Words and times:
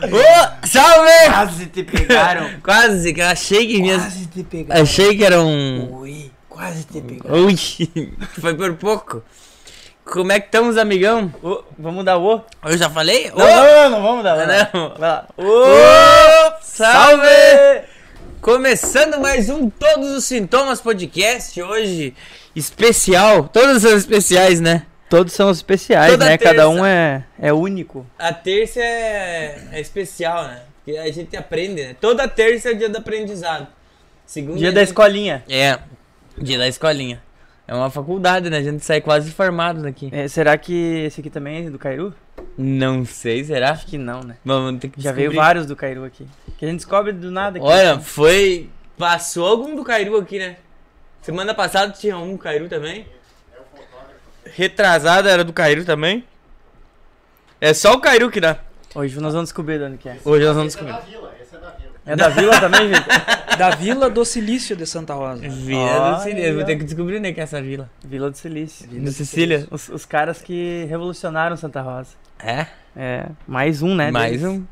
Ô, 0.00 0.64
salve! 0.64 1.10
Quase 1.26 1.66
te 1.66 1.82
pegaram. 1.82 2.48
Quase, 2.62 3.12
que 3.12 3.20
eu 3.20 3.26
achei 3.26 3.66
que 3.66 3.82
minhas... 3.82 4.00
Quase 4.00 4.26
te 4.26 4.44
pegaram. 4.44 4.80
Achei 4.80 5.16
que 5.16 5.24
era 5.24 5.42
um... 5.42 5.92
Ui, 5.92 6.30
quase 6.48 6.84
te 6.84 7.00
pegaram. 7.00 7.44
Ui, 7.44 7.56
foi 8.40 8.54
por 8.54 8.74
pouco. 8.74 9.24
Como 10.04 10.30
é 10.30 10.38
que 10.38 10.46
estamos, 10.46 10.76
amigão? 10.76 11.34
Ô, 11.42 11.64
vamos 11.76 12.04
dar 12.04 12.16
o? 12.16 12.40
Eu 12.64 12.78
já 12.78 12.88
falei? 12.88 13.32
Não, 13.34 13.44
Ô, 13.44 13.48
não, 13.48 13.64
não, 13.64 13.90
não 13.90 14.02
vamos 14.02 14.22
dar 14.22 14.36
o. 14.36 14.38
Não. 14.38 14.88
Vai 14.90 15.10
lá. 15.10 15.26
ô, 15.36 16.62
salve! 16.62 17.82
Começando 18.40 19.20
mais 19.20 19.50
um 19.50 19.68
Todos 19.68 20.10
os 20.10 20.24
Sintomas 20.24 20.80
Podcast, 20.80 21.60
hoje 21.60 22.14
especial, 22.54 23.48
todos 23.48 23.82
são 23.82 23.96
especiais, 23.96 24.60
né? 24.60 24.86
Todos 25.08 25.32
são 25.32 25.50
especiais, 25.50 26.10
Toda 26.12 26.24
né? 26.26 26.36
terça. 26.36 26.54
Cada 26.54 26.68
um 26.68 26.84
é, 26.84 27.24
é 27.38 27.52
único. 27.52 28.06
A 28.18 28.32
terça 28.32 28.80
é, 28.80 29.68
é 29.72 29.80
especial, 29.80 30.44
né? 30.44 30.62
Porque 30.84 30.98
a 30.98 31.10
gente 31.10 31.36
aprende, 31.36 31.82
né? 31.82 31.96
Toda 32.00 32.28
terça 32.28 32.70
é 32.70 32.74
dia 32.74 32.88
do 32.88 32.98
aprendizado. 32.98 33.66
Segunda 34.26 34.58
Dia 34.58 34.68
a 34.68 34.72
da 34.72 34.80
gente- 34.80 34.88
escolinha. 34.88 35.42
É, 35.48 35.78
dia 36.36 36.58
da 36.58 36.68
escolinha. 36.68 37.22
É 37.66 37.74
uma 37.74 37.90
faculdade, 37.90 38.48
né? 38.48 38.58
A 38.58 38.62
gente 38.62 38.84
sai 38.84 39.00
quase 39.00 39.30
formado 39.30 39.82
daqui. 39.82 40.08
É, 40.12 40.26
será 40.28 40.56
que 40.56 41.02
esse 41.06 41.20
aqui 41.20 41.28
também 41.30 41.66
é 41.66 41.70
do 41.70 41.78
Cairu? 41.78 42.14
Não 42.56 43.04
sei, 43.04 43.44
será? 43.44 43.70
Acho 43.70 43.86
que 43.86 43.98
não, 43.98 44.20
né? 44.22 44.36
Vamos 44.44 44.80
ter 44.80 44.88
que 44.88 45.00
Já 45.00 45.12
veio 45.12 45.28
descobrir. 45.30 45.46
vários 45.46 45.66
do 45.66 45.76
Cairu 45.76 46.04
aqui. 46.04 46.26
Que 46.56 46.64
a 46.64 46.68
gente 46.68 46.78
descobre 46.78 47.12
do 47.12 47.30
nada 47.30 47.58
aqui. 47.58 47.66
Olha, 47.66 47.98
foi. 48.00 48.70
Passou 48.96 49.46
algum 49.46 49.76
do 49.76 49.84
Cairu 49.84 50.16
aqui, 50.16 50.38
né? 50.38 50.56
Semana 51.22 51.54
passada 51.54 51.92
tinha 51.92 52.16
um 52.16 52.32
do 52.32 52.38
Cairu 52.38 52.68
também. 52.68 53.06
Retrasada 54.54 55.30
era 55.30 55.44
do 55.44 55.52
Cairu 55.52 55.84
também. 55.84 56.24
É 57.60 57.74
só 57.74 57.92
o 57.92 58.00
Cairu 58.00 58.30
que 58.30 58.40
dá. 58.40 58.58
Hoje 58.94 59.20
nós 59.20 59.32
vamos 59.32 59.48
descobrir 59.48 59.78
de 59.78 59.84
onde 59.84 59.98
que 59.98 60.08
é. 60.08 60.18
Hoje 60.24 60.44
nós 60.44 60.56
vamos 60.56 60.74
descobrir. 60.74 60.96
É 62.06 62.16
da 62.16 62.30
vila 62.30 62.58
também, 62.58 62.88
Vitor? 62.88 63.04
Da 63.58 63.70
Vila 63.70 64.08
do 64.08 64.24
Silício 64.24 64.76
de 64.76 64.86
Santa 64.86 65.14
Rosa. 65.14 65.48
Vila 65.48 65.80
Olha 65.80 66.32
do 66.32 66.40
aí, 66.40 66.52
Vou 66.52 66.64
ter 66.64 66.76
que 66.76 66.84
descobrir, 66.84 67.18
né, 67.18 67.32
que 67.32 67.40
é 67.40 67.42
essa 67.42 67.60
vila. 67.60 67.90
Vila 68.04 68.30
do 68.30 68.36
Silício. 68.36 68.86
Do 68.86 69.10
Sicília. 69.10 69.66
Os, 69.68 69.88
os 69.88 70.06
caras 70.06 70.40
que 70.40 70.86
revolucionaram 70.88 71.56
Santa 71.56 71.80
Rosa. 71.80 72.10
É? 72.38 72.66
É, 72.96 73.26
mais 73.48 73.82
um, 73.82 73.96
né? 73.96 74.12
Mais 74.12 74.40
deles 74.40 74.46
um. 74.46 74.64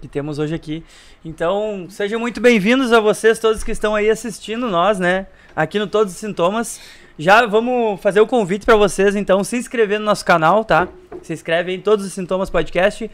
que 0.00 0.08
temos 0.08 0.38
hoje 0.38 0.54
aqui. 0.54 0.82
Então, 1.22 1.86
sejam 1.90 2.18
muito 2.18 2.40
bem-vindos 2.40 2.90
a 2.90 3.00
vocês 3.00 3.38
todos 3.38 3.62
que 3.62 3.70
estão 3.70 3.94
aí 3.94 4.08
assistindo 4.08 4.66
nós, 4.66 4.98
né? 4.98 5.26
Aqui 5.54 5.78
no 5.78 5.86
Todos 5.86 6.14
os 6.14 6.18
Sintomas. 6.18 6.80
Já 7.18 7.46
vamos 7.46 8.00
fazer 8.00 8.20
o 8.20 8.26
convite 8.26 8.64
para 8.64 8.76
vocês, 8.76 9.14
então, 9.14 9.44
se 9.44 9.56
inscrever 9.56 9.98
no 9.98 10.06
nosso 10.06 10.24
canal, 10.24 10.64
tá? 10.64 10.88
Se 11.22 11.32
inscreve 11.32 11.70
aí 11.70 11.76
em 11.76 11.80
Todos 11.80 12.06
os 12.06 12.12
Sintomas 12.12 12.50
Podcast. 12.50 13.10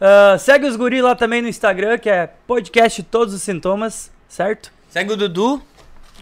Ah, 0.00 0.36
segue 0.38 0.66
os 0.66 0.76
guri 0.76 1.02
lá 1.02 1.14
também 1.14 1.42
no 1.42 1.48
Instagram, 1.48 1.98
que 1.98 2.08
é 2.08 2.28
podcast 2.46 3.02
Todos 3.02 3.34
os 3.34 3.42
Sintomas, 3.42 4.10
certo? 4.28 4.72
Segue 4.88 5.12
o 5.12 5.16
Dudu. 5.16 5.62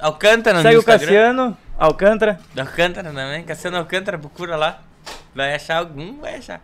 Alcântara 0.00 0.58
no 0.58 0.62
segue 0.62 0.76
o 0.76 0.78
Instagram. 0.80 1.06
Cassiano 1.06 1.56
Alcântara. 1.78 2.40
Alcântara 2.56 3.12
também. 3.12 3.42
Cassiano 3.44 3.76
Alcântara, 3.76 4.18
procura 4.18 4.56
lá. 4.56 4.82
Vai 5.34 5.54
achar 5.54 5.78
algum, 5.78 6.18
vai 6.20 6.36
achar. 6.36 6.62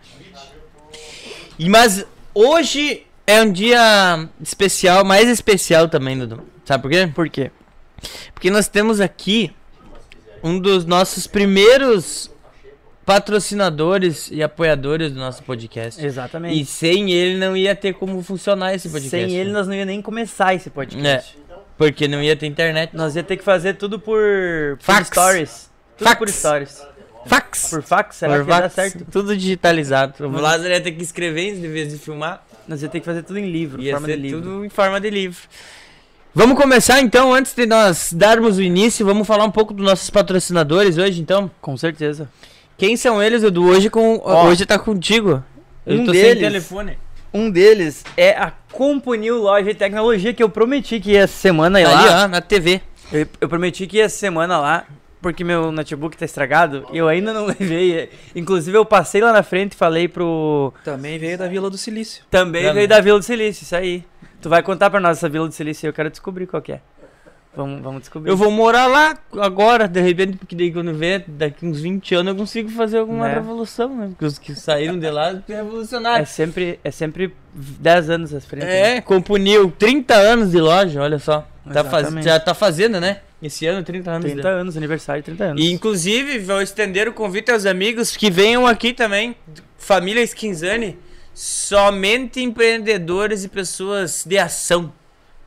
E, 1.59 1.69
mas 1.69 2.05
hoje 2.35 3.07
é 3.27 3.43
um 3.43 3.53
dia 3.53 4.29
especial, 4.41 5.05
mais 5.05 5.29
especial 5.29 5.89
também, 5.89 6.19
Dudu. 6.19 6.43
Sabe 6.65 6.83
por 6.83 6.91
quê? 6.91 7.11
Por 7.15 7.29
quê? 7.29 7.51
Porque 8.33 8.51
nós 8.51 8.69
temos 8.69 9.01
aqui 9.01 9.55
um 10.43 10.59
dos 10.59 10.85
nossos 10.85 11.27
primeiros 11.27 12.31
patrocinadores 13.05 14.31
e 14.31 14.43
apoiadores 14.43 15.13
do 15.13 15.19
nosso 15.19 15.43
podcast. 15.43 16.05
Exatamente. 16.05 16.61
E 16.61 16.65
sem 16.65 17.11
ele 17.13 17.39
não 17.39 17.57
ia 17.57 17.75
ter 17.75 17.95
como 17.95 18.23
funcionar 18.23 18.75
esse 18.75 18.89
podcast. 18.89 19.11
Sem 19.11 19.37
ele 19.37 19.51
nós 19.51 19.67
não 19.67 19.75
ia 19.75 19.85
nem 19.85 20.01
começar 20.01 20.55
esse 20.55 20.71
podcast. 20.71 21.37
Porque 21.77 22.07
não 22.07 22.23
ia 22.23 22.37
ter 22.37 22.47
internet. 22.47 22.95
Nós 22.95 23.17
ia 23.17 23.23
ter 23.23 23.37
que 23.37 23.45
fazer 23.45 23.75
tudo 23.75 23.99
por, 23.99 24.77
por 24.79 24.85
Fax. 24.85 25.09
stories. 25.09 25.71
Tudo 25.97 26.07
Fax. 26.09 26.19
por 26.19 26.29
stories. 26.29 26.83
Fax! 27.25 27.71
Por 27.71 27.83
fax, 27.85 28.17
será 28.17 28.35
Por 28.37 28.45
que 28.47 28.51
fax, 28.51 28.75
certo? 28.75 29.05
Tudo 29.09 29.37
digitalizado. 29.37 30.27
O 30.27 30.41
Lázaro 30.41 30.71
ia 30.71 30.81
ter 30.81 30.91
que 30.91 31.05
escrever 31.05 31.51
em 31.55 31.61
vez 31.61 31.93
de 31.93 31.99
filmar. 31.99 32.45
Nós 32.67 32.83
ia 32.83 32.89
ter 32.89 32.99
que 32.99 33.07
fazer 33.07 33.23
tudo 33.23 33.39
em 33.39 33.49
livro, 33.51 33.81
Ia 33.81 33.93
forma 33.93 34.07
ser 34.09 34.17
de 34.17 34.23
livro. 34.23 34.41
tudo 34.43 34.65
em 34.65 34.69
forma 34.69 35.01
de 35.01 35.09
livro. 35.11 35.41
Vamos 36.35 36.57
começar 36.57 37.01
então, 37.01 37.33
antes 37.35 37.55
de 37.55 37.67
nós 37.67 38.11
darmos 38.13 38.57
o 38.57 38.63
início, 38.63 39.05
vamos 39.05 39.27
falar 39.27 39.45
um 39.45 39.51
pouco 39.51 39.75
dos 39.75 39.85
nossos 39.85 40.09
patrocinadores 40.09 40.97
hoje, 40.97 41.21
então. 41.21 41.51
Com 41.61 41.77
certeza. 41.77 42.29
Quem 42.79 42.97
são 42.97 43.23
eles, 43.23 43.43
Edu? 43.43 43.67
Hoje, 43.67 43.91
com, 43.91 44.19
Ó, 44.25 44.47
hoje 44.47 44.65
tá 44.65 44.79
contigo. 44.79 45.43
Eu 45.87 46.01
um 46.01 46.05
tô 46.07 46.13
deles- 46.13 46.33
sem 46.33 46.39
telefone. 46.41 46.99
Um 47.35 47.51
deles 47.51 48.03
é 48.17 48.31
a 48.31 48.53
Compunil 48.73 49.39
Loja 49.43 49.67
de 49.73 49.75
Tecnologia, 49.75 50.33
que 50.33 50.43
eu 50.43 50.49
prometi 50.49 51.01
que 51.01 51.13
ia 51.13 51.21
essa 51.23 51.35
semana 51.39 51.81
ir 51.81 51.85
Ali, 51.85 52.09
lá. 52.09 52.25
ó, 52.25 52.29
na 52.29 52.41
TV. 52.41 52.81
Eu, 53.13 53.27
eu 53.41 53.49
prometi 53.49 53.87
que 53.87 53.99
ia 53.99 54.09
semana 54.09 54.59
lá, 54.59 54.85
porque 55.23 55.43
meu 55.45 55.71
notebook 55.73 56.17
tá 56.17 56.25
estragado 56.25 56.87
e 56.93 56.99
eu 56.99 57.09
ainda 57.09 57.33
não 57.33 57.47
levei. 57.59 58.11
Inclusive 58.35 58.77
eu 58.77 58.85
passei 58.85 59.23
lá 59.23 59.33
na 59.33 59.43
frente 59.43 59.73
e 59.73 59.77
falei 59.77 60.09
pro... 60.09 60.75
Também 60.85 61.19
veio 61.19 61.39
da 61.39 61.47
Vila 61.49 61.71
do 61.71 61.79
Silício. 61.79 62.25
Também 62.31 62.71
veio 62.75 62.89
da 62.89 63.01
Vila 63.01 63.19
do 63.19 63.25
Silício, 63.25 63.63
isso 63.63 63.77
aí. 63.77 64.05
Tu 64.41 64.49
vai 64.49 64.63
contar 64.63 64.91
pra 64.91 64.99
nós 65.01 65.19
essa 65.19 65.29
Vila 65.29 65.47
do 65.47 65.55
Silício 65.55 65.87
e 65.87 65.89
eu 65.89 65.93
quero 65.93 66.11
descobrir 66.11 66.47
qual 66.47 66.61
que 66.61 66.73
é. 66.73 66.81
Vamos, 67.55 67.83
vamos 67.83 68.01
descobrir. 68.01 68.31
Eu 68.31 68.37
vou 68.37 68.51
morar 68.51 68.87
lá 68.87 69.15
agora, 69.39 69.87
de 69.87 70.01
repente, 70.01 70.39
porque 70.39 70.57
daí 70.57 70.73
quando 70.73 70.95
vê, 70.95 71.23
daqui 71.27 71.67
uns 71.67 71.81
20 71.83 72.15
anos 72.15 72.33
eu 72.33 72.37
consigo 72.39 72.71
fazer 72.71 72.97
alguma 72.99 73.29
Né? 73.29 73.35
revolução, 73.35 73.95
né? 73.95 74.07
Porque 74.09 74.25
os 74.25 74.39
que 74.39 74.55
saíram 74.55 74.99
de 74.99 75.11
lá 75.11 75.39
revolucionaram. 75.47 76.23
É 76.23 76.25
sempre, 76.25 76.81
é 76.83 76.91
sempre 76.91 77.35
10 77.55 78.09
anos 78.09 78.35
à 78.35 78.41
frente. 78.41 78.65
né? 78.65 78.97
É, 78.97 79.01
compuniu 79.03 79.71
30 79.79 80.15
anos 80.15 80.51
de 80.51 80.59
loja, 80.59 81.03
olha 81.03 81.19
só. 81.19 81.47
Tá 81.71 81.85
faz, 81.85 82.09
já 82.25 82.41
tá 82.41 82.55
fazendo, 82.55 82.99
né? 82.99 83.21
Esse 83.43 83.67
ano, 83.67 83.83
30 83.83 84.11
anos. 84.11 84.25
30 84.31 84.41
de- 84.43 84.49
anos, 84.49 84.77
aniversário 84.77 85.21
de 85.23 85.27
30 85.27 85.45
anos. 85.45 85.63
E 85.65 85.73
inclusive 85.73 86.39
vou 86.39 86.63
estender 86.63 87.09
o 87.09 87.13
convite 87.13 87.51
aos 87.51 87.67
amigos 87.67 88.17
que 88.17 88.31
venham 88.31 88.67
aqui 88.67 88.93
também, 88.93 89.35
família 89.77 90.23
Skinzani, 90.23 90.97
somente 91.35 92.41
empreendedores 92.41 93.45
e 93.45 93.49
pessoas 93.49 94.25
de 94.25 94.39
ação. 94.39 94.93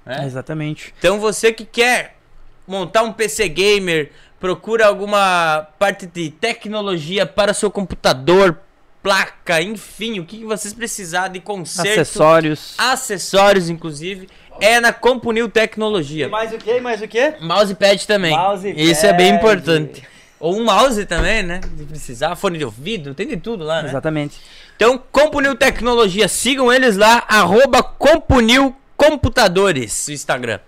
né? 0.05 0.23
Exatamente. 0.25 0.93
Então 0.99 1.19
você 1.19 1.51
que 1.53 1.65
quer 1.65 2.17
montar 2.67 3.01
um 3.03 3.13
PC 3.13 3.47
gamer, 3.49 4.11
procura 4.39 4.85
alguma 4.85 5.67
parte 5.79 6.05
de 6.05 6.29
tecnologia 6.29 7.25
para 7.25 7.53
seu 7.53 7.71
computador, 7.71 8.59
placa, 9.01 9.61
enfim, 9.61 10.19
o 10.19 10.25
que 10.25 10.39
que 10.39 10.45
vocês 10.45 10.73
precisar 10.73 11.27
de 11.29 11.39
conserto, 11.39 12.01
Acessórios. 12.01 12.73
acessórios 12.77 13.69
inclusive, 13.69 14.27
é 14.59 14.79
na 14.79 14.93
Compunil 14.93 15.49
Tecnologia. 15.49 16.29
Mais 16.29 16.53
o 16.53 16.57
que? 16.57 16.79
Mais 16.79 17.01
o 17.01 17.07
que? 17.07 17.33
Mousepad 17.41 18.05
também. 18.07 18.37
Mousepad. 18.37 18.81
Isso 18.81 19.05
é 19.05 19.13
bem 19.13 19.33
importante. 19.35 20.03
Ou 20.39 20.57
um 20.57 20.65
mouse 20.65 21.05
também, 21.05 21.41
né? 21.43 21.61
Se 21.77 21.85
precisar, 21.85 22.35
fone 22.35 22.57
de 22.57 22.65
ouvido, 22.65 23.13
tem 23.13 23.27
de 23.27 23.37
tudo 23.37 23.63
lá, 23.63 23.81
né? 23.81 23.89
Exatamente. 23.89 24.39
Então, 24.75 25.01
Compunil 25.11 25.55
Tecnologia, 25.55 26.27
sigam 26.27 26.71
eles 26.71 26.97
lá, 26.97 27.23
arroba 27.27 27.81
Compunil 27.81 28.75
Computadores, 28.97 30.07
no 30.07 30.13
Instagram. 30.13 30.59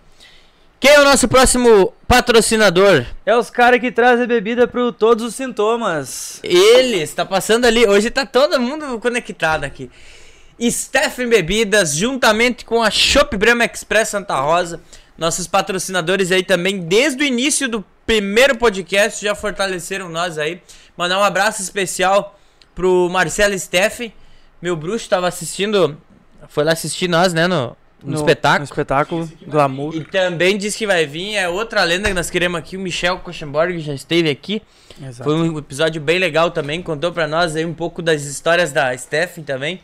Quem 0.79 0.91
é 0.91 0.99
o 0.99 1.03
nosso 1.03 1.27
próximo 1.27 1.93
patrocinador? 2.07 3.03
É 3.25 3.35
os 3.35 3.49
caras 3.49 3.79
que 3.79 3.91
trazem 3.91 4.27
bebida 4.27 4.67
pro 4.67 4.91
todos 4.91 5.25
os 5.25 5.35
sintomas. 5.35 6.39
Ele 6.43 7.01
está 7.01 7.25
passando 7.25 7.65
ali. 7.65 7.87
Hoje 7.87 8.11
tá 8.11 8.25
todo 8.25 8.59
mundo 8.59 8.99
conectado 8.99 9.63
aqui. 9.63 9.89
Stephen 10.61 11.29
Bebidas, 11.29 11.95
juntamente 11.95 12.65
com 12.65 12.81
a 12.81 12.89
Shop 12.89 13.35
Brahma 13.37 13.65
Express 13.65 14.09
Santa 14.09 14.39
Rosa, 14.39 14.81
nossos 15.17 15.47
patrocinadores 15.47 16.31
aí 16.31 16.43
também, 16.43 16.79
desde 16.79 17.23
o 17.23 17.25
início 17.25 17.67
do 17.67 17.83
primeiro 18.05 18.57
podcast, 18.57 19.23
já 19.23 19.35
fortaleceram 19.35 20.09
nós 20.09 20.37
aí. 20.37 20.61
Mandar 20.95 21.19
um 21.19 21.23
abraço 21.23 21.61
especial 21.61 22.39
pro 22.73 23.09
Marcelo 23.09 23.57
Steffen, 23.57 24.13
meu 24.61 24.75
bruxo, 24.75 25.07
tava 25.09 25.27
assistindo, 25.27 25.97
foi 26.47 26.63
lá 26.63 26.71
assistir 26.73 27.07
nós, 27.07 27.33
né, 27.33 27.47
no, 27.47 27.75
no, 28.03 28.11
No 28.11 28.15
espetáculo. 28.15 28.63
espetáculo. 28.63 29.31
Glamour. 29.45 29.95
E 29.95 30.03
também 30.05 30.57
diz 30.57 30.75
que 30.75 30.87
vai 30.87 31.05
vir, 31.05 31.35
é 31.35 31.47
outra 31.49 31.83
lenda 31.83 32.07
que 32.07 32.13
nós 32.15 32.29
queremos 32.29 32.57
aqui, 32.59 32.77
o 32.77 32.79
Michel 32.79 33.19
Kochenborg 33.19 33.79
já 33.79 33.93
esteve 33.93 34.29
aqui. 34.29 34.61
Exato. 34.99 35.23
Foi 35.29 35.35
um 35.35 35.57
episódio 35.57 36.01
bem 36.01 36.17
legal 36.17 36.49
também, 36.49 36.81
contou 36.81 37.11
pra 37.11 37.27
nós 37.27 37.55
aí 37.55 37.65
um 37.65 37.73
pouco 37.73 38.01
das 38.01 38.23
histórias 38.23 38.71
da 38.71 38.95
Stephen 38.97 39.43
também. 39.43 39.81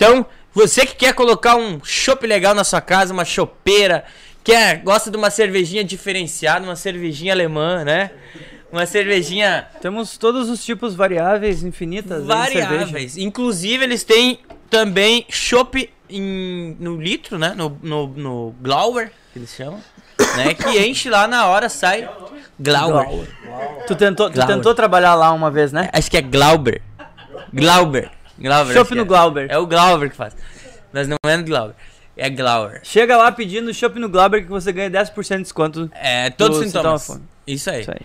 Então, 0.00 0.24
você 0.54 0.86
que 0.86 0.94
quer 0.96 1.12
colocar 1.12 1.56
um 1.56 1.78
chopp 1.84 2.26
legal 2.26 2.54
na 2.54 2.64
sua 2.64 2.80
casa, 2.80 3.12
uma 3.12 3.26
chopeira, 3.26 4.02
quer, 4.42 4.78
gosta 4.78 5.10
de 5.10 5.16
uma 5.18 5.28
cervejinha 5.28 5.84
diferenciada, 5.84 6.64
uma 6.64 6.74
cervejinha 6.74 7.34
alemã, 7.34 7.84
né? 7.84 8.10
Uma 8.72 8.86
cervejinha 8.86 9.68
Temos 9.82 10.16
todos 10.16 10.48
os 10.48 10.64
tipos 10.64 10.94
variáveis, 10.94 11.62
infinitas. 11.62 12.24
variáveis. 12.24 13.18
Inclusive, 13.18 13.84
eles 13.84 14.02
têm 14.02 14.38
também 14.70 15.26
chopp 15.28 15.90
no 16.78 16.96
litro, 16.96 17.38
né? 17.38 17.52
No, 17.54 17.78
no, 17.82 18.06
no 18.06 18.54
Glauber, 18.58 19.12
que 19.34 19.38
eles 19.38 19.54
chamam. 19.54 19.82
Né? 20.34 20.54
Que 20.54 20.78
enche 20.78 21.10
lá 21.10 21.28
na 21.28 21.46
hora, 21.46 21.68
sai. 21.68 22.08
Glauber. 22.58 23.28
Tu 23.86 23.94
tentou, 23.96 24.30
tu 24.30 24.34
Glauber. 24.34 24.54
tentou 24.54 24.74
trabalhar 24.74 25.14
lá 25.14 25.30
uma 25.30 25.50
vez, 25.50 25.72
né? 25.72 25.90
Acho 25.92 26.10
que 26.10 26.16
é 26.16 26.22
Glauber. 26.22 26.80
Glauber. 27.52 28.10
Glauber. 28.40 28.74
Chopp 28.74 28.94
no 28.94 29.02
é. 29.02 29.04
Glauber. 29.04 29.50
É 29.50 29.58
o 29.58 29.66
Glauber 29.66 30.10
que 30.10 30.16
faz. 30.16 30.34
Nós 30.92 31.06
não 31.06 31.16
é 31.24 31.36
no 31.36 31.44
Glauber. 31.44 31.74
É 32.16 32.28
Glauber. 32.28 32.80
Chega 32.82 33.16
lá 33.16 33.30
pedindo 33.30 33.72
chopp 33.72 33.98
no 33.98 34.08
Glauber 34.08 34.42
que 34.42 34.48
você 34.48 34.72
ganha 34.72 34.90
10% 34.90 35.36
de 35.36 35.42
desconto. 35.42 35.90
É, 35.94 36.30
todos 36.30 36.58
os 36.58 36.66
sintomas. 36.66 37.02
Sintomafone. 37.02 37.28
Isso 37.46 37.70
aí. 37.70 37.82
Isso 37.82 37.90
aí. 37.90 38.00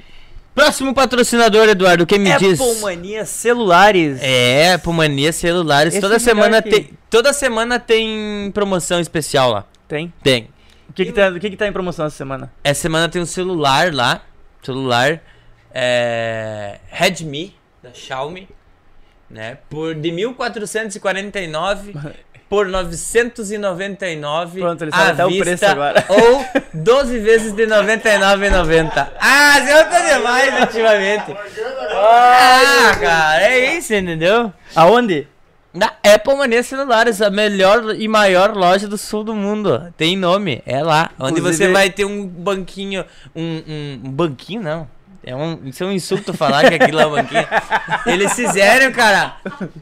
Próximo 0.56 0.94
patrocinador, 0.94 1.68
Eduardo, 1.68 2.06
quem 2.06 2.18
me 2.18 2.34
diz? 2.38 2.62
Apple 2.62 2.82
Mania 2.82 3.26
Celulares. 3.26 4.20
É, 4.22 4.78
Pumania 4.78 5.34
Celulares. 5.34 5.94
Esse 5.94 6.00
toda 6.00 6.14
lugar 6.14 6.24
semana 6.24 6.58
aqui. 6.60 6.70
tem, 6.70 6.90
toda 7.10 7.34
semana 7.34 7.78
tem 7.78 8.50
promoção 8.54 9.02
especial 9.02 9.52
lá. 9.52 9.66
Tem. 9.86 10.14
Tem. 10.24 10.48
O 10.90 10.94
que 10.94 11.08
que, 11.08 11.12
tá, 11.12 11.28
o 11.28 11.40
que 11.42 11.50
que 11.50 11.58
tá 11.58 11.68
em 11.68 11.74
promoção 11.74 12.06
essa 12.06 12.16
semana? 12.16 12.50
Essa 12.64 12.84
semana 12.84 13.10
tem 13.10 13.22
um 13.22 13.26
celular 13.26 13.94
lá, 13.94 14.22
celular 14.64 15.22
é, 15.74 16.80
Redmi 16.88 17.54
da 17.84 17.94
Xiaomi, 17.94 18.48
né? 19.30 19.58
Por 19.70 19.96
de 19.96 20.12
1449 20.12 21.94
por 22.50 22.68
999 22.68 24.60
Pronto, 24.60 24.84
ele 24.84 24.92
sabe 24.92 25.12
até 25.12 25.26
o 25.26 25.30
vista, 25.30 25.44
preço 25.46 25.66
agora. 25.66 26.06
ou 26.10 26.46
12 26.74 27.20
vezes 27.20 27.54
de 27.54 27.64
99,90. 27.64 29.08
Ah, 29.20 29.60
você 29.60 29.74
não 29.74 29.90
tá 29.90 30.00
demais 30.14 30.62
ultimamente. 30.62 31.36
Ah, 31.92 32.98
cara, 33.00 33.44
é 33.44 33.78
isso, 33.78 33.94
entendeu? 33.94 34.54
Aonde? 34.76 35.28
Na 35.74 35.92
Apple 36.04 36.36
Mania 36.38 36.64
Celulares, 36.64 37.22
a 37.22 37.30
melhor 37.30 37.96
e 37.96 38.08
maior 38.08 38.56
loja 38.56 38.88
do 38.88 38.98
sul 38.98 39.26
do 39.26 39.36
mundo. 39.36 39.94
Tem 39.98 40.16
nome, 40.16 40.64
é 40.66 40.82
lá. 40.82 41.10
Onde 41.20 41.40
Inclusive- 41.40 41.66
você 41.66 41.74
vai 41.74 41.90
ter 41.90 42.06
um 42.06 42.26
banquinho. 42.26 43.04
Um, 43.36 43.62
um, 43.68 44.02
um 44.06 44.12
banquinho, 44.12 44.62
não. 44.62 44.95
É 45.26 45.36
um, 45.36 45.60
isso 45.66 45.84
é 45.84 45.88
um 45.88 45.92
insulto 45.92 46.34
falar 46.36 46.70
que 46.70 46.76
aquilo 46.76 47.00
é 47.00 47.08
um 47.08 47.12
banquinho. 47.12 47.48
Eles 48.06 48.34
fizeram, 48.34 48.92
cara, 48.92 49.38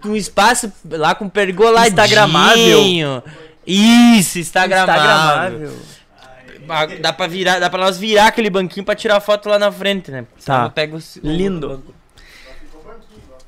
um 0.05 0.15
espaço 0.15 0.71
lá 0.89 1.13
com 1.13 1.27
pergoladinho. 1.27 1.89
Instagramável. 1.89 3.23
Isso, 3.67 4.39
Instagramável. 4.39 5.67
Instagramável. 5.67 5.79
Ah, 6.69 6.85
Dá 7.01 7.11
pra, 7.11 7.27
virar, 7.27 7.59
dá 7.59 7.69
pra 7.69 7.79
nós 7.83 7.97
virar 7.97 8.27
aquele 8.27 8.49
banquinho 8.49 8.85
pra 8.85 8.95
tirar 8.95 9.19
foto 9.19 9.49
lá 9.49 9.59
na 9.59 9.69
frente, 9.69 10.09
né? 10.09 10.25
Tá. 10.45 10.63
eu 10.63 10.69
pego 10.71 10.95
o 10.97 10.99
o 10.99 11.29
Lindo. 11.29 11.67
banco. 11.67 11.93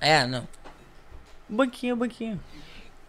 É, 0.01 0.27
não. 0.27 0.45
Banquinho, 1.48 1.95
banquinho. 1.95 2.38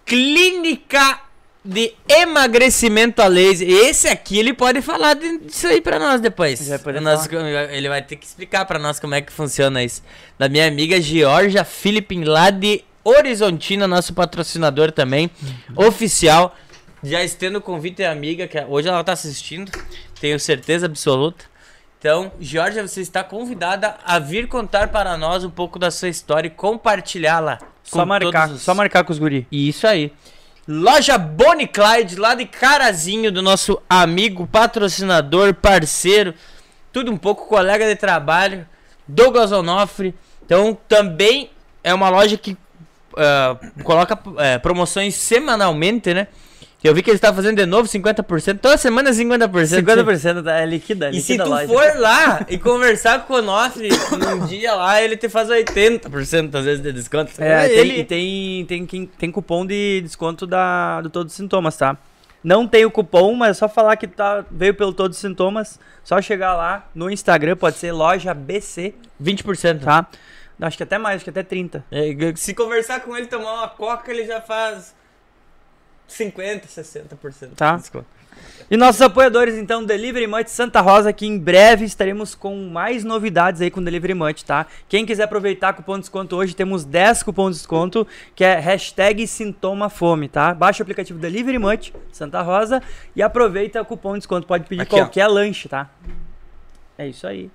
Clínica 0.04 1.18
de 1.66 1.92
emagrecimento 2.08 3.20
a 3.20 3.26
laser. 3.26 3.68
Esse 3.68 4.08
aqui 4.08 4.38
ele 4.38 4.52
pode 4.52 4.80
falar 4.82 5.14
disso 5.14 5.66
aí 5.66 5.80
pra 5.80 5.98
nós 5.98 6.20
depois. 6.20 6.60
Ele 6.70 6.78
vai 6.78 7.00
Nós- 7.00 7.28
ele 7.70 7.88
vai 7.88 8.02
ter 8.02 8.16
que 8.16 8.26
explicar 8.26 8.64
pra 8.64 8.78
nós 8.78 9.00
como 9.00 9.14
é 9.14 9.20
que 9.20 9.32
funciona 9.32 9.82
isso. 9.82 10.02
Da 10.38 10.48
minha 10.48 10.66
amiga 10.66 11.00
Georgia 11.00 11.64
Philippin, 11.64 12.24
lá 12.24 12.50
de 12.50 12.84
Horizontina, 13.04 13.86
nosso 13.86 14.12
patrocinador 14.14 14.90
também, 14.92 15.30
Uhum. 15.70 15.86
oficial. 15.86 16.54
Já 17.02 17.22
estendo 17.22 17.58
o 17.58 17.60
convite 17.60 18.02
à 18.02 18.10
amiga, 18.10 18.48
que 18.48 18.58
hoje 18.60 18.88
ela 18.88 19.02
tá 19.04 19.12
assistindo, 19.12 19.70
tenho 20.20 20.38
certeza 20.40 20.86
absoluta. 20.86 21.44
Então, 21.98 22.32
Georgia, 22.40 22.86
você 22.86 23.00
está 23.00 23.22
convidada 23.24 23.96
a 24.04 24.18
vir 24.18 24.46
contar 24.48 24.88
para 24.88 25.16
nós 25.16 25.44
um 25.44 25.50
pouco 25.50 25.78
da 25.78 25.90
sua 25.90 26.08
história 26.08 26.46
e 26.48 26.50
compartilhá-la. 26.50 27.58
Só 27.82 28.00
com 28.00 28.06
marcar, 28.06 28.46
todos 28.48 28.56
os- 28.56 28.62
só 28.62 28.74
marcar 28.74 29.04
com 29.04 29.12
os 29.12 29.18
guri. 29.18 29.46
isso 29.50 29.86
aí. 29.86 30.12
Loja 30.68 31.16
Bonnie 31.16 31.68
Clyde, 31.68 32.16
lá 32.16 32.34
de 32.34 32.44
Carazinho, 32.44 33.30
do 33.30 33.40
nosso 33.40 33.80
amigo, 33.88 34.46
patrocinador, 34.48 35.54
parceiro, 35.54 36.34
tudo 36.92 37.12
um 37.12 37.16
pouco 37.16 37.46
colega 37.46 37.86
de 37.86 37.94
trabalho, 37.94 38.66
Douglas 39.06 39.52
Onofre. 39.52 40.14
Então, 40.44 40.76
também 40.88 41.50
é 41.84 41.94
uma 41.94 42.08
loja 42.08 42.36
que 42.36 42.56
ah, 43.16 43.56
coloca 43.82 44.18
eh, 44.38 44.58
promoções 44.58 45.14
semanalmente, 45.14 46.12
né? 46.12 46.26
Eu 46.84 46.94
vi 46.94 47.02
que 47.02 47.10
eles 47.10 47.18
estavam 47.18 47.34
fazendo 47.36 47.56
de 47.56 47.66
novo 47.66 47.88
50%, 47.88 48.60
toda 48.60 48.76
semana 48.76 49.10
50%. 49.10 49.48
50% 49.50 50.44
tá, 50.44 50.60
é 50.60 50.66
liquida, 50.66 51.10
E 51.10 51.20
se 51.20 51.32
liquida 51.32 51.44
tu 51.44 51.50
loja. 51.50 51.66
for 51.66 51.98
lá 52.00 52.46
e 52.48 52.58
conversar 52.58 53.26
com 53.26 53.34
o 53.34 53.38
Onofre 53.38 53.88
num 54.12 54.46
dia 54.46 54.72
lá, 54.72 55.02
ele 55.02 55.16
te 55.16 55.28
faz 55.28 55.48
80% 55.48 56.54
às 56.54 56.64
vezes 56.64 56.80
de 56.80 56.92
desconto. 56.92 57.32
É, 57.38 57.66
tem, 57.68 57.78
ele... 57.78 58.00
e 58.00 58.04
tem, 58.04 58.64
tem, 58.66 58.86
tem, 58.86 59.06
tem 59.06 59.30
cupom 59.32 59.66
de 59.66 60.00
desconto 60.02 60.46
da, 60.46 61.00
do 61.00 61.10
Todos 61.10 61.32
os 61.32 61.36
Sintomas, 61.36 61.76
tá? 61.76 61.96
Não 62.44 62.68
tem 62.68 62.84
o 62.84 62.90
cupom, 62.90 63.34
mas 63.34 63.50
é 63.50 63.54
só 63.54 63.68
falar 63.68 63.96
que 63.96 64.06
tá, 64.06 64.44
veio 64.48 64.72
pelo 64.74 64.92
Todos 64.92 65.16
os 65.16 65.20
Sintomas. 65.20 65.80
Só 66.04 66.22
chegar 66.22 66.54
lá 66.54 66.88
no 66.94 67.10
Instagram, 67.10 67.56
pode 67.56 67.78
ser 67.78 67.90
loja 67.90 68.32
BC, 68.32 68.94
20%. 69.20 69.80
tá? 69.80 70.06
Acho 70.60 70.76
que 70.76 70.84
até 70.84 70.96
mais, 70.96 71.16
acho 71.16 71.24
que 71.24 71.30
até 71.30 71.42
30. 71.42 71.84
É, 71.90 72.14
se 72.36 72.54
conversar 72.54 73.00
com 73.00 73.16
ele, 73.16 73.26
tomar 73.26 73.52
uma 73.54 73.68
coca, 73.68 74.10
ele 74.12 74.24
já 74.24 74.40
faz 74.40 74.94
50, 76.08 76.66
60% 76.66 77.54
Tá. 77.56 77.72
de 77.76 77.80
desconto. 77.82 78.06
E 78.70 78.76
nossos 78.76 79.00
apoiadores, 79.00 79.54
então, 79.56 79.84
Delivery 79.84 80.26
Munch 80.26 80.50
Santa 80.50 80.80
Rosa, 80.80 81.12
que 81.12 81.24
em 81.24 81.38
breve 81.38 81.84
estaremos 81.84 82.34
com 82.34 82.68
mais 82.68 83.02
novidades 83.04 83.60
aí 83.60 83.70
com 83.70 83.82
Delivery 83.82 84.12
Munch, 84.12 84.44
tá? 84.44 84.66
Quem 84.88 85.06
quiser 85.06 85.22
aproveitar 85.22 85.72
cupom 85.72 85.94
de 85.94 86.00
desconto 86.00 86.36
hoje, 86.36 86.54
temos 86.54 86.84
10 86.84 87.22
cupons 87.22 87.52
de 87.54 87.58
desconto, 87.60 88.06
que 88.34 88.44
é 88.44 88.58
hashtag 88.58 89.26
sintoma 89.26 89.88
fome, 89.88 90.28
tá? 90.28 90.52
Baixa 90.52 90.82
o 90.82 90.84
aplicativo 90.84 91.18
Delivery 91.18 91.58
Munch 91.58 91.94
Santa 92.12 92.42
Rosa 92.42 92.82
e 93.14 93.22
aproveita 93.22 93.80
o 93.80 93.84
cupom 93.84 94.12
de 94.14 94.18
desconto. 94.20 94.46
Pode 94.46 94.64
pedir 94.68 94.82
Aqui, 94.82 94.94
ó. 94.96 94.98
qualquer 94.98 95.28
lanche, 95.28 95.68
tá? 95.68 95.88
É 96.98 97.06
isso 97.08 97.26
aí. 97.26 97.50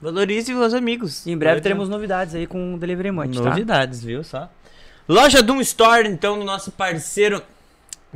Valorize 0.00 0.52
os 0.52 0.74
amigos. 0.74 1.24
E 1.26 1.30
em 1.30 1.36
breve 1.38 1.52
Valorize- 1.54 1.62
teremos 1.62 1.88
novidades 1.88 2.34
aí 2.34 2.46
com 2.46 2.74
o 2.74 2.78
Delivery 2.78 3.10
Munch, 3.10 3.38
tá? 3.38 3.48
novidades, 3.48 4.04
viu 4.04 4.22
só? 4.22 4.48
Loja 5.08 5.42
Doom 5.42 5.60
Store, 5.62 6.06
então, 6.08 6.38
do 6.38 6.44
nosso 6.44 6.70
parceiro. 6.72 7.42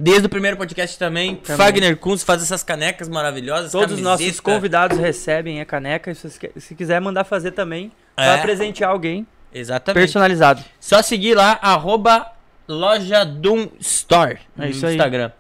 Desde 0.03 0.27
o 0.27 0.29
primeiro 0.31 0.57
podcast 0.57 0.99
também, 0.99 1.37
Também. 1.37 1.57
Fagner 1.57 1.97
Kunz 1.97 2.23
faz 2.23 2.43
essas 2.43 2.63
canecas 2.63 3.09
maravilhosas. 3.09 3.71
Todos 3.73 3.97
os 3.97 4.01
nossos 4.01 4.41
convidados 4.41 4.99
recebem 4.99 5.61
a 5.61 5.65
caneca. 5.67 6.15
Se, 6.15 6.75
quiser 6.75 7.01
mandar 7.01 7.25
fazer 7.25 7.51
também, 7.51 7.93
É. 8.17 8.25
pra 8.35 8.39
presentear 8.43 8.91
alguém 8.91 9.27
Exatamente. 9.53 10.01
personalizado. 10.01 10.63
Só 10.81 11.03
seguir 11.03 11.35
lá, 11.35 11.59
arroba 11.61 12.33
Loja 12.67 13.25
Doom 13.25 13.69
Store 13.79 14.39
no 14.57 14.65
É 14.65 14.71
isso 14.71 14.87
aí. 14.87 14.95
Instagram. 14.95 15.31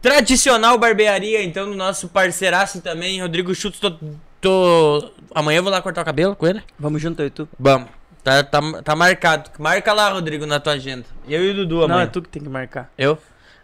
Tradicional 0.00 0.76
Barbearia, 0.78 1.42
então, 1.44 1.66
do 1.70 1.76
nosso 1.76 2.08
parceiraço 2.08 2.80
também, 2.80 3.20
Rodrigo 3.22 3.54
Schutz. 3.54 3.78
Tô, 3.78 3.92
tô- 4.40 5.12
Amanhã 5.32 5.58
eu 5.58 5.62
vou 5.62 5.70
lá 5.70 5.80
cortar 5.80 6.02
o 6.02 6.04
cabelo 6.04 6.34
com 6.34 6.46
ele. 6.46 6.60
Vamos 6.76 7.00
junto 7.00 7.22
aí, 7.22 7.30
tu. 7.30 7.48
Vamos. 7.58 7.88
Tá, 8.24 8.42
tá, 8.42 8.60
tá 8.82 8.96
marcado. 8.96 9.50
Marca 9.58 9.92
lá, 9.92 10.08
Rodrigo, 10.10 10.44
na 10.46 10.58
tua 10.58 10.72
agenda. 10.74 11.04
Eu 11.28 11.44
e 11.44 11.50
o 11.50 11.54
Dudu 11.54 11.84
amanhã. 11.84 11.98
Não, 11.98 12.04
é 12.04 12.06
tu 12.06 12.20
que 12.20 12.28
tem 12.28 12.42
que 12.42 12.48
marcar. 12.48 12.90
Eu? 12.98 13.16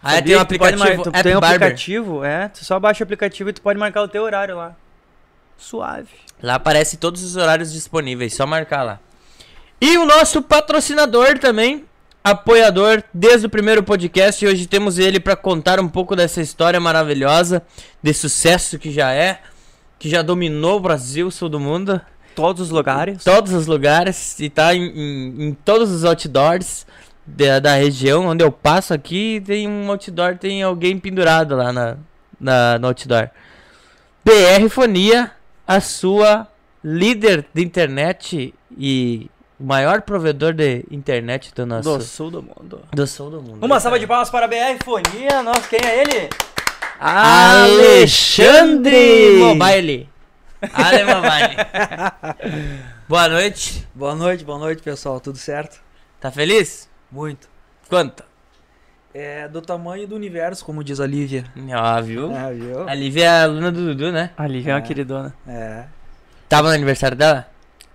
Ah, 0.02 0.12
é, 0.12 0.16
Sabia 0.16 0.22
tem 0.32 0.36
um 0.36 0.40
aplicativo, 0.40 0.78
mar- 0.78 0.96
tu 1.02 1.10
tem 1.22 1.36
um 1.36 1.40
Barber. 1.40 1.56
aplicativo, 1.56 2.24
é, 2.24 2.48
tu 2.48 2.64
só 2.64 2.78
baixa 2.78 3.02
o 3.02 3.04
aplicativo 3.04 3.50
e 3.50 3.52
tu 3.52 3.60
pode 3.60 3.78
marcar 3.78 4.02
o 4.02 4.08
teu 4.08 4.22
horário 4.22 4.56
lá. 4.56 4.74
Suave. 5.56 6.08
Lá 6.42 6.54
aparece 6.54 6.96
todos 6.96 7.22
os 7.24 7.36
horários 7.36 7.72
disponíveis, 7.72 8.34
só 8.34 8.46
marcar 8.46 8.82
lá. 8.84 9.00
E 9.80 9.96
o 9.98 10.04
nosso 10.06 10.40
patrocinador 10.42 11.38
também, 11.38 11.84
apoiador 12.22 13.02
desde 13.12 13.46
o 13.46 13.50
primeiro 13.50 13.82
podcast. 13.82 14.44
E 14.44 14.48
hoje 14.48 14.66
temos 14.66 14.98
ele 14.98 15.18
para 15.18 15.34
contar 15.34 15.80
um 15.80 15.88
pouco 15.88 16.14
dessa 16.14 16.40
história 16.40 16.78
maravilhosa, 16.78 17.62
de 18.02 18.14
sucesso 18.14 18.78
que 18.78 18.92
já 18.92 19.12
é, 19.12 19.40
que 19.98 20.08
já 20.08 20.22
dominou 20.22 20.76
o 20.76 20.80
Brasil, 20.80 21.28
sul 21.30 21.48
do 21.48 21.58
mundo, 21.58 22.00
Todos 22.36 22.62
os 22.62 22.70
lugares. 22.70 23.24
todos 23.24 23.52
os 23.52 23.66
lugares 23.66 24.38
e 24.38 24.48
tá 24.48 24.72
em, 24.72 24.82
em- 24.86 25.44
em 25.48 25.54
todos 25.54 25.90
os 25.90 26.04
outdoors 26.04 26.86
da, 27.36 27.58
da 27.58 27.74
região 27.74 28.26
onde 28.26 28.42
eu 28.44 28.50
passo 28.50 28.94
aqui. 28.94 29.42
Tem 29.44 29.68
um 29.68 29.90
outdoor, 29.90 30.38
tem 30.38 30.62
alguém 30.62 30.98
pendurado 30.98 31.54
lá 31.56 31.72
na, 31.72 31.96
na, 32.40 32.78
no 32.78 32.86
outdoor. 32.88 33.28
BR 34.24 34.68
Fonia, 34.70 35.30
a 35.66 35.80
sua 35.80 36.46
líder 36.82 37.46
de 37.52 37.62
internet 37.64 38.54
e 38.76 39.30
o 39.58 39.64
maior 39.64 40.02
provedor 40.02 40.52
de 40.52 40.84
internet 40.90 41.52
do 41.54 41.66
nosso 41.66 41.98
Do 41.98 42.04
sul 42.04 42.30
do 42.30 42.42
mundo. 42.42 42.82
do 42.92 43.06
sul 43.06 43.30
do 43.30 43.42
mundo. 43.42 43.64
Uma 43.64 43.80
salva 43.80 43.98
de 43.98 44.06
palmas 44.06 44.30
para 44.30 44.44
a 44.46 44.48
BR 44.48 44.78
Fonia. 44.84 45.42
Nossa, 45.42 45.66
quem 45.68 45.80
é 45.84 46.00
ele? 46.02 46.28
Alexandre 47.00 49.38
Mobile. 49.38 50.08
Ale 50.72 51.04
Mobile. 51.04 51.56
Boa 53.08 53.28
noite. 53.28 53.86
Boa 53.94 54.14
noite, 54.14 54.44
boa 54.44 54.58
noite, 54.58 54.82
pessoal. 54.82 55.18
Tudo 55.20 55.38
certo? 55.38 55.80
Tá 56.20 56.30
feliz? 56.30 56.88
Muito. 57.10 57.48
Quanto? 57.88 58.22
É 59.14 59.48
do 59.48 59.60
tamanho 59.62 60.06
do 60.06 60.14
universo, 60.14 60.64
como 60.64 60.84
diz 60.84 61.00
a 61.00 61.06
Lívia. 61.06 61.44
Ó, 61.56 62.02
viu? 62.02 62.32
Ah, 62.36 62.50
viu? 62.50 62.88
A 62.88 62.94
Lívia 62.94 63.24
é 63.24 63.28
a 63.28 63.42
aluna 63.44 63.72
do 63.72 63.86
Dudu, 63.86 64.12
né? 64.12 64.30
Ali 64.36 64.62
é 64.68 64.72
uma 64.72 64.78
É. 64.78 64.82
queridona. 64.82 65.34
É. 65.46 65.84
Tava 66.48 66.68
no 66.68 66.74
aniversário 66.74 67.16
dela? 67.16 67.46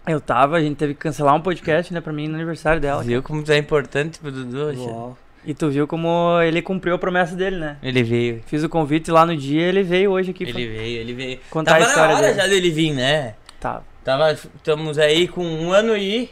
Eu 0.07 0.19
tava, 0.19 0.57
a 0.57 0.61
gente 0.61 0.75
teve 0.75 0.93
que 0.93 0.99
cancelar 0.99 1.33
um 1.35 1.39
podcast, 1.41 1.93
né, 1.93 2.01
pra 2.01 2.11
mim 2.11 2.27
no 2.27 2.35
aniversário 2.35 2.81
dela. 2.81 3.01
Viu 3.03 3.23
como 3.23 3.41
tu 3.43 3.51
é 3.51 3.57
importante 3.57 4.19
pro 4.19 4.31
Dudu? 4.31 4.57
hoje? 4.65 4.79
Uau. 4.81 5.17
E 5.45 5.53
tu 5.53 5.69
viu 5.69 5.85
como 5.87 6.39
ele 6.41 6.61
cumpriu 6.61 6.95
a 6.95 6.97
promessa 6.97 7.35
dele, 7.35 7.57
né? 7.57 7.77
Ele 7.83 8.01
veio. 8.01 8.41
Fiz 8.47 8.63
o 8.63 8.69
convite 8.69 9.11
lá 9.11 9.25
no 9.25 9.35
dia, 9.37 9.61
ele 9.61 9.83
veio 9.83 10.11
hoje 10.11 10.31
aqui 10.31 10.43
Ele 10.43 10.53
veio, 10.67 10.99
ele 11.01 11.13
veio. 11.13 11.39
contar 11.49 11.73
Tava 11.73 11.83
a 11.85 11.87
história 11.87 12.09
na 12.13 12.17
hora 12.17 12.27
dele. 12.27 12.39
já 12.41 12.47
dele 12.47 12.69
vir, 12.71 12.93
né? 12.93 13.35
Tá. 13.59 13.81
Tava, 14.03 14.31
estamos 14.31 14.97
aí 14.97 15.27
com 15.27 15.45
um 15.45 15.71
ano 15.71 15.95
e 15.97 16.29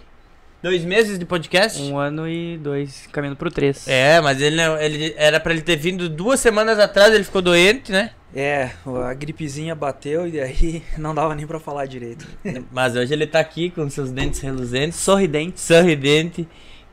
Dois 0.62 0.84
meses 0.86 1.18
de 1.18 1.26
podcast? 1.26 1.82
Um 1.82 1.98
ano 1.98 2.28
e 2.30 2.56
dois, 2.58 3.08
caminhando 3.12 3.36
pro 3.38 3.50
três. 3.50 3.88
É, 3.88 4.22
mas 4.22 4.40
ele, 4.40 4.56
não- 4.56 4.78
ele 4.80 5.14
era 5.18 5.40
pra 5.40 5.54
ele 5.54 5.62
ter 5.64 5.76
vindo 5.76 6.08
duas 6.08 6.40
semanas 6.40 6.78
atrás, 6.78 7.14
ele 7.14 7.24
ficou 7.24 7.42
doente, 7.42 7.92
né? 7.92 8.12
É, 8.34 8.70
a 9.10 9.14
gripezinha 9.14 9.74
bateu 9.74 10.28
e 10.28 10.40
aí 10.40 10.84
não 11.00 11.16
dava 11.16 11.34
nem 11.34 11.48
pra 11.48 11.60
falar 11.60 11.86
direito. 11.88 12.26
Mas 12.72 12.96
hoje 12.96 13.12
ele 13.12 13.28
tá 13.28 13.40
aqui 13.42 13.70
com 13.72 13.90
seus 13.90 14.10
dentes 14.12 14.40
reluzentes, 14.40 14.98
Sorridente. 15.00 15.60
sorridente. 15.60 16.48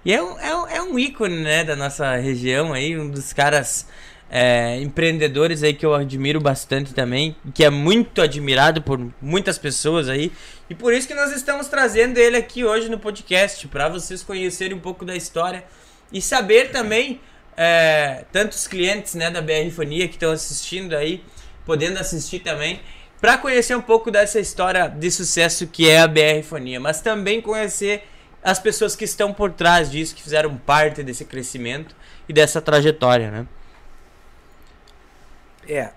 E 0.04 0.12
é 0.12 0.20
um, 0.22 0.40
é 0.40 0.56
um, 0.56 0.66
é 0.68 0.82
um 0.82 0.98
ícone, 0.98 1.36
né, 1.42 1.62
da 1.62 1.76
nossa 1.76 2.16
região 2.16 2.72
aí, 2.72 2.98
um 2.98 3.08
dos 3.08 3.32
caras 3.32 3.86
é, 4.30 4.80
empreendedores 4.80 5.62
aí 5.62 5.74
que 5.74 5.86
eu 5.86 5.94
admiro 5.94 6.40
bastante 6.40 6.92
também, 6.94 7.36
que 7.54 7.62
é 7.62 7.70
muito 7.70 8.20
admirado 8.22 8.82
por 8.82 8.98
muitas 9.22 9.58
pessoas 9.58 10.08
aí. 10.08 10.32
E 10.70 10.74
por 10.74 10.92
isso 10.92 11.08
que 11.08 11.14
nós 11.14 11.32
estamos 11.32 11.66
trazendo 11.68 12.18
ele 12.18 12.36
aqui 12.36 12.64
hoje 12.64 12.90
no 12.90 12.98
podcast, 12.98 13.66
para 13.68 13.88
vocês 13.88 14.22
conhecerem 14.22 14.76
um 14.76 14.80
pouco 14.80 15.04
da 15.04 15.16
história 15.16 15.64
e 16.12 16.20
saber 16.20 16.70
também, 16.70 17.20
é, 17.56 18.24
tantos 18.30 18.66
clientes 18.66 19.14
né, 19.14 19.30
da 19.30 19.40
BR 19.40 19.70
Fonia 19.74 20.06
que 20.06 20.14
estão 20.14 20.30
assistindo 20.30 20.94
aí, 20.94 21.24
podendo 21.64 21.98
assistir 21.98 22.40
também, 22.40 22.80
para 23.20 23.38
conhecer 23.38 23.74
um 23.74 23.80
pouco 23.80 24.10
dessa 24.10 24.38
história 24.38 24.88
de 24.88 25.10
sucesso 25.10 25.66
que 25.66 25.88
é 25.88 26.00
a 26.00 26.06
BR 26.06 26.42
Fonia, 26.44 26.78
mas 26.78 27.00
também 27.00 27.40
conhecer 27.40 28.04
as 28.42 28.58
pessoas 28.58 28.94
que 28.94 29.04
estão 29.04 29.32
por 29.32 29.52
trás 29.52 29.90
disso, 29.90 30.14
que 30.14 30.22
fizeram 30.22 30.56
parte 30.56 31.02
desse 31.02 31.24
crescimento 31.24 31.96
e 32.28 32.32
dessa 32.32 32.60
trajetória, 32.60 33.30
né? 33.30 33.46
É. 35.66 35.90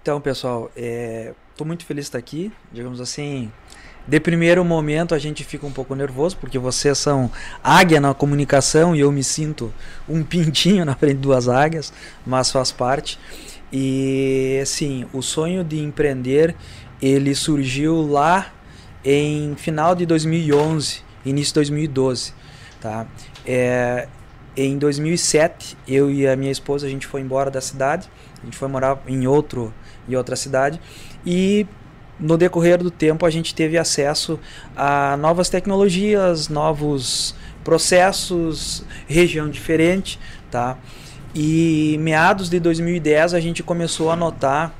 Então, 0.00 0.20
pessoal, 0.20 0.70
é, 0.76 1.34
tô 1.60 1.64
muito 1.66 1.84
feliz 1.84 2.06
de 2.06 2.08
estar 2.08 2.18
aqui. 2.18 2.50
Digamos 2.72 3.02
assim, 3.02 3.52
de 4.08 4.18
primeiro 4.18 4.64
momento 4.64 5.14
a 5.14 5.18
gente 5.18 5.44
fica 5.44 5.66
um 5.66 5.70
pouco 5.70 5.94
nervoso, 5.94 6.38
porque 6.38 6.58
vocês 6.58 6.96
são 6.96 7.30
águia 7.62 8.00
na 8.00 8.14
comunicação 8.14 8.96
e 8.96 9.00
eu 9.00 9.12
me 9.12 9.22
sinto 9.22 9.70
um 10.08 10.22
pintinho 10.24 10.86
na 10.86 10.94
frente 10.94 11.16
de 11.16 11.20
duas 11.20 11.50
águias, 11.50 11.92
mas 12.26 12.50
faz 12.50 12.72
parte. 12.72 13.18
E 13.70 14.58
assim, 14.62 15.06
o 15.12 15.20
sonho 15.20 15.62
de 15.62 15.78
empreender, 15.78 16.56
ele 17.00 17.34
surgiu 17.34 18.10
lá 18.10 18.50
em 19.04 19.54
final 19.54 19.94
de 19.94 20.06
2011, 20.06 21.02
início 21.26 21.52
de 21.52 21.54
2012, 21.56 22.32
tá? 22.80 23.06
É, 23.44 24.08
em 24.56 24.78
2007, 24.78 25.76
eu 25.86 26.10
e 26.10 26.26
a 26.26 26.34
minha 26.36 26.50
esposa 26.50 26.86
a 26.86 26.90
gente 26.90 27.06
foi 27.06 27.20
embora 27.20 27.50
da 27.50 27.60
cidade, 27.60 28.08
a 28.40 28.46
gente 28.46 28.56
foi 28.56 28.66
morar 28.66 28.98
em 29.06 29.26
outro 29.26 29.74
em 30.08 30.16
outra 30.16 30.34
cidade 30.34 30.80
e 31.24 31.66
no 32.18 32.36
decorrer 32.36 32.78
do 32.78 32.90
tempo 32.90 33.24
a 33.24 33.30
gente 33.30 33.54
teve 33.54 33.78
acesso 33.78 34.38
a 34.76 35.16
novas 35.16 35.48
tecnologias, 35.48 36.48
novos 36.48 37.34
processos, 37.64 38.84
região 39.06 39.48
diferente, 39.48 40.18
tá? 40.50 40.76
E 41.34 41.96
meados 42.00 42.50
de 42.50 42.58
2010 42.58 43.34
a 43.34 43.40
gente 43.40 43.62
começou 43.62 44.10
a 44.10 44.16
notar 44.16 44.74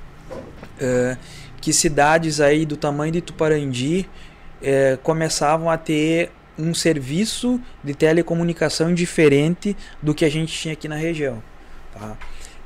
eh, 0.80 1.16
que 1.61 1.73
cidades 1.73 2.40
aí 2.40 2.66
do 2.66 2.76
tamanho 2.76 3.12
de 3.12 3.20
Tuparandi 3.20 4.09
eh, 4.62 4.99
começavam 5.02 5.70
a 5.70 5.76
ter 5.76 6.30
um 6.59 6.75
serviço 6.75 7.61
de 7.82 7.94
telecomunicação 7.94 8.92
diferente 8.92 9.76
do 10.02 10.14
que 10.14 10.25
a 10.25 10.30
gente 10.30 10.52
tinha 10.52 10.75
aqui 10.75 10.88
na 10.88 10.97
região. 10.97 11.42
Tá? 11.92 12.16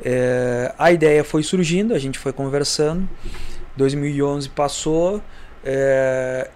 Eh, 0.03 0.75
a 0.79 0.91
ideia 0.91 1.23
foi 1.23 1.43
surgindo, 1.43 1.95
a 1.95 1.99
gente 1.99 2.19
foi 2.19 2.33
conversando. 2.33 3.09
2011 3.77 4.49
passou. 4.51 5.23
eh, 5.65 6.51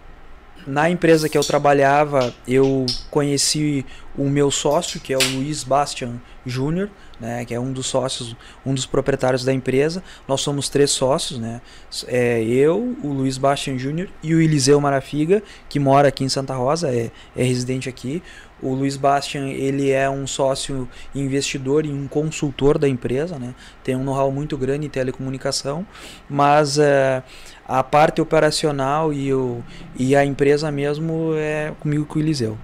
na 0.66 0.90
empresa 0.90 1.28
que 1.28 1.38
eu 1.38 1.42
trabalhava, 1.42 2.34
eu 2.46 2.84
conheci 3.10 3.87
o 4.16 4.28
meu 4.28 4.50
sócio, 4.50 5.00
que 5.00 5.14
é 5.14 5.16
o 5.16 5.22
Luiz 5.37 5.64
Bastian 5.64 6.20
Júnior, 6.44 6.90
né, 7.18 7.44
que 7.44 7.54
é 7.54 7.60
um 7.60 7.72
dos 7.72 7.87
sócios, 7.87 8.37
um 8.66 8.75
dos 8.75 8.84
proprietários 8.84 9.44
da 9.44 9.52
empresa. 9.52 10.02
Nós 10.26 10.40
somos 10.40 10.68
três 10.68 10.90
sócios, 10.90 11.38
né? 11.38 11.60
É 12.06 12.42
eu, 12.42 12.96
o 13.02 13.08
Luiz 13.12 13.38
Bastian 13.38 13.78
Júnior 13.78 14.08
e 14.22 14.34
o 14.34 14.40
Eliseu 14.40 14.80
Marafiga, 14.80 15.42
que 15.68 15.80
mora 15.80 16.08
aqui 16.08 16.22
em 16.22 16.28
Santa 16.28 16.54
Rosa, 16.54 16.94
é, 16.94 17.10
é 17.37 17.42
residente 17.42 17.88
aqui. 17.88 18.22
O 18.60 18.74
Luiz 18.74 18.96
Bastian, 18.96 19.48
ele 19.48 19.90
é 19.90 20.10
um 20.10 20.26
sócio 20.26 20.88
investidor 21.14 21.86
e 21.86 21.90
um 21.90 22.08
consultor 22.08 22.78
da 22.78 22.88
empresa, 22.88 23.38
né? 23.38 23.54
Tem 23.84 23.94
um 23.94 24.02
know-how 24.02 24.32
muito 24.32 24.56
grande 24.58 24.86
em 24.86 24.90
telecomunicação, 24.90 25.86
mas 26.28 26.78
eh, 26.78 27.22
a 27.66 27.84
parte 27.84 28.20
operacional 28.20 29.12
e, 29.12 29.32
o, 29.32 29.62
e 29.96 30.16
a 30.16 30.24
empresa 30.24 30.70
mesmo 30.72 31.34
é 31.36 31.72
comigo 31.80 32.04
com 32.04 32.18
o 32.18 32.22
Eliseu. 32.22 32.58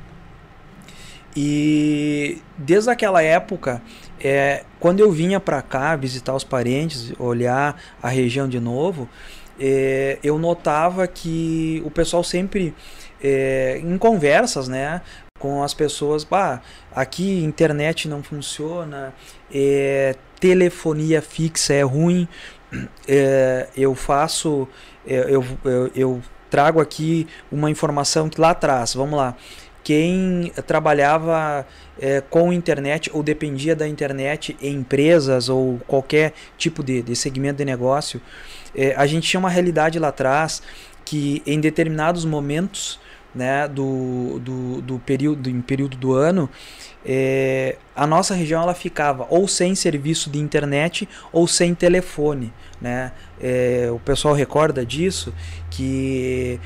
E 1.36 2.40
desde 2.56 2.90
aquela 2.90 3.20
época, 3.22 3.82
é, 4.20 4.64
quando 4.78 5.00
eu 5.00 5.10
vinha 5.10 5.40
para 5.40 5.60
cá 5.60 5.96
visitar 5.96 6.34
os 6.34 6.44
parentes, 6.44 7.12
olhar 7.18 7.76
a 8.00 8.08
região 8.08 8.48
de 8.48 8.60
novo, 8.60 9.08
é, 9.58 10.18
eu 10.22 10.38
notava 10.38 11.06
que 11.06 11.82
o 11.84 11.90
pessoal 11.90 12.22
sempre, 12.22 12.74
é, 13.22 13.80
em 13.82 13.98
conversas, 13.98 14.68
né, 14.68 15.00
com 15.44 15.62
as 15.62 15.74
pessoas, 15.74 16.24
bah, 16.24 16.62
aqui 16.90 17.44
internet 17.44 18.08
não 18.08 18.22
funciona, 18.22 19.12
é, 19.52 20.16
telefonia 20.40 21.20
fixa 21.20 21.74
é 21.74 21.82
ruim, 21.82 22.26
é, 23.06 23.68
eu 23.76 23.94
faço, 23.94 24.66
é, 25.06 25.26
eu, 25.28 25.44
eu, 25.62 25.90
eu 25.94 26.22
trago 26.48 26.80
aqui 26.80 27.28
uma 27.52 27.70
informação 27.70 28.26
que 28.30 28.40
lá 28.40 28.52
atrás, 28.52 28.94
vamos 28.94 29.18
lá, 29.18 29.36
quem 29.82 30.50
trabalhava 30.66 31.66
é, 32.00 32.22
com 32.22 32.50
internet 32.50 33.10
ou 33.12 33.22
dependia 33.22 33.76
da 33.76 33.86
internet 33.86 34.56
em 34.62 34.76
empresas 34.76 35.50
ou 35.50 35.78
qualquer 35.86 36.32
tipo 36.56 36.82
de, 36.82 37.02
de 37.02 37.14
segmento 37.14 37.58
de 37.58 37.66
negócio, 37.66 38.18
é, 38.74 38.94
a 38.96 39.06
gente 39.06 39.28
tinha 39.28 39.38
uma 39.38 39.50
realidade 39.50 39.98
lá 39.98 40.08
atrás 40.08 40.62
que 41.04 41.42
em 41.44 41.60
determinados 41.60 42.24
momentos 42.24 42.98
né, 43.34 43.66
do, 43.68 44.38
do, 44.40 44.80
do 44.80 44.98
período, 44.98 45.50
em 45.50 45.60
período 45.60 45.96
do 45.96 46.12
ano, 46.12 46.48
é, 47.04 47.76
a 47.94 48.06
nossa 48.06 48.34
região 48.34 48.62
ela 48.62 48.74
ficava 48.74 49.26
ou 49.28 49.46
sem 49.46 49.74
serviço 49.74 50.30
de 50.30 50.38
internet 50.38 51.08
ou 51.32 51.46
sem 51.46 51.74
telefone. 51.74 52.52
Né? 52.80 53.12
É, 53.40 53.88
o 53.92 53.98
pessoal 53.98 54.34
recorda 54.34 54.84
disso, 54.86 55.34
que 55.70 56.58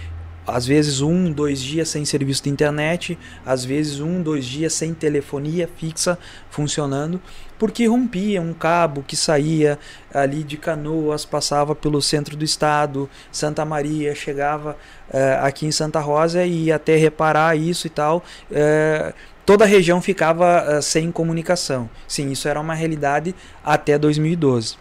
às 0.49 0.67
vezes 0.67 1.01
um, 1.01 1.31
dois 1.31 1.61
dias 1.61 1.89
sem 1.91 2.05
serviço 2.05 2.43
de 2.43 2.51
internet, 2.51 3.19
às 3.45 3.65
vezes 3.65 4.01
um, 4.01 4.23
dois 4.23 4.47
dias 4.47 4.73
sem 4.73 4.95
telefonia 4.95 5.69
fixa 5.77 6.19
funcionando, 6.51 7.21
porque 7.59 7.87
rompia 7.87 8.41
um 8.41 8.55
cabo 8.55 9.05
que 9.07 9.17
saía 9.17 9.79
ali 10.15 10.43
de 10.43 10.57
Canoas, 10.57 11.25
passava 11.25 11.75
pelo 11.75 12.01
centro 12.01 12.37
do 12.37 12.45
estado, 12.45 13.11
Santa 13.31 13.65
Maria, 13.65 14.15
chegava 14.15 14.77
uh, 15.11 15.45
aqui 15.45 15.67
em 15.67 15.73
Santa 15.73 16.01
Rosa 16.01 16.45
e 16.45 16.67
ia 16.67 16.77
até 16.77 16.97
reparar 16.97 17.57
isso 17.57 17.87
e 17.87 17.91
tal. 17.91 18.25
Uh, 18.51 19.13
toda 19.45 19.65
a 19.65 19.67
região 19.67 20.01
ficava 20.01 20.79
uh, 20.79 20.83
sem 20.83 21.11
comunicação. 21.11 21.91
Sim, 22.07 22.31
isso 22.31 22.49
era 22.49 22.61
uma 22.61 22.75
realidade 22.75 23.35
até 23.63 23.99
2012. 23.99 24.77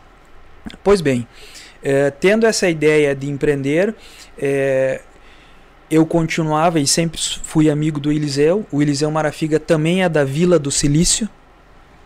Pois 0.83 0.99
bem, 0.99 1.25
tendo 2.19 2.45
essa 2.45 2.69
ideia 2.69 3.15
de 3.15 3.29
empreender, 3.29 3.95
eu 5.89 6.05
continuava 6.05 6.79
e 6.79 6.87
sempre 6.87 7.19
fui 7.43 7.69
amigo 7.69 7.99
do 7.99 8.11
Eliseu. 8.11 8.65
O 8.71 8.81
Eliseu 8.81 9.09
Marafiga 9.09 9.59
também 9.59 10.03
é 10.03 10.09
da 10.09 10.23
Vila 10.23 10.59
do 10.59 10.69
Silício. 10.71 11.29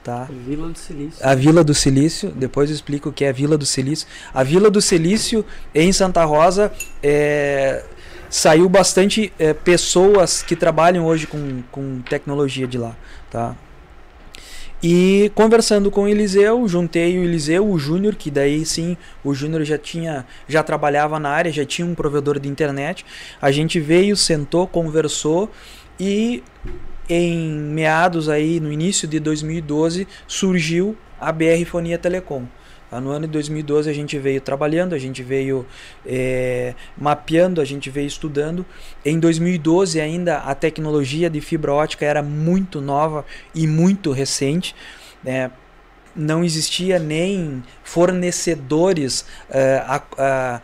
Tá? 0.04 0.28
Vila 0.46 0.68
do 0.70 0.78
Silício. 0.78 1.28
A 1.28 1.36
Vila 1.36 1.64
do 1.64 1.74
Silício, 1.74 2.32
depois 2.32 2.70
eu 2.70 2.76
explico 2.76 3.10
o 3.10 3.14
que 3.14 3.24
é 3.24 3.30
a 3.30 3.32
Vila 3.32 3.58
do 3.58 3.66
Silício. 3.66 4.08
A 4.34 4.44
Vila 4.44 4.70
do 4.70 4.82
Silício, 4.82 5.46
em 5.76 5.92
Santa 5.92 6.24
Rosa, 6.24 6.72
é, 7.04 7.84
saiu 8.30 8.68
bastante 8.68 9.32
é, 9.38 9.54
pessoas 9.54 10.42
que 10.42 10.56
trabalham 10.56 11.06
hoje 11.06 11.28
com, 11.28 11.62
com 11.72 12.02
tecnologia 12.02 12.66
de 12.66 12.78
lá. 12.78 12.96
Tá? 13.30 13.56
E 14.84 15.32
conversando 15.36 15.92
com 15.92 16.04
o 16.04 16.08
Eliseu, 16.08 16.68
juntei 16.68 17.20
o 17.20 17.24
Eliseu, 17.24 17.70
o 17.70 17.78
Júnior, 17.78 18.16
que 18.16 18.32
daí 18.32 18.66
sim, 18.66 18.98
o 19.24 19.32
Júnior 19.32 19.64
já 19.64 19.78
tinha, 19.78 20.26
já 20.48 20.64
trabalhava 20.64 21.20
na 21.20 21.30
área, 21.30 21.52
já 21.52 21.64
tinha 21.64 21.86
um 21.86 21.94
provedor 21.94 22.40
de 22.40 22.50
internet. 22.50 23.06
A 23.40 23.52
gente 23.52 23.80
veio, 23.80 24.18
sentou, 24.18 24.66
conversou 24.66 25.52
e 26.00 26.44
em 27.08 27.48
meados 27.52 28.28
aí, 28.28 28.60
no 28.60 28.72
início 28.72 29.08
de 29.08 29.20
2012, 29.20 30.08
surgiu 30.28 30.98
a 31.20 31.32
BR 31.32 31.64
Fonia 31.68 32.00
Telecom. 32.00 32.48
No 33.00 33.12
ano 33.12 33.26
de 33.26 33.32
2012 33.34 33.90
a 33.90 33.94
gente 33.94 34.18
veio 34.20 34.42
trabalhando, 34.42 34.94
a 34.94 34.98
gente 34.98 35.24
veio 35.24 35.66
é, 36.06 36.76
mapeando, 36.98 37.62
a 37.62 37.66
gente 37.66 37.90
veio 37.90 38.08
estudando. 38.08 38.66
Em 39.06 39.20
2012 39.20 40.02
ainda 40.02 40.40
a 40.40 40.54
tecnologia 40.54 41.30
de 41.30 41.40
fibra 41.40 41.74
ótica 41.74 42.06
era 42.06 42.22
muito 42.22 42.82
nova 42.82 43.26
e 43.56 43.66
muito 43.68 44.12
recente. 44.12 44.76
Né? 45.24 45.52
não 46.16 46.44
existia 46.44 47.00
nem 47.00 47.64
fornecedores 47.84 49.22
uh, 49.50 50.04
a, 50.18 50.62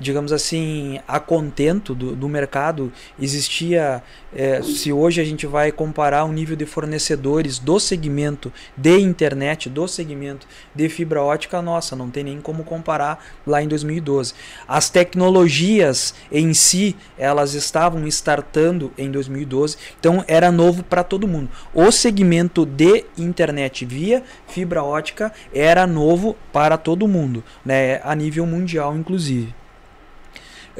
digamos 0.00 0.32
assim, 0.32 0.98
a 1.06 1.20
contento 1.20 1.94
do, 1.94 2.16
do 2.16 2.28
mercado. 2.28 2.90
Existia, 3.20 4.02
é, 4.34 4.62
se 4.62 4.92
hoje 4.92 5.20
a 5.20 5.24
gente 5.24 5.46
vai 5.46 5.70
comparar 5.70 6.24
o 6.24 6.32
nível 6.32 6.56
de 6.56 6.64
fornecedores 6.64 7.58
do 7.58 7.78
segmento 7.78 8.52
de 8.76 8.98
internet, 8.98 9.68
do 9.68 9.86
segmento 9.86 10.46
de 10.74 10.88
fibra 10.88 11.22
ótica, 11.22 11.60
nossa, 11.60 11.94
não 11.94 12.10
tem 12.10 12.24
nem 12.24 12.40
como 12.40 12.64
comparar 12.64 13.22
lá 13.46 13.62
em 13.62 13.68
2012. 13.68 14.32
As 14.66 14.88
tecnologias 14.88 16.14
em 16.32 16.54
si, 16.54 16.96
elas 17.18 17.52
estavam 17.52 18.06
startando 18.06 18.90
em 18.96 19.10
2012, 19.10 19.76
então 19.98 20.24
era 20.26 20.50
novo 20.50 20.82
para 20.82 21.04
todo 21.04 21.28
mundo. 21.28 21.50
O 21.74 21.90
segmento 21.92 22.64
de 22.64 23.04
internet 23.18 23.84
via 23.84 24.22
fibra 24.48 24.82
ótica 24.82 25.32
era 25.54 25.86
novo 25.86 26.36
para 26.52 26.78
todo 26.78 27.06
mundo, 27.06 27.44
né, 27.64 28.00
a 28.02 28.14
nível 28.14 28.46
mundial, 28.46 28.96
inclusive. 28.96 29.59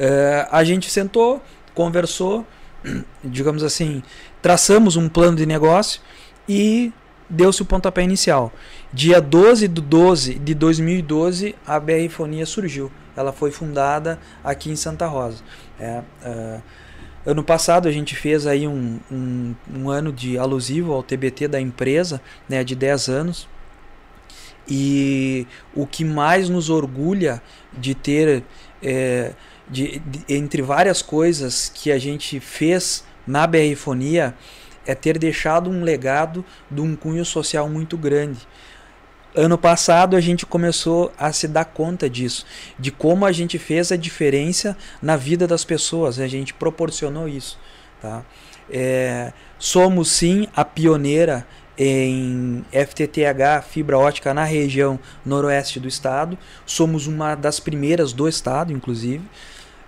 Uh, 0.01 0.47
a 0.49 0.63
gente 0.63 0.89
sentou, 0.89 1.39
conversou, 1.75 2.43
digamos 3.23 3.61
assim, 3.61 4.01
traçamos 4.41 4.95
um 4.95 5.07
plano 5.07 5.37
de 5.37 5.45
negócio 5.45 6.01
e 6.49 6.91
deu-se 7.29 7.61
o 7.61 7.65
pontapé 7.65 8.01
inicial. 8.01 8.51
Dia 8.91 9.21
12 9.21 9.67
de 9.67 9.79
12 9.79 10.33
de 10.39 10.55
2012, 10.55 11.55
a 11.67 11.79
BR 11.79 12.09
Fonia 12.09 12.47
surgiu. 12.47 12.91
Ela 13.15 13.31
foi 13.31 13.51
fundada 13.51 14.19
aqui 14.43 14.71
em 14.71 14.75
Santa 14.75 15.05
Rosa. 15.05 15.43
É, 15.79 16.01
uh, 16.25 16.63
ano 17.23 17.43
passado 17.43 17.87
a 17.87 17.91
gente 17.91 18.15
fez 18.15 18.47
aí 18.47 18.67
um, 18.67 18.99
um, 19.11 19.53
um, 19.71 19.89
ano 19.91 20.11
de 20.11 20.35
alusivo 20.35 20.93
ao 20.93 21.03
TBT 21.03 21.47
da 21.47 21.61
empresa, 21.61 22.19
né, 22.49 22.63
de 22.63 22.75
10 22.75 23.07
anos. 23.07 23.47
E 24.67 25.45
o 25.75 25.85
que 25.85 26.03
mais 26.03 26.49
nos 26.49 26.71
orgulha 26.71 27.39
de 27.71 27.93
ter 27.93 28.43
é, 28.81 29.33
de, 29.71 29.99
de, 29.99 30.25
entre 30.27 30.61
várias 30.61 31.01
coisas 31.01 31.71
que 31.73 31.91
a 31.91 31.97
gente 31.97 32.39
fez 32.39 33.03
na 33.25 33.47
BR-fonia 33.47 34.35
é 34.85 34.93
ter 34.93 35.17
deixado 35.17 35.69
um 35.69 35.83
legado 35.83 36.43
de 36.69 36.81
um 36.81 36.95
cunho 36.95 37.23
social 37.23 37.69
muito 37.69 37.97
grande. 37.97 38.47
Ano 39.33 39.57
passado 39.57 40.17
a 40.17 40.19
gente 40.19 40.45
começou 40.45 41.13
a 41.17 41.31
se 41.31 41.47
dar 41.47 41.63
conta 41.63 42.09
disso, 42.09 42.45
de 42.77 42.91
como 42.91 43.25
a 43.25 43.31
gente 43.31 43.57
fez 43.57 43.89
a 43.91 43.95
diferença 43.95 44.77
na 45.01 45.15
vida 45.15 45.47
das 45.47 45.63
pessoas, 45.63 46.19
a 46.19 46.27
gente 46.27 46.53
proporcionou 46.53 47.29
isso. 47.29 47.57
Tá? 48.01 48.25
É, 48.69 49.31
somos 49.57 50.11
sim 50.11 50.47
a 50.53 50.65
pioneira 50.65 51.47
em 51.77 52.65
FTTH, 52.71 53.63
fibra 53.69 53.97
ótica 53.97 54.33
na 54.33 54.43
região 54.43 54.99
noroeste 55.25 55.79
do 55.79 55.87
estado, 55.87 56.37
somos 56.65 57.07
uma 57.07 57.33
das 57.33 57.59
primeiras 57.59 58.11
do 58.11 58.27
estado, 58.27 58.73
inclusive. 58.73 59.23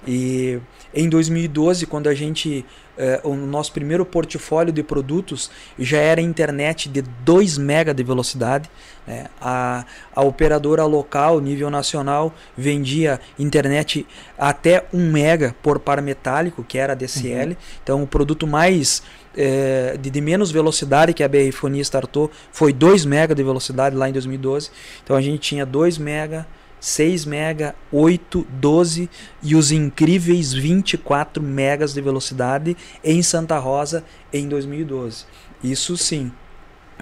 E 0.07 0.59
em 0.93 1.07
2012, 1.09 1.85
quando 1.85 2.07
a 2.07 2.13
gente 2.13 2.65
eh, 2.95 3.19
o 3.23 3.33
nosso 3.35 3.71
primeiro 3.71 4.05
portfólio 4.05 4.71
de 4.71 4.83
produtos 4.83 5.49
já 5.79 5.97
era 5.97 6.21
internet 6.21 6.87
de 6.87 7.01
2 7.01 7.57
mega 7.57 7.91
de 7.91 8.03
velocidade. 8.03 8.69
Né? 9.07 9.25
A, 9.41 9.83
a 10.15 10.21
operadora 10.21 10.85
local, 10.85 11.39
nível 11.39 11.71
nacional, 11.71 12.31
vendia 12.55 13.19
internet 13.39 14.05
até 14.37 14.85
1 14.93 15.11
mega 15.11 15.55
por 15.63 15.79
par 15.79 16.01
metálico, 16.01 16.63
que 16.63 16.77
era 16.77 16.95
DCL. 16.95 17.51
Uhum. 17.51 17.57
Então 17.81 18.03
o 18.03 18.07
produto 18.07 18.45
mais 18.45 19.01
eh, 19.35 19.97
de, 19.99 20.11
de, 20.11 20.21
menos 20.21 20.51
velocidade 20.51 21.13
que 21.13 21.23
a 21.23 21.27
BR 21.27 21.51
Fonia 21.51 21.81
startou 21.81 22.29
foi 22.51 22.71
2 22.71 23.05
mega 23.05 23.33
de 23.33 23.41
velocidade 23.41 23.95
lá 23.95 24.07
em 24.07 24.13
2012. 24.13 24.69
Então 25.03 25.15
a 25.15 25.21
gente 25.21 25.39
tinha 25.39 25.65
2 25.65 25.97
mega 25.97 26.45
6 26.83 27.23
mega, 27.23 27.73
8, 27.93 28.45
12 28.49 29.09
e 29.41 29.55
os 29.55 29.71
incríveis 29.71 30.51
24 30.51 31.41
megas 31.41 31.93
de 31.93 32.01
velocidade 32.01 32.75
em 33.01 33.23
Santa 33.23 33.57
Rosa 33.57 34.03
em 34.33 34.49
2012. 34.49 35.23
Isso 35.63 35.95
sim, 35.95 36.29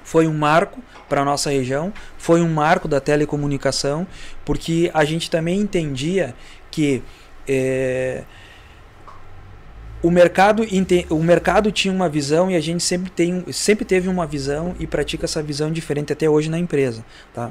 foi 0.04 0.28
um 0.28 0.38
marco 0.38 0.84
para 1.10 1.24
a 1.24 1.26
nossa 1.26 1.50
região, 1.50 1.92
foi 2.16 2.44
um 2.44 2.54
marco 2.54 2.88
da 2.88 3.00
telecomunicação, 3.00 4.06
porque 4.46 4.92
a 4.94 5.04
gente 5.04 5.32
também 5.32 5.60
entendia 5.60 6.36
que 6.70 7.02
é, 7.48 8.24
o 10.04 10.12
mercado, 10.12 10.62
o 11.10 11.24
mercado 11.24 11.72
tinha 11.72 11.92
uma 11.92 12.08
visão 12.08 12.52
e 12.52 12.56
a 12.56 12.60
gente 12.60 12.84
sempre, 12.84 13.10
tem, 13.10 13.44
sempre 13.52 13.84
teve 13.84 14.08
uma 14.08 14.28
visão 14.28 14.76
e 14.80 14.86
pratica 14.86 15.26
essa 15.26 15.42
visão 15.42 15.72
diferente 15.72 16.14
até 16.14 16.30
hoje 16.30 16.52
na 16.52 16.60
empresa. 16.60 17.04
Tá? 17.34 17.50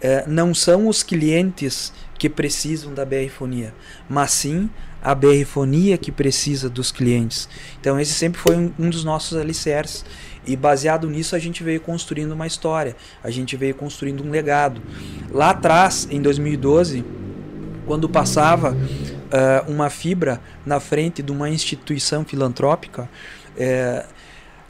É, 0.00 0.24
não 0.26 0.54
são 0.54 0.88
os 0.88 1.02
clientes 1.02 1.92
que 2.18 2.28
precisam 2.28 2.92
da 2.92 3.04
BR-fonia, 3.04 3.74
mas 4.08 4.30
sim 4.32 4.68
a 5.02 5.14
BR-fonia 5.14 5.96
que 5.96 6.12
precisa 6.12 6.68
dos 6.68 6.92
clientes. 6.92 7.48
Então 7.80 7.98
esse 7.98 8.12
sempre 8.12 8.40
foi 8.40 8.56
um, 8.56 8.72
um 8.78 8.90
dos 8.90 9.04
nossos 9.04 9.38
alicerces. 9.38 10.04
E 10.46 10.56
baseado 10.56 11.08
nisso 11.08 11.36
a 11.36 11.38
gente 11.38 11.62
veio 11.62 11.80
construindo 11.80 12.32
uma 12.32 12.46
história, 12.46 12.96
a 13.22 13.30
gente 13.30 13.56
veio 13.56 13.74
construindo 13.74 14.24
um 14.24 14.30
legado. 14.30 14.80
Lá 15.30 15.50
atrás, 15.50 16.08
em 16.10 16.20
2012, 16.20 17.04
quando 17.86 18.08
passava 18.08 18.72
uh, 18.72 19.70
uma 19.70 19.90
fibra 19.90 20.40
na 20.64 20.80
frente 20.80 21.22
de 21.22 21.30
uma 21.30 21.48
instituição 21.48 22.24
filantrópica, 22.24 23.02
uh, 23.56 24.19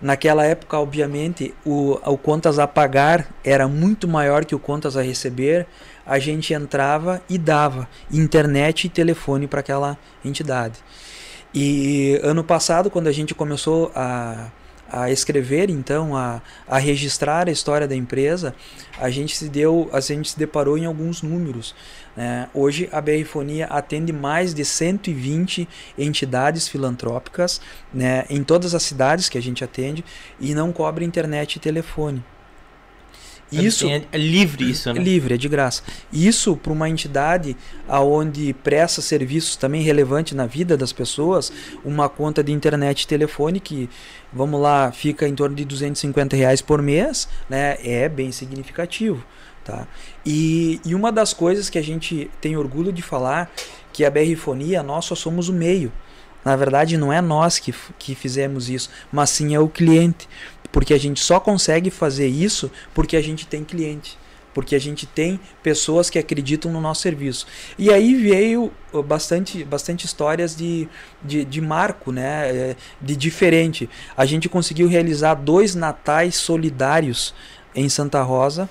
Naquela 0.01 0.47
época, 0.47 0.79
obviamente, 0.79 1.55
o, 1.65 1.99
o 2.05 2.17
contas 2.17 2.59
a 2.59 2.67
pagar 2.67 3.29
era 3.45 3.69
muito 3.69 4.09
maior 4.09 4.45
que 4.45 4.55
o 4.55 4.59
contas 4.59 4.97
a 4.97 5.03
receber. 5.03 5.67
A 6.07 6.19
gente 6.19 6.55
entrava 6.55 7.21
e 7.29 7.37
dava 7.37 7.89
internet 8.11 8.87
e 8.87 8.89
telefone 8.89 9.47
para 9.47 9.61
aquela 9.61 9.99
entidade. 10.25 10.79
E 11.53 12.19
ano 12.23 12.43
passado, 12.43 12.91
quando 12.91 13.09
a 13.09 13.13
gente 13.13 13.35
começou 13.35 13.93
a, 13.95 14.47
a 14.91 15.11
escrever, 15.11 15.71
então, 15.71 16.17
a, 16.17 16.43
a 16.69 16.79
registrar 16.79 17.49
a 17.49 17.53
história 17.53 17.87
da 17.87 17.95
empresa, 17.95 18.55
a 18.99 19.09
gente 19.11 19.37
se 19.37 19.49
deu, 19.49 19.89
a 19.93 20.01
gente 20.01 20.31
se 20.31 20.39
deparou 20.39 20.77
em 20.77 20.85
alguns 20.85 21.23
números. 21.23 21.75
É, 22.17 22.49
hoje 22.53 22.89
a 22.93 23.01
BR 23.01 23.25
Fonia 23.25 23.67
atende 23.67 24.13
mais 24.13 24.53
de 24.53 24.65
120 24.65 25.69
entidades 25.97 26.67
filantrópicas 26.69 27.61
né, 27.95 28.25
em 28.29 28.43
todas 28.43 28.75
as 28.75 28.83
cidades 28.83 29.29
que 29.29 29.39
a 29.39 29.43
gente 29.43 29.63
atende 29.63 30.05
e 30.41 30.55
não 30.55 30.73
cobra 30.73 31.05
internet 31.05 31.57
e 31.57 31.61
telefone. 31.61 32.23
Isso 33.53 33.89
é, 33.89 34.03
é 34.13 34.19
livre 34.19 34.71
isso, 34.71 34.93
né? 34.93 35.01
É 35.01 35.03
livre, 35.03 35.35
é 35.35 35.37
de 35.37 35.49
graça. 35.49 35.83
Isso 36.13 36.57
para 36.57 36.73
uma 36.73 36.89
entidade 36.89 37.57
aonde 37.89 38.53
presta 38.55 39.03
serviços 39.03 39.57
também 39.57 39.83
relevantes 39.83 40.35
na 40.35 40.47
vida 40.47 40.77
das 40.77 40.93
pessoas, 40.93 41.53
uma 41.85 42.09
conta 42.09 42.43
de 42.43 42.53
internet 42.53 43.03
e 43.03 43.07
telefone 43.07 43.59
que, 43.59 43.89
vamos 44.33 44.61
lá, 44.61 44.93
fica 44.93 45.27
em 45.27 45.35
torno 45.35 45.57
de 45.57 45.65
250 45.65 46.37
reais 46.37 46.61
por 46.63 46.81
mês, 46.81 47.29
né? 47.49 47.77
É 47.83 48.09
bem 48.09 48.31
significativo. 48.31 49.25
Tá? 49.65 49.87
E, 50.25 50.81
e 50.85 50.95
uma 50.95 51.13
das 51.13 51.35
coisas 51.35 51.69
que 51.69 51.79
a 51.79 51.83
gente 51.83 52.31
tem 52.41 52.57
orgulho 52.57 52.93
de 52.93 53.03
falar 53.03 53.51
que 53.93 54.05
a 54.05 54.11
BR-fonia, 54.11 54.83
nós 54.83 55.05
só 55.05 55.15
somos 55.15 55.49
o 55.49 55.53
meio. 55.53 55.93
Na 56.45 56.57
verdade, 56.57 56.97
não 56.97 57.13
é 57.13 57.21
nós 57.21 57.59
que, 57.59 57.75
que 57.99 58.15
fizemos 58.15 58.71
isso, 58.71 58.91
mas 59.13 59.31
sim 59.31 59.55
é 59.55 59.61
o 59.61 59.69
cliente. 59.69 60.29
Porque 60.73 60.95
a 60.95 60.99
gente 60.99 61.21
só 61.21 61.41
consegue 61.41 61.91
fazer 61.91 62.27
isso 62.27 62.71
porque 62.95 63.17
a 63.17 63.23
gente 63.23 63.47
tem 63.47 63.65
cliente. 63.65 64.19
Porque 64.53 64.75
a 64.75 64.81
gente 64.81 65.07
tem 65.07 65.39
pessoas 65.63 66.11
que 66.11 66.19
acreditam 66.19 66.73
no 66.73 66.81
nosso 66.81 67.03
serviço. 67.03 67.47
E 67.79 67.93
aí 67.93 68.15
veio 68.15 68.73
uh, 68.93 69.03
bastante, 69.03 69.63
bastante 69.63 70.07
histórias 70.07 70.57
de, 70.57 70.89
de, 71.23 71.45
de 71.45 71.61
marco, 71.61 72.11
né? 72.11 72.51
É, 72.51 72.77
de 73.01 73.15
diferente. 73.15 73.89
A 74.17 74.25
gente 74.25 74.49
conseguiu 74.49 74.89
realizar 74.89 75.35
dois 75.35 75.77
natais 75.77 76.35
solidários 76.35 77.33
em 77.75 77.89
Santa 77.89 78.21
Rosa 78.23 78.69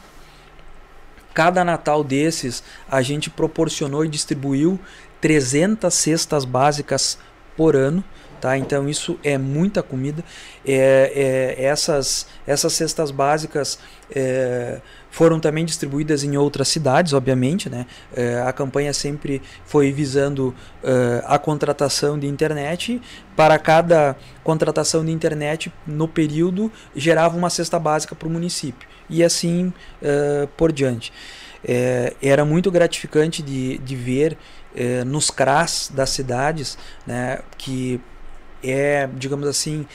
Cada 1.34 1.64
Natal 1.64 2.04
desses, 2.04 2.64
a 2.90 3.02
gente 3.02 3.30
proporcionou 3.30 4.04
e 4.04 4.10
distribuiu 4.10 4.80
300 5.22 5.94
cestas 5.94 6.44
básicas 6.44 7.18
por 7.56 7.76
ano. 7.78 8.04
Tá? 8.40 8.58
Então 8.58 8.88
isso 8.88 9.20
é 9.24 9.38
muita 9.38 9.84
comida. 9.84 10.24
É, 10.66 11.56
é, 11.58 11.64
essas, 11.66 12.28
essas 12.48 12.74
cestas 12.74 13.12
básicas 13.12 13.80
é, 14.10 14.80
foram 15.12 15.40
também 15.40 15.66
distribuídas 15.66 16.24
em 16.24 16.38
outras 16.38 16.68
cidades, 16.68 17.14
obviamente. 17.14 17.70
Né? 17.70 17.86
É, 18.16 18.42
a 18.42 18.54
campanha 18.54 18.94
sempre 18.94 19.42
foi 19.66 19.92
visando 19.92 20.56
é, 20.84 21.24
a 21.26 21.38
contratação 21.38 22.18
de 22.18 22.28
internet. 22.28 23.02
Para 23.36 23.58
cada 23.60 24.16
contratação 24.44 25.04
de 25.06 25.12
internet 25.12 25.72
no 25.86 26.08
período 26.08 26.72
gerava 26.96 27.38
uma 27.38 27.50
cesta 27.50 27.78
básica 27.80 28.16
para 28.16 28.28
o 28.28 28.32
município 28.32 28.88
e 29.10 29.24
assim 29.24 29.74
uh, 30.02 30.48
por 30.56 30.72
diante. 30.72 31.12
É, 31.64 32.14
era 32.22 32.46
muito 32.46 32.72
gratificante 32.72 33.42
de, 33.42 33.78
de 33.80 33.96
ver 33.96 34.38
é, 34.76 35.04
nos 35.04 35.30
CRAS 35.30 35.92
das 35.94 36.10
cidades 36.12 36.78
né, 37.06 37.40
que 37.58 38.00
é, 38.64 39.10
digamos 39.16 39.48
assim, 39.48 39.86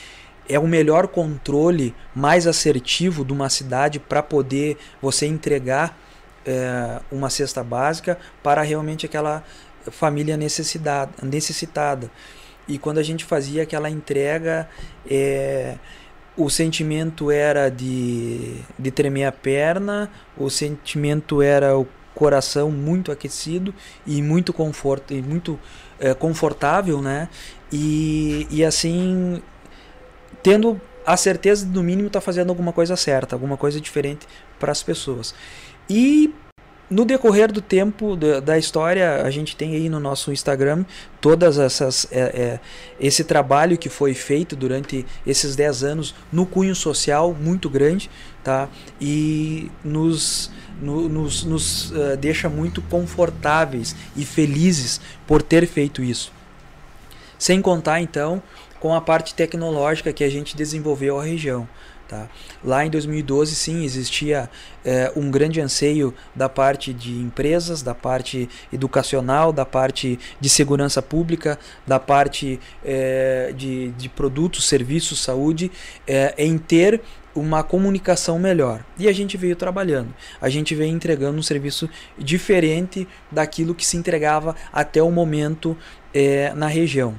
é 0.47 0.59
o 0.59 0.67
melhor 0.67 1.07
controle 1.07 1.95
mais 2.13 2.47
assertivo 2.47 3.25
de 3.25 3.33
uma 3.33 3.49
cidade 3.49 3.99
para 3.99 4.21
poder 4.21 4.77
você 5.01 5.25
entregar 5.25 5.97
é, 6.45 7.01
uma 7.11 7.29
cesta 7.29 7.63
básica 7.63 8.17
para 8.43 8.61
realmente 8.61 9.05
aquela 9.05 9.43
família 9.91 10.37
necessitada, 10.37 11.11
necessitada. 11.23 12.09
E 12.67 12.77
quando 12.77 12.97
a 12.97 13.03
gente 13.03 13.23
fazia 13.23 13.63
aquela 13.63 13.89
entrega, 13.89 14.67
é, 15.09 15.75
o 16.37 16.49
sentimento 16.49 17.31
era 17.31 17.69
de, 17.69 18.59
de 18.77 18.91
tremer 18.91 19.25
a 19.25 19.31
perna, 19.31 20.09
o 20.37 20.49
sentimento 20.49 21.41
era 21.41 21.77
o 21.77 21.87
coração 22.13 22.71
muito 22.71 23.11
aquecido 23.11 23.73
e 24.07 24.21
muito 24.21 24.53
conforto 24.53 25.13
e 25.13 25.21
muito 25.21 25.59
é, 25.99 26.13
confortável, 26.13 27.01
né? 27.01 27.29
E, 27.71 28.47
e 28.49 28.63
assim 28.63 29.41
tendo 30.41 30.79
a 31.05 31.17
certeza 31.17 31.65
de 31.65 31.71
no 31.71 31.83
mínimo 31.83 32.07
estar 32.07 32.19
tá 32.19 32.25
fazendo 32.25 32.49
alguma 32.49 32.71
coisa 32.71 32.95
certa, 32.95 33.35
alguma 33.35 33.57
coisa 33.57 33.79
diferente 33.79 34.27
para 34.59 34.71
as 34.71 34.81
pessoas. 34.81 35.33
E 35.89 36.33
no 36.89 37.03
decorrer 37.03 37.51
do 37.51 37.61
tempo 37.61 38.15
da, 38.15 38.57
história, 38.57 39.23
a 39.23 39.31
gente 39.31 39.55
tem 39.55 39.73
aí 39.75 39.89
no 39.89 39.99
nosso 39.99 40.31
Instagram 40.31 40.85
todas 41.19 41.57
essas 41.57 42.07
é, 42.11 42.19
é, 42.19 42.59
esse 42.99 43.23
trabalho 43.23 43.77
que 43.77 43.89
foi 43.89 44.13
feito 44.13 44.55
durante 44.55 45.05
esses 45.25 45.55
10 45.55 45.83
anos 45.83 46.15
no 46.31 46.45
cunho 46.45 46.75
social 46.75 47.33
muito 47.33 47.69
grande, 47.69 48.09
tá? 48.43 48.69
E 49.01 49.71
nos 49.83 50.51
no, 50.79 51.07
nos, 51.09 51.43
nos 51.43 51.91
uh, 51.91 52.17
deixa 52.19 52.49
muito 52.49 52.81
confortáveis 52.83 53.95
e 54.15 54.25
felizes 54.25 55.01
por 55.25 55.41
ter 55.41 55.65
feito 55.65 56.03
isso. 56.03 56.34
Sem 57.37 57.61
contar 57.61 58.01
então 58.01 58.41
com 58.79 58.93
a 58.93 59.01
parte 59.01 59.33
tecnológica 59.33 60.13
que 60.13 60.23
a 60.23 60.29
gente 60.29 60.55
desenvolveu 60.55 61.19
a 61.19 61.23
região. 61.23 61.67
Tá? 62.07 62.29
Lá 62.63 62.85
em 62.85 62.89
2012, 62.89 63.55
sim, 63.55 63.83
existia 63.83 64.47
é, 64.83 65.11
um 65.15 65.31
grande 65.31 65.59
anseio 65.59 66.13
da 66.35 66.47
parte 66.47 66.93
de 66.93 67.13
empresas, 67.13 67.81
da 67.81 67.95
parte 67.95 68.47
educacional, 68.71 69.51
da 69.51 69.65
parte 69.65 70.19
de 70.39 70.47
segurança 70.47 71.01
pública, 71.01 71.57
da 71.85 71.99
parte 71.99 72.59
é, 72.83 73.51
de, 73.57 73.89
de 73.91 74.07
produtos, 74.07 74.67
serviços, 74.67 75.19
saúde, 75.19 75.71
é, 76.05 76.35
em 76.37 76.59
ter 76.59 77.01
uma 77.33 77.63
comunicação 77.63 78.39
melhor. 78.39 78.85
E 78.97 79.09
a 79.09 79.11
gente 79.11 79.35
veio 79.35 79.55
trabalhando. 79.55 80.13
A 80.39 80.47
gente 80.47 80.73
veio 80.73 80.95
entregando 80.95 81.37
um 81.37 81.43
serviço 81.43 81.89
diferente 82.17 83.05
daquilo 83.29 83.75
que 83.75 83.85
se 83.85 83.97
entregava 83.97 84.55
até 84.71 85.03
o 85.03 85.11
momento 85.11 85.75
na 86.55 86.67
região. 86.67 87.15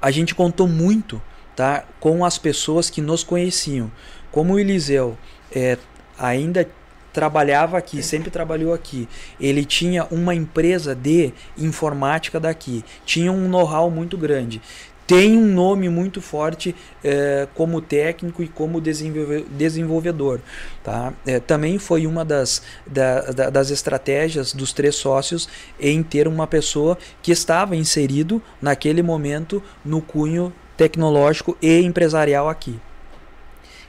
A 0.00 0.10
gente 0.10 0.34
contou 0.34 0.68
muito 0.68 1.20
tá? 1.56 1.84
com 1.98 2.24
as 2.24 2.38
pessoas 2.38 2.88
que 2.88 3.00
nos 3.00 3.24
conheciam. 3.24 3.90
Como 4.30 4.54
o 4.54 4.58
Eliseu 4.58 5.18
é, 5.52 5.76
ainda 6.16 6.68
trabalhava 7.12 7.76
aqui, 7.76 8.00
sempre 8.00 8.30
trabalhou 8.30 8.72
aqui. 8.72 9.08
Ele 9.40 9.64
tinha 9.64 10.06
uma 10.10 10.34
empresa 10.34 10.94
de 10.94 11.32
informática 11.56 12.38
daqui, 12.38 12.84
tinha 13.04 13.32
um 13.32 13.48
know-how 13.48 13.90
muito 13.90 14.16
grande. 14.16 14.62
Tem 15.08 15.38
um 15.38 15.46
nome 15.46 15.88
muito 15.88 16.20
forte 16.20 16.76
é, 17.02 17.48
como 17.54 17.80
técnico 17.80 18.42
e 18.42 18.46
como 18.46 18.78
desenvolvedor. 18.78 20.38
Tá? 20.84 21.14
É, 21.26 21.40
também 21.40 21.78
foi 21.78 22.06
uma 22.06 22.26
das, 22.26 22.62
da, 22.86 23.22
da, 23.22 23.48
das 23.48 23.70
estratégias 23.70 24.52
dos 24.52 24.74
três 24.74 24.96
sócios 24.96 25.48
em 25.80 26.02
ter 26.02 26.28
uma 26.28 26.46
pessoa 26.46 26.98
que 27.22 27.32
estava 27.32 27.74
inserido 27.74 28.42
naquele 28.60 29.02
momento 29.02 29.62
no 29.82 30.02
cunho 30.02 30.52
tecnológico 30.76 31.56
e 31.62 31.80
empresarial 31.80 32.46
aqui. 32.46 32.78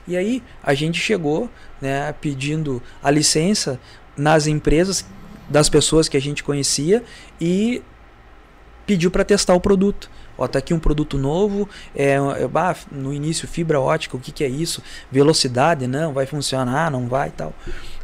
E 0.08 0.16
aí 0.16 0.42
a 0.62 0.72
gente 0.72 0.98
chegou 0.98 1.50
né, 1.82 2.14
pedindo 2.18 2.82
a 3.02 3.10
licença 3.10 3.78
nas 4.16 4.46
empresas 4.46 5.04
das 5.50 5.68
pessoas 5.68 6.08
que 6.08 6.16
a 6.16 6.20
gente 6.20 6.42
conhecia 6.42 7.04
e 7.38 7.82
pediu 8.86 9.10
para 9.10 9.22
testar 9.22 9.54
o 9.54 9.60
produto. 9.60 10.10
Ó, 10.40 10.48
tá 10.48 10.58
aqui 10.58 10.72
um 10.72 10.78
produto 10.78 11.18
novo, 11.18 11.68
é, 11.94 12.14
é 12.14 12.76
no 12.90 13.12
início 13.12 13.46
fibra 13.46 13.78
ótica, 13.78 14.16
o 14.16 14.20
que, 14.20 14.32
que 14.32 14.42
é 14.42 14.48
isso? 14.48 14.82
Velocidade, 15.12 15.86
não, 15.86 16.14
vai 16.14 16.24
funcionar, 16.24 16.90
não 16.90 17.06
vai 17.06 17.30
tal. 17.30 17.52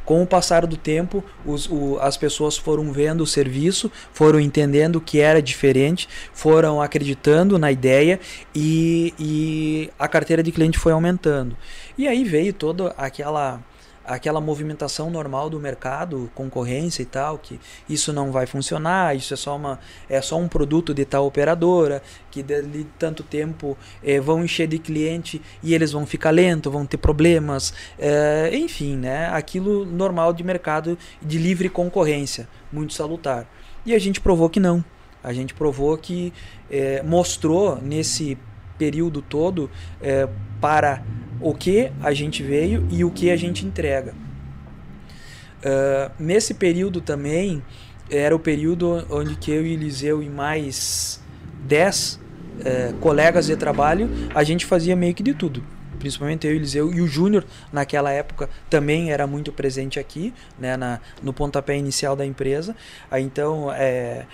Com 0.05 0.23
o 0.23 0.27
passar 0.27 0.67
do 0.67 0.77
tempo, 0.77 1.25
os, 1.45 1.67
o, 1.69 1.99
as 1.99 2.17
pessoas 2.17 2.57
foram 2.57 2.93
vendo 2.93 3.23
o 3.23 3.27
serviço, 3.27 3.91
foram 4.13 4.39
entendendo 4.39 5.01
que 5.01 5.19
era 5.19 5.41
diferente, 5.41 6.09
foram 6.33 6.81
acreditando 6.81 7.59
na 7.59 7.73
ideia 7.73 8.21
e, 8.55 9.15
e 9.19 9.91
a 9.99 10.07
carteira 10.07 10.43
de 10.43 10.53
cliente 10.53 10.79
foi 10.79 10.93
aumentando. 10.93 11.57
E 11.97 12.07
aí 12.07 12.23
veio 12.23 12.53
toda 12.53 12.95
aquela 12.99 13.61
aquela 14.07 14.41
movimentação 14.41 15.11
normal 15.11 15.51
do 15.51 15.59
mercado, 15.59 16.31
concorrência 16.35 17.03
e 17.03 17.07
tal, 17.07 17.39
que 17.39 17.59
isso 17.89 18.13
não 18.13 18.31
vai 18.31 18.47
funcionar, 18.47 19.17
isso 19.17 19.35
é 19.35 19.37
só, 19.37 19.57
uma, 19.57 19.81
é 20.09 20.21
só 20.23 20.39
um 20.39 20.49
produto 20.49 20.95
de 20.95 21.05
tal 21.05 21.27
operadora, 21.27 22.03
que 22.31 22.43
de 22.43 22.85
tanto 22.99 23.23
tempo 23.23 23.77
é, 24.03 24.21
vão 24.21 24.45
encher 24.45 24.69
de 24.69 24.79
cliente 24.79 25.43
e 25.63 25.75
eles 25.75 25.93
vão 25.93 26.07
ficar 26.07 26.31
lento, 26.31 26.71
vão 26.71 26.87
ter 26.87 26.97
problemas, 26.97 27.75
é, 27.99 28.51
enfim, 28.55 28.97
né? 28.97 29.29
aquilo 29.29 29.85
normal 29.85 30.33
de 30.33 30.45
mercado 30.45 30.97
de 31.21 31.39
livre 31.39 31.69
concorrência, 31.69 32.49
muito 32.73 32.95
salutar. 32.95 33.47
E 33.85 33.95
a 33.95 33.99
gente 33.99 34.21
provou 34.21 34.49
que 34.49 34.61
não. 34.61 34.85
A 35.23 35.33
gente 35.33 35.55
provou 35.55 35.97
que 35.99 36.33
é, 36.71 37.03
mostrou 37.03 37.81
nesse 37.83 38.39
período 38.79 39.23
todo 39.23 39.71
para 40.67 41.01
o 41.41 41.55
que 41.55 41.93
a 42.03 42.13
gente 42.13 42.43
veio 42.43 42.89
e 42.91 43.05
o 43.05 43.11
que 43.13 43.31
a 43.31 43.37
gente 43.37 43.65
entrega. 43.65 44.13
Uh, 45.59 46.11
nesse 46.19 46.55
período 46.55 47.01
também 47.01 47.63
era 48.11 48.35
o 48.35 48.39
período 48.41 49.07
onde 49.09 49.37
que 49.37 49.53
eu 49.53 49.65
e 49.65 49.75
Eliseu 49.75 50.21
e 50.21 50.29
mais 50.29 51.23
10 51.69 52.15
uh, 52.15 52.97
colegas 52.99 53.47
de 53.47 53.55
trabalho 53.55 54.11
a 54.35 54.43
gente 54.43 54.67
fazia 54.67 54.97
meio 54.97 55.15
que 55.15 55.23
de 55.23 55.35
tudo. 55.35 55.63
Principalmente 56.01 56.49
eu 56.49 56.53
e 56.53 56.57
Eliseu 56.57 56.93
e 56.93 57.01
o 57.01 57.07
Júnior 57.07 57.45
naquela 57.73 58.11
época 58.11 58.51
também 58.69 59.13
era 59.13 59.25
muito 59.25 59.53
presente 59.53 60.01
aqui 60.01 60.35
né, 60.59 60.77
na, 60.77 60.99
no 61.23 61.33
pontapé 61.33 61.77
inicial 61.79 62.17
da 62.17 62.27
empresa. 62.27 62.75
Aí, 63.09 63.23
então 63.23 63.73
é, 63.73 64.27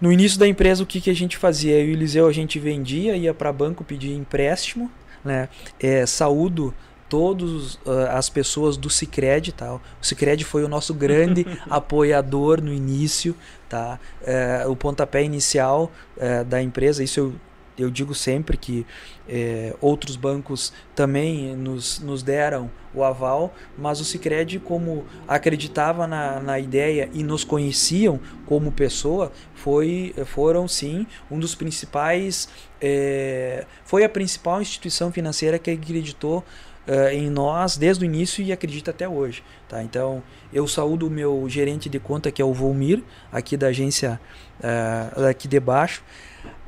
no 0.00 0.10
início 0.10 0.38
da 0.38 0.48
empresa 0.48 0.82
o 0.82 0.86
que, 0.86 1.02
que 1.02 1.10
a 1.10 1.14
gente 1.14 1.36
fazia? 1.36 1.78
Eu 1.78 1.88
e 1.88 1.92
Eliseu 1.92 2.26
a 2.26 2.32
gente 2.32 2.58
vendia 2.58 3.14
ia 3.14 3.34
para 3.34 3.52
banco 3.52 3.84
pedir 3.84 4.12
empréstimo 4.12 4.90
né? 5.24 5.48
É, 5.78 6.04
saúdo 6.06 6.74
todas 7.08 7.74
uh, 7.74 8.06
as 8.12 8.30
pessoas 8.30 8.76
do 8.76 8.88
Cicred, 8.88 9.52
tá? 9.52 9.74
O 9.74 9.80
Cicred 10.00 10.44
foi 10.44 10.62
o 10.62 10.68
nosso 10.68 10.94
grande 10.94 11.44
apoiador 11.68 12.62
no 12.62 12.72
início, 12.72 13.34
tá? 13.68 13.98
É, 14.22 14.64
o 14.68 14.76
pontapé 14.76 15.24
inicial 15.24 15.90
é, 16.16 16.44
da 16.44 16.62
empresa, 16.62 17.02
isso 17.02 17.18
eu 17.18 17.34
eu 17.82 17.90
digo 17.90 18.14
sempre 18.14 18.56
que 18.56 18.86
é, 19.28 19.74
outros 19.80 20.16
bancos 20.16 20.72
também 20.94 21.54
nos, 21.56 22.00
nos 22.00 22.22
deram 22.22 22.70
o 22.94 23.04
aval, 23.04 23.54
mas 23.78 24.00
o 24.00 24.04
Cicred, 24.04 24.58
como 24.60 25.04
acreditava 25.26 26.06
na, 26.06 26.40
na 26.40 26.58
ideia 26.58 27.08
e 27.12 27.22
nos 27.22 27.44
conheciam 27.44 28.20
como 28.46 28.72
pessoa, 28.72 29.32
foi, 29.54 30.14
foram 30.26 30.66
sim 30.66 31.06
um 31.30 31.38
dos 31.38 31.54
principais, 31.54 32.48
é, 32.80 33.64
foi 33.84 34.04
a 34.04 34.08
principal 34.08 34.60
instituição 34.60 35.12
financeira 35.12 35.58
que 35.58 35.70
acreditou 35.70 36.44
Uh, 36.88 37.12
em 37.12 37.28
nós 37.28 37.76
desde 37.76 38.02
o 38.02 38.06
início 38.06 38.42
e 38.42 38.50
acredita 38.50 38.90
até 38.90 39.06
hoje. 39.06 39.44
Tá? 39.68 39.82
Então, 39.82 40.22
eu 40.52 40.66
saúdo 40.66 41.06
o 41.06 41.10
meu 41.10 41.46
gerente 41.46 41.90
de 41.90 42.00
conta, 42.00 42.32
que 42.32 42.40
é 42.40 42.44
o 42.44 42.54
Volmir, 42.54 43.04
aqui 43.30 43.54
da 43.54 43.68
agência 43.68 44.18
uh, 44.58 45.26
aqui 45.26 45.46
de 45.46 45.60
baixo. 45.60 46.02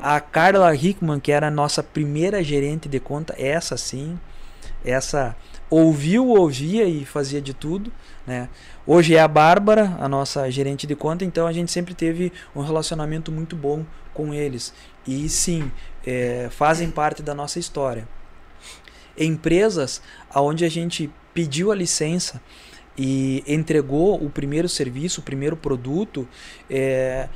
A 0.05 0.21
Carla 0.21 0.75
Hickman, 0.75 1.21
que 1.21 1.31
era 1.31 1.47
a 1.47 1.51
nossa 1.51 1.81
primeira 1.81 2.43
gerente 2.43 2.89
de 2.89 2.99
conta, 2.99 3.37
essa 3.39 3.77
sim, 3.77 4.19
essa 4.85 5.37
ouviu, 5.71 6.27
ouvia 6.27 6.87
e 6.87 7.05
fazia 7.05 7.41
de 7.41 7.55
tudo. 7.55 7.93
Né? 8.27 8.49
Hoje 8.85 9.15
é 9.15 9.21
a 9.21 9.29
Bárbara, 9.29 9.97
a 10.01 10.09
nossa 10.09 10.51
gerente 10.51 10.89
de 10.89 10.97
conta, 10.97 11.25
então 11.25 11.47
a 11.47 11.53
gente 11.53 11.71
sempre 11.71 11.95
teve 11.95 12.33
um 12.53 12.63
relacionamento 12.63 13.31
muito 13.31 13.55
bom 13.55 13.87
com 14.13 14.35
eles. 14.35 14.75
E 15.07 15.29
sim, 15.29 15.71
é, 16.05 16.49
fazem 16.51 16.91
parte 16.91 17.23
da 17.23 17.33
nossa 17.33 17.61
história. 17.61 18.09
Empresas 19.17 20.03
onde 20.35 20.65
a 20.65 20.69
gente 20.69 21.09
pediu 21.33 21.71
a 21.71 21.77
licença 21.77 22.43
e 22.99 23.45
entregou 23.47 24.21
o 24.21 24.29
primeiro 24.29 24.69
serviço, 24.69 25.21
o 25.21 25.25
primeiro 25.25 25.57
produto, 25.57 26.27
é, 26.69 27.29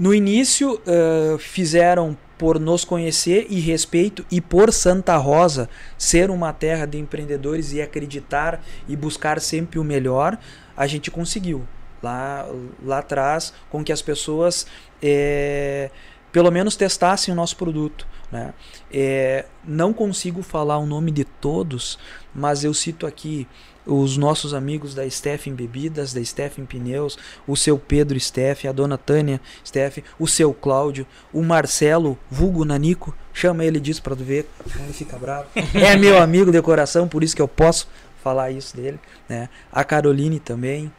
no 0.00 0.14
início, 0.14 0.80
uh, 0.86 1.36
fizeram 1.36 2.16
por 2.38 2.58
nos 2.58 2.86
conhecer 2.86 3.46
e 3.50 3.60
respeito 3.60 4.24
e 4.30 4.40
por 4.40 4.72
Santa 4.72 5.14
Rosa 5.18 5.68
ser 5.98 6.30
uma 6.30 6.54
terra 6.54 6.86
de 6.86 6.96
empreendedores 6.96 7.74
e 7.74 7.82
acreditar 7.82 8.64
e 8.88 8.96
buscar 8.96 9.38
sempre 9.42 9.78
o 9.78 9.84
melhor, 9.84 10.38
a 10.74 10.86
gente 10.86 11.10
conseguiu 11.10 11.68
lá, 12.02 12.48
lá 12.82 13.00
atrás 13.00 13.52
com 13.68 13.84
que 13.84 13.92
as 13.92 14.00
pessoas 14.00 14.66
é, 15.02 15.90
pelo 16.32 16.50
menos 16.50 16.76
testassem 16.76 17.30
o 17.30 17.36
nosso 17.36 17.56
produto. 17.56 18.06
Né? 18.32 18.54
É, 18.90 19.44
não 19.62 19.92
consigo 19.92 20.42
falar 20.42 20.78
o 20.78 20.86
nome 20.86 21.10
de 21.10 21.24
todos, 21.24 21.98
mas 22.34 22.64
eu 22.64 22.72
cito 22.72 23.06
aqui 23.06 23.46
os 23.90 24.16
nossos 24.16 24.54
amigos 24.54 24.94
da 24.94 25.08
Steffen 25.08 25.54
Bebidas, 25.54 26.12
da 26.12 26.24
Steffen 26.24 26.64
Pneus, 26.64 27.18
o 27.46 27.56
seu 27.56 27.78
Pedro 27.78 28.18
Steff, 28.18 28.68
a 28.68 28.72
dona 28.72 28.96
Tânia 28.96 29.40
Steff, 29.66 30.04
o 30.18 30.28
seu 30.28 30.54
Cláudio, 30.54 31.06
o 31.32 31.42
Marcelo, 31.42 32.16
vulgo 32.30 32.64
Nanico, 32.64 33.14
chama 33.32 33.64
ele 33.64 33.80
disso 33.80 34.02
para 34.02 34.14
tu 34.14 34.22
ver, 34.22 34.48
ele 34.78 34.92
fica 34.92 35.18
bravo. 35.18 35.48
É 35.74 35.96
meu 35.96 36.22
amigo 36.22 36.52
de 36.52 36.62
coração, 36.62 37.08
por 37.08 37.24
isso 37.24 37.34
que 37.34 37.42
eu 37.42 37.48
posso 37.48 37.88
falar 38.22 38.50
isso 38.50 38.76
dele, 38.76 39.00
né? 39.28 39.48
A 39.72 39.82
Caroline 39.82 40.38
também, 40.38 40.92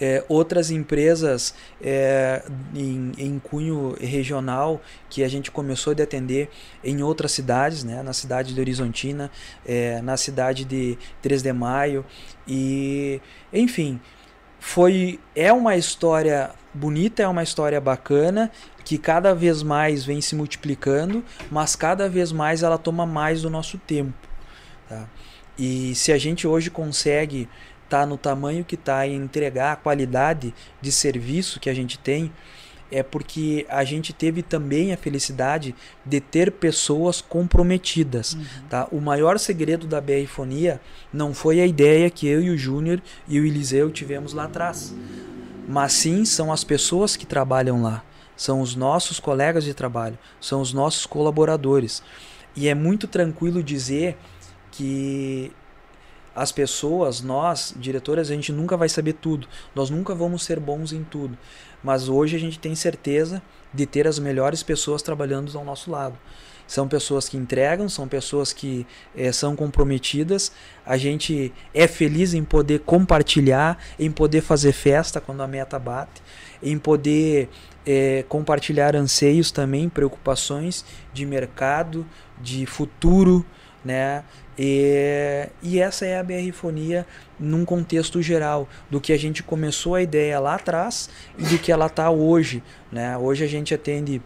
é, 0.00 0.24
outras 0.28 0.70
empresas 0.70 1.54
é, 1.80 2.42
em, 2.74 3.12
em, 3.18 3.38
cunho 3.38 3.96
regional 4.00 4.80
que 5.08 5.24
a 5.24 5.28
gente 5.28 5.50
começou 5.50 5.94
a 5.98 6.02
atender 6.02 6.50
em 6.84 7.02
outras 7.02 7.32
cidades, 7.32 7.82
né? 7.82 8.02
na 8.02 8.12
cidade 8.12 8.54
de 8.54 8.60
Horizontina, 8.60 9.30
é, 9.64 10.00
na 10.02 10.16
cidade 10.16 10.64
de 10.64 10.98
3 11.22 11.42
de 11.42 11.52
Maio 11.52 12.04
e 12.46 13.20
enfim 13.52 14.00
foi 14.58 15.20
é 15.34 15.52
uma 15.52 15.76
história 15.76 16.50
bonita, 16.74 17.22
é 17.22 17.28
uma 17.28 17.42
história 17.42 17.80
bacana 17.80 18.50
que 18.84 18.98
cada 18.98 19.34
vez 19.34 19.62
mais 19.62 20.04
vem 20.04 20.20
se 20.20 20.34
multiplicando, 20.34 21.24
mas 21.50 21.74
cada 21.74 22.08
vez 22.08 22.30
mais 22.32 22.62
ela 22.62 22.78
toma 22.78 23.04
mais 23.04 23.42
do 23.42 23.50
nosso 23.50 23.78
tempo. 23.78 24.12
Tá? 24.88 25.08
E 25.58 25.94
se 25.94 26.12
a 26.12 26.18
gente 26.18 26.46
hoje 26.46 26.70
consegue 26.70 27.48
está 27.86 28.04
no 28.04 28.18
tamanho 28.18 28.64
que 28.64 28.74
está 28.74 29.06
e 29.06 29.14
entregar 29.14 29.72
a 29.72 29.76
qualidade 29.76 30.52
de 30.80 30.92
serviço 30.92 31.58
que 31.58 31.70
a 31.70 31.74
gente 31.74 31.98
tem, 31.98 32.30
é 32.90 33.02
porque 33.02 33.66
a 33.68 33.82
gente 33.84 34.12
teve 34.12 34.42
também 34.42 34.92
a 34.92 34.96
felicidade 34.96 35.74
de 36.04 36.20
ter 36.20 36.52
pessoas 36.52 37.20
comprometidas. 37.20 38.34
Uhum. 38.34 38.44
Tá? 38.68 38.88
O 38.92 39.00
maior 39.00 39.38
segredo 39.38 39.86
da 39.86 40.00
BR 40.00 40.26
Fonia 40.28 40.80
não 41.12 41.34
foi 41.34 41.60
a 41.60 41.66
ideia 41.66 42.10
que 42.10 42.28
eu 42.28 42.40
e 42.42 42.50
o 42.50 42.58
Júnior 42.58 43.00
e 43.26 43.40
o 43.40 43.44
Eliseu 43.44 43.90
tivemos 43.90 44.32
lá 44.32 44.44
atrás, 44.44 44.94
mas 45.68 45.92
sim 45.94 46.24
são 46.24 46.52
as 46.52 46.62
pessoas 46.62 47.16
que 47.16 47.26
trabalham 47.26 47.82
lá, 47.82 48.04
são 48.36 48.60
os 48.60 48.76
nossos 48.76 49.18
colegas 49.18 49.64
de 49.64 49.74
trabalho, 49.74 50.18
são 50.40 50.60
os 50.60 50.72
nossos 50.72 51.06
colaboradores. 51.06 52.02
E 52.54 52.68
é 52.68 52.74
muito 52.74 53.06
tranquilo 53.06 53.62
dizer 53.62 54.16
que 54.70 55.52
as 56.36 56.52
pessoas, 56.52 57.22
nós, 57.22 57.74
diretores, 57.78 58.30
a 58.30 58.34
gente 58.34 58.52
nunca 58.52 58.76
vai 58.76 58.90
saber 58.90 59.14
tudo. 59.14 59.48
Nós 59.74 59.88
nunca 59.88 60.14
vamos 60.14 60.44
ser 60.44 60.60
bons 60.60 60.92
em 60.92 61.02
tudo. 61.02 61.36
Mas 61.82 62.10
hoje 62.10 62.36
a 62.36 62.38
gente 62.38 62.58
tem 62.58 62.74
certeza 62.74 63.42
de 63.72 63.86
ter 63.86 64.06
as 64.06 64.18
melhores 64.18 64.62
pessoas 64.62 65.00
trabalhando 65.00 65.56
ao 65.56 65.64
nosso 65.64 65.90
lado. 65.90 66.14
São 66.66 66.86
pessoas 66.86 67.26
que 67.26 67.38
entregam, 67.38 67.88
são 67.88 68.06
pessoas 68.06 68.52
que 68.52 68.86
é, 69.16 69.32
são 69.32 69.56
comprometidas. 69.56 70.52
A 70.84 70.98
gente 70.98 71.54
é 71.72 71.88
feliz 71.88 72.34
em 72.34 72.44
poder 72.44 72.80
compartilhar, 72.80 73.78
em 73.98 74.10
poder 74.10 74.42
fazer 74.42 74.72
festa 74.72 75.22
quando 75.22 75.42
a 75.42 75.46
meta 75.46 75.78
bate, 75.78 76.22
em 76.62 76.78
poder 76.78 77.48
é, 77.86 78.24
compartilhar 78.28 78.94
anseios 78.94 79.50
também, 79.50 79.88
preocupações 79.88 80.84
de 81.14 81.24
mercado, 81.24 82.04
de 82.38 82.66
futuro, 82.66 83.42
né? 83.82 84.24
E, 84.58 85.48
e 85.62 85.80
essa 85.80 86.06
é 86.06 86.18
a 86.18 86.22
BR-fonia 86.22 87.06
num 87.38 87.64
contexto 87.64 88.22
geral 88.22 88.68
do 88.90 89.00
que 89.00 89.12
a 89.12 89.18
gente 89.18 89.42
começou 89.42 89.94
a 89.94 90.02
ideia 90.02 90.38
lá 90.40 90.54
atrás 90.54 91.10
e 91.38 91.44
do 91.44 91.58
que 91.58 91.70
ela 91.70 91.86
está 91.86 92.10
hoje. 92.10 92.62
Né? 92.90 93.16
Hoje 93.18 93.44
a 93.44 93.48
gente 93.48 93.74
atende 93.74 94.22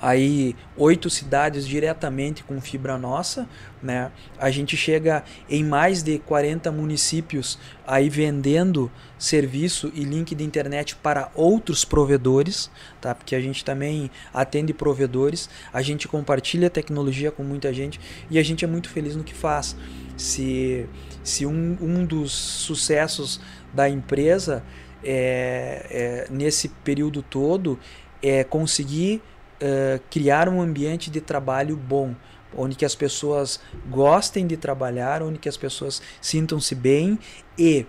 aí 0.00 0.54
oito 0.76 1.10
cidades 1.10 1.66
diretamente 1.66 2.44
com 2.44 2.60
fibra 2.60 2.96
nossa, 2.96 3.48
né? 3.82 4.10
A 4.38 4.50
gente 4.50 4.76
chega 4.76 5.24
em 5.48 5.64
mais 5.64 6.02
de 6.02 6.18
40 6.18 6.70
municípios 6.70 7.58
aí 7.86 8.08
vendendo 8.08 8.90
serviço 9.18 9.90
e 9.94 10.04
link 10.04 10.34
de 10.34 10.44
internet 10.44 10.94
para 10.96 11.30
outros 11.34 11.84
provedores, 11.84 12.70
tá? 13.00 13.14
Porque 13.14 13.34
a 13.34 13.40
gente 13.40 13.64
também 13.64 14.10
atende 14.32 14.72
provedores, 14.72 15.50
a 15.72 15.82
gente 15.82 16.06
compartilha 16.06 16.70
tecnologia 16.70 17.30
com 17.30 17.42
muita 17.42 17.72
gente 17.72 18.00
e 18.30 18.38
a 18.38 18.42
gente 18.42 18.64
é 18.64 18.68
muito 18.68 18.88
feliz 18.88 19.16
no 19.16 19.24
que 19.24 19.34
faz. 19.34 19.76
Se, 20.16 20.88
se 21.22 21.46
um, 21.46 21.76
um 21.80 22.04
dos 22.04 22.32
sucessos 22.32 23.40
da 23.72 23.88
empresa 23.88 24.62
é, 25.02 25.86
é, 25.90 26.26
nesse 26.30 26.68
período 26.68 27.22
todo 27.22 27.78
é 28.22 28.42
conseguir 28.42 29.22
uh, 29.62 30.00
criar 30.10 30.48
um 30.48 30.60
ambiente 30.60 31.10
de 31.10 31.20
trabalho 31.20 31.76
bom, 31.76 32.14
onde 32.56 32.76
que 32.76 32.84
as 32.84 32.94
pessoas 32.94 33.60
gostem 33.88 34.46
de 34.46 34.56
trabalhar, 34.56 35.22
onde 35.22 35.38
que 35.38 35.48
as 35.48 35.56
pessoas 35.56 36.00
sintam-se 36.20 36.74
bem 36.74 37.18
e 37.58 37.86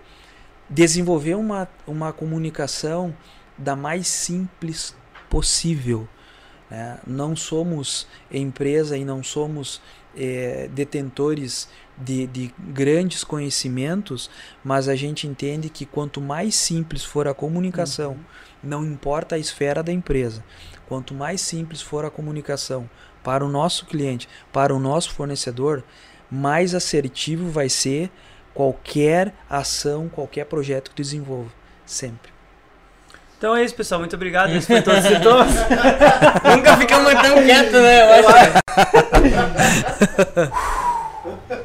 desenvolver 0.69 1.35
uma, 1.35 1.67
uma 1.87 2.13
comunicação 2.13 3.15
da 3.57 3.75
mais 3.75 4.07
simples 4.07 4.95
possível. 5.29 6.07
Né? 6.69 6.99
Não 7.05 7.35
somos 7.35 8.07
empresa 8.31 8.97
e 8.97 9.03
não 9.03 9.23
somos 9.23 9.81
é, 10.15 10.69
detentores 10.73 11.67
de, 11.97 12.27
de 12.27 12.53
grandes 12.57 13.23
conhecimentos, 13.23 14.29
mas 14.63 14.87
a 14.87 14.95
gente 14.95 15.27
entende 15.27 15.69
que 15.69 15.85
quanto 15.85 16.21
mais 16.21 16.55
simples 16.55 17.03
for 17.03 17.27
a 17.27 17.33
comunicação, 17.33 18.11
uhum. 18.11 18.19
não 18.63 18.85
importa 18.85 19.35
a 19.35 19.39
esfera 19.39 19.83
da 19.83 19.91
empresa, 19.91 20.43
quanto 20.89 21.13
mais 21.13 21.39
simples 21.39 21.81
for 21.81 22.03
a 22.03 22.09
comunicação 22.09 22.89
para 23.23 23.45
o 23.45 23.47
nosso 23.47 23.85
cliente, 23.85 24.27
para 24.51 24.73
o 24.73 24.79
nosso 24.79 25.13
fornecedor, 25.13 25.83
mais 26.29 26.73
assertivo 26.73 27.49
vai 27.49 27.69
ser 27.69 28.09
qualquer 28.55 29.33
ação, 29.47 30.09
qualquer 30.09 30.45
projeto 30.45 30.89
que 30.89 30.95
desenvolva. 30.95 31.51
Sempre. 31.85 32.31
Então 33.37 33.55
é 33.55 33.63
isso, 33.63 33.75
pessoal. 33.75 33.99
Muito 33.99 34.15
obrigado. 34.15 34.51
Esse 34.51 34.67
foi 34.67 34.81
todos 34.83 34.99
os 34.99 35.09
sintomas. 35.09 35.53
Nunca 36.43 36.77
ficamos 36.77 37.13
tão 37.13 37.43
quietos, 37.43 37.73
né? 37.73 38.19
Eu 38.19 38.27
acho. 38.27 38.51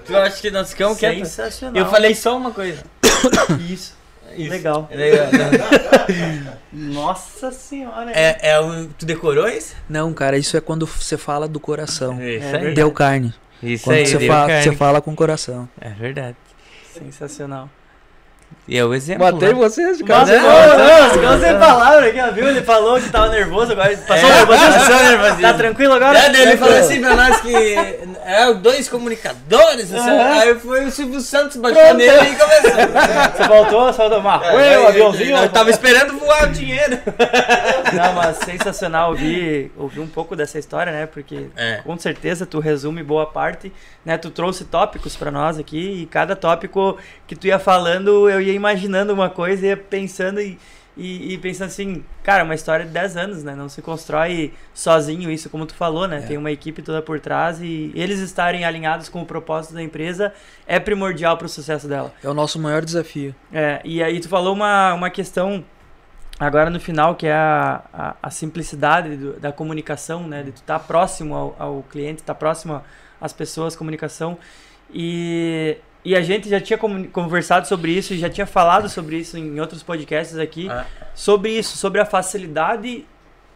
tu 0.07 0.17
acha 0.17 0.41
que 0.41 0.51
nós 0.51 0.71
ficamos 0.71 0.99
quietos? 0.99 1.29
Sensacional. 1.31 1.83
Eu 1.83 1.91
falei 1.91 2.15
só 2.15 2.37
uma 2.37 2.53
coisa. 2.53 2.83
Isso. 3.69 4.04
Isso. 4.37 4.51
Legal. 4.51 4.89
Legal. 4.91 5.27
Nossa 6.73 7.51
senhora. 7.53 8.11
É, 8.13 8.51
é 8.51 8.61
um, 8.61 8.89
tu 8.89 9.07
decorou 9.07 9.49
isso? 9.49 9.75
Não, 9.89 10.13
cara, 10.13 10.37
isso 10.37 10.57
é 10.57 10.61
quando 10.61 10.87
você 10.87 11.17
fala 11.17 11.47
do 11.47 11.61
coração. 11.61 12.21
Isso 12.23 12.57
é 12.57 12.73
deu 12.73 12.91
carne. 12.91 13.33
Isso 13.63 13.85
quando 13.85 13.97
aí, 13.97 14.07
você, 14.07 14.27
fala, 14.27 14.47
carne. 14.49 14.63
você 14.63 14.77
fala 14.77 15.01
com 15.01 15.13
o 15.13 15.17
coração. 15.17 15.69
É 15.81 15.91
verdade. 15.91 16.37
Sensacional. 16.93 17.71
E 18.67 18.79
é 18.79 18.85
o 18.85 18.95
exemplo. 18.95 19.25
Matei 19.31 19.49
né? 19.49 19.55
vocês 19.55 19.99
de 19.99 20.05
cara. 20.05 20.25
não, 20.27 20.79
não, 20.79 21.11
ficou 21.11 21.39
sem 21.39 21.59
palavra 21.59 22.07
aqui, 22.09 22.21
ó, 22.21 22.31
viu? 22.31 22.49
Ele 22.49 22.63
falou 22.63 22.99
que 23.01 23.09
tava 23.11 23.29
nervoso 23.29 23.73
agora. 23.73 23.97
Passou 23.97 24.29
É, 24.29 24.33
nervosismo? 24.37 24.73
passou 24.75 24.97
nervosismo. 25.05 25.43
Tá 25.43 25.55
tranquilo 25.55 25.93
agora? 25.95 26.19
É, 26.19 26.31
daí 26.31 26.43
ele 26.43 26.57
falou 26.57 26.77
assim 26.79 27.01
pra 27.01 27.15
nós 27.17 27.41
que 27.41 27.55
é 28.25 28.55
dois 28.55 28.89
comunicadores, 28.89 29.93
assim, 29.93 30.09
Aham. 30.11 30.41
aí 30.41 30.55
foi 30.59 30.85
o 30.87 30.91
Silvio 30.91 31.21
Santos 31.21 31.57
baixou 31.59 31.95
nele 31.95 32.31
e 32.31 32.37
começou. 32.37 33.35
Você 33.37 33.49
voltou, 33.49 33.93
só 33.93 34.09
do 34.09 34.23
Marruê, 34.23 34.77
o 34.79 34.89
aviãozinho. 34.89 35.37
Eu 35.37 35.49
tava 35.51 35.71
esperando 35.71 36.19
voar 36.19 36.45
o 36.45 36.53
dinheiro. 36.53 36.99
Não, 37.93 38.13
mas 38.15 38.37
sensacional 38.39 39.11
ouvir, 39.11 39.71
ouvir 39.77 40.01
um 40.01 40.07
pouco 40.07 40.35
dessa 40.35 40.59
história, 40.59 40.93
né? 40.93 41.07
Porque 41.07 41.47
É. 41.57 41.81
com 41.85 41.97
certeza 41.99 42.47
tu 42.47 42.61
resume 42.61 43.03
boa 43.03 43.27
parte, 43.27 43.73
né? 44.05 44.17
Tu 44.17 44.31
trouxe 44.31 44.65
tópicos 44.65 45.17
pra 45.17 45.31
nós 45.31 45.59
aqui 45.59 46.03
e 46.03 46.07
cada 46.07 46.35
tópico 46.35 46.97
que 47.27 47.37
tu 47.37 47.47
ia 47.47 47.59
falando, 47.59 48.29
eu 48.29 48.41
ia 48.45 48.53
imaginando 48.55 49.13
uma 49.13 49.29
coisa, 49.31 49.67
ia 49.67 49.77
pensando 49.77 50.41
e, 50.41 50.59
e, 50.97 51.35
e 51.35 51.39
pensando 51.39 51.67
assim, 51.69 52.05
cara, 52.23 52.45
uma 52.45 52.55
história 52.55 52.85
de 52.85 52.93
10 52.93 53.17
anos, 53.17 53.43
né? 53.43 53.55
Não 53.55 53.69
se 53.69 53.83
constrói 53.83 54.53
sozinho 54.73 55.31
isso, 55.31 55.51
como 55.51 55.67
tu 55.67 55.75
falou, 55.75 56.07
né? 56.07 56.19
É. 56.19 56.21
Tem 56.21 56.37
uma 56.37 56.53
equipe 56.53 56.83
toda 56.83 57.03
por 57.03 57.19
trás 57.19 57.61
e 57.61 57.91
eles 57.95 58.21
estarem 58.21 58.65
alinhados 58.65 59.09
com 59.09 59.23
o 59.23 59.27
propósito 59.27 59.75
da 59.75 59.83
empresa 59.83 60.33
é 60.67 60.79
primordial 60.79 61.37
pro 61.37 61.49
sucesso 61.49 61.89
dela. 61.89 62.13
É 62.23 62.29
o 62.29 62.35
nosso 62.35 62.59
maior 62.61 62.85
desafio. 62.85 63.35
É, 63.53 63.81
e 63.85 64.03
aí 64.03 64.21
tu 64.21 64.29
falou 64.29 64.55
uma, 64.55 64.95
uma 64.95 65.11
questão 65.11 65.65
agora 66.39 66.69
no 66.71 66.79
final, 66.81 67.15
que 67.15 67.27
é 67.27 67.33
a, 67.33 67.83
a, 67.93 68.17
a 68.23 68.31
simplicidade 68.31 69.17
do- 69.17 69.33
da 69.41 69.51
comunicação, 69.53 70.27
né? 70.29 70.43
De 70.43 70.53
tu 70.53 70.57
estar 70.57 70.79
próximo 70.81 71.35
ao, 71.35 71.57
ao 71.59 71.83
cliente, 71.91 72.21
estar 72.23 72.35
próximo 72.35 72.81
às 73.21 73.33
pessoas, 73.33 73.75
comunicação. 73.77 74.37
E, 74.93 75.77
e 76.05 76.15
a 76.15 76.21
gente 76.21 76.49
já 76.49 76.61
tinha 76.61 76.79
conversado 76.79 77.67
sobre 77.67 77.93
isso 77.93 78.13
e 78.15 78.19
já 78.19 78.29
tinha 78.29 78.47
falado 78.47 78.89
sobre 78.89 79.17
isso 79.17 79.39
em 79.39 79.59
outros 79.59 79.83
podcasts 79.83 80.37
aqui, 80.39 80.69
Ah. 80.69 80.85
sobre 81.15 81.51
isso, 81.51 81.77
sobre 81.79 82.01
a 82.01 82.05
facilidade 82.05 83.07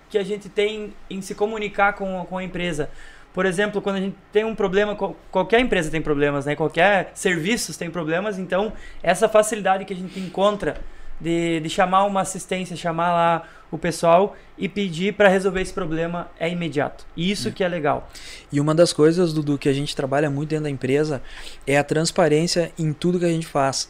que 0.09 0.17
a 0.17 0.25
gente 0.25 0.49
tem 0.49 0.93
em 1.11 1.21
se 1.21 1.35
comunicar 1.35 1.93
com, 1.93 2.25
com 2.25 2.39
a 2.39 2.43
empresa. 2.45 2.89
Por 3.35 3.45
exemplo, 3.45 3.83
quando 3.83 3.97
a 3.97 4.01
gente 4.01 4.17
tem 4.33 4.45
um 4.45 4.55
problema, 4.55 4.97
qual- 4.97 5.15
qualquer 5.31 5.61
empresa 5.61 5.91
tem 5.91 6.01
problemas, 6.01 6.47
né? 6.47 6.57
Qualquer 6.57 7.11
serviços 7.15 7.77
tem 7.77 7.91
problemas, 7.91 8.39
então 8.39 8.73
essa 9.03 9.29
facilidade 9.29 9.85
que 9.85 9.93
a 9.93 9.97
gente 9.97 10.19
encontra 10.19 10.77
de, 11.21 11.61
de 11.61 11.69
chamar 11.69 12.05
uma 12.05 12.21
assistência, 12.21 12.77
chamar 12.77 13.13
lá 13.13 13.49
o 13.71 13.79
pessoal 13.79 14.37
e 14.57 14.69
pedir 14.69 15.15
para 15.15 15.29
resolver 15.29 15.61
esse 15.61 15.73
problema 15.73 16.29
é 16.39 16.49
imediato. 16.49 17.05
Isso 17.17 17.49
é. 17.49 17.51
que 17.51 17.63
é 17.63 17.69
legal. 17.69 18.09
E 18.51 18.61
uma 18.61 18.75
das 18.75 18.93
coisas, 18.93 19.33
Dudu, 19.33 19.59
que 19.59 19.69
a 19.69 19.73
gente 19.73 19.95
trabalha 19.95 20.31
muito 20.31 20.51
dentro 20.51 20.65
da 20.65 20.71
empresa 20.71 21.23
é 21.67 21.77
a 21.77 21.85
transparência 21.85 22.73
em 22.79 22.93
tudo 22.93 23.19
que 23.19 23.25
a 23.25 23.31
gente 23.31 23.47
faz. 23.47 23.89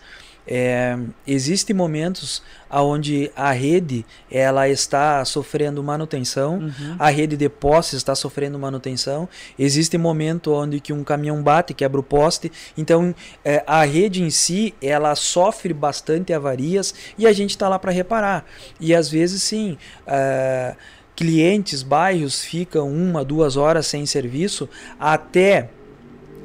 É, 0.51 0.99
existem 1.27 1.77
momentos 1.77 2.43
onde 2.71 3.31
a 3.37 3.53
rede 3.53 4.05
ela 4.31 4.67
está 4.67 5.23
sofrendo 5.27 5.83
manutenção, 5.83 6.59
uhum. 6.59 6.97
a 6.99 7.11
rede 7.11 7.37
de 7.37 7.51
postes 7.51 7.99
está 7.99 8.15
sofrendo 8.15 8.59
manutenção. 8.59 9.29
Existe 9.59 9.99
momento 9.99 10.53
onde 10.53 10.81
que 10.81 10.91
um 10.91 11.05
caminhão 11.05 11.43
bate, 11.43 11.75
quebra 11.75 12.01
o 12.01 12.03
poste. 12.03 12.51
Então 12.79 13.15
é, 13.45 13.63
a 13.67 13.85
rede 13.85 14.23
em 14.23 14.31
si 14.31 14.75
ela 14.81 15.15
sofre 15.15 15.75
bastante 15.75 16.33
avarias 16.33 16.95
e 17.19 17.27
a 17.27 17.33
gente 17.33 17.51
está 17.51 17.69
lá 17.69 17.79
para 17.79 17.93
reparar. 17.93 18.47
E 18.81 18.95
às 18.95 19.11
vezes 19.11 19.43
sim. 19.43 19.77
É, 20.07 20.75
clientes, 21.15 21.83
bairros 21.83 22.45
ficam 22.45 22.89
uma, 22.89 23.25
duas 23.25 23.57
horas 23.57 23.89
sem 23.89 24.07
serviço 24.07 24.69
até 25.01 25.69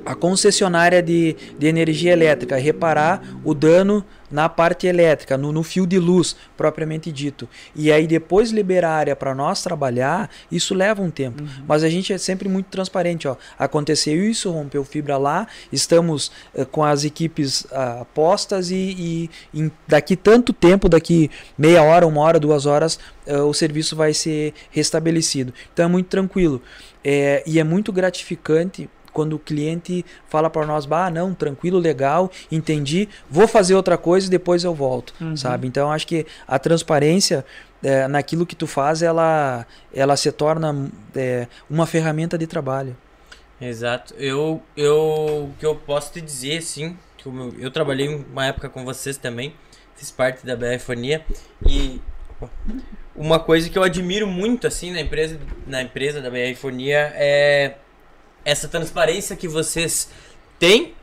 a 0.06 0.16
concessionária 0.16 1.02
de, 1.02 1.36
de 1.58 1.68
energia 1.68 2.12
elétrica 2.12 2.58
reparar 2.58 3.22
o 3.44 3.54
dano 3.54 4.06
na 4.34 4.50
parte 4.50 4.88
elétrica, 4.88 5.38
no, 5.38 5.52
no 5.52 5.62
fio 5.62 5.86
de 5.86 6.00
luz 6.00 6.36
propriamente 6.58 7.12
dito. 7.12 7.48
E 7.76 7.92
aí 7.92 8.08
depois 8.08 8.50
liberar 8.50 8.90
a 8.90 8.96
área 8.96 9.16
para 9.16 9.36
nós 9.36 9.62
trabalhar, 9.62 10.28
isso 10.52 10.74
leva 10.74 11.04
um 11.04 11.12
tempo. 11.12 11.44
Uhum. 11.44 11.50
Mas 11.68 11.84
a 11.84 11.90
gente 11.90 12.12
é 12.12 12.18
sempre 12.18 12.50
muito 12.50 12.66
transparente. 12.66 13.28
Ó. 13.28 13.36
Aconteceu 13.60 14.28
isso, 14.28 14.50
rompeu 14.50 14.84
fibra 14.84 15.18
lá, 15.18 15.48
estamos 15.72 16.32
uh, 16.56 16.66
com 16.66 16.84
as 16.84 17.06
equipes 17.06 17.62
uh, 17.66 18.06
postas 18.12 18.72
e, 18.72 19.30
e 19.54 19.60
em, 19.62 19.72
daqui 19.88 20.16
tanto 20.16 20.52
tempo, 20.52 20.90
daqui 20.90 21.30
meia 21.56 21.84
hora, 21.84 22.08
uma 22.08 22.22
hora, 22.22 22.40
duas 22.40 22.66
horas, 22.66 22.98
uh, 23.28 23.44
o 23.44 23.54
serviço 23.54 23.96
vai 23.96 24.16
ser 24.16 24.56
restabelecido. 24.72 25.54
Então 25.72 25.86
é 25.86 25.88
muito 25.88 26.08
tranquilo. 26.08 26.60
É, 27.04 27.44
e 27.46 27.60
é 27.60 27.64
muito 27.64 27.92
gratificante 27.92 28.90
quando 29.14 29.34
o 29.34 29.40
cliente 29.40 30.06
fala 30.28 30.50
para 30.50 30.66
nós, 30.66 30.86
bah, 30.86 31.10
não, 31.10 31.34
tranquilo, 31.34 31.78
legal, 31.78 32.32
entendi, 32.52 33.08
vou 33.30 33.48
fazer 33.48 33.76
outra 33.76 33.98
coisa 33.98 34.28
e 34.28 34.30
depois 34.30 34.64
eu 34.64 34.74
volto, 34.74 35.14
uhum. 35.22 35.38
sabe? 35.38 35.68
Então 35.68 35.92
acho 35.92 36.08
que 36.08 36.26
a 36.48 36.58
transparência 36.60 37.46
é, 37.84 38.08
naquilo 38.08 38.46
que 38.46 38.56
tu 38.56 38.66
faz, 38.66 39.02
ela, 39.02 39.68
ela 39.94 40.18
se 40.18 40.32
torna 40.32 40.90
é, 41.16 41.48
uma 41.70 41.86
ferramenta 41.86 42.38
de 42.38 42.48
trabalho. 42.48 42.96
Exato. 43.62 44.14
Eu, 44.18 44.62
eu, 44.76 45.52
que 45.60 45.66
eu 45.66 45.76
posso 45.76 46.14
te 46.14 46.22
dizer, 46.22 46.62
sim, 46.62 46.98
que 47.18 47.28
eu, 47.28 47.54
eu 47.60 47.72
trabalhei 47.72 48.08
uma 48.08 48.48
época 48.48 48.70
com 48.70 48.84
vocês 48.84 49.18
também, 49.18 49.54
fiz 49.96 50.10
parte 50.12 50.46
da 50.46 50.56
BFonia 50.56 51.24
e 51.66 52.02
uma 53.16 53.40
coisa 53.40 53.70
que 53.70 53.78
eu 53.78 53.84
admiro 53.84 54.28
muito 54.28 54.68
assim 54.68 54.92
na 54.92 55.00
empresa, 55.00 55.40
na 55.68 55.82
empresa 55.82 56.22
da 56.22 56.30
BFonia 56.30 57.12
é 57.16 57.76
essa 58.46 58.68
transparência 58.68 59.36
que 59.36 59.48
vocês 59.48 60.10
têm, 60.60 60.94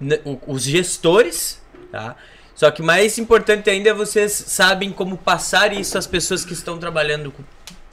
né, 0.00 0.18
os 0.46 0.62
gestores, 0.62 1.60
tá? 1.90 2.16
Só 2.54 2.70
que 2.72 2.82
mais 2.82 3.18
importante 3.18 3.70
ainda 3.70 3.90
é 3.90 3.94
vocês 3.94 4.32
sabem 4.32 4.90
como 4.90 5.16
passar 5.16 5.72
isso 5.72 5.96
às 5.96 6.08
pessoas 6.08 6.44
que 6.44 6.52
estão 6.52 6.76
trabalhando, 6.76 7.32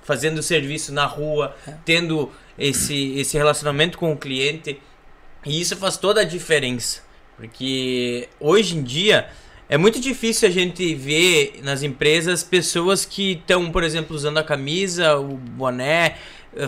fazendo 0.04 0.42
serviço 0.42 0.92
na 0.92 1.06
rua, 1.06 1.56
é. 1.68 1.74
tendo 1.86 2.32
esse, 2.58 3.14
esse 3.20 3.38
relacionamento 3.38 3.98
com 3.98 4.12
o 4.12 4.18
cliente. 4.18 4.82
E 5.46 5.62
isso 5.62 5.76
faz 5.76 5.98
toda 5.98 6.22
a 6.22 6.24
diferença. 6.24 7.04
Porque 7.38 8.28
hoje 8.40 8.76
em 8.76 8.82
dia 8.82 9.30
é 9.68 9.78
muito 9.78 10.00
difícil 10.00 10.48
a 10.48 10.52
gente 10.52 10.96
ver 10.96 11.60
nas 11.64 11.84
empresas 11.84 12.44
pessoas 12.44 13.06
que 13.06 13.34
estão, 13.34 13.72
por 13.72 13.84
exemplo, 13.84 14.16
usando 14.16 14.38
a 14.38 14.44
camisa, 14.44 15.18
o 15.18 15.38
boné, 15.38 16.18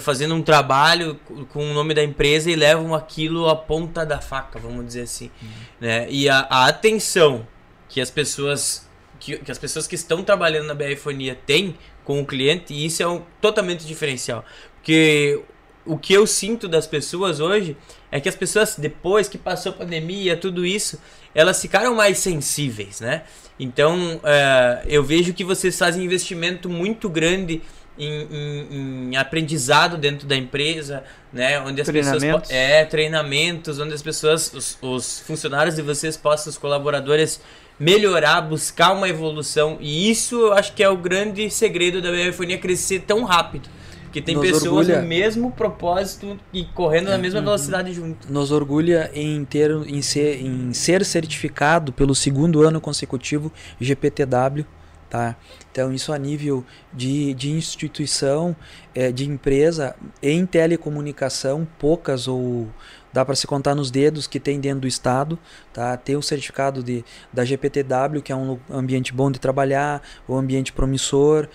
fazendo 0.02 0.36
um 0.36 0.42
trabalho 0.42 1.20
com 1.50 1.72
o 1.72 1.74
nome 1.74 1.94
da 1.94 2.04
empresa 2.04 2.52
e 2.52 2.56
levam 2.56 2.94
aquilo 2.94 3.48
à 3.50 3.56
ponta 3.56 4.06
da 4.06 4.20
faca, 4.20 4.60
vamos 4.60 4.86
dizer 4.86 5.04
assim. 5.04 5.32
Uhum. 5.42 5.50
Né? 5.82 6.08
E 6.10 6.28
a, 6.28 6.46
a, 6.50 6.68
atenção 6.68 7.48
que 7.88 8.02
as 8.02 8.12
pessoas 8.12 8.88
que, 9.20 9.38
que, 9.38 9.52
as 9.52 9.58
pessoas 9.58 9.88
que 9.88 9.96
estão 9.96 10.24
trabalhando 10.24 10.68
na 10.68 10.74
BR-fonia 10.74 11.36
têm 11.46 11.76
com 12.04 12.22
o 12.22 12.26
cliente, 12.26 12.74
e 12.74 12.86
isso 12.86 13.02
é 13.02 13.08
um, 13.08 13.22
totalmente 13.42 13.86
diferencial. 13.86 14.46
Porque 14.76 15.42
o 15.86 15.98
que 15.98 16.14
eu 16.14 16.28
sinto 16.28 16.68
das 16.68 16.86
pessoas 16.86 17.40
hoje 17.40 17.76
é 18.12 18.20
que 18.20 18.30
as 18.30 18.36
pessoas, 18.36 18.76
depois 18.78 19.28
que 19.28 19.38
passou 19.38 19.72
a 19.72 19.76
pandemia, 19.76 20.38
tudo 20.38 20.66
isso, 20.66 21.02
elas 21.34 21.62
ficaram 21.62 21.96
mais 21.96 22.18
sensíveis, 22.20 23.02
né? 23.02 23.24
Então, 23.60 24.18
uh, 24.18 24.88
eu 24.88 25.04
vejo 25.04 25.34
que 25.34 25.44
vocês 25.44 25.78
fazem 25.78 26.06
investimento 26.06 26.70
muito 26.70 27.10
grande 27.10 27.62
em, 27.98 28.28
em, 28.32 29.10
em, 29.12 29.16
aprendizado 29.16 29.98
dentro 29.98 30.28
da 30.28 30.36
empresa, 30.36 31.04
né? 31.32 31.60
Onde 31.62 31.82
as 31.82 31.90
pessoas 31.90 32.24
é 32.50 32.86
treinamentos, 32.86 33.80
onde 33.80 33.94
as 33.94 34.02
pessoas, 34.02 34.52
os, 34.54 34.78
os, 34.82 35.20
funcionários 35.22 35.76
de 35.76 35.82
vocês 35.82 36.16
possam, 36.16 36.50
os 36.50 36.58
colaboradores 36.58 37.42
melhorar, 37.80 38.42
buscar 38.42 38.92
uma 38.94 39.08
evolução 39.08 39.78
e 39.80 40.10
isso 40.10 40.36
eu 40.36 40.54
acho 40.54 40.74
que 40.74 40.82
é 40.82 40.90
o 40.90 40.98
grande 40.98 41.50
segredo 41.50 42.02
da 42.02 42.12
BFonia 42.12 42.58
crescer 42.58 43.02
tão 43.02 43.24
rápido. 43.24 43.70
Porque 44.04 44.22
tem 44.22 44.36
Nos 44.36 44.46
pessoas 44.46 44.88
orgulha... 44.88 45.02
no 45.02 45.08
mesmo 45.08 45.52
propósito 45.52 46.40
e 46.54 46.64
correndo 46.64 47.10
é, 47.10 47.12
na 47.12 47.18
mesma 47.18 47.42
velocidade 47.42 47.94
junto. 47.94 48.32
Nos 48.32 48.52
orgulha 48.52 49.12
em 49.14 49.44
ter 49.44 49.70
em 49.70 50.02
ser, 50.02 50.42
em 50.42 50.74
ser 50.74 51.04
certificado 51.04 51.92
pelo 51.92 52.16
segundo 52.16 52.64
ano 52.64 52.80
consecutivo 52.80 53.52
GPTW 53.80 54.66
Tá? 55.10 55.38
Então, 55.72 55.94
isso 55.94 56.12
a 56.12 56.18
nível 56.18 56.66
de, 56.94 57.34
de 57.34 57.50
instituição, 57.52 58.54
é, 58.94 59.10
de 59.10 59.26
empresa, 59.26 59.96
em 60.22 60.46
telecomunicação, 60.46 61.66
poucas 61.80 62.28
ou 62.28 62.68
dá 63.14 63.24
para 63.24 63.36
se 63.36 63.48
contar 63.48 63.74
nos 63.74 63.90
dedos 63.90 64.28
que 64.28 64.40
tem 64.40 64.60
dentro 64.60 64.82
do 64.82 64.88
estado, 64.88 65.40
tá? 65.74 65.96
Ter 65.96 66.18
o 66.18 66.22
certificado 66.22 66.84
de, 66.84 67.06
da 67.32 67.46
GPTW, 67.46 68.22
que 68.22 68.34
é 68.34 68.36
um 68.36 68.60
ambiente 68.70 69.14
bom 69.14 69.32
de 69.32 69.40
trabalhar, 69.40 70.02
um 70.28 70.36
ambiente 70.36 70.74
promissor, 70.74 71.48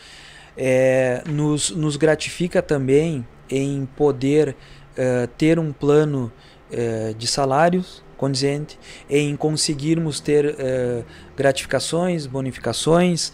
é, 0.56 1.22
nos, 1.26 1.70
nos 1.70 1.96
gratifica 1.96 2.62
também 2.62 3.26
em 3.50 3.84
poder 3.84 4.56
é, 4.96 5.26
ter 5.26 5.58
um 5.58 5.72
plano 5.72 6.32
é, 6.70 7.14
de 7.16 7.26
salários 7.26 8.02
condizente 8.22 8.78
em 9.10 9.34
conseguirmos 9.34 10.20
ter 10.20 10.46
uh, 10.46 11.04
gratificações, 11.36 12.24
bonificações, 12.24 13.32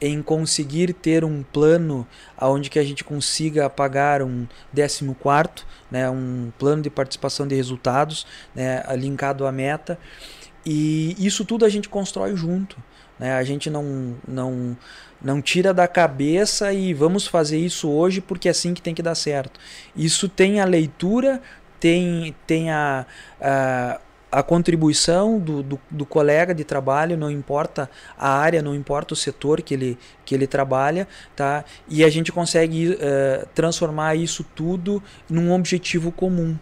em 0.00 0.22
conseguir 0.22 0.94
ter 0.94 1.26
um 1.26 1.42
plano 1.42 2.06
aonde 2.38 2.70
que 2.70 2.78
a 2.78 2.82
gente 2.82 3.04
consiga 3.04 3.68
pagar 3.68 4.22
um 4.22 4.46
14 4.74 5.14
quarto, 5.20 5.66
né, 5.90 6.08
um 6.08 6.50
plano 6.58 6.80
de 6.80 6.88
participação 6.88 7.46
de 7.46 7.54
resultados, 7.54 8.26
né, 8.54 8.82
linkado 8.96 9.46
à 9.46 9.52
meta. 9.52 9.98
E 10.64 11.14
isso 11.18 11.44
tudo 11.44 11.66
a 11.66 11.68
gente 11.68 11.90
constrói 11.90 12.34
junto. 12.34 12.78
Né? 13.18 13.34
A 13.34 13.44
gente 13.44 13.68
não, 13.68 14.16
não, 14.26 14.74
não 15.20 15.42
tira 15.42 15.74
da 15.74 15.86
cabeça 15.86 16.72
e 16.72 16.94
vamos 16.94 17.26
fazer 17.26 17.58
isso 17.58 17.90
hoje 17.90 18.22
porque 18.22 18.48
é 18.48 18.52
assim 18.52 18.72
que 18.72 18.80
tem 18.80 18.94
que 18.94 19.02
dar 19.02 19.14
certo. 19.14 19.60
Isso 19.94 20.30
tem 20.30 20.60
a 20.60 20.64
leitura, 20.64 21.42
tem, 21.78 22.34
tem 22.46 22.70
a, 22.70 23.04
a 23.38 24.00
a 24.30 24.42
contribuição 24.42 25.38
do, 25.38 25.62
do, 25.62 25.80
do, 25.90 26.06
colega 26.06 26.54
de 26.54 26.62
trabalho, 26.62 27.16
não 27.16 27.30
importa 27.30 27.90
a 28.16 28.28
área, 28.28 28.62
não 28.62 28.74
importa 28.74 29.14
o 29.14 29.16
setor 29.16 29.60
que 29.60 29.74
ele, 29.74 29.98
que 30.24 30.34
ele 30.34 30.46
trabalha, 30.46 31.08
tá? 31.34 31.64
e 31.88 32.04
a 32.04 32.08
gente 32.08 32.30
consegue 32.30 32.90
uh, 32.90 33.46
transformar 33.54 34.14
isso 34.14 34.44
tudo 34.54 35.02
num 35.28 35.52
objetivo 35.52 36.12
comum. 36.12 36.56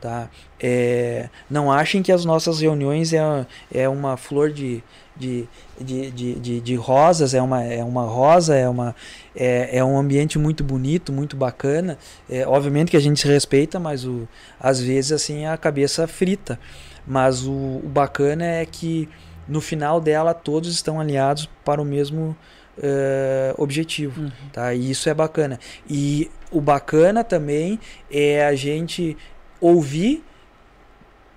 Tá? 0.00 0.28
É, 0.58 1.28
não 1.48 1.70
achem 1.70 2.02
que 2.02 2.10
as 2.10 2.24
nossas 2.24 2.60
reuniões 2.60 3.12
é, 3.12 3.46
é 3.72 3.88
uma 3.88 4.16
flor 4.16 4.50
de, 4.50 4.82
de, 5.16 5.48
de, 5.80 6.10
de, 6.10 6.34
de, 6.40 6.60
de 6.60 6.74
rosas, 6.74 7.34
é 7.34 7.40
uma, 7.40 7.62
é 7.62 7.84
uma 7.84 8.04
rosa, 8.04 8.56
é, 8.56 8.68
uma, 8.68 8.96
é, 9.36 9.78
é 9.78 9.84
um 9.84 9.96
ambiente 9.96 10.40
muito 10.40 10.64
bonito, 10.64 11.12
muito 11.12 11.36
bacana. 11.36 11.96
É, 12.28 12.44
obviamente 12.44 12.90
que 12.90 12.96
a 12.96 13.00
gente 13.00 13.20
se 13.20 13.28
respeita, 13.28 13.78
mas 13.78 14.04
o, 14.04 14.26
às 14.58 14.80
vezes 14.80 15.12
assim 15.12 15.46
a 15.46 15.56
cabeça 15.56 16.08
frita. 16.08 16.58
Mas 17.06 17.44
o, 17.44 17.52
o 17.52 17.88
bacana 17.88 18.44
é 18.44 18.66
que 18.66 19.08
no 19.48 19.60
final 19.60 20.00
dela 20.00 20.32
todos 20.32 20.72
estão 20.72 21.00
alinhados 21.00 21.48
para 21.64 21.80
o 21.80 21.84
mesmo 21.84 22.36
uh, 22.78 23.62
objetivo, 23.62 24.22
uhum. 24.22 24.30
tá? 24.52 24.74
E 24.74 24.90
isso 24.90 25.08
é 25.08 25.14
bacana. 25.14 25.58
E 25.88 26.30
o 26.50 26.60
bacana 26.60 27.24
também 27.24 27.78
é 28.10 28.44
a 28.44 28.54
gente 28.54 29.16
ouvir 29.60 30.24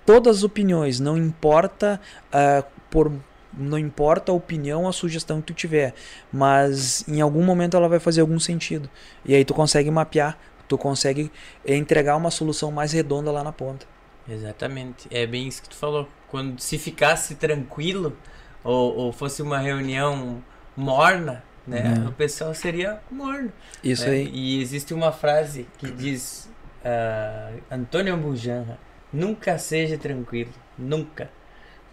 todas 0.04 0.38
as 0.38 0.42
opiniões, 0.44 1.00
não 1.00 1.16
importa 1.16 2.00
uh, 2.28 2.64
por 2.90 3.12
não 3.58 3.78
importa 3.78 4.30
a 4.30 4.34
opinião, 4.34 4.86
a 4.86 4.92
sugestão 4.92 5.40
que 5.40 5.46
tu 5.46 5.54
tiver, 5.54 5.94
mas 6.30 7.08
em 7.08 7.22
algum 7.22 7.42
momento 7.42 7.74
ela 7.74 7.88
vai 7.88 7.98
fazer 7.98 8.20
algum 8.20 8.38
sentido. 8.38 8.90
E 9.24 9.34
aí 9.34 9.46
tu 9.46 9.54
consegue 9.54 9.90
mapear, 9.90 10.38
tu 10.68 10.76
consegue 10.76 11.32
entregar 11.66 12.16
uma 12.16 12.30
solução 12.30 12.70
mais 12.70 12.92
redonda 12.92 13.30
lá 13.30 13.42
na 13.42 13.52
ponta. 13.52 13.86
Exatamente. 14.28 15.08
É 15.10 15.26
bem 15.26 15.46
isso 15.46 15.62
que 15.62 15.68
tu 15.68 15.76
falou. 15.76 16.08
Quando 16.28 16.60
se 16.60 16.78
ficasse 16.78 17.36
tranquilo, 17.36 18.16
ou, 18.64 18.96
ou 18.96 19.12
fosse 19.12 19.42
uma 19.42 19.58
reunião 19.58 20.42
morna, 20.76 21.42
né? 21.66 21.94
Uhum. 21.98 22.08
O 22.08 22.12
pessoal 22.12 22.54
seria 22.54 23.00
morno. 23.10 23.52
Isso 23.82 24.04
né? 24.06 24.12
aí. 24.12 24.30
E 24.32 24.60
existe 24.60 24.92
uma 24.92 25.12
frase 25.12 25.66
que 25.78 25.90
diz 25.90 26.48
ah, 26.84 27.50
Antônio 27.70 28.16
Bujanra, 28.16 28.78
nunca 29.12 29.58
seja 29.58 29.98
tranquilo, 29.98 30.52
nunca. 30.78 31.28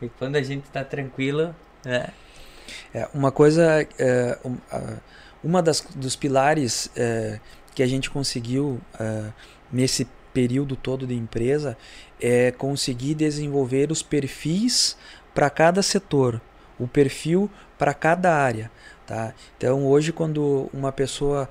E 0.01 0.07
quando 0.07 0.35
a 0.35 0.43
gente 0.43 0.69
tá 0.69 0.83
tranquilo, 0.83 1.55
né? 1.83 2.09
É, 2.93 3.07
uma 3.13 3.31
coisa, 3.31 3.87
é, 3.97 4.37
um, 4.45 4.57
uma 5.43 5.61
das 5.61 5.81
dos 5.95 6.15
pilares 6.15 6.91
é, 6.95 7.39
que 7.73 7.81
a 7.81 7.87
gente 7.87 8.09
conseguiu 8.09 8.79
é, 8.99 9.31
nesse 9.71 10.07
período 10.33 10.75
todo 10.75 11.05
de 11.07 11.15
empresa 11.15 11.77
é 12.23 12.51
conseguir 12.51 13.15
desenvolver 13.15 13.91
os 13.91 14.01
perfis 14.01 14.95
para 15.33 15.49
cada 15.49 15.83
setor, 15.83 16.39
o 16.79 16.87
perfil 16.87 17.51
para 17.77 17.93
cada 17.93 18.33
área, 18.33 18.71
tá? 19.05 19.33
Então 19.57 19.85
hoje 19.85 20.13
quando 20.13 20.69
uma 20.73 20.91
pessoa 20.91 21.49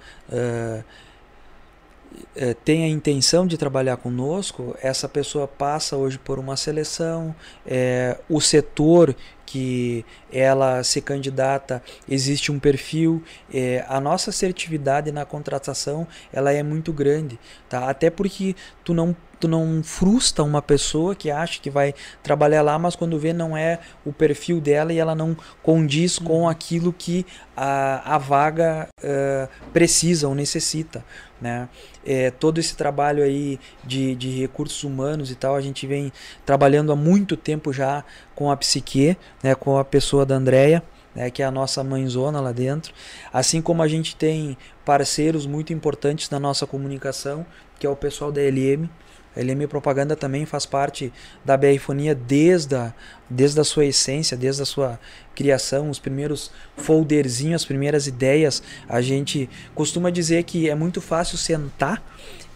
é, 2.34 2.54
tem 2.64 2.84
a 2.84 2.88
intenção 2.88 3.46
de 3.46 3.58
trabalhar 3.58 3.98
conosco, 3.98 4.74
essa 4.80 5.08
pessoa 5.08 5.46
passa 5.46 5.96
hoje 5.96 6.18
por 6.18 6.38
uma 6.38 6.56
seleção, 6.56 7.34
é, 7.66 8.18
o 8.28 8.40
setor 8.40 9.14
que 9.44 10.04
ela 10.32 10.82
se 10.82 11.02
candidata 11.02 11.82
existe 12.08 12.50
um 12.50 12.58
perfil 12.58 13.22
é, 13.52 13.84
a 13.86 14.00
nossa 14.00 14.30
assertividade 14.30 15.12
na 15.12 15.26
contratação 15.26 16.06
ela 16.32 16.50
é 16.50 16.62
muito 16.62 16.90
grande 16.90 17.38
tá 17.68 17.90
até 17.90 18.08
porque 18.08 18.56
tu 18.82 18.94
não 18.94 19.14
tu 19.42 19.48
não 19.48 19.82
frustra 19.82 20.44
uma 20.44 20.62
pessoa 20.62 21.14
que 21.14 21.30
acha 21.30 21.60
que 21.60 21.68
vai 21.68 21.94
trabalhar 22.22 22.62
lá 22.62 22.78
mas 22.78 22.96
quando 22.96 23.18
vê 23.18 23.32
não 23.32 23.56
é 23.56 23.80
o 24.04 24.12
perfil 24.12 24.60
dela 24.60 24.92
e 24.92 24.98
ela 24.98 25.14
não 25.14 25.36
condiz 25.62 26.18
com 26.18 26.48
aquilo 26.48 26.92
que 26.92 27.26
a, 27.56 28.14
a 28.14 28.18
vaga 28.18 28.88
eh, 29.02 29.48
precisa 29.72 30.28
ou 30.28 30.34
necessita 30.34 31.04
né 31.40 31.68
é, 32.04 32.30
todo 32.30 32.58
esse 32.58 32.76
trabalho 32.76 33.22
aí 33.22 33.58
de, 33.84 34.14
de 34.14 34.40
recursos 34.40 34.82
humanos 34.84 35.30
e 35.30 35.34
tal 35.34 35.54
a 35.54 35.60
gente 35.60 35.86
vem 35.86 36.12
trabalhando 36.46 36.92
há 36.92 36.96
muito 36.96 37.36
tempo 37.36 37.72
já 37.72 38.04
com 38.34 38.50
a 38.50 38.56
psique 38.56 39.16
né, 39.42 39.54
com 39.54 39.78
a 39.78 39.84
pessoa 39.84 40.24
da 40.24 40.34
Andrea, 40.34 40.82
né, 41.14 41.30
que 41.30 41.42
é 41.42 41.46
a 41.46 41.50
nossa 41.50 41.82
mãezona 41.82 42.40
lá 42.40 42.52
dentro. 42.52 42.92
Assim 43.32 43.60
como 43.60 43.82
a 43.82 43.88
gente 43.88 44.16
tem 44.16 44.56
parceiros 44.84 45.46
muito 45.46 45.72
importantes 45.72 46.30
na 46.30 46.38
nossa 46.38 46.66
comunicação, 46.66 47.44
que 47.78 47.86
é 47.86 47.90
o 47.90 47.96
pessoal 47.96 48.30
da 48.30 48.40
LM. 48.40 48.88
LM 49.36 49.66
Propaganda 49.68 50.14
também 50.14 50.44
faz 50.44 50.66
parte 50.66 51.12
da 51.44 51.56
BR 51.56 51.78
Fonia 51.80 52.14
desde 52.14 52.74
a, 52.74 52.92
desde 53.28 53.60
a 53.60 53.64
sua 53.64 53.86
essência, 53.86 54.36
desde 54.36 54.62
a 54.62 54.66
sua 54.66 54.98
criação, 55.34 55.88
os 55.88 55.98
primeiros 55.98 56.50
folderzinhos, 56.76 57.62
as 57.62 57.66
primeiras 57.66 58.06
ideias. 58.06 58.62
A 58.88 59.00
gente 59.00 59.48
costuma 59.74 60.10
dizer 60.10 60.42
que 60.44 60.68
é 60.68 60.74
muito 60.74 61.00
fácil 61.00 61.38
sentar 61.38 62.02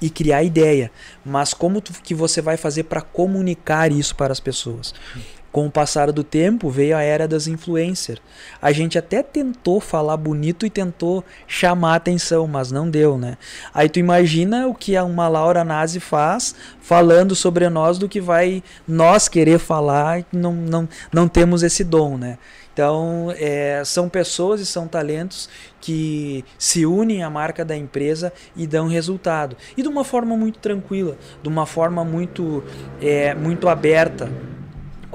e 0.01 0.11
criar 0.11 0.43
ideia, 0.43 0.91
mas 1.25 1.55
como 1.55 1.81
tu, 1.81 1.93
que 2.03 2.15
você 2.15 2.43
vai 2.43 2.57
fazer 2.59 2.83
para 2.83 3.01
comunicar 3.01 3.91
isso 3.91 4.15
para 4.15 4.31
as 4.31 4.41
pessoas? 4.41 4.95
Com 5.57 5.69
o 5.69 5.71
passar 5.71 6.13
do 6.13 6.23
tempo 6.23 6.69
veio 6.69 6.95
a 6.95 7.01
era 7.01 7.27
das 7.27 7.47
influencers. 7.47 8.21
A 8.61 8.73
gente 8.73 8.99
até 8.99 9.23
tentou 9.23 9.81
falar 9.81 10.19
bonito 10.19 10.67
e 10.67 10.69
tentou 10.69 11.25
chamar 11.47 11.95
atenção, 11.95 12.47
mas 12.47 12.71
não 12.71 12.91
deu, 12.91 13.17
né? 13.17 13.39
Aí 13.73 13.89
tu 13.89 13.99
imagina 13.99 14.67
o 14.67 14.75
que 14.75 14.99
uma 14.99 15.27
Laura 15.29 15.65
Nazi 15.65 15.99
faz 15.99 16.55
falando 16.79 17.35
sobre 17.35 17.71
nós 17.71 17.97
do 17.97 18.07
que 18.07 18.21
vai 18.21 18.63
nós 18.87 19.29
querer 19.29 19.59
falar 19.59 20.27
não, 20.31 20.53
não, 20.53 20.87
não 21.11 21.27
temos 21.27 21.63
esse 21.63 21.83
dom, 21.83 22.19
né? 22.19 22.37
Então, 22.75 23.33
é, 23.39 23.83
são 23.83 24.11
pessoas 24.11 24.61
e 24.61 24.67
são 24.67 24.87
talentos 24.87 25.49
que 25.81 26.45
se 26.59 26.85
unem 26.85 27.23
à 27.23 27.31
marca 27.31 27.65
da 27.65 27.75
empresa 27.75 28.31
e 28.55 28.67
dão 28.67 28.89
resultado. 28.89 29.57
E 29.75 29.81
de 29.81 29.89
uma 29.89 30.05
forma 30.05 30.37
muito 30.37 30.59
tranquila, 30.59 31.17
de 31.43 31.49
uma 31.49 31.65
forma 31.65 32.05
muito, 32.05 32.63
é, 33.01 33.35
muito 33.35 33.71
aberta. 33.71 34.31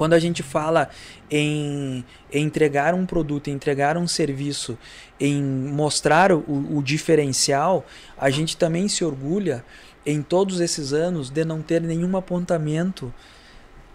Quando 0.02 0.14
a 0.14 0.18
gente 0.18 0.42
fala 0.42 0.88
em, 1.30 2.04
em 2.32 2.44
entregar 2.44 2.92
um 2.92 3.06
produto, 3.06 3.48
em 3.48 3.52
entregar 3.52 3.96
um 3.96 4.08
serviço, 4.08 4.76
em 5.20 5.40
mostrar 5.40 6.32
o, 6.32 6.42
o 6.76 6.82
diferencial, 6.82 7.86
a 8.18 8.28
gente 8.28 8.56
também 8.56 8.88
se 8.88 9.04
orgulha 9.04 9.64
em 10.04 10.20
todos 10.20 10.58
esses 10.58 10.92
anos 10.92 11.30
de 11.30 11.44
não 11.44 11.62
ter 11.62 11.80
nenhum 11.80 12.16
apontamento 12.16 13.14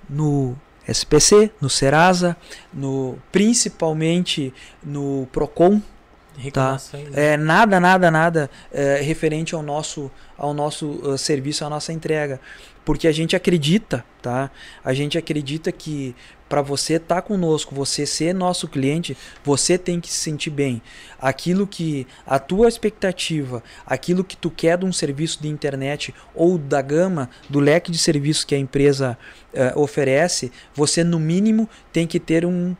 no 0.09 0.55
SPC, 0.87 1.51
no 1.59 1.69
Serasa, 1.69 2.37
no 2.73 3.19
principalmente 3.29 4.53
no 4.81 5.27
Procon, 5.33 5.81
né? 7.09 7.33
é, 7.33 7.35
nada, 7.35 7.81
nada, 7.81 8.09
nada 8.09 8.49
é, 8.71 9.01
referente 9.01 9.53
ao 9.55 9.61
nosso, 9.61 10.09
ao 10.37 10.53
nosso 10.53 10.87
uh, 10.87 11.17
serviço, 11.17 11.65
à 11.65 11.69
nossa 11.69 11.91
entrega. 11.91 12.39
Porque 12.87 13.05
a 13.05 13.11
gente 13.11 13.35
acredita, 13.35 14.05
tá? 14.21 14.49
A 14.81 14.93
gente 14.93 15.17
acredita 15.17 15.73
que 15.73 16.15
para 16.47 16.61
você 16.61 16.93
estar 16.93 17.21
conosco, 17.21 17.75
você 17.75 18.05
ser 18.05 18.33
nosso 18.33 18.65
cliente, 18.65 19.17
você 19.43 19.77
tem 19.77 19.99
que 19.99 20.09
se 20.09 20.21
sentir 20.21 20.51
bem. 20.51 20.81
Aquilo 21.19 21.67
que 21.67 22.07
a 22.25 22.39
tua 22.39 22.69
expectativa, 22.69 23.61
aquilo 23.85 24.23
que 24.23 24.37
tu 24.37 24.49
quer 24.49 24.77
de 24.77 24.85
um 24.85 24.93
serviço 24.93 25.41
de 25.41 25.49
internet 25.49 26.15
ou 26.33 26.57
da 26.57 26.81
gama, 26.81 27.29
do 27.49 27.59
leque 27.59 27.91
de 27.91 27.97
serviços 27.97 28.45
que 28.45 28.55
a 28.55 28.57
empresa 28.57 29.17
eh, 29.53 29.73
oferece, 29.75 30.49
você 30.73 31.03
no 31.03 31.19
mínimo 31.19 31.67
tem 31.91 32.07
que 32.07 32.21
ter 32.21 32.45
um, 32.45 32.73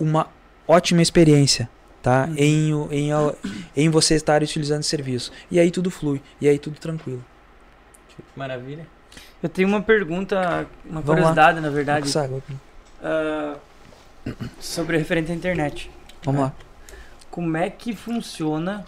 uma 0.00 0.30
ótima 0.66 1.02
experiência 1.02 1.68
tá? 2.02 2.26
Em, 2.38 2.72
o- 2.72 2.88
em, 2.90 3.12
a- 3.12 3.34
em 3.76 3.90
você 3.90 4.14
estar 4.14 4.42
utilizando 4.42 4.80
esse 4.80 4.88
serviço. 4.88 5.30
E 5.50 5.60
aí 5.60 5.70
tudo 5.70 5.90
flui, 5.90 6.22
e 6.40 6.48
aí 6.48 6.58
tudo 6.58 6.78
tranquilo. 6.78 7.22
Que 8.08 8.22
Maravilha. 8.34 8.95
Eu 9.46 9.48
tenho 9.48 9.68
uma 9.68 9.80
pergunta, 9.80 10.66
uma 10.84 11.00
Vamos 11.00 11.06
lá. 11.08 11.14
curiosidade, 11.14 11.60
na 11.60 11.70
verdade, 11.70 12.10
ah, 13.00 13.54
sobre 14.58 14.98
referente 14.98 15.30
à 15.30 15.34
internet. 15.36 15.88
Vamos 16.24 16.40
lá. 16.40 16.52
Como 17.30 17.56
é 17.56 17.70
que 17.70 17.94
funciona? 17.94 18.84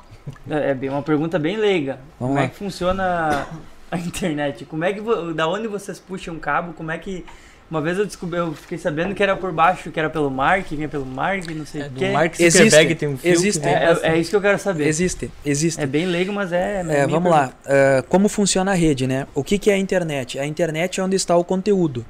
É 0.51 0.71
é 0.71 0.75
bem 0.75 0.91
uma 0.91 1.01
pergunta 1.01 1.39
bem 1.39 1.57
leiga. 1.57 2.01
Vamos 2.19 2.35
Como 2.35 2.35
lá. 2.35 2.43
é 2.43 2.49
que 2.49 2.57
funciona 2.57 3.47
a 3.89 3.99
internet? 3.99 4.65
Como 4.65 4.83
é 4.85 4.93
que 4.93 5.01
da 5.33 5.47
onde 5.47 5.69
vocês 5.69 6.01
puxam 6.01 6.35
o 6.35 6.41
cabo? 6.41 6.73
Como 6.73 6.91
é 6.91 6.99
que 6.99 7.25
uma 7.71 7.83
vez 7.83 7.99
eu 7.99 8.07
descobri, 8.07 8.39
eu 8.39 8.55
fiquei 8.55 8.79
sabendo 8.79 9.15
que 9.15 9.23
era 9.23 9.37
por 9.37 9.53
baixo, 9.53 9.91
que 9.91 9.99
era 10.01 10.09
pelo 10.09 10.31
mar, 10.31 10.63
que 10.63 10.75
vinha 10.75 10.89
pelo 10.89 11.05
mar, 11.05 11.41
que 11.41 11.53
não 11.53 11.67
sei 11.67 11.83
É, 11.83 11.87
o 11.87 11.91
do 11.91 11.99
quê. 11.99 12.11
Mark 12.11 12.35
Existe, 12.41 12.65
Zuckerberg 12.65 12.95
tem 12.95 13.09
um 13.09 13.17
fio 13.19 13.31
existe. 13.31 13.61
que 13.61 13.69
É, 13.69 13.99
é, 14.03 14.09
é 14.15 14.19
isso 14.19 14.31
que 14.31 14.37
eu 14.37 14.41
quero 14.41 14.59
saber. 14.59 14.87
Existe, 14.87 15.31
existe. 15.45 15.81
É 15.81 15.87
bem 15.87 16.07
leigo, 16.07 16.33
mas 16.33 16.51
é. 16.51 16.81
É, 16.81 16.83
minha 16.83 17.07
vamos 17.07 17.31
lá. 17.31 17.53
Ah, 17.67 18.03
como 18.09 18.29
funciona 18.29 18.71
a 18.71 18.75
rede, 18.75 19.07
né? 19.07 19.27
O 19.35 19.45
que, 19.45 19.59
que 19.59 19.71
é 19.71 19.75
a 19.75 19.79
internet? 19.79 20.39
A 20.39 20.47
internet 20.47 20.99
é 20.99 21.03
onde 21.03 21.17
está 21.17 21.37
o 21.37 21.45
conteúdo, 21.45 22.07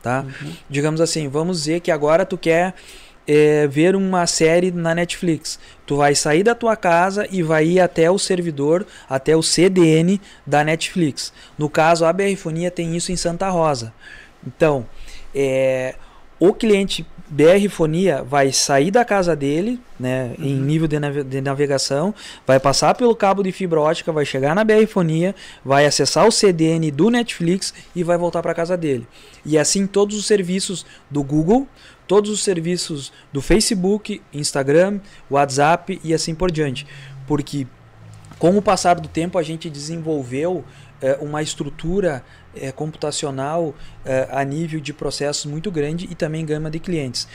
tá? 0.00 0.24
Uhum. 0.24 0.52
Digamos 0.70 1.00
assim, 1.00 1.28
vamos 1.28 1.58
dizer 1.58 1.80
que 1.80 1.90
agora 1.90 2.24
tu 2.24 2.38
quer 2.38 2.74
é, 3.26 3.66
ver 3.66 3.96
uma 3.96 4.26
série 4.26 4.70
na 4.70 4.94
Netflix. 4.94 5.58
Tu 5.86 5.96
vai 5.96 6.14
sair 6.14 6.42
da 6.42 6.54
tua 6.54 6.76
casa 6.76 7.26
e 7.30 7.42
vai 7.42 7.66
ir 7.66 7.80
até 7.80 8.10
o 8.10 8.18
servidor, 8.18 8.86
até 9.08 9.36
o 9.36 9.42
CDN 9.42 10.20
da 10.46 10.64
Netflix. 10.64 11.32
No 11.58 11.68
caso, 11.68 12.04
a 12.04 12.12
BR 12.12 12.36
Fonia 12.36 12.70
tem 12.70 12.96
isso 12.96 13.12
em 13.12 13.16
Santa 13.16 13.48
Rosa. 13.48 13.92
Então, 14.46 14.86
é, 15.34 15.94
o 16.38 16.52
cliente 16.52 17.06
BR 17.28 17.66
Fonia 17.70 18.22
vai 18.22 18.52
sair 18.52 18.90
da 18.90 19.04
casa 19.06 19.34
dele, 19.34 19.80
né, 19.98 20.34
em 20.38 20.54
nível 20.54 20.86
de, 20.86 20.98
nave- 20.98 21.24
de 21.24 21.40
navegação, 21.40 22.14
vai 22.46 22.60
passar 22.60 22.94
pelo 22.94 23.16
cabo 23.16 23.42
de 23.42 23.50
fibra 23.52 23.80
ótica, 23.80 24.12
vai 24.12 24.26
chegar 24.26 24.54
na 24.54 24.64
BR 24.64 24.86
Fonia, 24.86 25.34
vai 25.64 25.86
acessar 25.86 26.26
o 26.26 26.32
CDN 26.32 26.90
do 26.90 27.08
Netflix 27.08 27.72
e 27.96 28.02
vai 28.04 28.18
voltar 28.18 28.42
para 28.42 28.52
casa 28.52 28.76
dele. 28.76 29.06
E 29.46 29.56
assim 29.56 29.86
todos 29.86 30.16
os 30.18 30.26
serviços 30.26 30.84
do 31.10 31.22
Google, 31.22 31.66
todos 32.06 32.30
os 32.30 32.42
serviços 32.44 33.12
do 33.32 33.40
Facebook, 33.40 34.20
Instagram, 34.32 35.00
WhatsApp 35.30 35.98
e 36.04 36.12
assim 36.12 36.34
por 36.34 36.50
diante. 36.50 36.86
Porque 37.26 37.66
com 38.38 38.58
o 38.58 38.60
passar 38.60 39.00
do 39.00 39.08
tempo 39.08 39.38
a 39.38 39.42
gente 39.42 39.70
desenvolveu 39.70 40.64
eh, 41.00 41.16
uma 41.20 41.40
estrutura 41.42 42.22
eh, 42.56 42.72
computacional 42.72 43.74
eh, 44.04 44.28
a 44.30 44.44
nível 44.44 44.80
de 44.80 44.92
processos 44.92 45.46
muito 45.46 45.70
grande 45.70 46.08
e 46.10 46.14
também 46.14 46.44
gama 46.44 46.70
de 46.70 46.78
clientes. 46.78 47.26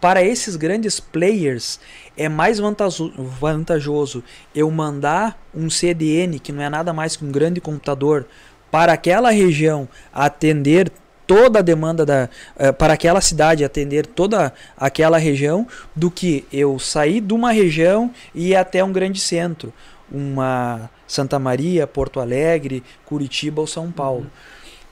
Para 0.00 0.22
esses 0.22 0.56
grandes 0.56 1.00
players, 1.00 1.80
é 2.16 2.28
mais 2.28 2.60
vantajoso 2.60 4.22
eu 4.54 4.70
mandar 4.70 5.40
um 5.54 5.70
CDN, 5.70 6.38
que 6.38 6.52
não 6.52 6.62
é 6.62 6.68
nada 6.68 6.92
mais 6.92 7.16
que 7.16 7.24
um 7.24 7.32
grande 7.32 7.60
computador, 7.60 8.26
para 8.70 8.92
aquela 8.92 9.30
região 9.30 9.88
atender 10.12 10.92
toda 11.26 11.58
a 11.58 11.62
demanda 11.62 12.06
da 12.06 12.28
eh, 12.56 12.72
para 12.72 12.92
aquela 12.92 13.20
cidade 13.20 13.64
atender 13.64 14.06
toda 14.06 14.52
aquela 14.76 15.18
região 15.18 15.66
do 15.94 16.10
que 16.10 16.44
eu 16.52 16.78
sair 16.78 17.20
de 17.20 17.34
uma 17.34 17.50
região 17.50 18.12
e 18.34 18.50
ir 18.50 18.56
até 18.56 18.84
um 18.84 18.92
grande 18.92 19.18
centro, 19.18 19.72
uma 20.10 20.90
Santa 21.06 21.38
Maria, 21.38 21.86
Porto 21.86 22.20
Alegre, 22.20 22.82
Curitiba 23.04 23.60
ou 23.60 23.66
São 23.66 23.90
Paulo. 23.90 24.26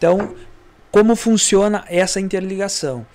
Então, 0.05 0.35
como 0.93 1.17
funciona 1.17 1.83
essa 1.89 2.21
interligação? 2.21 3.07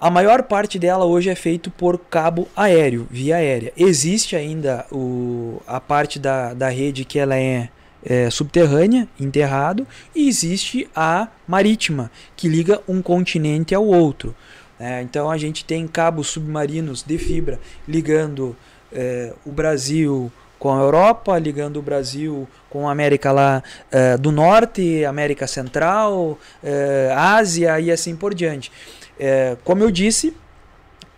A 0.00 0.08
maior 0.08 0.44
parte 0.44 0.78
dela 0.78 1.04
hoje 1.04 1.28
é 1.28 1.34
feito 1.34 1.70
por 1.70 1.98
cabo 1.98 2.48
aéreo, 2.56 3.06
via 3.10 3.36
aérea. 3.36 3.74
Existe 3.76 4.34
ainda 4.34 4.86
o, 4.90 5.60
a 5.66 5.78
parte 5.78 6.18
da, 6.18 6.54
da 6.54 6.70
rede 6.70 7.04
que 7.04 7.18
ela 7.18 7.36
é, 7.36 7.68
é 8.02 8.30
subterrânea, 8.30 9.06
enterrado, 9.20 9.86
e 10.14 10.26
existe 10.26 10.88
a 10.96 11.28
marítima, 11.46 12.10
que 12.34 12.48
liga 12.48 12.80
um 12.88 13.02
continente 13.02 13.74
ao 13.74 13.84
outro. 13.84 14.34
É, 14.80 15.02
então 15.02 15.30
a 15.30 15.36
gente 15.36 15.62
tem 15.62 15.86
cabos 15.86 16.28
submarinos 16.28 17.02
de 17.02 17.18
fibra 17.18 17.60
ligando 17.86 18.56
é, 18.90 19.34
o 19.44 19.52
Brasil 19.52 20.32
com 20.58 20.72
a 20.72 20.80
Europa, 20.80 21.38
ligando 21.38 21.76
o 21.76 21.82
Brasil 21.82 22.48
com 22.76 22.86
a 22.86 22.92
América 22.92 23.32
lá 23.32 23.62
é, 23.90 24.18
do 24.18 24.30
Norte, 24.30 25.02
América 25.06 25.46
Central, 25.46 26.38
é, 26.62 27.10
Ásia 27.16 27.80
e 27.80 27.90
assim 27.90 28.14
por 28.14 28.34
diante. 28.34 28.70
É, 29.18 29.56
como 29.64 29.82
eu 29.82 29.90
disse, 29.90 30.36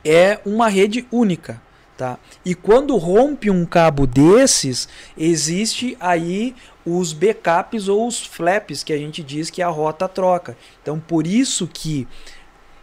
é 0.05 0.39
uma 0.47 0.69
rede 0.69 1.05
única. 1.11 1.61
Tá? 1.97 2.17
E 2.45 2.55
quando 2.55 2.97
rompe 2.97 3.51
um 3.51 3.67
cabo 3.67 4.07
desses, 4.07 4.89
existe 5.17 5.97
aí 5.99 6.55
os 6.87 7.13
backups 7.13 7.89
ou 7.89 8.07
os 8.07 8.25
flaps 8.25 8.85
que 8.85 8.93
a 8.93 8.97
gente 8.97 9.21
diz 9.21 9.51
que 9.51 9.61
a 9.61 9.67
rota 9.67 10.07
troca. 10.07 10.57
Então, 10.81 11.01
por 11.01 11.27
isso 11.27 11.67
que 11.67 12.07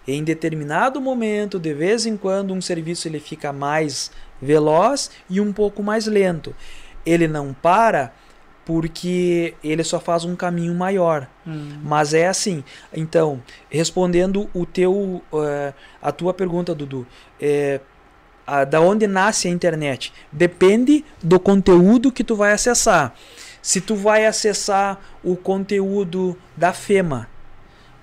em 0.06 0.22
determinado 0.22 1.00
momento, 1.00 1.58
de 1.58 1.74
vez 1.74 2.06
em 2.06 2.18
quando, 2.18 2.54
um 2.54 2.60
serviço 2.60 3.08
ele 3.08 3.22
fica 3.22 3.54
mais 3.54 4.12
veloz 4.42 5.10
e 5.30 5.40
um 5.40 5.54
pouco 5.54 5.82
mais 5.82 6.08
lento. 6.08 6.54
Ele 7.06 7.26
não 7.26 7.54
para 7.54 8.12
porque 8.66 9.54
ele 9.64 9.84
só 9.84 10.00
faz 10.00 10.26
um 10.26 10.36
caminho 10.36 10.74
maior. 10.74 11.28
Hum. 11.46 11.80
Mas 11.84 12.14
é 12.14 12.28
assim. 12.28 12.64
Então, 12.92 13.42
respondendo 13.70 14.50
o 14.54 14.66
teu, 14.66 14.94
uh, 15.32 15.74
a 16.02 16.12
tua 16.12 16.34
pergunta, 16.34 16.74
Dudu, 16.74 17.06
é, 17.40 17.80
a, 18.46 18.64
da 18.64 18.82
onde 18.82 19.06
nasce 19.06 19.48
a 19.48 19.52
internet? 19.52 20.12
Depende 20.32 21.06
do 21.22 21.40
conteúdo 21.40 22.12
que 22.12 22.24
tu 22.24 22.36
vai 22.36 22.52
acessar. 22.52 23.14
Se 23.62 23.80
tu 23.80 23.96
vai 23.96 24.26
acessar 24.26 25.00
o 25.24 25.36
conteúdo 25.36 26.38
da 26.58 26.74
FEMA, 26.74 27.30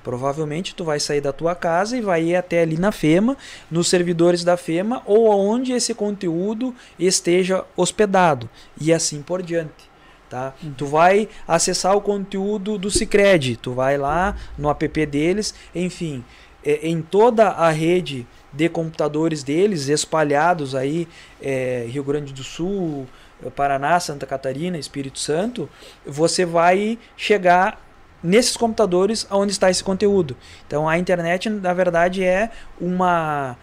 Provavelmente 0.02 0.74
tu 0.74 0.84
vai 0.84 0.98
sair 0.98 1.20
da 1.20 1.32
tua 1.32 1.54
casa 1.54 1.96
e 1.96 2.00
vai 2.00 2.24
ir 2.24 2.34
até 2.36 2.62
ali 2.62 2.76
na 2.76 2.90
FEMA, 2.90 3.36
nos 3.70 3.88
servidores 3.88 4.42
da 4.42 4.56
FEMA 4.56 5.00
ou 5.06 5.28
onde 5.28 5.72
esse 5.72 5.94
conteúdo 5.94 6.74
esteja 6.98 7.64
hospedado 7.76 8.50
e 8.80 8.92
assim 8.92 9.22
por 9.22 9.42
diante. 9.42 9.91
Tá? 10.32 10.54
Uhum. 10.62 10.72
Tu 10.72 10.86
vai 10.86 11.28
acessar 11.46 11.94
o 11.94 12.00
conteúdo 12.00 12.78
do 12.78 12.90
Cicred, 12.90 13.58
tu 13.58 13.74
vai 13.74 13.98
lá 13.98 14.34
no 14.56 14.70
app 14.70 15.04
deles, 15.04 15.54
enfim, 15.74 16.24
é, 16.64 16.88
em 16.88 17.02
toda 17.02 17.48
a 17.48 17.68
rede 17.68 18.26
de 18.50 18.66
computadores 18.70 19.42
deles, 19.42 19.88
espalhados 19.88 20.74
aí, 20.74 21.06
é, 21.38 21.86
Rio 21.86 22.02
Grande 22.02 22.32
do 22.32 22.42
Sul, 22.42 23.06
Paraná, 23.54 24.00
Santa 24.00 24.24
Catarina, 24.24 24.78
Espírito 24.78 25.18
Santo, 25.18 25.68
você 26.06 26.46
vai 26.46 26.98
chegar 27.14 27.78
nesses 28.22 28.56
computadores 28.56 29.26
onde 29.30 29.52
está 29.52 29.68
esse 29.68 29.84
conteúdo. 29.84 30.34
Então 30.66 30.88
a 30.88 30.96
internet, 30.96 31.50
na 31.50 31.74
verdade, 31.74 32.24
é 32.24 32.50
uma, 32.80 33.54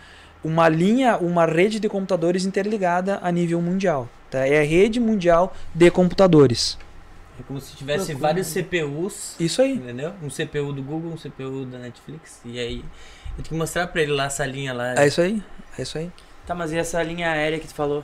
uma 0.44 0.70
linha, 0.70 1.18
uma 1.18 1.46
rede 1.46 1.80
de 1.80 1.90
computadores 1.90 2.46
interligada 2.46 3.20
a 3.22 3.32
nível 3.32 3.62
mundial. 3.62 4.10
Tá? 4.30 4.46
É 4.46 4.60
a 4.60 4.64
rede 4.64 5.00
mundial 5.00 5.54
de 5.74 5.90
computadores. 5.90 6.78
É 7.40 7.44
como 7.44 7.60
se 7.60 7.76
tivesse 7.76 8.14
vários 8.14 8.48
CPUs. 8.48 9.36
Isso 9.40 9.62
aí. 9.62 9.74
Entendeu? 9.74 10.14
Um 10.22 10.28
CPU 10.28 10.74
do 10.74 10.84
Google, 10.84 11.14
um 11.14 11.18
CPU 11.18 11.66
da 11.66 11.80
Netflix. 11.80 12.42
E 12.44 12.60
aí. 12.60 12.78
Eu 13.38 13.44
tenho 13.44 13.48
que 13.48 13.54
mostrar 13.56 13.88
pra 13.88 14.02
ele 14.02 14.12
lá 14.12 14.26
essa 14.26 14.46
linha 14.46 14.74
lá. 14.74 14.94
É 14.96 15.08
isso 15.08 15.22
aí. 15.22 15.42
É 15.78 15.82
isso 15.82 15.98
aí. 15.98 16.12
Tá, 16.46 16.54
mas 16.54 16.72
e 16.72 16.78
essa 16.78 17.02
linha 17.02 17.32
aérea 17.32 17.60
que 17.60 17.68
tu 17.68 17.74
falou? 17.74 18.04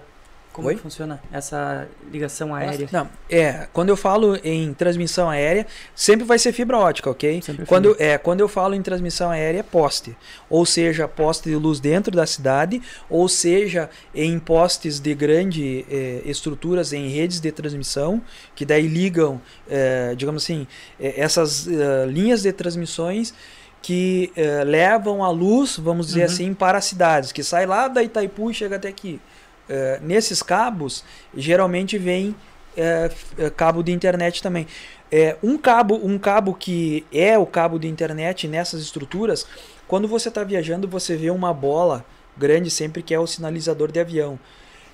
Como 0.56 0.70
Oi? 0.70 0.78
funciona 0.78 1.22
essa 1.34 1.86
ligação 2.10 2.56
aérea? 2.56 2.88
Não, 2.90 3.10
é, 3.30 3.68
quando 3.74 3.90
eu 3.90 3.98
falo 3.98 4.40
em 4.42 4.74
transmissão 4.74 5.30
aérea, 5.30 5.68
sempre 5.94 6.26
vai 6.26 6.40
ser 6.40 6.54
fibra 6.54 6.78
ótica, 6.78 7.10
ok? 7.10 7.42
Sempre 7.42 7.66
quando, 7.66 7.90
fibra. 7.90 8.06
é, 8.06 8.18
quando 8.18 8.40
eu 8.40 8.48
falo 8.48 8.74
em 8.74 8.82
transmissão 8.82 9.30
aérea, 9.30 9.60
é 9.60 9.64
poste. 9.64 10.16
Ou 10.50 10.66
seja, 10.66 11.10
poste 11.10 11.50
de 11.50 11.58
luz 11.58 11.82
dentro 11.82 12.16
da 12.16 12.26
cidade, 12.26 12.82
ou 13.10 13.28
seja, 13.28 13.90
em 14.14 14.40
postes 14.40 14.98
de 14.98 15.14
grande 15.14 15.86
é, 15.92 16.22
estruturas, 16.24 16.94
em 16.94 17.10
redes 17.10 17.42
de 17.42 17.52
transmissão, 17.52 18.22
que 18.56 18.64
daí 18.64 18.88
ligam, 18.88 19.42
é, 19.70 20.16
digamos 20.16 20.44
assim, 20.44 20.66
é, 20.98 21.20
essas 21.20 21.68
é, 21.68 22.06
linhas 22.06 22.44
de 22.44 22.54
transmissões 22.54 23.34
que 23.82 24.32
é, 24.38 24.64
levam 24.64 25.22
a 25.22 25.30
luz, 25.30 25.78
vamos 25.78 26.08
dizer 26.08 26.22
uhum. 26.22 26.26
assim, 26.26 26.54
para 26.54 26.78
as 26.78 26.86
cidades, 26.86 27.34
que 27.34 27.44
sai 27.44 27.66
lá 27.66 27.90
da 27.90 28.02
Itaipu 28.02 28.50
e 28.50 28.54
chega 28.54 28.78
até 28.78 28.88
aqui. 28.88 29.20
É, 29.68 30.00
nesses 30.02 30.44
cabos, 30.44 31.04
geralmente 31.36 31.98
vem 31.98 32.36
é, 32.78 33.10
é, 33.38 33.50
cabo 33.50 33.82
de 33.82 33.92
internet 33.92 34.42
também. 34.42 34.68
É, 35.12 35.38
um 35.42 35.58
cabo 35.58 35.96
um 35.96 36.18
cabo 36.18 36.54
que 36.54 37.06
é 37.12 37.38
o 37.38 37.46
cabo 37.46 37.80
de 37.80 37.88
internet 37.88 38.48
nessas 38.48 38.82
estruturas, 38.82 39.48
quando 39.88 40.08
você 40.08 40.30
está 40.30 40.44
viajando, 40.44 40.88
você 40.88 41.16
vê 41.16 41.30
uma 41.30 41.54
bola 41.54 42.06
grande 42.38 42.70
sempre 42.70 43.02
que 43.02 43.14
é 43.14 43.20
o 43.20 43.28
sinalizador 43.28 43.92
de 43.92 44.00
avião. 44.00 44.40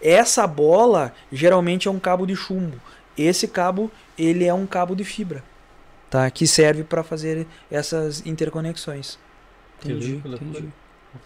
Essa 0.02 0.46
bola 0.46 1.14
geralmente 1.32 1.88
é 1.88 1.92
um 1.92 2.00
cabo 2.00 2.26
de 2.26 2.36
chumbo. 2.36 2.78
Esse 3.18 3.48
cabo 3.48 3.92
ele 4.18 4.46
é 4.46 4.54
um 4.54 4.66
cabo 4.66 4.96
de 4.96 5.04
fibra, 5.04 5.44
tá? 6.10 6.30
Que 6.30 6.46
serve 6.48 6.84
para 6.84 7.04
fazer 7.04 7.48
essas 7.70 8.26
interconexões. 8.26 9.18
Entendi, 9.84 10.22
entendi. 10.26 10.70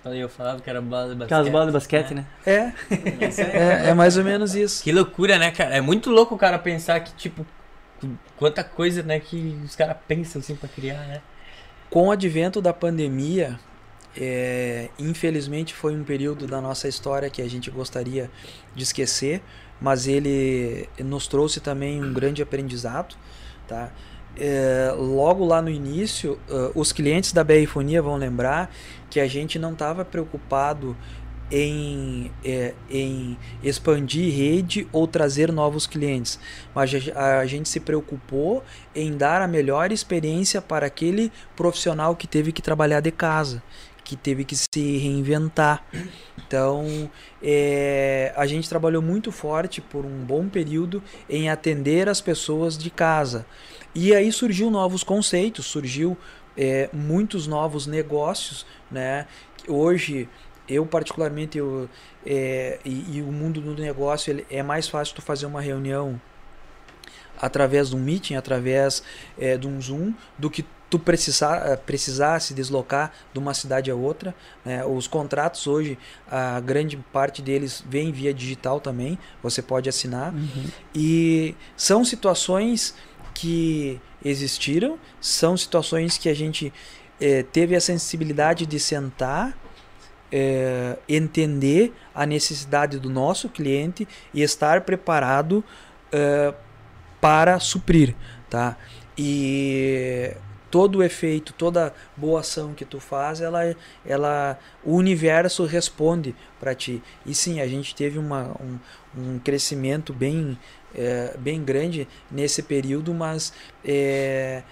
Eu 0.06 0.30
falava 0.30 0.62
que 0.62 0.70
era 0.70 0.82
bola 0.82 1.10
de 1.10 1.16
basquete. 1.16 1.26
Aquelas 1.26 1.50
bolas 1.50 1.68
de 1.68 1.74
basquete, 1.74 2.14
né? 2.14 2.26
né? 2.46 2.74
É. 2.92 3.86
é. 3.86 3.90
é. 3.90 3.94
mais 3.94 4.18
ou 4.18 4.24
menos 4.24 4.56
isso. 4.56 4.84
Que 4.84 4.92
loucura, 4.92 5.38
né, 5.38 5.52
cara? 5.52 5.76
É 5.76 5.82
muito 5.82 6.10
louco 6.10 6.36
o 6.36 6.38
cara 6.38 6.58
pensar 6.58 7.00
que, 7.02 7.14
tipo, 7.14 7.46
quanta 8.38 8.64
coisa, 8.64 9.04
né, 9.04 9.20
que 9.20 9.60
os 9.64 9.76
caras 9.76 9.98
pensam 10.08 10.40
assim 10.40 10.56
pra 10.56 10.68
criar, 10.68 11.00
né? 11.08 11.22
Com 11.90 12.08
o 12.08 12.12
advento 12.12 12.62
da 12.62 12.74
pandemia, 12.74 13.60
é, 14.18 14.90
infelizmente 14.98 15.74
foi 15.74 15.96
um 15.96 16.04
período 16.04 16.48
da 16.48 16.60
nossa 16.60 16.88
história 16.88 17.30
que 17.30 17.42
a 17.42 17.50
gente 17.50 17.70
gostaria 17.70 18.30
de 18.74 18.84
esquecer, 18.84 19.42
mas 19.80 20.08
ele 20.08 20.90
nos 21.00 21.28
trouxe 21.28 21.60
também 21.60 22.04
um 22.04 22.14
grande 22.14 22.42
aprendizado, 22.42 23.16
tá? 23.68 23.92
É, 24.38 24.94
logo 24.98 25.46
lá 25.46 25.62
no 25.62 25.70
início, 25.70 26.40
uh, 26.50 26.72
os 26.76 26.92
clientes 26.92 27.32
da 27.32 27.44
BR 27.44 27.66
Fonia 27.68 28.02
vão 28.02 28.18
lembrar 28.18 28.70
que 29.10 29.20
a 29.20 29.28
gente 29.28 29.58
não 29.58 29.74
estava 29.74 30.04
preocupado 30.04 30.96
em, 31.52 32.32
é, 32.44 32.74
em 32.90 33.38
expandir 33.64 34.34
rede 34.34 34.88
ou 34.92 35.08
trazer 35.08 35.52
novos 35.52 35.86
clientes, 35.86 36.40
mas 36.74 36.92
a, 37.16 37.40
a 37.40 37.46
gente 37.46 37.70
se 37.70 37.80
preocupou 37.80 38.64
em 38.96 39.16
dar 39.16 39.42
a 39.42 39.48
melhor 39.48 39.92
experiência 39.92 40.62
para 40.62 40.88
aquele 40.88 41.32
profissional 41.56 42.16
que 42.16 42.28
teve 42.28 42.52
que 42.52 42.62
trabalhar 42.62 43.00
de 43.00 43.12
casa, 43.12 43.62
que 44.04 44.16
teve 44.16 44.44
que 44.44 44.56
se 44.56 44.98
reinventar. 44.98 45.84
Então, 46.38 47.10
é, 47.42 48.32
a 48.36 48.46
gente 48.46 48.70
trabalhou 48.70 49.02
muito 49.02 49.32
forte 49.32 49.82
por 49.82 50.06
um 50.06 50.24
bom 50.24 50.48
período 50.48 51.02
em 51.28 51.50
atender 51.50 52.08
as 52.08 52.22
pessoas 52.22 52.78
de 52.78 52.90
casa. 52.90 53.46
E 53.96 54.14
aí 54.14 54.30
surgiu 54.30 54.70
novos 54.70 55.04
conceitos, 55.04 55.66
surgiu 55.66 56.18
é, 56.58 56.90
muitos 56.92 57.48
novos 57.48 57.88
negócios, 57.88 58.66
né? 58.92 59.26
Hoje 59.68 60.28
eu 60.68 60.86
particularmente 60.86 61.58
eu, 61.58 61.90
é, 62.26 62.80
e, 62.84 63.18
e, 63.18 63.22
o 63.22 63.32
mundo 63.32 63.62
do 63.62 63.82
negócio 63.82 64.32
ele, 64.32 64.46
é 64.50 64.62
mais 64.62 64.90
fácil 64.90 65.16
tu 65.16 65.22
fazer 65.22 65.46
uma 65.46 65.62
reunião 65.62 66.20
através 67.40 67.90
de 67.90 67.96
um 67.96 68.00
meeting, 68.00 68.36
através 68.36 69.02
é, 69.38 69.58
de 69.58 69.68
um 69.68 69.82
Zoom, 69.82 70.14
do 70.38 70.50
que 70.50 70.66
tu 70.90 71.00
precisar, 71.00 71.68
é, 71.68 71.76
precisar 71.76 72.40
se 72.40 72.54
deslocar 72.54 73.12
de 73.34 73.40
uma 73.40 73.54
cidade 73.54 73.92
a 73.92 73.96
outra. 73.96 74.34
Né? 74.64 74.84
Os 74.86 75.08
contratos 75.08 75.68
hoje, 75.68 75.98
a 76.30 76.60
grande 76.60 76.98
parte 77.12 77.42
deles 77.42 77.84
vem 77.88 78.12
via 78.12 78.34
digital 78.34 78.80
também, 78.80 79.18
você 79.42 79.62
pode 79.62 79.90
assinar. 79.90 80.34
Uhum. 80.34 80.66
E 80.94 81.56
são 81.76 82.04
situações 82.04 82.96
que 83.36 84.02
existiram, 84.24 84.98
são 85.22 85.56
situações 85.56 86.18
que 86.18 86.30
a 86.30 86.34
gente 86.34 86.74
é, 87.20 87.44
teve 87.44 87.76
a 87.76 87.82
sensibilidade 87.82 88.66
de 88.66 88.80
sentar, 88.80 89.56
é, 90.32 90.98
entender 91.08 91.94
a 92.14 92.26
necessidade 92.26 92.98
do 92.98 93.10
nosso 93.10 93.50
cliente 93.50 94.08
e 94.34 94.42
estar 94.42 94.82
preparado 94.82 95.64
é, 96.12 96.54
para 97.22 97.60
suprir, 97.60 98.16
tá? 98.50 98.78
E 99.18 100.36
todo 100.72 100.98
o 100.98 101.04
efeito, 101.04 101.54
toda 101.54 101.94
boa 102.18 102.42
ação 102.42 102.74
que 102.74 102.84
tu 102.84 103.00
faz, 103.00 103.40
ela, 103.40 103.76
ela, 104.06 104.60
o 104.84 104.96
universo 104.96 105.64
responde 105.66 106.36
para 106.60 106.76
ti. 106.76 107.02
E 107.26 107.34
sim, 107.34 107.62
a 107.62 107.68
gente 107.68 107.96
teve 107.96 108.20
uma, 108.20 108.52
um, 108.62 108.78
um 109.18 109.40
crescimento 109.40 110.12
bem, 110.12 110.58
é, 110.96 111.36
bem 111.38 111.64
grande 111.64 112.08
nesse 112.32 112.64
período, 112.64 113.14
mas 113.14 113.54
é, 113.84 114.64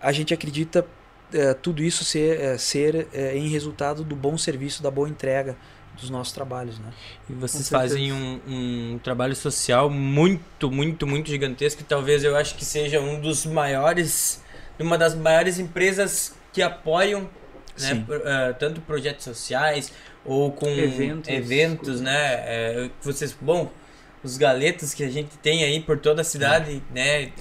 a 0.00 0.12
gente 0.12 0.32
acredita 0.32 0.86
é, 1.32 1.54
tudo 1.54 1.82
isso 1.82 2.04
ser, 2.04 2.40
é, 2.40 2.58
ser 2.58 3.08
é, 3.12 3.36
em 3.36 3.48
resultado 3.48 4.04
do 4.04 4.14
bom 4.14 4.38
serviço, 4.38 4.82
da 4.82 4.90
boa 4.90 5.08
entrega 5.08 5.56
dos 6.00 6.10
nossos 6.10 6.32
trabalhos, 6.32 6.78
né? 6.78 6.92
E 7.28 7.32
vocês 7.32 7.68
fazem 7.68 8.12
um, 8.12 8.40
um, 8.46 9.00
trabalho 9.02 9.34
social 9.34 9.88
muito, 9.88 10.70
muito, 10.70 11.06
muito 11.06 11.28
gigantesco. 11.28 11.82
Talvez 11.84 12.22
eu 12.22 12.36
acho 12.36 12.54
que 12.54 12.64
seja 12.64 13.00
um 13.00 13.18
dos 13.18 13.46
maiores, 13.46 14.42
uma 14.78 14.98
das 14.98 15.14
maiores 15.14 15.58
empresas 15.58 16.34
que 16.52 16.60
apoiam, 16.62 17.28
né, 17.78 18.04
uh, 18.08 18.54
tanto 18.58 18.80
projetos 18.82 19.24
sociais 19.24 19.92
ou 20.24 20.52
com 20.52 20.68
eventos, 20.68 21.30
eventos 21.30 22.00
né? 22.00 22.34
É, 22.46 22.90
vocês, 23.02 23.36
bom, 23.40 23.70
os 24.26 24.36
galetos 24.36 24.92
que 24.92 25.04
a 25.04 25.08
gente 25.08 25.30
tem 25.38 25.64
aí 25.64 25.80
por 25.80 25.98
toda 25.98 26.20
a 26.20 26.24
cidade, 26.24 26.82
é. 26.94 26.94
né? 26.94 27.32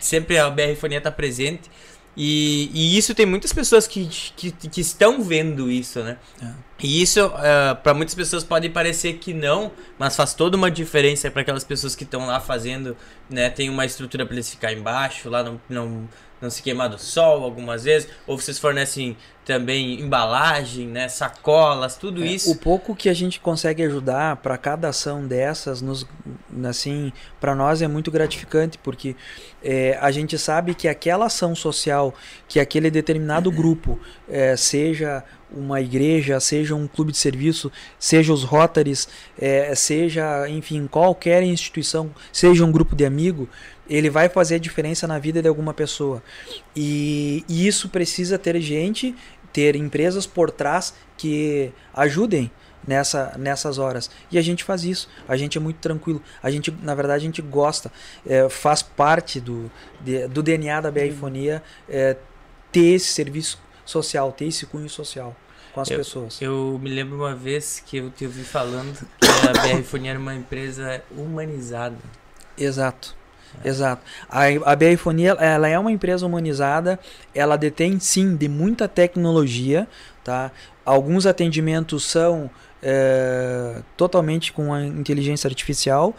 Sempre 0.00 0.38
a 0.38 0.48
BR 0.50 0.76
Fonia 0.78 0.98
está 0.98 1.10
presente. 1.10 1.70
E, 2.16 2.70
e, 2.72 2.96
isso 2.96 3.12
tem 3.12 3.26
muitas 3.26 3.52
pessoas 3.52 3.88
que, 3.88 4.06
que, 4.36 4.52
que 4.52 4.80
estão 4.80 5.20
vendo 5.20 5.68
isso, 5.68 6.00
né? 6.00 6.16
É. 6.40 6.46
E 6.80 7.02
isso, 7.02 7.26
uh, 7.26 7.32
é, 7.42 7.74
para 7.74 7.92
muitas 7.92 8.14
pessoas 8.14 8.44
pode 8.44 8.68
parecer 8.68 9.14
que 9.14 9.34
não, 9.34 9.72
mas 9.98 10.14
faz 10.14 10.32
toda 10.32 10.56
uma 10.56 10.70
diferença 10.70 11.28
para 11.30 11.42
aquelas 11.42 11.64
pessoas 11.64 11.96
que 11.96 12.04
estão 12.04 12.26
lá 12.26 12.38
fazendo, 12.38 12.96
né? 13.28 13.50
Tem 13.50 13.68
uma 13.68 13.84
estrutura 13.84 14.24
para 14.24 14.34
eles 14.34 14.48
ficar 14.48 14.72
embaixo, 14.72 15.28
lá 15.28 15.42
não, 15.42 15.60
não, 15.68 16.08
não 16.44 16.50
se 16.50 16.62
queimar 16.62 16.88
do 16.88 16.98
sol 16.98 17.42
algumas 17.42 17.84
vezes, 17.84 18.08
ou 18.26 18.38
vocês 18.38 18.58
fornecem 18.58 19.16
também 19.44 20.00
embalagem, 20.00 20.86
né, 20.86 21.08
sacolas, 21.08 21.96
tudo 21.96 22.22
é, 22.22 22.26
isso. 22.26 22.50
O 22.50 22.56
pouco 22.56 22.94
que 22.94 23.08
a 23.08 23.14
gente 23.14 23.40
consegue 23.40 23.82
ajudar 23.82 24.36
para 24.36 24.56
cada 24.56 24.88
ação 24.88 25.26
dessas, 25.26 25.82
nos, 25.82 26.06
assim, 26.64 27.12
para 27.40 27.54
nós 27.54 27.82
é 27.82 27.88
muito 27.88 28.10
gratificante 28.10 28.78
porque 28.78 29.14
é, 29.62 29.98
a 30.00 30.10
gente 30.10 30.38
sabe 30.38 30.74
que 30.74 30.88
aquela 30.88 31.26
ação 31.26 31.54
social, 31.54 32.14
que 32.48 32.58
aquele 32.58 32.90
determinado 32.90 33.50
grupo, 33.50 33.98
é, 34.28 34.56
seja 34.56 35.22
uma 35.56 35.80
igreja, 35.80 36.38
seja 36.40 36.74
um 36.74 36.86
clube 36.86 37.12
de 37.12 37.18
serviço, 37.18 37.70
seja 37.98 38.32
os 38.32 38.42
Rotaries, 38.42 39.08
é, 39.38 39.74
seja, 39.74 40.48
enfim, 40.48 40.86
qualquer 40.86 41.42
instituição, 41.42 42.10
seja 42.32 42.64
um 42.64 42.72
grupo 42.72 42.96
de 42.96 43.04
amigo, 43.04 43.48
ele 43.88 44.10
vai 44.10 44.28
fazer 44.28 44.56
a 44.56 44.58
diferença 44.58 45.06
na 45.06 45.18
vida 45.18 45.40
de 45.40 45.48
alguma 45.48 45.74
pessoa. 45.74 46.22
E, 46.74 47.44
e 47.48 47.66
isso 47.66 47.88
precisa 47.88 48.38
ter 48.38 48.60
gente, 48.60 49.14
ter 49.52 49.76
empresas 49.76 50.26
por 50.26 50.50
trás 50.50 50.94
que 51.16 51.70
ajudem 51.94 52.50
nessa, 52.86 53.34
nessas 53.38 53.78
horas. 53.78 54.10
E 54.30 54.38
a 54.38 54.42
gente 54.42 54.64
faz 54.64 54.84
isso. 54.84 55.08
A 55.28 55.36
gente 55.36 55.58
é 55.58 55.60
muito 55.60 55.78
tranquilo. 55.78 56.22
A 56.42 56.50
gente, 56.50 56.74
na 56.82 56.94
verdade, 56.94 57.22
a 57.22 57.26
gente 57.26 57.42
gosta, 57.42 57.90
é, 58.26 58.48
faz 58.48 58.82
parte 58.82 59.40
do, 59.40 59.70
de, 60.00 60.26
do 60.28 60.42
DNA 60.42 60.80
da 60.80 60.90
BR 60.90 61.12
Fonia 61.18 61.62
é, 61.88 62.16
ter 62.70 62.94
esse 62.94 63.12
serviço 63.12 63.62
social, 63.84 64.32
ter 64.32 64.46
esse 64.46 64.66
cunho 64.66 64.88
social 64.88 65.34
com 65.72 65.80
as 65.80 65.90
eu, 65.90 65.98
pessoas. 65.98 66.40
Eu 66.40 66.78
me 66.80 66.88
lembro 66.88 67.16
uma 67.16 67.34
vez 67.34 67.82
que 67.84 67.96
eu 67.96 68.10
te 68.10 68.24
ouvi 68.24 68.44
falando 68.44 68.96
que 69.20 69.48
a 69.48 69.52
BR 69.52 69.82
Fonia 69.82 70.10
era 70.10 70.18
uma 70.18 70.34
empresa 70.34 71.02
humanizada. 71.10 71.96
Exato. 72.56 73.16
Exato. 73.64 74.02
A, 74.28 74.44
a 74.72 74.76
BR 74.76 74.96
Fonia, 74.96 75.32
ela 75.32 75.68
é 75.68 75.78
uma 75.78 75.92
empresa 75.92 76.26
humanizada, 76.26 76.98
ela 77.34 77.56
detém 77.56 78.00
sim 78.00 78.36
de 78.36 78.48
muita 78.48 78.88
tecnologia, 78.88 79.86
tá? 80.24 80.50
Alguns 80.84 81.26
atendimentos 81.26 82.04
são 82.04 82.50
é, 82.82 83.80
totalmente 83.96 84.52
com 84.52 84.72
a 84.72 84.82
inteligência 84.82 85.48
artificial 85.48 86.14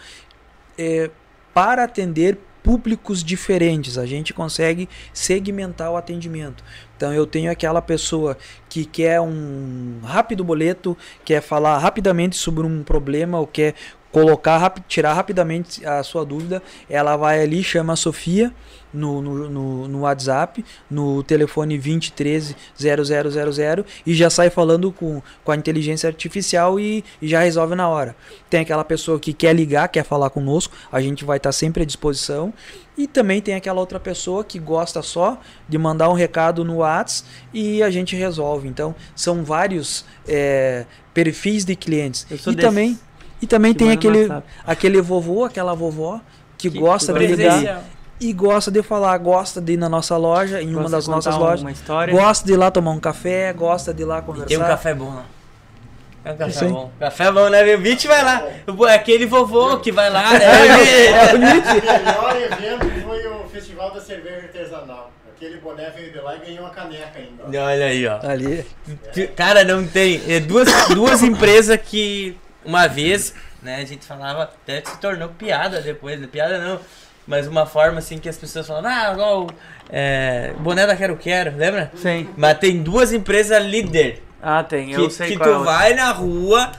é, 0.78 1.09
para 1.53 1.84
atender 1.84 2.38
públicos 2.66 3.24
diferentes. 3.24 3.95
A 3.95 4.07
gente 4.07 4.34
consegue 4.34 4.89
segmentar 5.13 5.91
o 5.91 5.95
atendimento. 5.95 6.63
Então 6.97 7.13
eu 7.13 7.28
tenho 7.28 7.51
aquela 7.51 7.80
pessoa 7.80 8.36
que 8.68 8.86
quer 8.86 9.22
um 9.22 9.99
rápido 10.03 10.43
boleto, 10.43 10.97
quer 11.24 11.41
falar 11.41 11.78
rapidamente 11.78 12.36
sobre 12.36 12.66
um 12.66 12.82
problema 12.82 13.39
ou 13.39 13.45
quer 13.45 13.76
colocar, 14.11 14.74
tirar 14.88 15.13
rapidamente 15.13 15.86
a 15.86 16.01
sua 16.01 16.26
dúvida, 16.26 16.63
ela 16.89 17.16
vai 17.16 17.43
ali, 17.43 17.63
chama 17.63 17.93
a 17.93 17.95
Sofia 17.95 18.51
no, 18.96 19.22
no, 19.22 19.50
no, 19.50 19.88
no 19.88 20.00
WhatsApp, 20.02 20.64
no 20.89 21.22
telefone 21.24 21.78
2013 21.78 22.56
0000 22.78 23.86
e 24.06 24.14
já 24.14 24.30
sai 24.30 24.50
falando 24.50 24.91
com, 24.91 25.22
com 25.43 25.52
a 25.52 25.56
inteligência 25.56 26.08
artificial 26.08 26.80
e, 26.80 27.04
e, 27.22 27.28
já 27.28 27.41
resolve 27.41 27.76
na 27.76 27.88
hora. 27.88 28.16
Tem 28.50 28.62
aquela 28.62 28.84
pessoa 28.84 29.20
que 29.20 29.34
quer 29.34 29.54
ligar, 29.54 29.88
quer 29.89 30.04
falar 30.04 30.30
conosco, 30.30 30.76
a 30.91 31.02
gente 31.02 31.26
vai 31.26 31.38
estar 31.38 31.52
sempre 31.52 31.84
à 31.84 31.86
disposição. 31.86 32.54
E 32.98 33.08
também 33.08 33.41
tem 33.41 33.56
aquela 33.56 33.82
outra 33.82 34.00
pessoa 34.00 34.41
que 34.43 34.58
gosta 34.58 35.02
só 35.02 35.38
de 35.68 35.78
mandar 35.78 36.10
um 36.10 36.14
recado 36.14 36.64
no 36.64 36.78
WhatsApp 36.78 37.30
e 37.54 37.84
a 37.84 37.91
gente 37.91 38.16
resolve. 38.16 38.70
Então, 38.70 38.96
são 39.14 39.43
vários 39.43 40.06
é, 40.26 40.86
perfis 41.14 41.66
de 41.66 41.76
clientes. 41.76 42.26
E 42.32 42.36
desse. 42.36 42.56
também 42.56 42.98
e 43.41 43.48
também 43.48 43.74
que 43.74 43.80
tem 43.80 43.91
aquele, 43.91 44.30
aquele 44.66 45.02
vovô, 45.02 45.43
aquela 45.43 45.76
vovó 45.76 46.22
que, 46.58 46.70
que 46.70 46.80
gosta 46.80 47.14
de 47.14 47.28
ligar 47.28 47.84
e 48.20 48.32
gosta 48.32 48.72
de 48.72 48.82
falar, 48.82 49.18
gosta 49.18 49.59
de 49.59 49.74
ir 49.74 49.78
na 49.78 49.89
nossa 49.89 50.16
loja, 50.18 50.61
em 50.61 50.68
gosta 50.68 50.80
uma 50.80 50.89
das 50.89 51.07
nossas 51.07 51.36
lojas. 51.36 51.66
Gosta 52.11 52.45
de 52.45 52.53
ir 52.53 52.57
lá 52.57 52.72
tomar 52.72 52.91
um 52.91 52.99
café, 52.99 53.51
gosta 53.53 53.93
de 53.93 54.03
ir 54.03 54.05
lá 54.05 54.22
conversar. 54.22 54.45
E 54.45 54.55
tem 54.55 54.57
um 54.57 54.68
café 54.68 54.93
bom 54.93 55.13
lá. 55.13 55.26
É 56.24 56.32
um 56.32 56.38
café 56.38 56.68
bom. 56.68 56.91
Café 56.99 57.32
bom, 57.32 57.49
né? 57.49 57.76
O 57.76 57.80
Beat 57.80 58.05
vai 58.05 58.24
lá. 58.24 58.43
Aquele 58.93 59.26
vovô 59.26 59.78
que 59.78 59.91
vai 59.91 60.09
lá. 60.09 60.34
Né? 60.34 60.39
É, 61.16 61.36
o 61.36 61.39
melhor 61.39 62.36
evento 62.36 63.01
foi 63.03 63.28
o 63.28 63.47
Festival 63.49 63.93
da 63.93 64.01
Cerveja 64.01 64.47
Artesanal. 64.47 65.11
Aquele 65.36 65.57
boné 65.57 65.89
veio 65.91 66.11
de 66.11 66.20
lá 66.20 66.36
e 66.36 66.39
ganhou 66.39 66.61
uma 66.61 66.70
caneca 66.70 67.20
ainda. 67.20 67.43
Olha 67.45 67.86
aí, 67.86 68.07
ó. 68.07 68.20
Ali. 68.26 68.66
Cara, 69.36 69.63
não 69.63 69.86
tem. 69.86 70.22
É 70.28 70.39
duas, 70.39 70.68
duas 70.89 71.22
empresas 71.22 71.78
que 71.84 72.38
uma 72.63 72.88
vez, 72.88 73.36
né, 73.61 73.76
a 73.76 73.86
gente 73.86 74.05
falava, 74.05 74.43
até 74.43 74.82
se 74.84 74.97
tornou 74.99 75.30
piada 75.30 75.82
depois, 75.82 76.20
né? 76.20 76.28
piada 76.32 76.57
não, 76.57 76.80
mas 77.28 77.47
uma 77.47 77.65
forma 77.65 77.99
assim 77.99 78.17
que 78.17 78.30
as 78.30 78.38
pessoas 78.38 78.67
falam, 78.67 78.84
ah, 78.86 79.11
igual 79.13 79.47
é, 79.89 80.53
boné 80.59 80.86
da 80.86 80.95
Quero 80.95 81.15
Quero, 81.17 81.55
lembra? 81.55 81.91
Sim. 81.95 82.30
Mas 82.38 82.57
tem 82.57 82.82
duas 82.82 83.13
empresas 83.13 83.63
líder. 83.63 84.23
Ah, 84.41 84.63
tem, 84.63 84.91
eu 84.91 85.07
que, 85.07 85.13
sei 85.13 85.30
Que 85.30 85.38
qual 85.38 85.49
tu 85.49 85.61
é 85.61 85.65
vai 85.65 85.93
na 85.93 86.11
rua, 86.11 86.71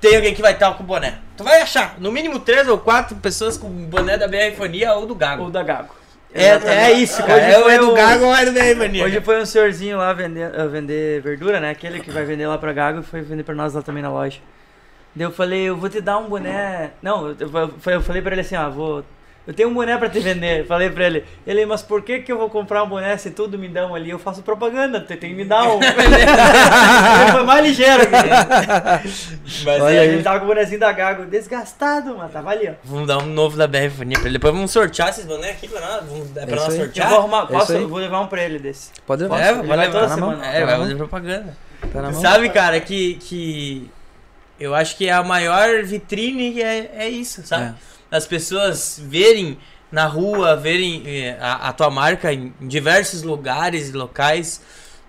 tem 0.00 0.16
alguém 0.16 0.34
que 0.34 0.42
vai 0.42 0.52
estar 0.52 0.74
com 0.74 0.84
boné. 0.84 1.18
Tu 1.36 1.42
vai 1.42 1.62
achar, 1.62 1.96
no 1.98 2.12
mínimo 2.12 2.38
três 2.38 2.68
ou 2.68 2.78
quatro 2.78 3.16
pessoas 3.16 3.56
com 3.56 3.68
boné 3.68 4.18
da 4.18 4.28
BR 4.28 4.54
Fonia 4.56 4.94
ou 4.94 5.06
do 5.06 5.14
Gago. 5.14 5.44
Ou 5.44 5.50
da 5.50 5.62
Gago. 5.62 5.94
É, 6.32 6.48
é 6.48 6.92
isso, 6.92 7.22
cara. 7.22 7.36
Hoje 7.36 7.70
é, 7.70 7.74
é 7.74 7.78
do 7.78 7.94
Gago 7.94 8.24
ou 8.24 8.34
é 8.34 8.44
do 8.44 8.52
BR 8.52 8.76
Fonia. 8.76 9.04
Hoje 9.04 9.20
foi 9.20 9.40
um 9.40 9.46
senhorzinho 9.46 9.96
lá 9.96 10.12
vender, 10.12 10.50
vender 10.68 11.22
verdura, 11.22 11.60
né? 11.60 11.70
Aquele 11.70 12.00
que 12.00 12.10
vai 12.10 12.24
vender 12.24 12.46
lá 12.46 12.58
pra 12.58 12.72
Gago 12.72 13.00
e 13.00 13.02
foi 13.02 13.22
vender 13.22 13.44
pra 13.44 13.54
nós 13.54 13.72
lá 13.72 13.82
também 13.82 14.02
na 14.02 14.10
loja. 14.10 14.38
Daí 15.14 15.26
eu 15.26 15.30
falei, 15.30 15.62
eu 15.62 15.76
vou 15.76 15.88
te 15.88 16.00
dar 16.00 16.18
um 16.18 16.28
boné. 16.28 16.90
Não, 17.00 17.28
eu, 17.28 17.36
eu 17.86 18.02
falei 18.02 18.20
pra 18.20 18.32
ele 18.32 18.40
assim, 18.40 18.56
ó, 18.56 18.68
vou. 18.68 19.04
Eu 19.46 19.52
tenho 19.52 19.68
um 19.68 19.74
boné 19.74 19.96
pra 19.98 20.08
te 20.08 20.18
vender. 20.20 20.66
Falei 20.66 20.88
pra 20.88 21.04
ele. 21.04 21.24
Ele, 21.46 21.66
mas 21.66 21.82
por 21.82 22.02
que 22.02 22.20
que 22.20 22.32
eu 22.32 22.38
vou 22.38 22.48
comprar 22.48 22.82
um 22.82 22.88
boné 22.88 23.16
se 23.18 23.30
tudo 23.30 23.58
me 23.58 23.68
dão 23.68 23.94
ali? 23.94 24.08
Eu 24.08 24.18
faço 24.18 24.42
propaganda, 24.42 25.00
tu 25.00 25.08
tem 25.08 25.18
que 25.18 25.34
me 25.34 25.44
dar 25.44 25.64
um. 25.64 25.80
ele 25.84 27.32
foi 27.32 27.42
mais 27.42 27.66
ligeiro. 27.66 28.08
mas 28.10 29.82
Olha 29.82 30.00
aí. 30.00 30.08
ele 30.08 30.22
tava 30.22 30.38
com 30.38 30.46
o 30.46 30.48
bonézinho 30.48 30.80
da 30.80 30.92
Gago 30.92 31.26
desgastado, 31.26 32.16
mas 32.16 32.32
tava 32.32 32.50
ali, 32.50 32.70
ó. 32.70 32.72
Vamos 32.84 33.06
dar 33.06 33.18
um 33.18 33.26
novo 33.26 33.56
da 33.56 33.66
BR 33.66 33.90
Fonia 33.94 34.18
pra 34.18 34.28
ele. 34.28 34.38
Depois 34.38 34.54
vamos 34.54 34.70
sortear 34.70 35.10
esses 35.10 35.26
bonés 35.26 35.56
aqui 35.56 35.68
pra 35.68 35.80
nós. 35.80 36.04
Vamos, 36.08 36.36
é 36.36 36.46
pra 36.46 36.56
nós 36.56 36.74
sortear. 36.74 37.06
Eu 37.06 37.10
vou 37.10 37.18
arrumar, 37.18 37.46
posso, 37.46 37.72
eu 37.74 37.88
vou 37.88 37.98
levar 37.98 38.20
um 38.20 38.26
pra 38.26 38.42
ele 38.42 38.58
desse. 38.58 38.90
Pode 39.06 39.24
levar. 39.24 39.40
É, 39.40 39.52
vai 39.52 39.76
levar 39.76 39.92
toda 39.92 40.08
semana. 40.14 40.46
É, 40.46 40.64
vai 40.64 40.78
fazer 40.78 40.96
propaganda. 40.96 41.56
Tá 41.92 42.12
Sabe, 42.14 42.48
cara, 42.48 42.80
que, 42.80 43.14
que 43.16 43.90
eu 44.58 44.74
acho 44.74 44.96
que 44.96 45.10
a 45.10 45.22
maior 45.22 45.82
vitrine 45.82 46.62
é, 46.62 46.90
é 46.96 47.08
isso, 47.08 47.42
sabe? 47.46 47.74
É. 47.90 47.93
As 48.14 48.28
pessoas 48.28 49.00
verem 49.02 49.58
na 49.90 50.06
rua, 50.06 50.54
verem 50.54 51.02
eh, 51.04 51.36
a, 51.40 51.70
a 51.70 51.72
tua 51.72 51.90
marca 51.90 52.32
em, 52.32 52.54
diversos 52.60 53.24
lugares 53.24 53.88
e 53.88 53.92
locais. 53.92 54.60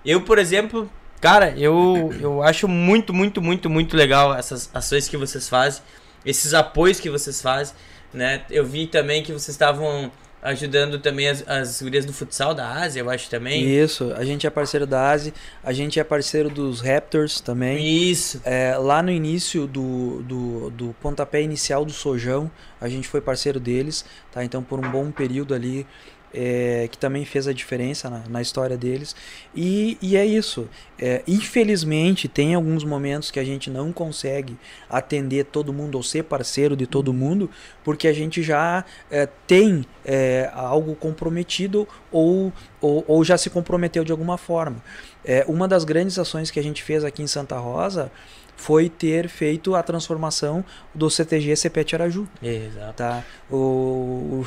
Eu, 0.03 0.21
por 0.21 0.39
exemplo, 0.39 0.89
cara, 1.21 1.53
eu, 1.55 2.11
eu 2.19 2.41
acho 2.41 2.67
muito, 2.67 3.13
muito, 3.13 3.43
muito, 3.43 3.69
muito 3.69 3.95
legal 3.95 4.33
essas 4.33 4.71
ações 4.73 5.07
que 5.07 5.17
vocês 5.17 5.47
fazem, 5.47 5.83
esses 6.25 6.55
apoios 6.55 6.99
que 6.99 7.11
vocês 7.11 7.39
fazem, 7.39 7.75
né? 8.11 8.41
Eu 8.49 8.65
vi 8.65 8.87
também 8.87 9.21
que 9.21 9.31
vocês 9.31 9.49
estavam 9.49 10.11
ajudando 10.45 10.99
também 10.99 11.27
as, 11.27 11.43
as 11.47 11.81
gurias 11.81 12.05
do 12.05 12.13
futsal 12.13 12.53
da 12.53 12.71
Ásia, 12.71 12.99
eu 12.99 13.09
acho 13.09 13.29
também. 13.29 13.67
Isso, 13.67 14.13
a 14.15 14.23
gente 14.23 14.45
é 14.45 14.49
parceiro 14.49 14.85
da 14.85 15.09
Ásia, 15.09 15.33
a 15.63 15.73
gente 15.73 15.99
é 15.99 16.03
parceiro 16.03 16.49
dos 16.49 16.81
Raptors 16.81 17.41
também. 17.41 17.85
Isso. 18.11 18.39
É, 18.45 18.77
lá 18.77 19.01
no 19.01 19.11
início 19.11 19.65
do, 19.65 20.21
do, 20.21 20.69
do 20.69 20.95
pontapé 21.01 21.41
inicial 21.41 21.83
do 21.83 21.91
Sojão, 21.91 22.49
a 22.79 22.87
gente 22.87 23.07
foi 23.07 23.21
parceiro 23.21 23.59
deles, 23.59 24.05
tá? 24.31 24.43
Então 24.43 24.61
por 24.61 24.79
um 24.79 24.89
bom 24.89 25.09
período 25.11 25.53
ali 25.53 25.87
é, 26.35 26.89
que 26.91 26.97
também 26.97 27.23
fez 27.23 27.47
a 27.47 27.53
diferença 27.53 28.09
na, 28.09 28.23
na 28.29 28.41
história 28.41 28.75
deles. 28.75 29.15
E, 29.55 29.97
e 30.01 30.17
é 30.17 30.25
isso. 30.25 30.67
É, 30.99 31.23
infelizmente, 31.25 32.27
tem 32.27 32.53
alguns 32.53 32.83
momentos 32.83 33.31
que 33.31 33.39
a 33.39 33.43
gente 33.43 33.69
não 33.69 33.93
consegue 33.93 34.57
atender 34.89 35.45
todo 35.45 35.71
mundo 35.71 35.95
ou 35.95 36.03
ser 36.03 36.23
parceiro 36.23 36.75
de 36.75 36.85
todo 36.85 37.13
mundo, 37.13 37.49
porque 37.83 38.07
a 38.07 38.13
gente 38.13 38.43
já 38.43 38.83
é, 39.09 39.27
tem 39.47 39.85
é, 40.03 40.51
algo 40.53 40.93
comprometido 40.95 41.87
ou, 42.11 42.51
ou, 42.81 43.03
ou, 43.07 43.23
já 43.23 43.37
se 43.37 43.49
comprometeu 43.49 44.03
de 44.03 44.11
alguma 44.11 44.37
forma. 44.37 44.83
É, 45.23 45.45
uma 45.47 45.67
das 45.67 45.85
grandes 45.85 46.19
ações 46.19 46.51
que 46.51 46.59
a 46.59 46.63
gente 46.63 46.83
fez 46.83 47.03
aqui 47.03 47.23
em 47.23 47.27
Santa 47.27 47.57
Rosa 47.57 48.11
foi 48.55 48.89
ter 48.89 49.27
feito 49.27 49.75
a 49.75 49.83
transformação 49.83 50.63
do 50.93 51.09
CTG 51.09 51.55
CPET 51.55 51.95
Araju. 51.95 52.27
Exato. 52.41 52.93
Tá? 52.93 53.23
O, 53.49 53.55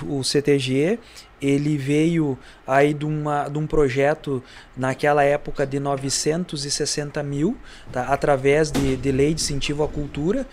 o, 0.03 0.19
o, 0.19 0.25
CTG 0.25 0.99
ele 1.41 1.77
veio 1.77 2.39
aí 2.67 2.93
de, 2.93 3.05
uma, 3.05 3.49
de 3.49 3.59
um 3.59 3.67
projeto 3.67 4.43
naquela 4.77 5.23
época 5.23 5.67
de 5.67 5.79
960 5.79 7.23
mil, 7.23 7.57
tá? 7.93 8.05
através 8.05 8.73
de, 8.73 8.97
de 8.97 9.13
lei 9.13 9.35
de 9.35 9.43
incentivo 9.43 9.85
à 9.85 9.89
cultura, 9.89 10.47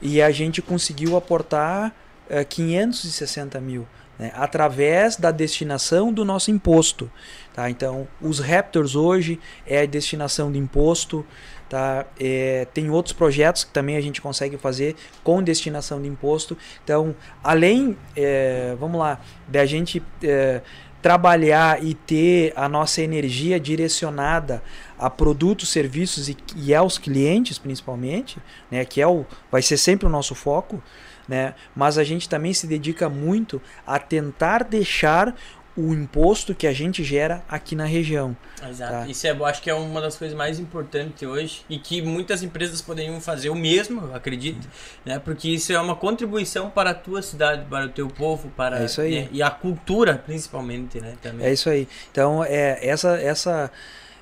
e 0.00 0.22
a 0.22 0.30
gente 0.30 0.62
conseguiu 0.62 1.16
aportar 1.16 1.88
uh, 1.88 2.36
eh, 2.36 2.44
560 2.44 3.60
mil. 3.60 3.86
Né, 4.18 4.30
através 4.34 5.16
da 5.16 5.30
destinação 5.30 6.12
do 6.12 6.26
nosso 6.26 6.50
imposto. 6.50 7.10
Tá? 7.54 7.70
Então, 7.70 8.06
os 8.20 8.38
Raptors 8.38 8.94
hoje 8.94 9.40
é 9.66 9.80
a 9.80 9.86
destinação 9.86 10.52
de 10.52 10.58
imposto, 10.58 11.24
Tá? 11.70 12.04
É, 12.18 12.66
tem 12.74 12.90
outros 12.90 13.12
projetos 13.12 13.62
que 13.62 13.70
também 13.70 13.96
a 13.96 14.00
gente 14.00 14.20
consegue 14.20 14.58
fazer 14.58 14.96
com 15.22 15.40
destinação 15.40 16.02
de 16.02 16.08
imposto. 16.08 16.58
Então, 16.82 17.14
além, 17.44 17.96
é, 18.16 18.74
vamos 18.76 18.98
lá, 18.98 19.20
da 19.46 19.64
gente 19.64 20.02
é, 20.20 20.62
trabalhar 21.00 21.80
e 21.80 21.94
ter 21.94 22.52
a 22.56 22.68
nossa 22.68 23.00
energia 23.00 23.60
direcionada 23.60 24.60
a 24.98 25.08
produtos, 25.08 25.68
serviços 25.68 26.28
e, 26.28 26.36
e 26.56 26.74
aos 26.74 26.98
clientes, 26.98 27.56
principalmente, 27.56 28.38
né, 28.68 28.84
que 28.84 29.00
é 29.00 29.06
o, 29.06 29.24
vai 29.48 29.62
ser 29.62 29.76
sempre 29.76 30.06
o 30.06 30.10
nosso 30.10 30.34
foco. 30.34 30.82
Né? 31.28 31.54
Mas 31.76 31.98
a 31.98 32.02
gente 32.02 32.28
também 32.28 32.52
se 32.52 32.66
dedica 32.66 33.08
muito 33.08 33.62
a 33.86 34.00
tentar 34.00 34.64
deixar 34.64 35.36
o 35.76 35.92
imposto 35.94 36.54
que 36.54 36.66
a 36.66 36.72
gente 36.72 37.02
gera 37.04 37.42
aqui 37.48 37.74
na 37.74 37.84
região. 37.84 38.36
Exato. 38.68 38.92
Tá? 38.92 39.06
Isso 39.06 39.26
é, 39.26 39.30
acho 39.30 39.62
que 39.62 39.70
é 39.70 39.74
uma 39.74 40.00
das 40.00 40.16
coisas 40.16 40.36
mais 40.36 40.58
importantes 40.58 41.22
hoje 41.22 41.64
e 41.68 41.78
que 41.78 42.02
muitas 42.02 42.42
empresas 42.42 42.82
poderiam 42.82 43.20
fazer 43.20 43.50
o 43.50 43.54
mesmo, 43.54 44.14
acredito, 44.14 44.68
né? 45.04 45.18
Porque 45.18 45.48
isso 45.48 45.72
é 45.72 45.80
uma 45.80 45.94
contribuição 45.94 46.68
para 46.70 46.90
a 46.90 46.94
tua 46.94 47.22
cidade, 47.22 47.64
para 47.66 47.86
o 47.86 47.88
teu 47.88 48.08
povo, 48.08 48.50
para 48.56 48.82
é 48.82 48.84
isso 48.84 49.00
aí. 49.00 49.22
Né? 49.22 49.28
e 49.32 49.42
a 49.42 49.50
cultura 49.50 50.22
principalmente, 50.24 51.00
né? 51.00 51.14
Também. 51.22 51.46
É 51.46 51.52
isso 51.52 51.70
aí. 51.70 51.88
Então 52.10 52.44
é 52.44 52.78
essa 52.86 53.16
essa 53.16 53.70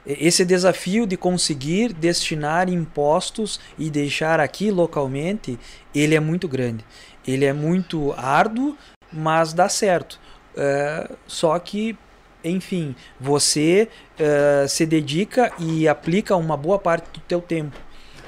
esse 0.06 0.44
desafio 0.44 1.06
de 1.06 1.16
conseguir 1.16 1.92
destinar 1.92 2.68
impostos 2.70 3.60
e 3.78 3.90
deixar 3.90 4.40
aqui 4.40 4.70
localmente, 4.70 5.58
ele 5.94 6.14
é 6.14 6.20
muito 6.20 6.48
grande. 6.48 6.84
Ele 7.26 7.44
é 7.44 7.52
muito 7.52 8.14
árduo, 8.16 8.74
mas 9.12 9.52
dá 9.52 9.68
certo. 9.68 10.18
Uh, 10.58 11.16
só 11.26 11.56
que, 11.58 11.96
enfim, 12.42 12.96
você 13.20 13.88
uh, 14.18 14.68
se 14.68 14.84
dedica 14.84 15.52
e 15.56 15.86
aplica 15.86 16.34
uma 16.34 16.56
boa 16.56 16.78
parte 16.80 17.08
do 17.12 17.20
teu 17.20 17.40
tempo. 17.40 17.76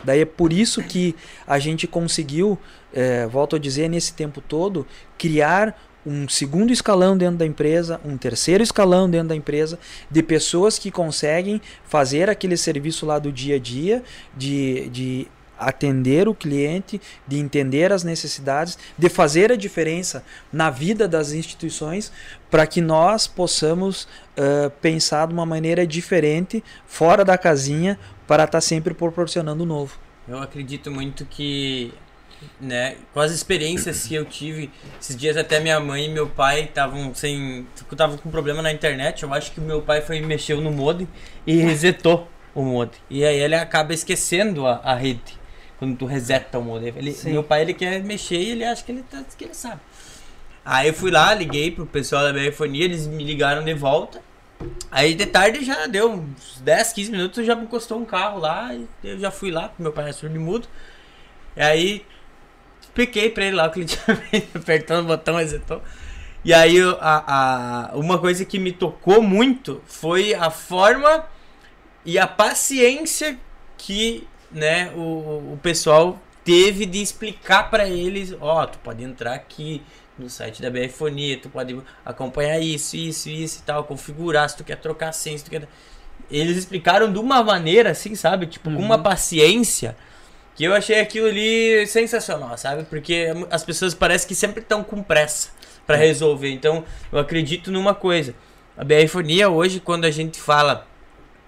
Daí 0.05 0.21
é 0.21 0.25
por 0.25 0.53
isso 0.53 0.81
que 0.83 1.17
a 1.45 1.59
gente 1.59 1.89
conseguiu, 1.89 2.53
uh, 2.53 3.29
volto 3.29 3.57
a 3.57 3.59
dizer, 3.59 3.89
nesse 3.89 4.15
tempo 4.15 4.41
todo, 4.41 4.87
criar 5.19 5.77
um 6.07 6.29
segundo 6.29 6.73
escalão 6.73 7.19
dentro 7.19 7.37
da 7.37 7.47
empresa, 7.47 8.01
um 8.05 8.17
terceiro 8.17 8.63
escalão 8.63 9.11
dentro 9.11 9.29
da 9.29 9.37
empresa, 9.37 9.79
de 10.11 10.23
pessoas 10.23 10.79
que 10.79 10.91
conseguem 10.91 11.61
fazer 11.85 12.31
aquele 12.31 12.57
serviço 12.57 13.05
lá 13.05 13.19
do 13.19 13.31
dia 13.31 13.57
a 13.57 13.59
dia, 13.59 14.03
de, 14.35 14.89
de 14.89 15.29
atender 15.61 16.27
o 16.27 16.35
cliente, 16.35 17.01
de 17.27 17.39
entender 17.39 17.93
as 17.93 18.03
necessidades, 18.03 18.79
de 18.97 19.09
fazer 19.09 19.53
a 19.53 19.57
diferença 19.57 20.25
na 20.51 20.71
vida 20.71 21.07
das 21.07 21.33
instituições, 21.33 22.11
para 22.51 22.67
que 22.67 22.81
nós 22.81 23.27
possamos 23.27 24.05
uh, 24.05 24.71
pensar 24.81 25.29
de 25.29 25.35
uma 25.35 25.45
maneira 25.45 25.87
diferente, 25.87 26.65
fora 26.87 27.25
da 27.25 27.37
casinha, 27.37 27.99
para 28.27 28.45
estar 28.45 28.59
tá 28.59 28.61
sempre 28.61 28.95
proporcionando 28.95 29.67
novo. 29.67 29.99
Eu 30.27 30.39
acredito 30.39 30.91
muito 30.91 31.25
que, 31.27 31.93
né, 32.61 32.97
com 33.13 33.21
as 33.21 33.33
experiências 33.33 34.07
que 34.07 34.15
eu 34.15 34.25
tive, 34.25 34.71
esses 35.01 35.17
dias 35.17 35.37
até 35.37 35.61
minha 35.61 35.79
mãe 35.79 36.07
e 36.07 36.09
meu 36.09 36.29
pai 36.29 36.65
estavam 36.65 37.15
sem, 37.15 37.67
estavam 37.91 38.17
com 38.17 38.31
problema 38.31 38.63
na 38.63 38.73
internet. 38.73 39.23
Eu 39.23 39.35
acho 39.35 39.53
que 39.53 39.61
meu 39.61 39.83
pai 39.83 40.01
foi 40.01 40.21
mexeu 40.21 40.61
no 40.61 40.71
modem 40.71 41.07
e 41.47 41.57
resetou 41.57 42.29
o 42.55 42.63
modem. 42.63 43.01
E 43.11 43.25
aí 43.25 43.39
ele 43.39 43.55
acaba 43.55 43.93
esquecendo 43.93 44.67
a, 44.67 44.81
a 44.85 44.95
rede 44.95 45.40
quando 45.81 45.97
tu 45.97 46.05
reseta 46.05 46.59
o 46.59 46.63
modem. 46.63 46.93
Ele, 46.95 47.17
meu 47.25 47.43
pai 47.43 47.63
ele 47.63 47.73
quer 47.73 48.05
mexer 48.05 48.37
e 48.37 48.51
ele 48.51 48.65
acha 48.65 48.85
que 48.85 48.93
ele, 48.93 49.03
tá, 49.03 49.25
que 49.37 49.45
ele 49.45 49.55
sabe. 49.55 49.81
Aí 50.63 50.89
eu 50.89 50.95
fui 50.95 51.11
lá, 51.11 51.33
liguei 51.33 51.71
pro 51.71 51.87
pessoal 51.87 52.23
da 52.23 52.35
telefonia, 52.35 52.85
eles 52.85 53.07
me 53.07 53.25
ligaram 53.25 53.65
de 53.65 53.73
volta. 53.73 54.23
Aí 54.91 55.15
de 55.15 55.25
tarde 55.25 55.65
já 55.65 55.87
deu 55.87 56.11
uns 56.13 56.61
10, 56.61 56.93
15 56.93 57.11
minutos, 57.11 57.47
já 57.47 57.57
me 57.57 57.63
encostou 57.63 57.99
um 57.99 58.05
carro 58.05 58.39
lá 58.39 58.75
e 58.75 58.87
eu 59.03 59.19
já 59.19 59.31
fui 59.31 59.51
lá, 59.51 59.73
meu 59.79 59.91
pai 59.91 60.11
é 60.11 60.13
surdo 60.13 60.39
mudo. 60.39 60.69
E 61.57 61.63
aí 61.63 62.07
expliquei 62.83 63.31
pra 63.31 63.47
ele 63.47 63.57
lá 63.57 63.67
o 63.67 63.71
que 63.71 63.81
ele 63.81 63.87
tinha 63.89 64.17
feito, 64.17 64.59
apertando 64.59 65.05
o 65.05 65.09
botão, 65.09 65.37
resetou. 65.37 65.81
E 66.45 66.53
aí 66.53 66.77
a, 67.01 67.91
a, 67.91 67.97
uma 67.97 68.19
coisa 68.19 68.45
que 68.45 68.59
me 68.59 68.71
tocou 68.71 69.23
muito 69.23 69.81
foi 69.87 70.35
a 70.35 70.51
forma 70.51 71.25
e 72.05 72.19
a 72.19 72.27
paciência 72.27 73.39
que 73.79 74.29
né, 74.51 74.91
o, 74.95 75.53
o 75.53 75.59
pessoal 75.63 76.19
teve 76.45 76.87
de 76.87 77.01
explicar 77.01 77.71
para 77.71 77.89
eles, 77.89 78.35
ó, 78.41 78.63
oh, 78.63 78.67
tu 78.67 78.79
pode 78.79 79.03
entrar 79.05 79.35
aqui 79.35 79.83
no 80.19 80.29
site 80.29 80.61
da 80.61 80.71
BFonia, 80.71 81.39
tu 81.39 81.49
pode 81.49 81.81
acompanhar 82.05 82.59
isso, 82.59 82.97
isso, 82.97 83.29
isso 83.29 83.61
e 83.61 83.63
tal, 83.63 83.85
configurar 83.85 84.49
se 84.49 84.57
tu 84.57 84.65
quer 84.65 84.77
trocar 84.77 85.13
senha, 85.13 85.39
se 85.39 85.45
tu 85.45 85.51
quer... 85.51 85.67
Eles 86.31 86.57
explicaram 86.57 87.13
de 87.13 87.19
uma 87.19 87.43
maneira 87.43 87.91
assim, 87.91 88.15
sabe? 88.15 88.47
Tipo, 88.47 88.71
uhum. 88.71 88.77
com 88.77 88.83
uma 88.83 88.97
uhum. 88.97 89.03
paciência 89.03 89.97
que 90.55 90.65
eu 90.65 90.75
achei 90.75 91.01
aquilo 91.01 91.27
ali 91.27 91.87
sensacional, 91.87 92.57
sabe? 92.59 92.85
Porque 92.85 93.29
as 93.51 93.65
pessoas 93.65 93.95
parecem 93.95 94.29
que 94.29 94.35
sempre 94.35 94.61
estão 94.61 94.85
com 94.85 95.03
pressa 95.03 95.49
para 95.87 95.97
resolver. 95.97 96.53
Então, 96.53 96.85
eu 97.11 97.19
acredito 97.19 97.71
numa 97.73 97.95
coisa. 97.95 98.35
A 98.77 98.85
BFonia 98.85 99.49
hoje, 99.49 99.81
quando 99.81 100.05
a 100.05 100.11
gente 100.11 100.39
fala 100.41 100.87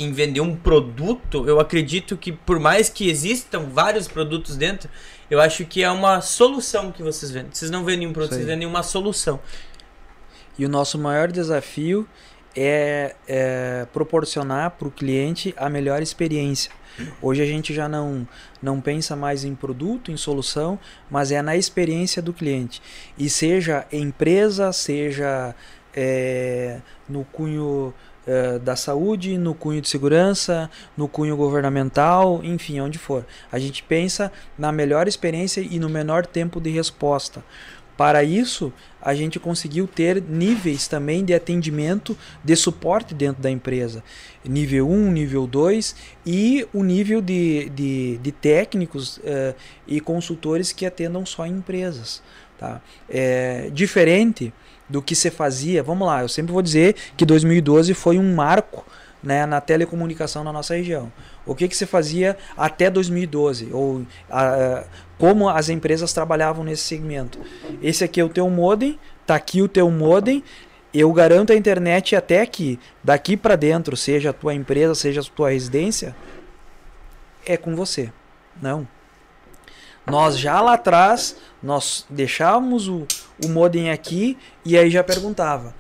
em 0.03 0.12
vender 0.12 0.40
um 0.40 0.57
produto, 0.57 1.46
eu 1.48 1.61
acredito 1.61 2.16
que 2.16 2.32
por 2.32 2.59
mais 2.59 2.88
que 2.88 3.09
existam 3.09 3.66
vários 3.72 4.09
produtos 4.09 4.57
dentro, 4.57 4.90
eu 5.30 5.40
acho 5.40 5.64
que 5.64 5.82
é 5.82 5.90
uma 5.90 6.20
solução 6.20 6.92
que 6.92 7.03
vocês 7.03 7.30
vendem. 7.30 7.50
Vocês 7.53 7.70
não 7.70 7.84
vendem 7.84 8.07
um 8.07 8.12
produto, 8.12 8.34
vocês 8.34 8.46
vendem 8.46 8.66
uma 8.66 8.82
solução. 8.82 9.40
E 10.59 10.66
o 10.66 10.68
nosso 10.68 10.98
maior 10.98 11.30
desafio 11.32 12.07
é, 12.55 13.14
é 13.26 13.86
proporcionar 13.92 14.72
para 14.72 14.88
o 14.88 14.90
cliente 14.90 15.55
a 15.57 15.70
melhor 15.70 16.03
experiência. 16.03 16.70
Hoje 17.22 17.42
a 17.42 17.46
gente 17.46 17.72
já 17.72 17.88
não, 17.88 18.28
não 18.62 18.80
pensa 18.80 19.16
mais 19.16 19.44
em 19.44 19.55
produto, 19.55 20.12
em 20.12 20.16
solução, 20.16 20.78
mas 21.11 21.32
é 21.32 21.40
na 21.40 21.57
experiência 21.57 22.20
do 22.20 22.32
cliente. 22.32 22.82
E 23.16 23.30
seja 23.30 23.86
empresa, 23.90 24.72
seja 24.72 25.55
é, 25.94 26.80
no 27.09 27.24
cunho 27.24 27.94
uh, 28.27 28.59
da 28.59 28.77
saúde, 28.77 29.39
no 29.39 29.55
cunho 29.55 29.81
de 29.81 29.89
segurança, 29.89 30.70
no 30.97 31.09
cunho 31.09 31.37
governamental, 31.37 32.41
enfim, 32.43 32.81
onde 32.81 32.99
for. 32.99 33.25
A 33.51 33.59
gente 33.59 33.83
pensa 33.83 34.33
na 34.59 34.73
melhor 34.73 35.09
experiência 35.09 35.61
e 35.61 35.79
no 35.79 35.89
menor 35.89 36.27
tempo 36.27 36.61
de 36.61 36.70
resposta. 36.70 37.43
Para 37.97 38.25
isso, 38.25 38.73
a 39.01 39.14
gente 39.14 39.39
conseguiu 39.39 39.87
ter 39.87 40.20
níveis 40.23 40.89
também 40.89 41.25
de 41.25 41.35
atendimento, 41.35 42.16
de 42.43 42.57
suporte 42.57 43.14
dentro 43.14 43.43
da 43.43 43.51
empresa. 43.51 44.03
Nível 44.45 44.89
1, 44.89 45.12
nível 45.12 45.47
2 45.47 45.95
e 46.25 46.66
o 46.73 46.83
nível 46.83 47.20
de, 47.20 47.68
de, 47.68 48.18
de 48.18 48.33
técnicos 48.33 49.18
uh, 49.18 49.55
e 49.87 50.01
consultores 50.01 50.73
que 50.73 50.87
atendam 50.87 51.27
só 51.27 51.47
empresas. 51.47 52.23
Tá? 52.59 52.81
É, 53.09 53.70
diferente 53.73 54.53
do 54.93 55.01
que 55.03 55.16
se 55.16 55.30
fazia. 55.30 55.82
Vamos 55.82 56.07
lá, 56.07 56.20
eu 56.22 56.28
sempre 56.28 56.53
vou 56.53 56.62
dizer 56.62 56.95
que 57.16 57.24
2012 57.24 57.95
foi 57.95 58.18
um 58.18 58.34
marco 58.34 58.84
né, 59.22 59.47
na 59.47 59.61
telecomunicação 59.61 60.45
na 60.45 60.53
nossa 60.53 60.74
região. 60.74 61.11
O 61.47 61.55
que, 61.55 61.66
que 61.66 61.76
se 61.76 61.86
fazia 61.86 62.36
até 62.57 62.90
2012? 62.90 63.70
Ou 63.72 64.05
a, 64.30 64.84
como 65.18 65.49
as 65.49 65.70
empresas 65.70 66.12
trabalhavam 66.12 66.62
nesse 66.62 66.82
segmento? 66.82 67.38
Esse 67.82 68.05
aqui 68.05 68.20
é 68.20 68.24
o 68.24 68.28
teu 68.28 68.49
modem, 68.51 68.99
tá 69.26 69.34
aqui 69.34 69.62
o 69.62 69.68
teu 69.68 69.90
modem. 69.90 70.45
Eu 70.93 71.11
garanto 71.11 71.53
a 71.53 71.57
internet 71.57 72.14
até 72.14 72.45
que 72.45 72.78
daqui 73.03 73.34
para 73.34 73.57
dentro, 73.57 73.97
seja 73.97 74.28
a 74.28 74.32
tua 74.32 74.53
empresa, 74.53 74.95
seja 74.95 75.22
a 75.22 75.24
tua 75.24 75.51
residência, 75.51 76.14
é 77.47 77.57
com 77.57 77.74
você. 77.74 78.12
Não. 78.61 78.86
Nós 80.07 80.38
já 80.38 80.61
lá 80.61 80.74
atrás, 80.74 81.36
nós 81.62 82.05
deixávamos 82.11 82.88
o, 82.88 83.07
o 83.44 83.48
modem 83.48 83.90
aqui 83.90 84.36
e 84.64 84.76
aí 84.76 84.90
já 84.90 85.03
perguntava. 85.03 85.74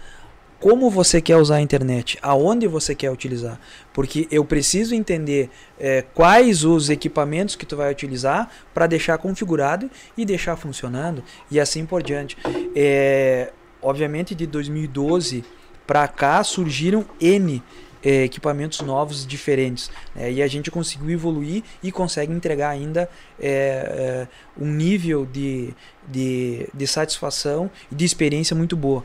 como 0.60 0.88
você 0.88 1.20
quer 1.20 1.36
usar 1.38 1.56
a 1.56 1.60
internet, 1.60 2.16
aonde 2.22 2.68
você 2.68 2.94
quer 2.94 3.10
utilizar, 3.10 3.58
porque 3.92 4.28
eu 4.30 4.44
preciso 4.44 4.94
entender 4.94 5.50
é, 5.76 6.02
quais 6.14 6.64
os 6.64 6.88
equipamentos 6.88 7.56
que 7.56 7.66
tu 7.66 7.76
vai 7.76 7.90
utilizar 7.90 8.48
para 8.72 8.86
deixar 8.86 9.18
configurado 9.18 9.90
e 10.16 10.24
deixar 10.24 10.54
funcionando 10.54 11.24
e 11.50 11.58
assim 11.58 11.84
por 11.84 12.00
diante. 12.00 12.36
É, 12.76 13.50
obviamente 13.82 14.36
de 14.36 14.46
2012 14.46 15.44
para 15.84 16.06
cá 16.06 16.44
surgiram 16.44 17.04
n 17.20 17.60
é, 18.02 18.24
equipamentos 18.24 18.80
novos 18.80 19.26
diferentes 19.26 19.90
né? 20.14 20.32
e 20.32 20.42
a 20.42 20.46
gente 20.46 20.70
conseguiu 20.70 21.10
evoluir 21.10 21.62
e 21.82 21.92
consegue 21.92 22.32
entregar 22.32 22.70
ainda 22.70 23.08
é, 23.40 23.48
é, 23.48 24.28
um 24.60 24.66
nível 24.66 25.24
de, 25.26 25.72
de, 26.08 26.68
de 26.72 26.86
satisfação 26.86 27.70
e 27.90 27.94
de 27.94 28.04
experiência 28.04 28.56
muito 28.56 28.76
boa. 28.76 29.04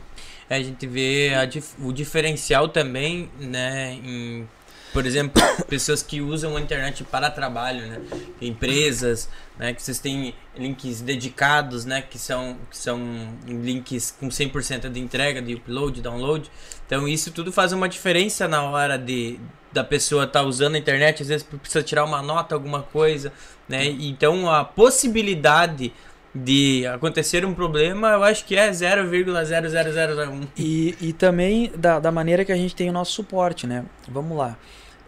É, 0.50 0.56
a 0.56 0.62
gente 0.62 0.86
vê 0.86 1.32
a 1.34 1.48
o 1.84 1.92
diferencial 1.92 2.68
também, 2.68 3.30
né, 3.38 3.92
em, 4.02 4.48
por 4.92 5.04
exemplo, 5.04 5.42
pessoas 5.68 6.02
que 6.02 6.20
usam 6.20 6.56
a 6.56 6.60
internet 6.60 7.04
para 7.04 7.30
trabalho, 7.30 7.86
né, 7.86 8.00
empresas, 8.40 9.28
né, 9.58 9.74
que 9.74 9.82
vocês 9.82 9.98
têm 9.98 10.34
links 10.56 11.02
dedicados, 11.02 11.84
né, 11.84 12.00
que 12.00 12.18
são, 12.18 12.56
que 12.70 12.76
são 12.76 12.98
links 13.46 14.10
com 14.18 14.28
100% 14.28 14.88
de 14.88 15.00
entrega, 15.00 15.42
de 15.42 15.54
upload, 15.54 16.00
download. 16.00 16.50
Então 16.88 17.06
isso 17.06 17.30
tudo 17.30 17.52
faz 17.52 17.72
uma 17.72 17.86
diferença 17.86 18.48
na 18.48 18.62
hora 18.62 18.96
de 18.98 19.38
da 19.70 19.84
pessoa 19.84 20.24
estar 20.24 20.42
usando 20.44 20.76
a 20.76 20.78
internet, 20.78 21.22
às 21.22 21.28
vezes 21.28 21.46
precisa 21.46 21.82
tirar 21.82 22.02
uma 22.02 22.22
nota, 22.22 22.54
alguma 22.54 22.82
coisa, 22.82 23.30
né? 23.68 23.84
Então 23.84 24.50
a 24.50 24.64
possibilidade 24.64 25.92
de 26.34 26.86
acontecer 26.86 27.44
um 27.44 27.52
problema, 27.52 28.12
eu 28.12 28.24
acho 28.24 28.46
que 28.46 28.56
é 28.56 28.70
0,0001. 28.70 30.48
E, 30.56 30.96
e 31.00 31.12
também 31.12 31.70
da, 31.76 32.00
da 32.00 32.10
maneira 32.10 32.46
que 32.46 32.52
a 32.52 32.56
gente 32.56 32.74
tem 32.74 32.88
o 32.88 32.92
nosso 32.92 33.12
suporte, 33.12 33.66
né? 33.66 33.84
Vamos 34.08 34.36
lá. 34.38 34.56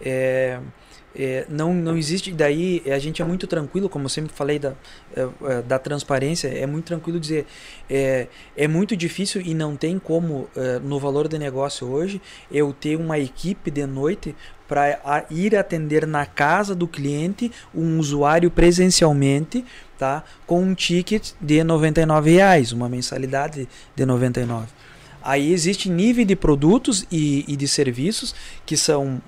É, 0.01 0.61
é, 1.15 1.47
não, 1.49 1.75
não 1.75 1.97
existe. 1.97 2.33
Daí 2.33 2.83
a 2.87 2.99
gente 2.99 3.21
é 3.21 3.25
muito 3.25 3.47
tranquilo, 3.47 3.89
como 3.89 4.05
eu 4.05 4.09
sempre 4.09 4.33
falei 4.33 4.59
da, 4.59 4.75
é, 5.15 5.29
é, 5.45 5.63
da 5.63 5.79
transparência, 5.79 6.49
é 6.49 6.67
muito 6.67 6.87
tranquilo 6.87 7.19
dizer. 7.19 7.47
É, 7.89 8.29
é 8.57 8.69
muito 8.69 8.97
difícil 8.97 9.41
e 9.41 9.55
não 9.55 9.77
tem 9.77 9.99
como, 9.99 10.49
é, 10.57 10.79
no 10.79 10.99
valor 10.99 11.29
de 11.29 11.39
negócio 11.39 11.89
hoje, 11.89 12.21
eu 12.51 12.73
ter 12.73 12.97
uma 12.97 13.19
equipe 13.19 13.71
de 13.71 13.87
noite 13.87 14.35
para 14.69 15.27
ir 15.31 15.57
atender 15.57 16.07
na 16.07 16.25
casa 16.25 16.77
do 16.77 16.87
cliente 16.87 17.51
um 17.75 17.99
usuário 17.99 18.49
presencialmente, 18.53 19.65
tá? 19.99 20.23
Com 20.47 20.63
um 20.63 20.75
ticket 20.75 21.33
de 21.41 21.65
99 21.65 22.31
reais, 22.31 22.71
uma 22.71 22.89
mensalidade 22.89 23.69
de 23.97 24.07
99. 24.07 24.69
Aí 25.23 25.53
existe 25.53 25.91
nível 25.91 26.25
de 26.25 26.37
produtos 26.37 27.05
e, 27.11 27.45
e 27.49 27.57
de 27.57 27.67
serviços 27.67 28.35
que 28.65 28.77
são 28.77 29.21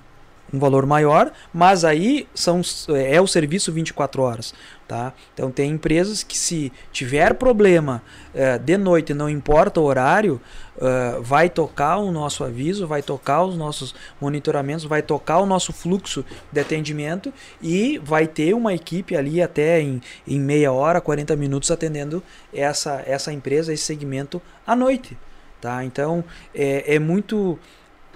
um 0.53 0.59
valor 0.59 0.85
maior, 0.85 1.31
mas 1.51 1.83
aí 1.83 2.27
são, 2.35 2.61
é 2.89 3.19
o 3.19 3.25
serviço 3.25 3.71
24 3.71 4.21
horas. 4.21 4.53
Tá? 4.87 5.13
Então 5.33 5.49
tem 5.49 5.71
empresas 5.71 6.21
que 6.21 6.37
se 6.37 6.71
tiver 6.91 7.33
problema 7.33 8.03
é, 8.33 8.59
de 8.59 8.77
noite, 8.77 9.13
não 9.13 9.29
importa 9.29 9.79
o 9.79 9.83
horário, 9.83 10.39
é, 10.79 11.19
vai 11.21 11.49
tocar 11.49 11.97
o 11.97 12.11
nosso 12.11 12.43
aviso, 12.43 12.85
vai 12.85 13.01
tocar 13.01 13.43
os 13.43 13.57
nossos 13.57 13.95
monitoramentos, 14.21 14.85
vai 14.85 15.01
tocar 15.01 15.39
o 15.39 15.45
nosso 15.45 15.73
fluxo 15.73 16.23
de 16.51 16.59
atendimento 16.59 17.33
e 17.61 17.97
vai 18.03 18.27
ter 18.27 18.53
uma 18.53 18.73
equipe 18.73 19.15
ali 19.15 19.41
até 19.41 19.81
em, 19.81 20.01
em 20.27 20.39
meia 20.39 20.71
hora, 20.71 21.01
40 21.01 21.35
minutos 21.35 21.71
atendendo 21.71 22.21
essa, 22.53 23.01
essa 23.07 23.33
empresa, 23.33 23.73
esse 23.73 23.83
segmento 23.83 24.41
à 24.67 24.75
noite. 24.75 25.17
Tá? 25.59 25.83
Então 25.85 26.23
é, 26.53 26.95
é 26.95 26.99
muito 26.99 27.57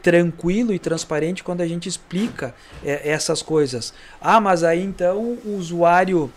tranquilo 0.02 0.74
e 0.74 0.80
transparente 0.80 1.44
quando 1.44 1.62
a 1.62 1.68
gente 1.68 1.90
explica 1.90 2.54
é, 2.84 3.10
essas 3.10 3.42
coisas. 3.42 3.94
Ah, 4.22 4.40
mas 4.40 4.64
aí 4.64 4.84
então 4.84 5.38
o 5.44 5.56
usuário 5.58 6.32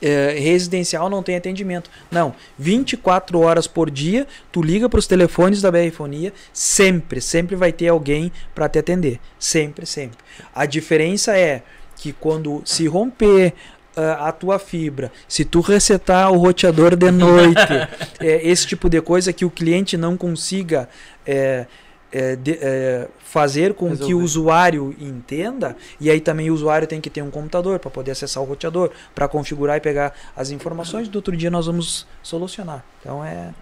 é, 0.00 0.36
residencial 0.38 1.08
não 1.08 1.22
tem 1.22 1.36
atendimento. 1.36 1.90
Não, 2.10 2.34
24 2.58 3.40
horas 3.40 3.66
por 3.66 3.90
dia, 3.90 4.26
tu 4.52 4.62
liga 4.62 4.88
para 4.88 4.98
os 4.98 5.06
telefones 5.06 5.62
da 5.62 5.70
BR 5.70 5.90
Fonia, 5.92 6.32
sempre, 6.52 7.20
sempre 7.20 7.56
vai 7.56 7.72
ter 7.72 7.88
alguém 7.88 8.30
para 8.54 8.68
te 8.68 8.78
atender. 8.78 9.18
Sempre, 9.38 9.86
sempre. 9.86 10.18
A 10.54 10.66
diferença 10.66 11.36
é 11.36 11.62
que 11.96 12.12
quando 12.12 12.62
se 12.66 12.86
romper 12.86 13.54
a 13.96 14.32
tua 14.32 14.58
fibra, 14.58 15.12
se 15.28 15.44
tu 15.44 15.60
resetar 15.60 16.32
o 16.32 16.36
roteador 16.36 16.96
de 16.96 17.10
noite, 17.10 17.72
é, 18.20 18.46
esse 18.46 18.66
tipo 18.66 18.88
de 18.88 19.00
coisa 19.00 19.32
que 19.32 19.44
o 19.44 19.50
cliente 19.50 19.96
não 19.96 20.16
consiga 20.16 20.88
é, 21.24 21.66
é, 22.14 22.36
de, 22.36 22.58
é, 22.62 23.08
fazer 23.18 23.74
com 23.74 23.88
Resolver. 23.88 24.06
que 24.06 24.14
o 24.14 24.20
usuário 24.20 24.94
entenda, 25.00 25.76
e 26.00 26.08
aí 26.08 26.20
também 26.20 26.48
o 26.48 26.54
usuário 26.54 26.86
tem 26.86 27.00
que 27.00 27.10
ter 27.10 27.22
um 27.22 27.30
computador 27.30 27.80
para 27.80 27.90
poder 27.90 28.12
acessar 28.12 28.40
o 28.40 28.46
roteador, 28.46 28.92
para 29.12 29.26
configurar 29.26 29.76
e 29.76 29.80
pegar 29.80 30.14
as 30.36 30.50
informações, 30.50 31.08
do 31.08 31.16
outro 31.16 31.36
dia 31.36 31.50
nós 31.50 31.66
vamos 31.66 32.06
solucionar. 32.22 32.84
Então 33.00 33.24
é. 33.24 33.52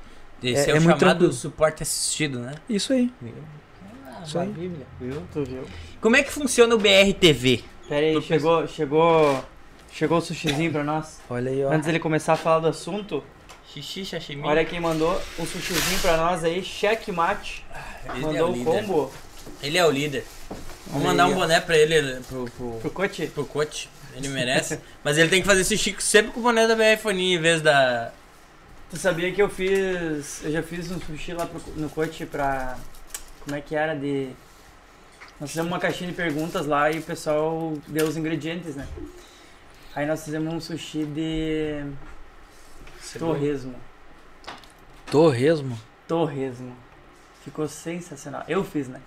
Esse 0.43 0.71
é, 0.71 0.75
é 0.75 0.79
o 0.79 0.83
muito 0.83 0.99
chamado 0.99 1.19
tranquilo. 1.19 1.33
suporte 1.33 1.83
assistido, 1.83 2.41
né? 2.41 2.55
Isso 2.69 2.93
aí. 2.93 3.11
Ah, 4.07 4.23
Isso 4.23 4.39
aí. 4.39 4.49
Bíblia. 4.49 4.87
Viu? 5.01 5.23
Tu 5.33 5.45
viu? 5.45 5.63
Como 6.01 6.17
é 6.17 6.23
que 6.23 6.31
funciona 6.33 6.75
o 6.75 6.79
BRTV? 6.79 7.65
Pera 7.89 8.07
aí, 8.07 8.13
Pro 8.13 8.23
chegou, 8.23 8.67
chegou, 8.67 9.45
chegou 9.93 10.19
o 10.19 10.21
sushizinho 10.21 10.71
pra 10.73 10.85
nós. 10.85 11.21
Olha 11.31 11.51
aí, 11.51 11.65
ó. 11.65 11.73
Antes 11.73 11.87
dele 11.87 11.99
começar 12.01 12.35
a 12.35 12.37
falar 12.37 12.59
do 12.59 12.67
assunto, 12.69 13.23
Xixi, 13.69 14.05
sashimi. 14.05 14.43
olha 14.45 14.65
quem 14.65 14.81
mandou 14.81 15.21
o 15.39 15.47
sushizinho 15.47 15.99
pra 16.01 16.17
nós 16.17 16.45
aí, 16.45 16.63
checkmate. 16.63 17.65
ele 18.11 18.21
Mandou 18.21 18.37
é 18.37 18.43
o 18.45 18.53
o 18.61 18.65
combo 18.65 19.13
Ele 19.63 19.79
é 19.79 19.87
o 19.87 19.91
líder. 19.91 20.25
Vamos 20.89 21.07
mandar 21.07 21.27
um 21.27 21.35
boné 21.35 21.59
pra 21.61 21.77
ele, 21.77 22.21
pro, 22.29 22.45
pro, 22.51 22.73
pro 22.81 22.91
coach. 22.91 23.27
pro 23.29 23.47
coach. 23.47 23.89
Ele 24.15 24.29
merece. 24.29 24.79
Mas 25.03 25.17
ele 25.17 25.31
tem 25.31 25.41
que 25.41 25.47
fazer 25.47 25.63
esse 25.63 25.79
chico 25.79 26.03
sempre 26.03 26.33
com 26.33 26.41
o 26.41 26.43
boné 26.43 26.67
da 26.67 26.75
BR 26.77 27.11
em 27.13 27.39
vez 27.39 27.63
da. 27.63 28.13
Tu 28.91 28.99
sabia 28.99 29.33
que 29.33 29.41
eu 29.41 29.49
fiz, 29.49 30.43
eu 30.45 30.53
já 30.53 30.63
fiz 30.63 30.91
um 30.91 31.01
sushi 31.01 31.33
lá 31.33 31.47
pro- 31.47 31.63
no 31.77 31.89
coach 31.89 32.27
pra, 32.27 32.77
como 33.43 33.57
é 33.57 33.61
que 33.63 33.75
era 33.75 33.95
de... 33.95 34.29
Nós 35.41 35.49
fizemos 35.49 35.73
uma 35.73 35.79
caixinha 35.79 36.11
de 36.11 36.15
perguntas 36.17 36.67
lá 36.67 36.91
e 36.91 36.99
o 36.99 37.03
pessoal 37.03 37.73
deu 37.89 38.07
os 38.07 38.19
ingredientes, 38.19 38.77
né? 38.77 38.87
Aí 39.97 40.05
nós 40.05 40.23
fizemos 40.23 40.53
um 40.53 40.61
sushi 40.61 41.07
de 41.07 41.83
torresmo. 43.19 43.75
Torresmo. 45.07 45.79
Torresmo. 46.09 46.77
Ficou 47.45 47.69
sensacional. 47.69 48.45
Eu 48.49 48.65
fiz, 48.65 48.89
né? 48.89 49.01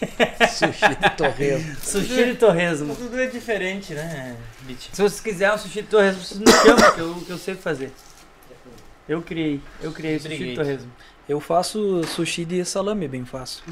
Sushi 0.48 0.96
de 0.96 1.16
torresmo. 1.16 1.76
Sushi 1.82 2.24
de 2.24 2.34
torresmo. 2.36 2.94
Tudo 2.94 3.18
é 3.20 3.26
diferente, 3.26 3.94
né, 3.94 4.36
Bitch? 4.62 4.90
Se 4.92 5.02
vocês 5.02 5.20
quiserem 5.20 5.54
um 5.54 5.58
sushi 5.58 5.82
de 5.82 5.88
torresmo, 5.88 6.22
vocês 6.22 6.40
me 6.40 6.46
chamam, 6.50 6.94
que 6.94 7.00
eu, 7.00 7.14
que 7.26 7.30
eu 7.30 7.38
sei 7.38 7.54
fazer. 7.54 7.92
Eu 9.08 9.22
criei, 9.22 9.60
eu 9.80 9.90
criei 9.92 10.18
sushi 10.18 10.36
de 10.36 10.54
torresmo. 10.54 10.92
Eu 11.28 11.40
faço 11.40 12.02
sushi 12.04 12.44
de 12.44 12.64
salame, 12.64 13.06
bem 13.08 13.24
fácil. 13.24 13.62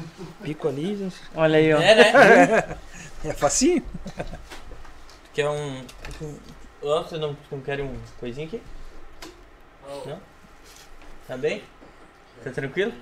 Pico 0.43 0.67
ali, 0.67 1.11
Olha 1.35 1.57
aí, 1.57 1.73
ó. 1.73 1.79
É, 1.79 1.95
né? 1.95 2.77
é 3.25 3.33
facinho. 3.33 3.83
Quer 5.33 5.49
um. 5.49 5.83
Ó, 6.83 7.03
você 7.03 7.17
não, 7.17 7.35
não 7.51 7.61
quer 7.61 7.81
um 7.81 7.95
coisinho 8.19 8.47
aqui? 8.47 8.61
Não? 9.87 10.19
Tá 11.27 11.37
bem? 11.37 11.63
Tá 12.43 12.51
tranquilo? 12.51 12.93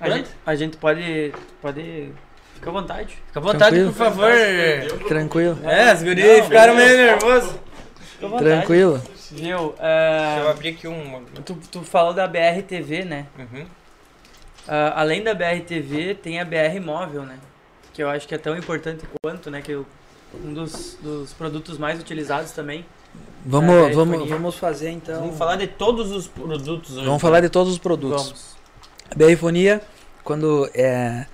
A 0.00 0.10
gente, 0.10 0.30
a 0.46 0.54
gente 0.54 0.76
pode, 0.76 1.32
pode... 1.60 2.12
Fica 2.54 2.70
à 2.70 2.72
vontade. 2.72 3.18
Fica 3.26 3.38
à 3.38 3.42
vontade, 3.42 3.76
Tranquilo. 3.76 3.92
por 3.92 3.98
favor. 3.98 5.08
Tranquilo. 5.08 5.58
É, 5.64 5.90
as 5.90 6.02
gurias 6.02 6.38
Não, 6.38 6.44
ficaram 6.44 6.74
meio 6.74 6.96
nervosas. 6.96 7.58
Fica 8.00 8.26
à 8.26 8.28
vontade. 8.28 8.50
Tranquilo. 8.50 9.02
Viu? 9.30 9.74
Deixa 9.76 9.84
é, 9.86 10.40
eu 10.40 10.48
abrir 10.48 10.70
aqui 10.70 10.88
um. 10.88 11.24
tu, 11.44 11.54
tu 11.70 11.82
falou 11.82 12.14
da 12.14 12.26
BRTV, 12.26 13.04
né? 13.04 13.26
Uhum. 13.38 13.66
Ah, 14.66 15.00
além 15.00 15.22
da 15.22 15.34
BRTV, 15.34 16.14
tem 16.14 16.40
a 16.40 16.44
BR 16.44 16.80
Móvel, 16.82 17.22
né? 17.22 17.38
Que 17.92 18.02
eu 18.02 18.08
acho 18.08 18.26
que 18.26 18.34
é 18.34 18.38
tão 18.38 18.56
importante 18.56 19.04
quanto, 19.22 19.50
né? 19.50 19.60
Que 19.60 19.72
eu, 19.72 19.86
um 20.44 20.52
dos, 20.52 20.96
dos 21.00 21.32
produtos 21.32 21.78
mais 21.78 22.00
utilizados 22.00 22.52
também. 22.52 22.84
Vamos, 23.44 23.74
É, 23.74 23.90
vamos, 23.90 24.28
vamos 24.28 24.54
fazer 24.56 24.90
então. 24.90 25.20
Vamos 25.20 25.38
falar 25.38 25.56
de 25.56 25.66
todos 25.66 26.10
os 26.10 26.26
produtos 26.26 26.96
hoje. 26.96 27.06
Vamos 27.06 27.22
falar 27.22 27.40
de 27.40 27.48
todos 27.48 27.72
os 27.72 27.78
produtos. 27.78 28.24
Vamos. 28.24 28.56
A 29.10 29.14
BR-Fonia, 29.14 29.80
quando, 30.22 30.68
é, 30.74 31.24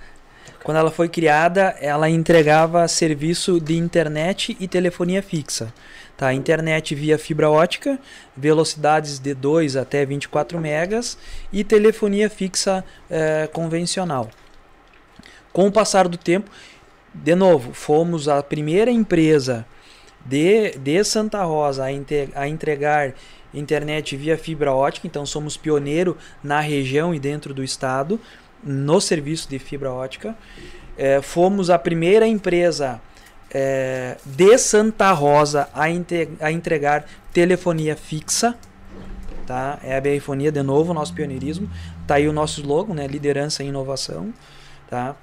quando 0.63 0.77
ela 0.77 0.91
foi 0.91 1.09
criada, 1.09 1.75
ela 1.81 2.09
entregava 2.09 2.87
serviço 2.87 3.59
de 3.59 3.75
internet 3.75 4.55
e 4.59 4.67
telefonia 4.67 5.21
fixa. 5.21 5.73
Tá? 6.15 6.33
Internet 6.33 6.95
via 6.95 7.17
fibra 7.17 7.49
ótica, 7.49 7.99
velocidades 8.35 9.19
de 9.19 9.33
2 9.33 9.75
até 9.75 10.05
24 10.05 10.57
megas 10.59 11.17
e 11.51 11.63
telefonia 11.63 12.29
fixa 12.29 12.85
é, 13.09 13.47
convencional. 13.51 14.29
Com 15.51 15.67
o 15.67 15.71
passar 15.71 16.07
do 16.07 16.17
tempo, 16.17 16.49
de 17.13 17.35
novo, 17.35 17.73
fomos 17.73 18.29
a 18.29 18.41
primeira 18.41 18.89
empresa 18.91 19.65
de, 20.25 20.71
de 20.77 21.03
Santa 21.03 21.43
Rosa 21.43 21.85
a, 21.85 21.91
inte- 21.91 22.29
a 22.35 22.47
entregar 22.47 23.13
internet 23.53 24.17
via 24.17 24.37
fibra 24.37 24.73
ótica, 24.73 25.07
então 25.07 25.25
somos 25.25 25.55
pioneiro 25.55 26.17
na 26.43 26.59
região 26.59 27.13
e 27.13 27.19
dentro 27.19 27.53
do 27.53 27.63
estado 27.63 28.19
no 28.63 28.99
serviço 28.99 29.47
de 29.49 29.59
fibra 29.59 29.91
ótica. 29.91 30.35
É, 30.97 31.21
fomos 31.21 31.69
a 31.69 31.77
primeira 31.77 32.27
empresa 32.27 33.01
é, 33.51 34.17
de 34.25 34.57
Santa 34.57 35.11
Rosa 35.11 35.69
a, 35.73 35.83
a 36.39 36.51
entregar 36.51 37.05
telefonia 37.31 37.95
fixa. 37.95 38.55
Tá? 39.45 39.77
É 39.83 39.95
a 39.95 40.01
BR 40.01 40.19
de 40.51 40.63
novo, 40.63 40.93
nosso 40.93 41.13
pioneirismo. 41.13 41.69
Tá 42.07 42.15
aí 42.15 42.27
o 42.27 42.33
nosso 42.33 42.59
slogan, 42.61 42.95
né? 42.95 43.05
Liderança 43.07 43.63
e 43.63 43.67
inovação. 43.67 44.33
Tá? 44.89 45.15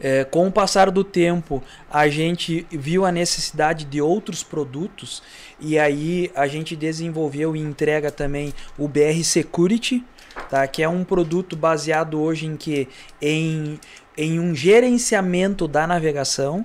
É, 0.00 0.24
com 0.24 0.48
o 0.48 0.52
passar 0.52 0.90
do 0.90 1.04
tempo, 1.04 1.62
a 1.90 2.08
gente 2.08 2.66
viu 2.70 3.04
a 3.04 3.12
necessidade 3.12 3.84
de 3.84 4.00
outros 4.00 4.42
produtos 4.42 5.22
e 5.60 5.78
aí 5.78 6.30
a 6.34 6.46
gente 6.46 6.74
desenvolveu 6.74 7.54
e 7.54 7.60
entrega 7.60 8.10
também 8.10 8.52
o 8.76 8.88
BR 8.88 9.22
Security, 9.22 10.04
tá? 10.50 10.66
que 10.66 10.82
é 10.82 10.88
um 10.88 11.04
produto 11.04 11.54
baseado 11.54 12.20
hoje 12.20 12.46
em 12.46 12.56
que 12.56 12.88
em, 13.22 13.78
em 14.16 14.40
um 14.40 14.54
gerenciamento 14.54 15.68
da 15.68 15.86
navegação. 15.86 16.64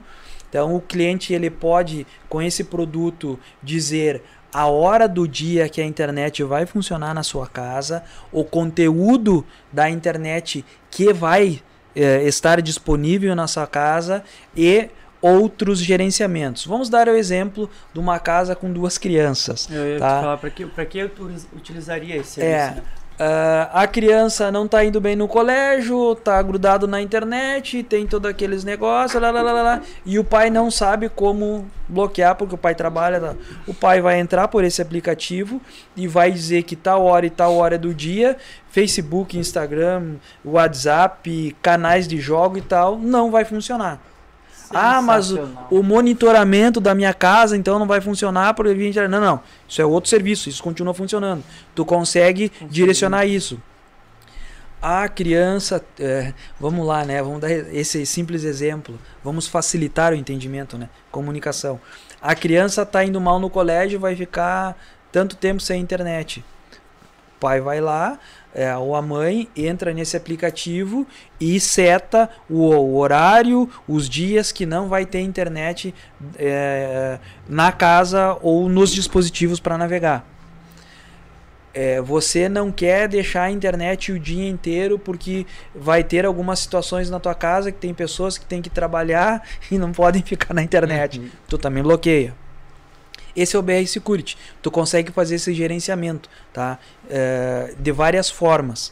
Então 0.50 0.76
o 0.76 0.82
cliente 0.82 1.32
ele 1.32 1.52
pode 1.52 2.08
com 2.28 2.42
esse 2.42 2.64
produto 2.64 3.40
dizer 3.62 4.24
a 4.52 4.66
hora 4.66 5.08
do 5.08 5.28
dia 5.28 5.70
que 5.70 5.80
a 5.80 5.86
internet 5.86 6.44
vai 6.44 6.66
funcionar 6.66 7.14
na 7.14 7.22
sua 7.22 7.46
casa, 7.46 8.04
o 8.32 8.44
conteúdo 8.44 9.46
da 9.72 9.88
internet 9.88 10.66
que 10.90 11.14
vai 11.14 11.62
é, 12.02 12.24
estar 12.24 12.62
disponível 12.62 13.36
na 13.36 13.48
sua 13.48 13.68
casa 13.68 14.24
e 14.56 14.90
outros 15.22 15.80
gerenciamentos. 15.80 16.66
Vamos 16.66 16.90
dar 16.90 17.08
o 17.08 17.16
exemplo 17.16 17.70
de 17.94 18.00
uma 18.00 18.20
casa 18.20 18.56
com 18.56 18.72
duas 18.72 18.98
crianças. 18.98 19.68
Eu 19.70 19.86
ia 19.94 20.00
tá? 20.00 20.18
te 20.18 20.22
falar 20.22 20.38
para 20.38 20.50
que, 20.50 20.66
que 20.66 20.98
eu 20.98 21.12
utilizaria 21.56 22.16
esse 22.16 22.42
é, 22.42 22.68
serviço. 22.68 22.88
É, 22.96 22.99
Uh, 23.20 23.68
a 23.74 23.86
criança 23.86 24.50
não 24.50 24.64
está 24.64 24.86
indo 24.86 25.02
bem 25.02 25.14
no 25.14 25.28
colégio, 25.28 26.14
está 26.14 26.42
grudado 26.42 26.88
na 26.88 27.02
internet, 27.02 27.84
tem 27.84 28.08
todos 28.08 28.32
aqueles 28.32 28.64
negócios, 28.64 29.22
lá, 29.22 29.30
lá, 29.30 29.42
lá, 29.42 29.52
lá, 29.52 29.82
e 30.06 30.18
o 30.18 30.24
pai 30.24 30.50
não 30.50 30.72
sabe 30.72 31.10
como 31.10 31.70
bloquear, 31.86 32.36
porque 32.36 32.56
o 32.56 32.58
pai 32.58 32.74
trabalha. 32.76 33.36
O 33.68 33.74
pai 33.74 34.00
vai 34.00 34.22
entrar 34.22 34.48
por 34.48 34.64
esse 34.64 34.82
aplicativo 34.82 35.62
e 35.98 36.08
vai 36.08 36.32
dizer 36.32 36.64
que 36.64 36.78
tal 36.78 37.04
hora 37.04 37.26
e 37.26 37.30
tal 37.30 37.58
hora 37.58 37.78
do 37.78 37.94
dia, 37.94 38.38
Facebook, 38.70 39.38
Instagram, 39.38 40.16
WhatsApp, 40.46 41.58
canais 41.62 42.08
de 42.08 42.22
jogo 42.22 42.58
e 42.58 42.62
tal, 42.62 42.98
não 42.98 43.30
vai 43.30 43.44
funcionar. 43.44 44.00
Ah, 44.72 45.02
mas 45.02 45.32
o, 45.32 45.50
o, 45.72 45.84
monitoramento 45.84 46.80
da 46.80 46.94
minha 46.94 47.14
casa 47.14 47.58
então 47.58 47.80
não 47.80 47.88
vai 47.88 48.02
funcionar 48.02 48.54
porque 48.54 49.00
a 49.00 49.08
não, 49.08 49.20
não. 49.20 49.42
Isso 49.68 49.82
é 49.82 49.86
outro 49.86 50.10
serviço, 50.10 50.50
isso 50.50 50.62
continua 50.62 50.94
funcionando. 50.94 51.44
Tu 51.74 51.84
consegue 51.84 52.52
direcionar 52.70 53.26
isso. 53.26 53.60
A 54.82 55.10
criança, 55.10 55.84
é, 56.00 56.34
vamos 56.60 56.86
lá, 56.86 57.04
né? 57.04 57.22
Vamos 57.22 57.42
dar 57.42 57.52
esse 57.52 58.06
simples 58.06 58.44
exemplo. 58.44 58.98
Vamos 59.24 59.48
facilitar 59.48 60.14
o 60.14 60.16
entendimento, 60.16 60.78
né? 60.78 60.88
Comunicação. 61.12 61.80
A 62.22 62.34
criança 62.36 62.84
está 62.84 63.04
indo 63.04 63.20
mal 63.20 63.40
no 63.40 63.50
colégio, 63.50 64.00
vai 64.00 64.16
ficar 64.16 64.78
tanto 65.12 65.36
tempo 65.36 65.62
sem 65.62 65.82
internet. 65.82 66.44
O 67.40 67.42
pai 67.42 67.62
vai 67.62 67.80
lá, 67.80 68.20
é, 68.54 68.76
ou 68.76 68.94
a 68.98 69.02
mãe 69.02 69.48
entra 69.56 69.94
nesse 69.94 70.18
aplicativo 70.18 71.08
e 71.40 71.58
seta 71.58 72.30
o, 72.50 72.66
o, 72.66 72.98
horário, 72.98 73.70
os 73.88 74.10
dias 74.10 74.52
que 74.52 74.66
não 74.66 74.90
vai 74.90 75.06
ter 75.06 75.22
internet 75.22 75.96
é, 76.38 77.18
na 77.48 77.72
casa 77.72 78.38
ou 78.42 78.68
nos 78.68 78.92
dispositivos 78.92 79.58
para 79.58 79.78
navegar. 79.78 80.26
É, 81.74 82.02
você 82.02 82.50
não 82.50 82.74
quer 82.74 83.08
deixar 83.08 83.44
a 83.44 83.52
internet 83.52 84.12
o 84.12 84.20
dia 84.20 84.50
inteiro 84.50 85.00
porque 85.00 85.46
vai 85.74 86.04
ter 86.04 86.26
algumas 86.26 86.60
situações 86.60 87.10
na 87.10 87.22
tua 87.22 87.34
casa 87.34 87.72
que 87.72 87.78
tem 87.78 87.94
pessoas 87.94 88.38
que 88.38 88.46
têm 88.46 88.62
que 88.62 88.70
trabalhar 88.70 89.48
e 89.72 89.78
não 89.78 89.94
podem 89.94 90.22
ficar 90.22 90.54
na 90.54 90.62
internet. 90.62 91.22
Uhum. 91.22 91.30
Tu 91.48 91.58
também 91.58 91.82
bloqueia. 91.82 92.36
Esse 93.40 93.56
é 93.56 93.60
o 93.60 93.62
BR 93.62 93.86
Security. 93.88 94.38
Tu 94.62 94.70
consegue 94.70 95.12
fazer 95.12 95.36
esse 95.36 95.54
gerenciamento, 95.54 96.30
tá? 96.52 96.78
É, 97.10 97.74
de 97.80 97.92
várias 97.92 98.30
formas. 98.30 98.92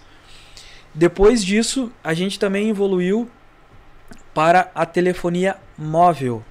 Depois 0.93 1.43
disso, 1.43 1.91
a 2.03 2.13
gente 2.13 2.39
também 2.39 2.69
evoluiu 2.69 3.29
para 4.33 4.71
a 4.73 4.85
telefonia 4.85 5.57
móvel. 5.77 6.43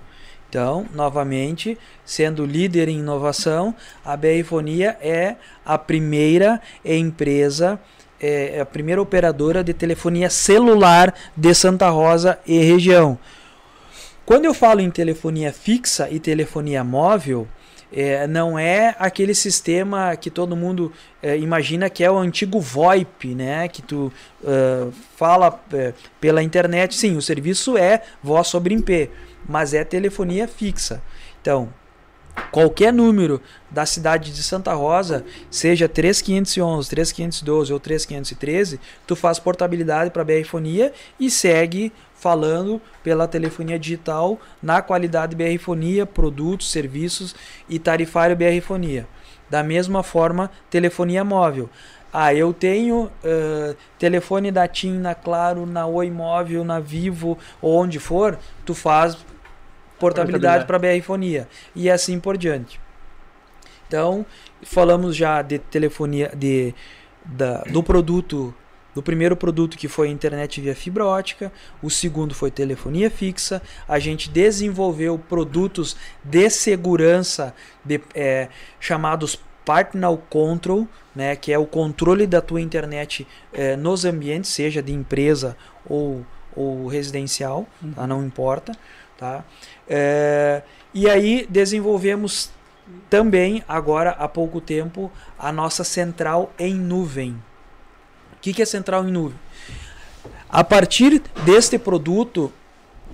Então, 0.49 0.87
novamente, 0.95 1.77
sendo 2.05 2.47
líder 2.47 2.89
em 2.89 2.99
inovação, 2.99 3.75
a 4.05 4.17
BR 4.17 4.45
Fonia 4.45 4.97
é 5.01 5.37
a 5.65 5.77
primeira 5.77 6.61
empresa, 6.85 7.81
é, 8.21 8.59
é 8.59 8.61
a 8.61 8.67
primeira 8.67 9.03
operadora 9.03 9.65
de 9.65 9.75
telefonia 9.75 10.31
celular 10.31 11.15
de 11.37 11.53
Santa 11.55 11.89
Rosa 11.89 12.39
e 12.47 12.59
região. 12.59 13.19
Quando 14.25 14.45
eu 14.45 14.55
falo 14.55 14.81
em 14.81 14.91
telefonia 14.91 15.53
fixa 15.53 16.09
e 16.11 16.19
telefonia 16.19 16.83
móvel, 16.83 17.47
é, 17.93 18.27
não 18.27 18.59
é 18.59 18.95
aquele 18.99 19.35
sistema 19.35 20.15
que 20.17 20.31
todo 20.31 20.57
mundo 20.57 20.93
é, 21.23 21.39
imagina 21.39 21.89
que 21.89 22.03
é 22.03 22.11
o 22.11 22.19
antigo 22.19 22.61
VoIP, 22.61 23.35
né? 23.35 23.69
Que 23.69 23.83
tu 23.83 24.13
uh, 24.43 24.93
fala 25.17 25.61
é, 25.73 25.95
pela 26.21 26.43
internet. 26.43 26.95
Sim, 26.95 27.17
o 27.17 27.23
serviço 27.23 27.77
é 27.77 28.03
voz 28.23 28.49
sobre 28.49 28.75
IP, 28.75 29.11
mas 29.49 29.73
é 29.73 29.85
telefonia 29.85 30.49
fixa. 30.49 31.03
Então, 31.41 31.69
qualquer 32.51 32.93
número 32.93 33.41
da 33.71 33.87
cidade 33.87 34.33
de 34.33 34.43
Santa 34.43 34.73
Rosa, 34.75 35.25
seja 35.51 35.89
3511, 35.89 36.89
3512 36.91 37.73
ou 37.73 37.81
3513, 37.81 38.81
tu 39.07 39.15
faz 39.15 39.39
portabilidade 39.39 40.11
para 40.11 40.23
a 40.23 40.25
BR-fonia 40.25 40.93
e 41.19 41.31
segue 41.31 41.93
falando 42.27 42.83
pela 43.05 43.29
telefonia 43.29 43.79
digital 43.79 44.37
na 44.61 44.83
qualidade 44.83 45.37
BR-fonia, 45.37 46.05
produtos, 46.05 46.73
serviços 46.73 47.37
e 47.69 47.79
tarifário 47.79 48.35
BR-fonia. 48.35 49.07
Da 49.49 49.63
mesma 49.63 50.03
forma, 50.03 50.51
telefonia 50.69 51.23
móvel. 51.23 51.71
Ah, 52.13 52.35
eu 52.35 52.53
tenho 52.53 53.05
uh, 53.05 53.77
telefone 53.97 54.51
da 54.51 54.67
TIM, 54.67 54.99
na 54.99 55.15
Claro, 55.15 55.67
na 55.67 55.87
Oi 55.87 56.11
Móvel, 56.11 56.65
na 56.65 56.81
Vivo, 56.81 57.39
ou 57.63 57.81
onde 57.81 58.01
for, 58.01 58.37
tu 58.65 58.75
faz 58.75 59.17
portabilidade 59.97 60.65
para 60.65 60.81
BR-fonia 60.81 61.47
e 61.77 61.89
assim 61.89 62.19
por 62.19 62.37
diante. 62.37 62.81
Então, 63.87 64.27
falamos 64.65 65.15
já 65.15 65.43
de 65.43 65.61
telefonia, 65.61 66.33
de, 66.35 66.75
da, 67.25 67.59
do 67.71 67.85
produto 67.85 68.53
do 68.97 69.03
primeiro 69.03 69.37
produto 69.37 69.77
que 69.77 69.89
foi 69.89 70.09
internet 70.09 70.59
via 70.59 70.75
fibra 70.75 71.05
ótica, 71.05 71.53
o 71.83 71.91
segundo 71.91 72.35
foi 72.35 72.51
telefonia 72.51 73.11
fixa. 73.11 73.61
A 73.87 73.99
gente 73.99 74.31
desenvolveu 74.31 75.19
produtos 75.19 75.95
de 76.25 76.49
segurança 76.49 77.55
de, 77.85 78.01
é, 78.15 78.49
chamados 78.81 79.39
Partner 79.67 80.17
Control, 80.31 80.89
né, 81.15 81.37
que 81.37 81.53
é 81.53 81.59
o 81.59 81.67
controle 81.67 82.27
da 82.27 82.41
tua 82.41 82.59
internet 82.59 83.27
é, 83.53 83.77
nos 83.77 84.07
ambientes, 84.07 84.51
seja 84.51 84.83
de 84.83 84.95
empresa 84.95 85.59
ou, 85.87 86.25
ou 86.55 86.87
residencial, 86.87 87.67
uhum. 87.83 87.93
tá, 87.93 88.07
não 88.07 88.25
importa. 88.25 88.73
Tá? 89.19 89.45
É, 89.87 90.63
e 90.95 91.07
aí 91.07 91.47
desenvolvemos 91.51 92.51
também, 93.11 93.63
agora 93.69 94.13
há 94.13 94.27
pouco 94.27 94.59
tempo, 94.59 95.13
a 95.39 95.53
nossa 95.53 95.85
central 95.85 96.51
em 96.59 96.75
nuvem 96.75 97.37
que, 98.47 98.55
que 98.55 98.63
é 98.63 98.67
central 98.67 99.09
em 99.09 99.11
nuvem? 99.11 99.39
A 100.49 100.63
partir 100.63 101.21
deste 101.45 101.77
produto, 101.79 102.53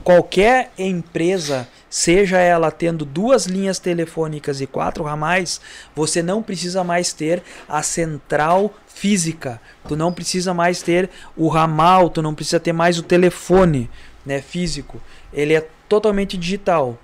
qualquer 0.04 0.70
empresa, 0.76 1.66
seja 1.88 2.38
ela 2.38 2.70
tendo 2.70 3.06
duas 3.06 3.46
linhas 3.46 3.78
telefônicas 3.78 4.60
e 4.60 4.66
quatro 4.66 5.04
ramais, 5.04 5.58
você 5.96 6.22
não 6.22 6.42
precisa 6.42 6.84
mais 6.84 7.14
ter 7.14 7.42
a 7.66 7.82
central 7.82 8.74
física. 8.86 9.58
Tu 9.88 9.96
não 9.96 10.12
precisa 10.12 10.52
mais 10.52 10.82
ter 10.82 11.08
o 11.34 11.48
ramal, 11.48 12.10
tu 12.10 12.20
não 12.20 12.34
precisa 12.34 12.60
ter 12.60 12.74
mais 12.74 12.98
o 12.98 13.02
telefone, 13.02 13.88
né, 14.26 14.42
físico. 14.42 15.00
Ele 15.32 15.54
é 15.54 15.66
totalmente 15.88 16.36
digital. 16.36 16.98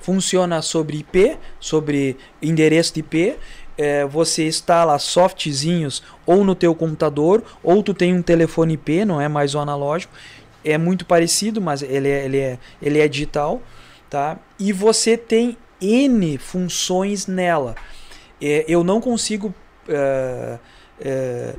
Funciona 0.00 0.62
sobre 0.62 0.98
IP, 0.98 1.38
sobre 1.60 2.16
endereço 2.42 2.94
de 2.94 3.00
IP 3.00 3.36
é, 3.80 4.04
você 4.04 4.46
instala 4.46 4.98
softzinhos 4.98 6.02
ou 6.26 6.44
no 6.44 6.54
teu 6.54 6.74
computador, 6.74 7.42
ou 7.62 7.82
tu 7.82 7.94
tem 7.94 8.14
um 8.14 8.20
telefone 8.20 8.74
IP, 8.74 9.06
não 9.06 9.18
é 9.18 9.26
mais 9.26 9.54
o 9.54 9.58
analógico. 9.58 10.12
É 10.62 10.76
muito 10.76 11.06
parecido, 11.06 11.62
mas 11.62 11.80
ele 11.80 12.06
é, 12.06 12.24
ele 12.26 12.38
é, 12.38 12.58
ele 12.82 12.98
é 12.98 13.08
digital. 13.08 13.62
Tá? 14.10 14.38
E 14.58 14.70
você 14.70 15.16
tem 15.16 15.56
N 15.80 16.36
funções 16.36 17.26
nela. 17.26 17.74
É, 18.42 18.66
eu 18.68 18.84
não 18.84 19.00
consigo 19.00 19.54
é, 19.88 20.58
é, 21.00 21.54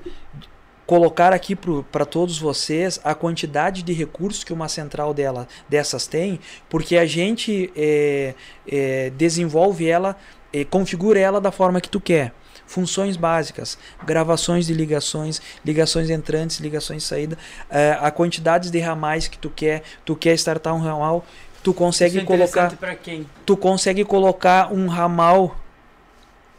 colocar 0.86 1.34
aqui 1.34 1.56
para 1.56 2.06
todos 2.06 2.38
vocês 2.38 3.00
a 3.04 3.16
quantidade 3.16 3.82
de 3.82 3.94
recursos 3.94 4.44
que 4.44 4.54
uma 4.54 4.68
central 4.68 5.12
dela, 5.12 5.48
dessas 5.68 6.06
tem, 6.06 6.40
porque 6.70 6.98
a 6.98 7.06
gente 7.06 7.72
é, 7.76 8.36
é, 8.68 9.10
desenvolve 9.12 9.88
ela 9.88 10.16
eh, 10.54 10.66
configura 10.66 11.20
ela 11.20 11.40
da 11.42 11.52
forma 11.52 11.80
que 11.82 11.90
tu 11.90 12.00
quer. 12.00 12.34
Funções 12.66 13.18
básicas, 13.18 13.78
gravações 14.06 14.66
de 14.66 14.74
ligações, 14.74 15.42
ligações 15.66 16.10
entrantes, 16.10 16.60
ligações 16.60 17.04
de 17.04 17.08
saída, 17.10 17.38
eh, 17.70 17.98
a 18.00 18.10
quantidade 18.12 18.70
de 18.72 18.80
ramais 18.80 19.28
que 19.28 19.38
tu 19.38 19.50
quer, 19.50 19.84
tu 20.06 20.16
quer 20.16 20.34
startar 20.36 20.74
um 20.74 20.80
ramal, 20.80 21.26
tu 21.62 21.74
consegue 21.74 22.18
Isso 22.18 22.24
é 22.24 22.26
colocar 22.26 22.72
pra 22.78 22.96
quem? 22.96 23.26
tu 23.46 23.58
consegue 23.58 24.06
colocar 24.06 24.72
um 24.72 24.88
ramal 24.88 25.58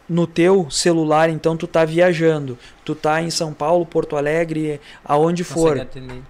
no 0.08 0.26
teu 0.26 0.70
celular, 0.70 1.30
então 1.30 1.56
tu 1.56 1.66
tá 1.66 1.84
viajando, 1.86 2.58
tu 2.84 2.94
tá 2.94 3.22
em 3.22 3.30
São 3.30 3.54
Paulo, 3.54 3.86
Porto 3.86 4.14
Alegre, 4.16 4.78
aonde 5.02 5.42
for, 5.44 5.70
Consegue 5.78 5.80
atender. 5.80 6.22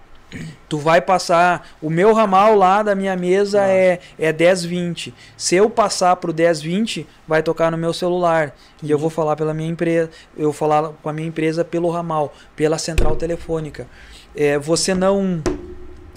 Tu 0.69 0.79
vai 0.79 1.01
passar, 1.01 1.69
o 1.81 1.91
meu 1.91 2.13
ramal 2.13 2.55
lá 2.55 2.83
da 2.83 2.95
minha 2.95 3.17
mesa 3.17 3.63
Ah. 3.63 3.69
é 3.69 4.01
é 4.19 4.33
1020. 4.33 5.15
Se 5.37 5.55
eu 5.55 5.69
passar 5.69 6.17
pro 6.17 6.33
1020, 6.33 7.07
vai 7.27 7.43
tocar 7.43 7.71
no 7.71 7.77
meu 7.77 7.93
celular 7.93 8.55
e 8.83 8.91
eu 8.91 8.99
vou 8.99 9.11
falar 9.11 9.37
pela 9.37 9.53
minha 9.53 9.69
empresa, 9.69 10.11
eu 10.37 10.45
vou 10.45 10.53
falar 10.53 10.91
com 11.03 11.09
a 11.09 11.13
minha 11.13 11.29
empresa 11.29 11.65
pelo 11.65 11.91
ramal, 11.91 12.33
pela 12.57 12.79
central 12.79 13.17
telefônica. 13.17 13.87
É, 14.35 14.59
você 14.59 14.95
não 14.95 15.43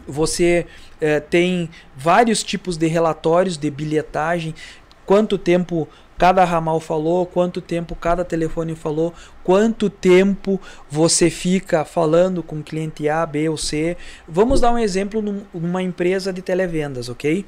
você 0.08 0.68
eh, 1.02 1.20
tem 1.20 1.70
vários 1.96 2.44
tipos 2.44 2.78
de 2.78 2.88
relatórios 2.88 3.58
de 3.58 3.70
bilhetagem, 3.70 4.54
quanto 5.06 5.38
tempo 5.38 5.88
cada 6.18 6.44
ramal 6.46 6.80
falou, 6.80 7.26
quanto 7.26 7.60
tempo 7.60 7.94
cada 7.96 8.24
telefone 8.24 8.74
falou, 8.74 9.14
quanto 9.44 9.90
tempo 9.90 10.60
você 10.90 11.30
fica 11.30 11.84
falando 11.84 12.42
com 12.42 12.64
cliente 12.64 13.10
A, 13.10 13.26
B 13.26 13.50
ou 13.50 13.58
C. 13.58 13.98
Vamos 14.28 14.62
dar 14.62 14.72
um 14.72 14.78
exemplo 14.80 15.22
num- 15.22 15.44
numa 15.54 15.84
empresa 15.84 16.32
de 16.32 16.42
televendas, 16.42 17.10
ok? 17.10 17.46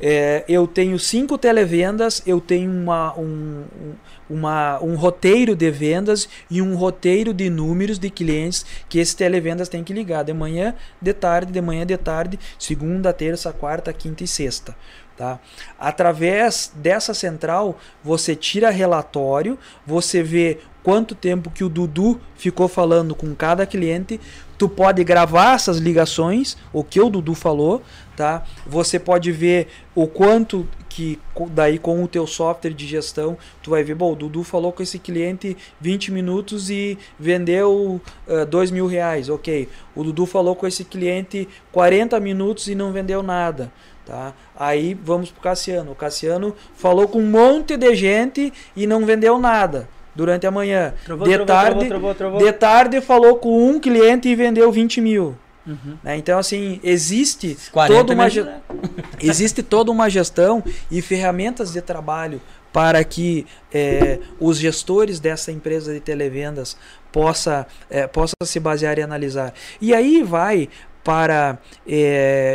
É, 0.00 0.44
eu 0.48 0.64
tenho 0.68 0.96
cinco 0.96 1.36
televendas, 1.36 2.22
eu 2.24 2.40
tenho 2.40 2.70
uma, 2.70 3.18
um, 3.18 3.64
um- 3.82 3.94
uma, 4.30 4.78
um 4.80 4.94
roteiro 4.94 5.56
de 5.56 5.70
vendas 5.72 6.28
e 6.48 6.62
um 6.62 6.76
roteiro 6.76 7.34
de 7.34 7.50
números 7.50 7.98
de 7.98 8.08
clientes 8.08 8.64
que 8.88 9.00
esses 9.00 9.14
televendas 9.14 9.68
têm 9.68 9.82
que 9.82 9.92
ligar 9.92 10.22
de 10.22 10.32
manhã, 10.32 10.74
de 11.02 11.12
tarde, 11.12 11.50
de 11.50 11.60
manhã, 11.60 11.84
de 11.84 11.96
tarde, 11.96 12.38
segunda, 12.58 13.12
terça, 13.12 13.52
quarta, 13.52 13.92
quinta 13.92 14.22
e 14.22 14.28
sexta. 14.28 14.76
Tá? 15.18 15.40
Através 15.76 16.70
dessa 16.76 17.12
central, 17.12 17.76
você 18.04 18.36
tira 18.36 18.70
relatório, 18.70 19.58
você 19.84 20.22
vê 20.22 20.58
quanto 20.80 21.12
tempo 21.12 21.50
que 21.50 21.64
o 21.64 21.68
Dudu 21.68 22.20
ficou 22.36 22.68
falando 22.68 23.16
com 23.16 23.34
cada 23.34 23.66
cliente, 23.66 24.20
tu 24.56 24.68
pode 24.68 25.02
gravar 25.02 25.56
essas 25.56 25.78
ligações, 25.78 26.56
o 26.72 26.84
que 26.84 27.00
o 27.00 27.10
Dudu 27.10 27.34
falou, 27.34 27.82
tá? 28.16 28.44
Você 28.64 28.96
pode 28.98 29.32
ver 29.32 29.66
o 29.92 30.06
quanto 30.06 30.68
que 30.88 31.18
daí 31.50 31.78
com 31.78 32.02
o 32.02 32.08
teu 32.08 32.26
software 32.26 32.72
de 32.72 32.86
gestão, 32.86 33.36
tu 33.62 33.70
vai 33.70 33.84
ver, 33.84 33.94
bom, 33.94 34.12
o 34.12 34.16
Dudu 34.16 34.42
falou 34.42 34.72
com 34.72 34.82
esse 34.82 34.98
cliente 34.98 35.56
20 35.80 36.10
minutos 36.10 36.70
e 36.70 36.98
vendeu 37.18 38.00
uh, 38.26 38.46
2 38.46 38.70
mil 38.72 38.86
reais, 38.86 39.28
ok. 39.28 39.68
O 39.94 40.02
Dudu 40.02 40.26
falou 40.26 40.56
com 40.56 40.66
esse 40.66 40.84
cliente 40.84 41.48
40 41.70 42.18
minutos 42.18 42.66
e 42.66 42.74
não 42.74 42.92
vendeu 42.92 43.22
nada. 43.22 43.70
Tá? 44.08 44.32
Aí 44.58 44.94
vamos 45.04 45.30
pro 45.30 45.42
Cassiano. 45.42 45.92
O 45.92 45.94
Cassiano 45.94 46.56
falou 46.74 47.06
com 47.06 47.18
um 47.20 47.26
monte 47.26 47.76
de 47.76 47.94
gente 47.94 48.50
e 48.74 48.86
não 48.86 49.04
vendeu 49.04 49.38
nada 49.38 49.86
durante 50.14 50.46
a 50.46 50.50
manhã. 50.50 50.94
Trovou, 51.04 51.28
de 51.28 51.34
trovou, 51.34 51.46
tarde, 51.46 51.88
trovou, 51.88 52.14
trovou, 52.14 52.38
de 52.38 52.52
tarde 52.52 53.00
falou 53.02 53.36
com 53.36 53.68
um 53.68 53.78
cliente 53.78 54.26
e 54.26 54.34
vendeu 54.34 54.72
20 54.72 55.02
mil. 55.02 55.36
Uhum. 55.66 55.98
né? 56.02 56.16
Então, 56.16 56.38
assim, 56.38 56.80
existe 56.82 57.58
40 57.70 57.94
toda 57.94 58.14
uma, 58.14 58.30
ge- 58.30 58.40
ajuda. 58.40 58.62
existe 59.20 59.62
toda 59.62 59.92
uma 59.92 60.08
gestão 60.08 60.64
e 60.90 61.02
ferramentas 61.02 61.74
de 61.74 61.82
trabalho 61.82 62.40
para 62.72 63.04
que 63.04 63.46
eh, 63.72 64.18
os 64.40 64.58
gestores 64.58 65.20
dessa 65.20 65.52
empresa 65.52 65.92
de 65.92 66.00
televendas 66.00 66.76
possa, 67.12 67.66
eh, 67.90 68.06
possa 68.06 68.34
se 68.44 68.58
basear 68.60 68.98
e 68.98 69.02
analisar. 69.02 69.52
E 69.80 69.94
aí 69.94 70.22
vai 70.22 70.68
para 71.04 71.58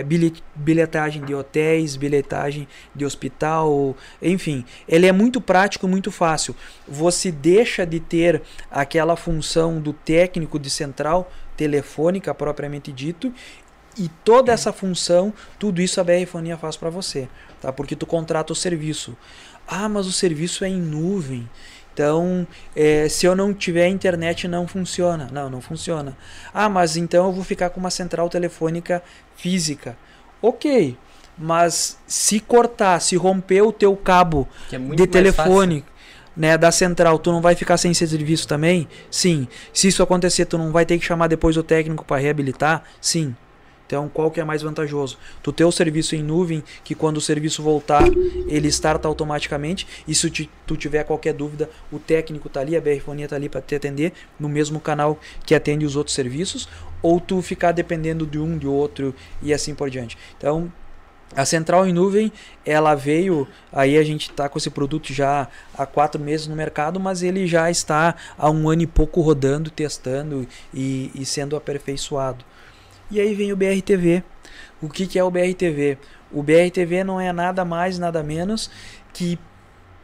bilhe- 0.06 0.44
bilhetagem 0.56 1.24
de 1.24 1.34
hotéis, 1.34 1.96
bilhetagem 1.96 2.68
de 2.94 3.06
hospital, 3.06 3.96
enfim, 4.22 4.64
ele 4.88 5.08
é 5.08 5.12
muito 5.12 5.42
prático, 5.42 5.88
muito 5.88 6.12
fácil. 6.12 6.56
Você 6.88 7.32
deixa 7.32 7.86
de 7.86 8.00
ter 8.00 8.42
aquela 8.70 9.16
função 9.16 9.80
do 9.80 9.94
técnico 9.94 10.60
de 10.60 10.70
central 10.70 11.32
telefônica 11.58 12.34
propriamente 12.34 12.92
dito 12.92 13.34
e 13.98 14.10
toda 14.24 14.52
essa 14.52 14.74
função, 14.74 15.34
tudo 15.60 15.82
isso 15.82 16.02
a 16.02 16.04
BR 16.04 16.26
Fonia 16.26 16.58
faz 16.58 16.76
para 16.76 16.90
você, 16.90 17.28
tá? 17.62 17.72
Porque 17.72 17.96
tu 17.96 18.06
contrata 18.06 18.52
o 18.52 18.56
serviço. 18.56 19.16
Ah, 19.68 19.88
mas 19.88 20.08
o 20.08 20.12
serviço 20.12 20.66
é 20.66 20.68
em 20.68 20.82
nuvem. 20.82 21.48
Então, 21.94 22.48
eh, 22.76 23.08
se 23.08 23.26
eu 23.26 23.36
não 23.36 23.54
tiver 23.54 23.88
internet, 23.88 24.48
não 24.48 24.68
funciona. 24.68 25.30
Não, 25.32 25.50
não 25.50 25.62
funciona. 25.62 26.18
Ah, 26.54 26.68
mas 26.68 26.98
então 26.98 27.28
eu 27.28 27.32
vou 27.32 27.44
ficar 27.44 27.70
com 27.70 27.80
uma 27.80 27.92
central 27.92 28.30
telefônica 28.30 29.04
física. 29.36 29.96
Ok, 30.42 30.98
mas 31.38 31.98
se 32.08 32.40
cortar, 32.40 33.00
se 33.00 33.16
romper 33.16 33.62
o 33.62 33.72
teu 33.72 33.96
cabo 33.96 34.48
é 34.72 34.78
de 34.78 35.08
telefone 35.08 35.86
né, 36.36 36.58
da 36.58 36.72
central, 36.72 37.20
tu 37.20 37.32
não 37.32 37.42
vai 37.42 37.56
ficar 37.56 37.78
sem 37.78 37.92
esse 37.92 38.08
serviço 38.08 38.48
também? 38.48 38.88
Sim. 39.10 39.48
Se 39.72 39.88
isso 39.88 40.02
acontecer, 40.02 40.46
tu 40.46 40.58
não 40.58 40.72
vai 40.72 40.86
ter 40.86 40.98
que 40.98 41.06
chamar 41.06 41.28
depois 41.28 41.56
o 41.58 41.64
técnico 41.64 42.04
para 42.04 42.22
reabilitar? 42.22 42.84
Sim. 43.00 43.36
Então, 43.94 44.10
qual 44.10 44.32
que 44.32 44.42
é 44.42 44.44
mais 44.44 44.64
vantajoso? 44.64 45.20
Tu 45.44 45.54
ter 45.54 45.66
o 45.66 45.72
serviço 45.72 46.16
em 46.16 46.24
nuvem, 46.24 46.64
que 46.84 46.96
quando 46.96 47.18
o 47.18 47.22
serviço 47.22 47.62
voltar, 47.62 48.02
ele 48.48 48.68
starta 48.70 49.08
automaticamente, 49.08 49.86
e 50.08 50.16
se 50.16 50.32
tu 50.66 50.76
tiver 50.76 51.04
qualquer 51.04 51.32
dúvida, 51.32 51.70
o 51.92 52.00
técnico 52.00 52.50
tá 52.50 52.60
ali, 52.60 52.76
a 52.76 52.82
BR 52.82 53.00
Fonia 53.06 53.28
tá 53.28 53.36
ali 53.36 53.48
para 53.48 53.62
te 53.62 53.76
atender 53.76 54.12
no 54.40 54.50
mesmo 54.50 54.80
canal 54.80 55.20
que 55.46 55.54
atende 55.54 55.86
os 55.86 55.96
outros 55.96 56.16
serviços, 56.16 56.68
ou 57.04 57.20
tu 57.20 57.40
ficar 57.44 57.72
dependendo 57.72 58.26
de 58.26 58.40
um, 58.40 58.58
de 58.58 58.66
outro 58.66 59.14
e 59.44 59.54
assim 59.54 59.76
por 59.76 59.92
diante. 59.92 60.18
Então, 60.40 60.74
a 61.36 61.46
central 61.46 61.86
em 61.86 61.94
nuvem, 61.94 62.34
ela 62.66 62.96
veio, 62.96 63.48
aí 63.72 63.96
a 63.96 64.04
gente 64.04 64.32
está 64.32 64.50
com 64.50 64.58
esse 64.58 64.72
produto 64.72 65.14
já 65.14 65.48
há 65.78 65.86
quatro 65.86 66.20
meses 66.20 66.48
no 66.48 66.56
mercado, 66.56 67.00
mas 67.00 67.22
ele 67.22 67.46
já 67.46 67.70
está 67.70 68.16
há 68.40 68.50
um 68.50 68.68
ano 68.68 68.82
e 68.82 68.88
pouco 68.88 69.22
rodando, 69.22 69.70
testando 69.70 70.48
e, 70.74 71.12
e 71.14 71.24
sendo 71.24 71.56
aperfeiçoado. 71.56 72.44
E 73.14 73.22
aí 73.22 73.36
vem 73.36 73.54
o 73.54 73.56
BRTV. 73.56 74.24
O 74.82 74.90
que, 74.90 75.06
que 75.06 75.20
é 75.20 75.24
o 75.24 75.30
BRTV? 75.30 76.00
O 76.32 76.42
BRTV 76.42 77.04
não 77.04 77.22
é 77.22 77.32
nada 77.32 77.64
mais, 77.64 78.00
nada 78.00 78.24
menos 78.24 78.72
que 79.14 79.38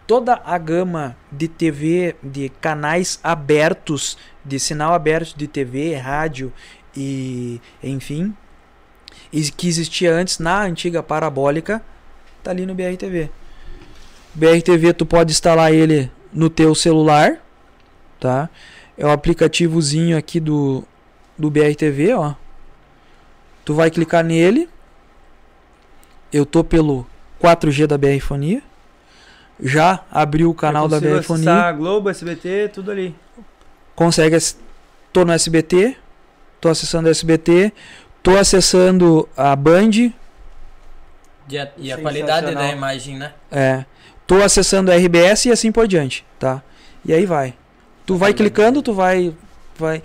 toda 0.05 0.39
a 0.45 0.55
gama 0.60 1.18
de 1.32 1.47
TV, 1.47 2.16
de 2.22 2.49
canais 2.62 3.20
abertos, 3.24 4.16
de 4.45 4.60
sinal 4.60 4.93
aberto 4.93 5.36
de 5.36 5.47
TV, 5.47 5.95
rádio 5.95 6.53
e 6.95 7.60
enfim, 7.84 8.32
que 9.57 9.68
existia 9.68 10.14
antes 10.14 10.38
na 10.38 10.62
antiga 10.62 11.01
parabólica, 11.01 11.82
tá 12.43 12.51
ali 12.51 12.64
no 12.64 12.76
BRTV. 12.76 13.32
BRTV 14.36 14.93
tu 14.93 15.05
pode 15.07 15.32
instalar 15.32 15.74
ele 15.74 16.12
no 16.32 16.47
teu 16.47 16.76
celular, 16.76 17.43
tá? 18.20 18.51
É 18.95 19.03
o 19.03 19.10
aplicativozinho 19.10 20.16
aqui 20.16 20.39
do 20.39 20.84
do 21.36 21.49
BRTV, 21.49 22.14
ó. 22.14 22.36
Tu 23.70 23.76
vai 23.76 23.92
clicar 23.92 24.24
nele. 24.24 24.68
Eu 26.34 26.44
tô 26.44 26.64
pelo 26.64 27.06
4G 27.40 27.86
da 27.86 28.00
BR 28.00 28.20
Fonia. 28.20 28.64
Já 29.60 30.04
abriu 30.10 30.50
o 30.50 30.56
canal 30.56 30.88
da 30.88 31.00
BR 31.00 31.22
Fonia. 31.22 31.52
acessar 31.52 31.78
Globo, 31.78 32.10
SBT, 32.10 32.72
tudo 32.74 32.90
ali. 32.90 33.14
consegue 33.96 34.36
tô 35.14 35.24
no 35.24 35.32
SBT, 35.34 35.96
tô 36.60 36.68
acessando 36.68 37.10
o 37.10 37.12
SBT, 37.12 37.72
tô 38.24 38.36
acessando 38.36 39.30
a 39.38 39.56
Band, 39.56 39.92
E 41.48 41.60
a, 41.60 41.72
e 41.78 41.92
a 41.92 41.98
qualidade 42.00 42.56
da 42.56 42.72
imagem, 42.72 43.18
né? 43.18 43.34
é, 43.52 43.86
tô 44.26 44.42
acessando 44.42 44.92
a 44.92 44.96
RBS 44.96 45.46
e 45.46 45.52
assim 45.52 45.72
por 45.72 45.88
diante, 45.88 46.26
tá? 46.40 46.64
E 47.06 47.14
aí 47.14 47.28
vai. 47.28 47.54
Tu 48.04 48.16
vai 48.16 48.34
clicando, 48.34 48.82
tu 48.82 48.96
vai 48.96 49.32
vai 49.78 50.02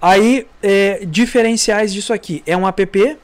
Aí, 0.00 0.46
é, 0.62 1.04
diferenciais 1.06 1.92
disso 1.92 2.12
aqui. 2.12 2.42
É 2.46 2.56
um 2.56 2.66
app, 2.66 3.18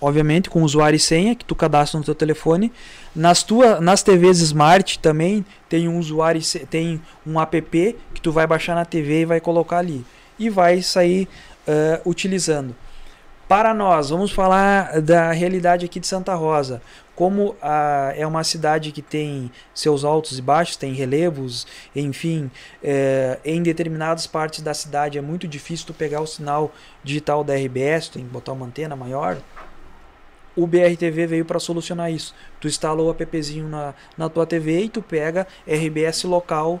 obviamente, 0.00 0.48
com 0.48 0.62
usuário 0.62 0.96
e 0.96 1.00
senha, 1.00 1.34
que 1.34 1.44
tu 1.44 1.54
cadastra 1.54 1.98
no 1.98 2.04
teu 2.04 2.14
telefone. 2.14 2.72
Nas, 3.14 3.42
tua, 3.42 3.80
nas 3.80 4.02
TVs 4.02 4.40
Smart 4.40 4.98
também 4.98 5.44
tem 5.68 5.88
um 5.88 5.98
usuário 5.98 6.40
tem 6.70 7.00
um 7.26 7.40
app 7.40 7.96
que 8.14 8.20
tu 8.20 8.32
vai 8.32 8.46
baixar 8.46 8.74
na 8.74 8.84
TV 8.84 9.22
e 9.22 9.24
vai 9.24 9.40
colocar 9.40 9.78
ali. 9.78 10.04
E 10.38 10.48
vai 10.48 10.80
sair 10.80 11.28
eh, 11.66 12.00
utilizando. 12.06 12.74
Para 13.46 13.74
nós, 13.74 14.10
vamos 14.10 14.30
falar 14.30 15.00
da 15.00 15.32
realidade 15.32 15.84
aqui 15.84 16.00
de 16.00 16.06
Santa 16.06 16.34
Rosa. 16.34 16.80
Como 17.20 17.54
ah, 17.60 18.14
é 18.16 18.26
uma 18.26 18.42
cidade 18.42 18.90
que 18.92 19.02
tem 19.02 19.50
seus 19.74 20.04
altos 20.04 20.38
e 20.38 20.40
baixos, 20.42 20.74
tem 20.74 20.94
relevos, 20.94 21.66
enfim, 21.94 22.50
eh, 22.82 23.38
em 23.44 23.62
determinadas 23.62 24.26
partes 24.26 24.62
da 24.62 24.72
cidade 24.72 25.18
é 25.18 25.20
muito 25.20 25.46
difícil 25.46 25.86
tu 25.88 25.92
pegar 25.92 26.22
o 26.22 26.26
sinal 26.26 26.72
digital 27.04 27.44
da 27.44 27.54
RBS, 27.54 28.08
tem 28.08 28.24
que 28.24 28.30
botar 28.30 28.52
uma 28.52 28.64
antena 28.64 28.96
maior. 28.96 29.36
o 30.56 30.66
BRTV 30.66 31.26
veio 31.26 31.44
para 31.44 31.58
solucionar 31.60 32.10
isso. 32.10 32.34
Tu 32.58 32.68
instala 32.68 33.02
o 33.02 33.10
appzinho 33.10 33.68
na, 33.68 33.92
na 34.16 34.30
tua 34.30 34.46
TV 34.46 34.84
e 34.84 34.88
tu 34.88 35.02
pega 35.02 35.46
RBS 35.66 36.24
local 36.24 36.80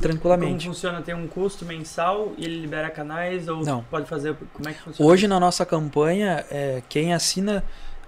tranquilamente. 0.00 0.66
funciona? 0.66 1.00
Tem 1.00 1.14
um 1.14 1.28
custo 1.28 1.64
mensal 1.64 2.32
e 2.36 2.44
ele 2.44 2.60
libera 2.60 2.90
canais 2.90 3.46
ou 3.46 3.64
Não. 3.64 3.84
pode 3.84 4.08
fazer? 4.08 4.36
Como 4.52 4.68
é 4.68 4.72
que 4.72 4.80
funciona? 4.82 5.08
Hoje 5.10 5.28
na 5.28 5.38
nossa 5.38 5.64
campanha, 5.64 6.44
é, 6.50 6.82
quem 6.88 7.14
assina 7.14 7.62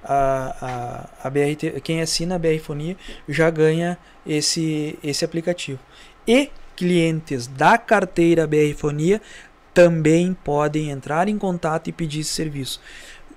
a, 0.07 1.09
a, 1.23 1.27
a 1.27 1.31
BRT, 1.31 1.81
quem 1.83 2.01
assina 2.01 2.37
a 2.37 2.39
BR 2.39 2.59
Fonia 2.63 2.97
já 3.29 3.51
ganha 3.51 3.99
esse, 4.27 4.99
esse 5.03 5.25
aplicativo. 5.25 5.81
E 6.27 6.51
clientes 6.77 7.47
da 7.47 7.77
carteira 7.77 8.47
BR 8.47 8.75
Fonia 8.77 9.21
também 9.75 10.33
podem 10.33 10.91
entrar 10.91 11.29
em 11.29 11.37
contato 11.37 11.89
e 11.89 11.93
pedir 11.93 12.21
esse 12.21 12.31
serviço. 12.31 12.81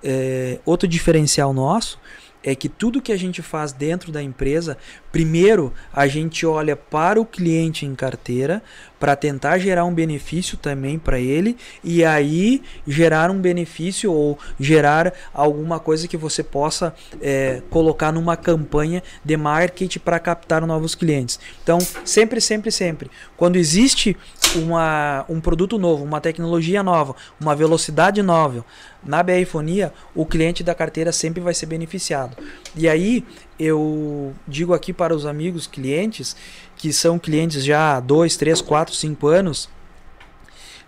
É, 0.04 0.60
outro 0.66 0.88
diferencial 0.88 1.54
nosso 1.54 2.00
é 2.44 2.56
que 2.56 2.70
tudo 2.70 3.02
que 3.02 3.12
a 3.12 3.18
gente 3.18 3.41
faz 3.41 3.74
dentro 3.74 4.12
da 4.12 4.24
empresa, 4.24 4.78
primeiro 5.11 5.73
a 5.94 6.07
gente 6.07 6.45
olha 6.45 6.76
para 6.76 7.19
o 7.19 7.26
cliente 7.26 7.86
em 7.86 7.95
carteira 7.95 8.61
para 8.99 9.15
tentar 9.15 9.57
gerar 9.57 9.86
um 9.86 9.94
benefício 9.94 10.57
também 10.57 10.99
para 10.99 11.19
ele 11.19 11.56
e 11.84 12.03
aí 12.03 12.61
gerar 12.86 13.31
um 13.31 13.40
benefício 13.40 14.11
ou 14.11 14.38
gerar 14.60 15.14
alguma 15.34 15.80
coisa 15.80 16.07
que 16.07 16.18
você 16.18 16.44
possa 16.44 16.94
é, 17.22 17.61
colocar 17.69 18.11
numa 18.11 18.36
campanha 18.36 19.02
de 19.23 19.38
marketing 19.38 19.99
para 19.99 20.19
captar 20.19 20.65
novos 20.65 20.95
clientes. 20.95 21.40
Então, 21.64 21.80
sempre, 22.03 22.41
sempre, 22.41 22.72
sempre, 22.72 23.10
quando 23.38 23.56
existe 23.56 24.18
uma, 24.56 25.26
um 25.30 25.40
produto 25.40 25.77
novo, 25.77 26.03
uma 26.03 26.19
tecnologia 26.19 26.84
nova, 26.84 27.15
uma 27.40 27.56
velocidade 27.56 28.22
nova 28.22 28.65
na 29.03 29.23
BR 29.23 29.45
Fonia, 29.48 29.94
o 30.14 30.26
cliente 30.26 30.64
da 30.64 30.76
carteira 30.76 31.11
sempre 31.11 31.41
vai 31.41 31.53
ser 31.53 31.68
beneficiado. 31.68 32.36
E 32.76 32.90
aí 32.90 33.26
eu 33.60 34.34
digo 34.48 34.73
aqui 34.73 34.94
para 34.94 35.14
os 35.14 35.26
amigos 35.26 35.68
clientes 35.68 36.36
que 36.77 36.94
são 36.94 37.19
clientes 37.19 37.64
já 37.64 37.98
há 37.98 37.99
2, 37.99 38.38
3, 38.38 38.61
4, 38.61 38.95
5 38.95 39.27
anos, 39.27 39.69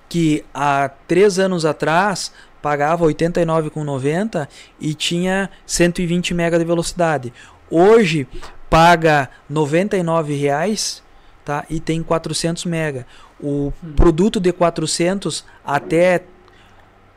que 0.07 0.45
há 0.53 0.89
3 1.07 1.39
anos 1.39 1.65
atrás 1.65 2.31
pagava 2.61 3.05
89,90 3.05 4.47
e 4.79 4.93
tinha 4.93 5.49
120 5.65 6.33
mega 6.33 6.57
de 6.57 6.63
velocidade. 6.63 7.33
Hoje 7.69 8.27
paga 8.69 9.29
99 9.49 10.33
reais, 10.33 11.03
tá? 11.43 11.65
E 11.69 11.79
tem 11.79 12.01
400 12.01 12.65
mega. 12.65 13.05
O 13.39 13.73
produto 13.95 14.39
de 14.39 14.53
400 14.53 15.43
até 15.65 16.23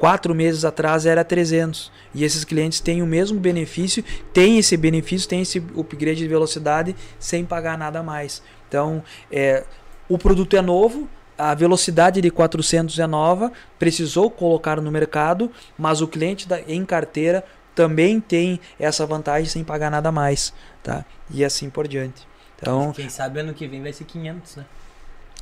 quatro 0.04 0.34
meses 0.34 0.66
atrás 0.66 1.06
era 1.06 1.24
300 1.24 1.90
e 2.14 2.24
esses 2.24 2.44
clientes 2.44 2.78
têm 2.78 3.00
o 3.00 3.06
mesmo 3.06 3.40
benefício, 3.40 4.04
têm 4.34 4.58
esse 4.58 4.76
benefício, 4.76 5.26
têm 5.26 5.40
esse 5.40 5.56
upgrade 5.74 6.18
de 6.18 6.28
velocidade 6.28 6.94
sem 7.18 7.42
pagar 7.42 7.78
nada 7.78 8.02
mais. 8.02 8.42
Então, 8.68 9.02
é, 9.32 9.64
o 10.06 10.18
produto 10.18 10.58
é 10.58 10.60
novo, 10.60 11.08
a 11.38 11.54
velocidade 11.54 12.20
de 12.20 12.30
400 12.30 12.98
é 12.98 13.06
nova, 13.06 13.50
precisou 13.78 14.30
colocar 14.30 14.78
no 14.78 14.90
mercado, 14.90 15.50
mas 15.78 16.02
o 16.02 16.06
cliente 16.06 16.46
da, 16.46 16.60
em 16.60 16.84
carteira 16.84 17.42
também 17.74 18.20
tem 18.20 18.60
essa 18.78 19.06
vantagem 19.06 19.48
sem 19.48 19.64
pagar 19.64 19.90
nada 19.90 20.12
mais, 20.12 20.52
tá? 20.82 21.02
E 21.30 21.42
assim 21.42 21.70
por 21.70 21.88
diante. 21.88 22.28
Então, 22.58 22.92
Quem 22.92 23.08
sabe 23.08 23.40
ano 23.40 23.54
que 23.54 23.66
vem 23.66 23.80
vai 23.80 23.94
ser 23.94 24.04
500, 24.04 24.56
né? 24.56 24.66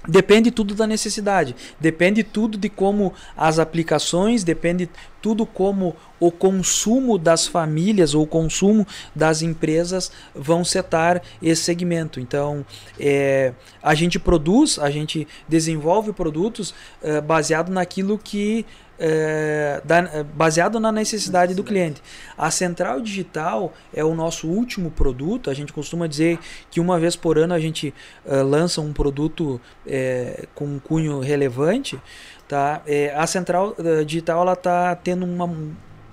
Depende 0.06 0.50
tudo 0.50 0.74
da 0.74 0.84
necessidade, 0.84 1.54
depende 1.78 2.24
tudo 2.24 2.58
de 2.58 2.68
como 2.68 3.12
as 3.36 3.60
aplicações, 3.60 4.42
depende 4.42 4.90
tudo 5.20 5.46
como 5.46 5.94
o 6.18 6.32
consumo 6.32 7.16
das 7.16 7.46
famílias 7.46 8.12
ou 8.12 8.24
o 8.24 8.26
consumo 8.26 8.84
das 9.14 9.42
empresas 9.42 10.10
vão 10.34 10.64
setar 10.64 11.22
esse 11.40 11.62
segmento. 11.62 12.18
Então, 12.18 12.66
é, 12.98 13.52
a 13.80 13.94
gente 13.94 14.18
produz, 14.18 14.76
a 14.76 14.90
gente 14.90 15.26
desenvolve 15.48 16.12
produtos 16.12 16.74
é, 17.00 17.20
baseado 17.20 17.70
naquilo 17.70 18.18
que 18.18 18.66
é, 18.98 19.80
da- 19.84 20.24
baseado 20.34 20.78
na 20.78 20.92
necessidade 20.92 21.54
do 21.54 21.64
cliente. 21.64 22.02
A 22.36 22.50
central 22.50 23.00
digital 23.00 23.72
é 23.92 24.04
o 24.04 24.14
nosso 24.14 24.48
último 24.48 24.90
produto. 24.90 25.50
A 25.50 25.54
gente 25.54 25.72
costuma 25.72 26.06
dizer 26.06 26.38
que 26.70 26.80
uma 26.80 26.98
vez 26.98 27.16
por 27.16 27.38
ano 27.38 27.54
a 27.54 27.58
gente 27.60 27.92
eh, 28.26 28.42
lança 28.42 28.80
um 28.80 28.92
produto 28.92 29.60
eh, 29.86 30.46
com 30.54 30.64
um 30.64 30.78
cunho 30.78 31.20
relevante. 31.20 32.00
Tá? 32.48 32.82
Eh, 32.86 33.12
a 33.16 33.26
central 33.26 33.74
eh, 33.78 34.04
digital 34.04 34.42
ela 34.42 34.52
está 34.52 34.94
tendo 34.96 35.24
uma 35.24 35.48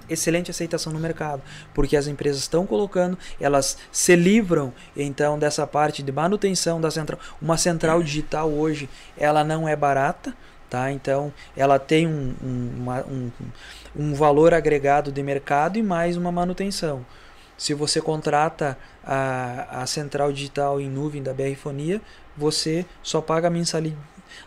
excelente 0.10 0.49
aceitação 0.49 0.91
no 0.91 0.99
mercado, 0.99 1.41
porque 1.73 1.95
as 1.95 2.07
empresas 2.07 2.41
estão 2.41 2.65
colocando, 2.65 3.15
elas 3.39 3.77
se 3.91 4.15
livram 4.15 4.73
então 4.97 5.38
dessa 5.38 5.68
parte 5.68 6.01
de 6.01 6.11
manutenção 6.11 6.81
da 6.81 6.89
central. 6.89 7.19
Uma 7.39 7.57
central 7.57 8.01
digital 8.01 8.49
hoje 8.49 8.89
ela 9.15 9.43
não 9.43 9.68
é 9.69 9.76
barata, 9.76 10.34
tá? 10.70 10.91
Então 10.91 11.34
ela 11.56 11.80
tem 11.80 12.08
um, 12.08 12.36
um, 12.44 12.72
uma- 12.78 13.06
um, 13.06 13.32
um 13.96 14.14
valor 14.14 14.54
agregado 14.54 15.12
de 15.12 15.22
mercado 15.24 15.78
e 15.78 15.84
mais 15.84 16.16
uma 16.18 16.32
manutenção. 16.32 17.06
Se 17.58 17.74
você 17.74 18.02
contrata 18.02 18.78
a, 19.04 19.82
a 19.82 19.86
central 19.86 20.32
digital 20.32 20.80
em 20.80 20.90
nuvem 20.90 21.22
da 21.22 21.34
BR 21.34 21.56
Fonia, 21.56 22.02
você 22.38 22.86
só 23.04 23.20
paga 23.22 23.48
a, 23.48 23.52
mensali, 23.52 23.98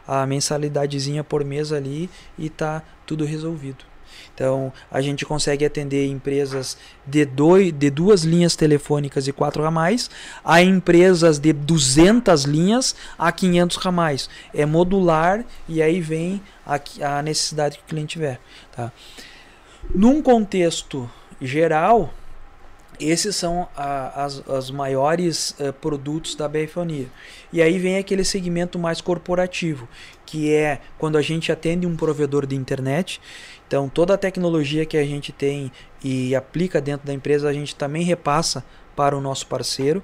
a 0.07 0.27
mensalidadezinha 0.27 1.23
por 1.23 1.45
mês 1.45 1.73
ali 1.73 2.09
e 2.39 2.49
tá 2.49 2.83
tudo 3.07 3.25
resolvido. 3.25 3.92
Então, 4.43 4.73
a 4.91 5.01
gente 5.01 5.25
consegue 5.25 5.65
atender 5.65 6.09
empresas 6.09 6.77
de, 7.07 7.25
dois, 7.25 7.73
de 7.73 7.89
duas 7.91 8.25
linhas 8.25 8.57
telefônicas 8.57 9.29
e 9.29 9.33
quatro 9.33 9.63
ramais, 9.63 10.11
a 10.45 10.61
empresas 10.61 11.39
de 11.39 11.53
200 11.53 12.43
linhas 12.43 12.97
a 13.17 13.31
500 13.31 13.77
ramais. 13.77 14.29
É 14.53 14.67
modular 14.67 15.45
e 15.69 15.81
aí 15.81 16.01
vem 16.01 16.43
a, 16.67 16.81
a 17.19 17.23
necessidade 17.23 17.79
que 17.79 17.85
o 17.85 17.87
cliente 17.87 18.15
tiver. 18.15 18.41
Tá? 18.75 18.91
Num 19.95 20.21
contexto 20.21 21.09
geral, 21.41 22.13
esses 22.99 23.37
são 23.37 23.69
a- 23.77 24.25
as, 24.25 24.49
as 24.49 24.71
maiores 24.73 25.55
eh, 25.61 25.71
produtos 25.71 26.35
da 26.35 26.49
BFonia. 26.49 27.07
E 27.53 27.63
aí 27.63 27.79
vem 27.79 27.97
aquele 27.97 28.25
segmento 28.25 28.77
mais 28.79 29.01
corporativo, 29.01 29.89
que 30.27 30.53
é 30.53 30.81
quando 30.99 31.17
a 31.17 31.23
gente 31.23 31.51
atende 31.53 31.87
um 31.87 31.97
provedor 31.97 32.47
de 32.47 32.55
internet. 32.57 33.21
Então, 33.73 33.89
toda 33.89 34.13
a 34.13 34.19
tecnologia 34.19 34.85
que 34.85 34.99
a 34.99 35.05
gente 35.07 35.33
tem 35.33 35.73
e 36.05 36.37
aplica 36.37 36.79
dentro 36.79 37.07
da 37.07 37.13
empresa, 37.15 37.49
a 37.49 37.55
gente 37.55 37.75
também 37.75 38.03
repassa 38.03 38.63
para 38.95 39.17
o 39.17 39.21
nosso 39.21 39.47
parceiro. 39.47 40.03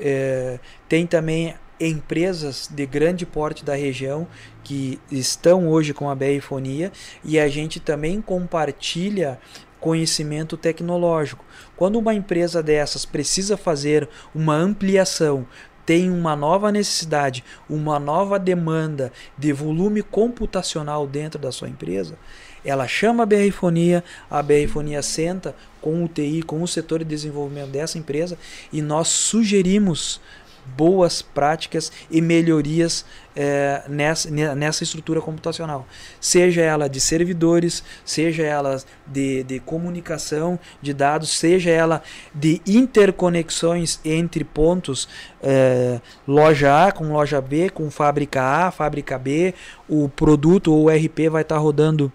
Eh, 0.00 0.58
tem 0.88 1.06
também 1.06 1.54
empresas 1.78 2.70
de 2.72 2.86
grande 2.86 3.26
porte 3.26 3.66
da 3.66 3.74
região 3.74 4.26
que 4.64 4.98
estão 5.10 5.68
hoje 5.68 5.92
com 5.92 6.08
a 6.08 6.14
BR 6.14 6.40
Fonia 6.40 6.90
e 7.22 7.38
a 7.38 7.48
gente 7.48 7.78
também 7.78 8.22
compartilha 8.22 9.38
conhecimento 9.78 10.56
tecnológico. 10.56 11.44
Quando 11.76 11.98
uma 11.98 12.14
empresa 12.14 12.62
dessas 12.62 13.04
precisa 13.04 13.58
fazer 13.58 14.08
uma 14.34 14.54
ampliação, 14.54 15.46
tem 15.84 16.08
uma 16.08 16.34
nova 16.34 16.72
necessidade, 16.72 17.44
uma 17.68 17.98
nova 17.98 18.38
demanda 18.38 19.12
de 19.36 19.52
volume 19.52 20.02
computacional 20.02 21.06
dentro 21.06 21.38
da 21.38 21.50
sua 21.50 21.68
empresa, 21.68 22.16
ela 22.64 22.86
chama 22.86 23.22
a 23.22 23.26
BR 23.26 23.50
Fonia, 23.52 24.04
a 24.30 24.42
BR 24.42 24.68
Fonia 24.68 25.02
senta 25.02 25.54
com 25.80 26.04
o 26.04 26.08
TI, 26.08 26.42
com 26.42 26.62
o 26.62 26.68
setor 26.68 27.00
de 27.00 27.04
desenvolvimento 27.04 27.70
dessa 27.70 27.98
empresa 27.98 28.38
e 28.72 28.80
nós 28.80 29.08
sugerimos 29.08 30.20
boas 30.64 31.22
práticas 31.22 31.90
e 32.10 32.20
melhorias 32.20 33.04
eh, 33.34 33.82
nessa, 33.88 34.30
ne- 34.30 34.54
nessa 34.54 34.84
estrutura 34.84 35.20
computacional. 35.20 35.86
Seja 36.20 36.60
ela 36.62 36.88
de 36.88 37.00
servidores, 37.00 37.82
seja 38.04 38.42
ela 38.42 38.80
de, 39.06 39.42
de 39.42 39.60
comunicação 39.60 40.58
de 40.80 40.94
dados, 40.94 41.30
seja 41.30 41.70
ela 41.70 42.02
de 42.34 42.60
interconexões 42.66 43.98
entre 44.04 44.44
pontos, 44.44 45.08
eh, 45.42 46.00
loja 46.26 46.86
A 46.86 46.92
com 46.92 47.12
loja 47.12 47.40
B, 47.40 47.68
com 47.68 47.90
fábrica 47.90 48.42
A, 48.42 48.70
fábrica 48.70 49.18
B, 49.18 49.54
o 49.88 50.08
produto 50.08 50.72
ou 50.72 50.84
o 50.84 50.90
RP 50.90 51.28
vai 51.30 51.42
estar 51.42 51.58
rodando 51.58 52.12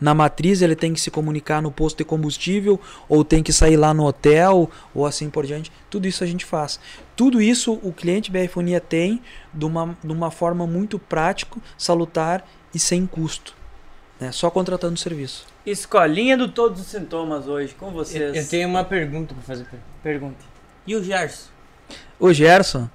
na 0.00 0.14
matriz 0.14 0.62
ele 0.62 0.74
tem 0.74 0.94
que 0.94 1.00
se 1.00 1.10
comunicar 1.10 1.60
no 1.60 1.70
posto 1.70 1.98
de 1.98 2.04
combustível 2.04 2.80
ou 3.08 3.24
tem 3.24 3.42
que 3.42 3.52
sair 3.52 3.76
lá 3.76 3.92
no 3.92 4.04
hotel 4.06 4.70
ou 4.94 5.04
assim 5.06 5.28
por 5.28 5.44
diante. 5.46 5.70
Tudo 5.90 6.08
isso 6.08 6.24
a 6.24 6.26
gente 6.26 6.44
faz. 6.44 6.80
Tudo 7.14 7.40
isso 7.40 7.78
o 7.82 7.92
cliente 7.92 8.30
BR 8.30 8.48
Fonia 8.48 8.80
tem 8.80 9.20
de 9.52 9.64
uma, 9.64 9.96
de 10.02 10.12
uma 10.12 10.30
forma 10.30 10.66
muito 10.66 10.98
prático, 10.98 11.60
salutar 11.76 12.46
e 12.74 12.78
sem 12.78 13.06
custo. 13.06 13.54
Né? 14.18 14.32
Só 14.32 14.50
contratando 14.50 14.94
o 14.94 14.98
serviço. 14.98 15.46
Escolinha 15.66 16.36
do 16.36 16.48
Todos 16.48 16.80
os 16.80 16.86
Sintomas 16.86 17.46
hoje, 17.46 17.74
com 17.74 17.86
Eu, 17.86 17.92
vocês. 17.92 18.36
eu 18.36 18.48
tenho 18.48 18.68
uma 18.68 18.84
pergunta 18.84 19.34
pra 19.34 19.42
fazer. 19.42 19.66
Pergunte. 20.02 20.38
E 20.86 20.96
o 20.96 21.02
Gerson? 21.04 21.48
O 22.18 22.32
Gerson, 22.32 22.88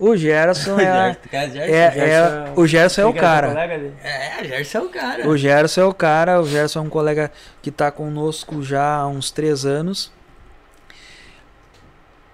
O 0.00 0.16
Gerson 0.16 0.76
é, 0.80 1.16
é, 1.54 2.52
o 2.56 2.66
Gerson 2.66 3.02
é 3.02 3.06
o 3.06 3.14
cara. 3.14 3.54
É, 4.02 4.44
Gerson 4.44 4.78
é 4.78 4.80
o 4.80 4.88
cara. 4.88 5.28
O 5.28 5.36
Gerson 5.36 5.80
é 5.80 5.84
o 5.84 5.94
cara, 5.94 6.40
o 6.40 6.48
Gerson 6.48 6.80
é 6.80 6.82
um 6.82 6.88
colega 6.88 7.30
que 7.62 7.70
tá 7.70 7.92
conosco 7.92 8.60
já 8.60 8.96
há 8.96 9.06
uns 9.06 9.30
três 9.30 9.64
anos. 9.64 10.12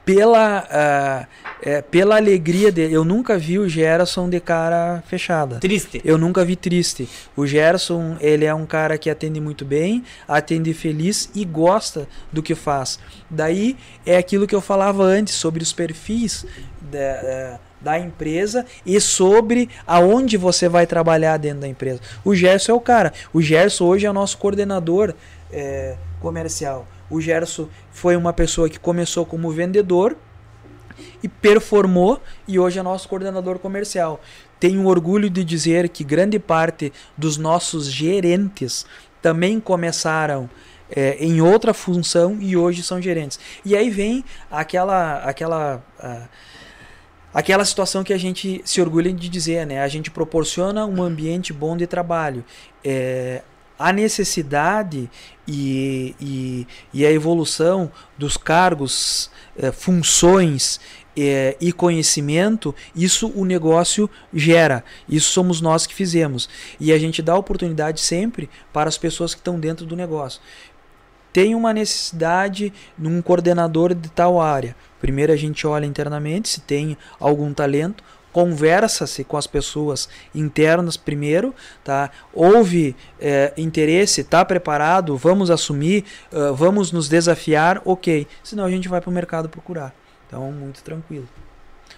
Pela, 0.06 0.66
ah, 0.70 1.26
é, 1.62 1.82
pela 1.82 2.16
alegria 2.16 2.72
dele, 2.72 2.94
eu 2.94 3.04
nunca 3.04 3.36
vi 3.36 3.58
o 3.58 3.68
Gerson 3.68 4.30
de 4.30 4.40
cara 4.40 5.04
fechada. 5.06 5.60
Triste. 5.60 6.00
Eu 6.02 6.16
nunca 6.16 6.42
vi 6.42 6.56
triste. 6.56 7.06
O 7.36 7.46
Gerson, 7.46 8.16
ele 8.20 8.46
é 8.46 8.54
um 8.54 8.64
cara 8.64 8.96
que 8.96 9.10
atende 9.10 9.38
muito 9.38 9.66
bem, 9.66 10.02
atende 10.26 10.72
feliz 10.72 11.30
e 11.34 11.44
gosta 11.44 12.08
do 12.32 12.42
que 12.42 12.54
faz. 12.54 12.98
Daí 13.28 13.76
é 14.06 14.16
aquilo 14.16 14.46
que 14.46 14.54
eu 14.54 14.62
falava 14.62 15.04
antes 15.04 15.34
sobre 15.34 15.62
os 15.62 15.74
perfis 15.74 16.46
da, 16.90 16.98
eh, 16.98 17.58
da 17.80 17.98
empresa 17.98 18.66
e 18.84 19.00
sobre 19.00 19.68
aonde 19.86 20.36
você 20.36 20.68
vai 20.68 20.86
trabalhar 20.86 21.36
dentro 21.36 21.60
da 21.60 21.68
empresa. 21.68 22.00
O 22.24 22.34
Gerson 22.34 22.72
é 22.72 22.74
o 22.74 22.80
cara. 22.80 23.12
O 23.32 23.40
Gerson 23.40 23.84
hoje 23.84 24.06
é 24.06 24.10
o 24.10 24.12
nosso 24.12 24.36
coordenador 24.38 25.14
eh, 25.52 25.96
comercial. 26.20 26.86
O 27.08 27.20
Gerson 27.20 27.68
foi 27.90 28.16
uma 28.16 28.32
pessoa 28.32 28.68
que 28.68 28.78
começou 28.78 29.24
como 29.24 29.50
vendedor 29.50 30.16
e 31.22 31.28
performou 31.28 32.20
e 32.46 32.58
hoje 32.58 32.78
é 32.78 32.82
nosso 32.82 33.08
coordenador 33.08 33.58
comercial. 33.58 34.20
Tenho 34.58 34.86
orgulho 34.86 35.30
de 35.30 35.42
dizer 35.42 35.88
que 35.88 36.04
grande 36.04 36.38
parte 36.38 36.92
dos 37.16 37.36
nossos 37.36 37.90
gerentes 37.90 38.84
também 39.22 39.58
começaram 39.58 40.48
eh, 40.90 41.16
em 41.20 41.40
outra 41.40 41.72
função 41.72 42.36
e 42.40 42.56
hoje 42.56 42.82
são 42.82 43.00
gerentes. 43.00 43.38
E 43.64 43.76
aí 43.76 43.90
vem 43.90 44.24
aquela 44.50 45.18
aquela 45.18 45.82
ah, 45.98 46.26
aquela 47.32 47.64
situação 47.64 48.02
que 48.02 48.12
a 48.12 48.18
gente 48.18 48.60
se 48.64 48.80
orgulha 48.80 49.12
de 49.12 49.28
dizer, 49.28 49.66
né? 49.66 49.82
A 49.82 49.88
gente 49.88 50.10
proporciona 50.10 50.86
um 50.86 51.02
ambiente 51.02 51.52
bom 51.52 51.76
de 51.76 51.86
trabalho. 51.86 52.44
É, 52.84 53.42
a 53.80 53.94
necessidade 53.94 55.10
e, 55.48 56.14
e, 56.20 56.66
e 56.92 57.06
a 57.06 57.10
evolução 57.10 57.90
dos 58.18 58.36
cargos, 58.36 59.30
eh, 59.56 59.72
funções 59.72 60.78
eh, 61.16 61.56
e 61.58 61.72
conhecimento, 61.72 62.74
isso 62.94 63.32
o 63.34 63.42
negócio 63.46 64.08
gera. 64.34 64.84
Isso 65.08 65.30
somos 65.32 65.62
nós 65.62 65.86
que 65.86 65.94
fizemos. 65.94 66.46
E 66.78 66.92
a 66.92 66.98
gente 66.98 67.22
dá 67.22 67.34
oportunidade 67.34 68.02
sempre 68.02 68.50
para 68.70 68.86
as 68.86 68.98
pessoas 68.98 69.32
que 69.32 69.40
estão 69.40 69.58
dentro 69.58 69.86
do 69.86 69.96
negócio. 69.96 70.42
Tem 71.32 71.54
uma 71.54 71.72
necessidade 71.72 72.70
num 72.98 73.22
coordenador 73.22 73.94
de 73.94 74.10
tal 74.10 74.38
área. 74.38 74.76
Primeiro 75.00 75.32
a 75.32 75.36
gente 75.36 75.66
olha 75.66 75.86
internamente 75.86 76.48
se 76.48 76.60
tem 76.60 76.96
algum 77.18 77.52
talento, 77.52 78.02
conversa-se 78.32 79.24
com 79.24 79.36
as 79.36 79.46
pessoas 79.46 80.08
internas 80.34 80.96
primeiro, 80.96 81.54
tá? 81.82 82.10
Houve 82.32 82.94
eh, 83.20 83.52
interesse, 83.56 84.22
tá 84.24 84.44
preparado, 84.44 85.16
vamos 85.16 85.50
assumir, 85.50 86.04
ah, 86.32 86.52
vamos 86.52 86.92
nos 86.92 87.08
desafiar, 87.08 87.82
ok. 87.84 88.26
Senão 88.42 88.64
a 88.64 88.70
gente 88.70 88.88
vai 88.88 89.00
para 89.00 89.10
o 89.10 89.12
mercado 89.12 89.48
procurar. 89.48 89.94
Então, 90.26 90.50
muito 90.52 90.82
tranquilo. 90.82 91.28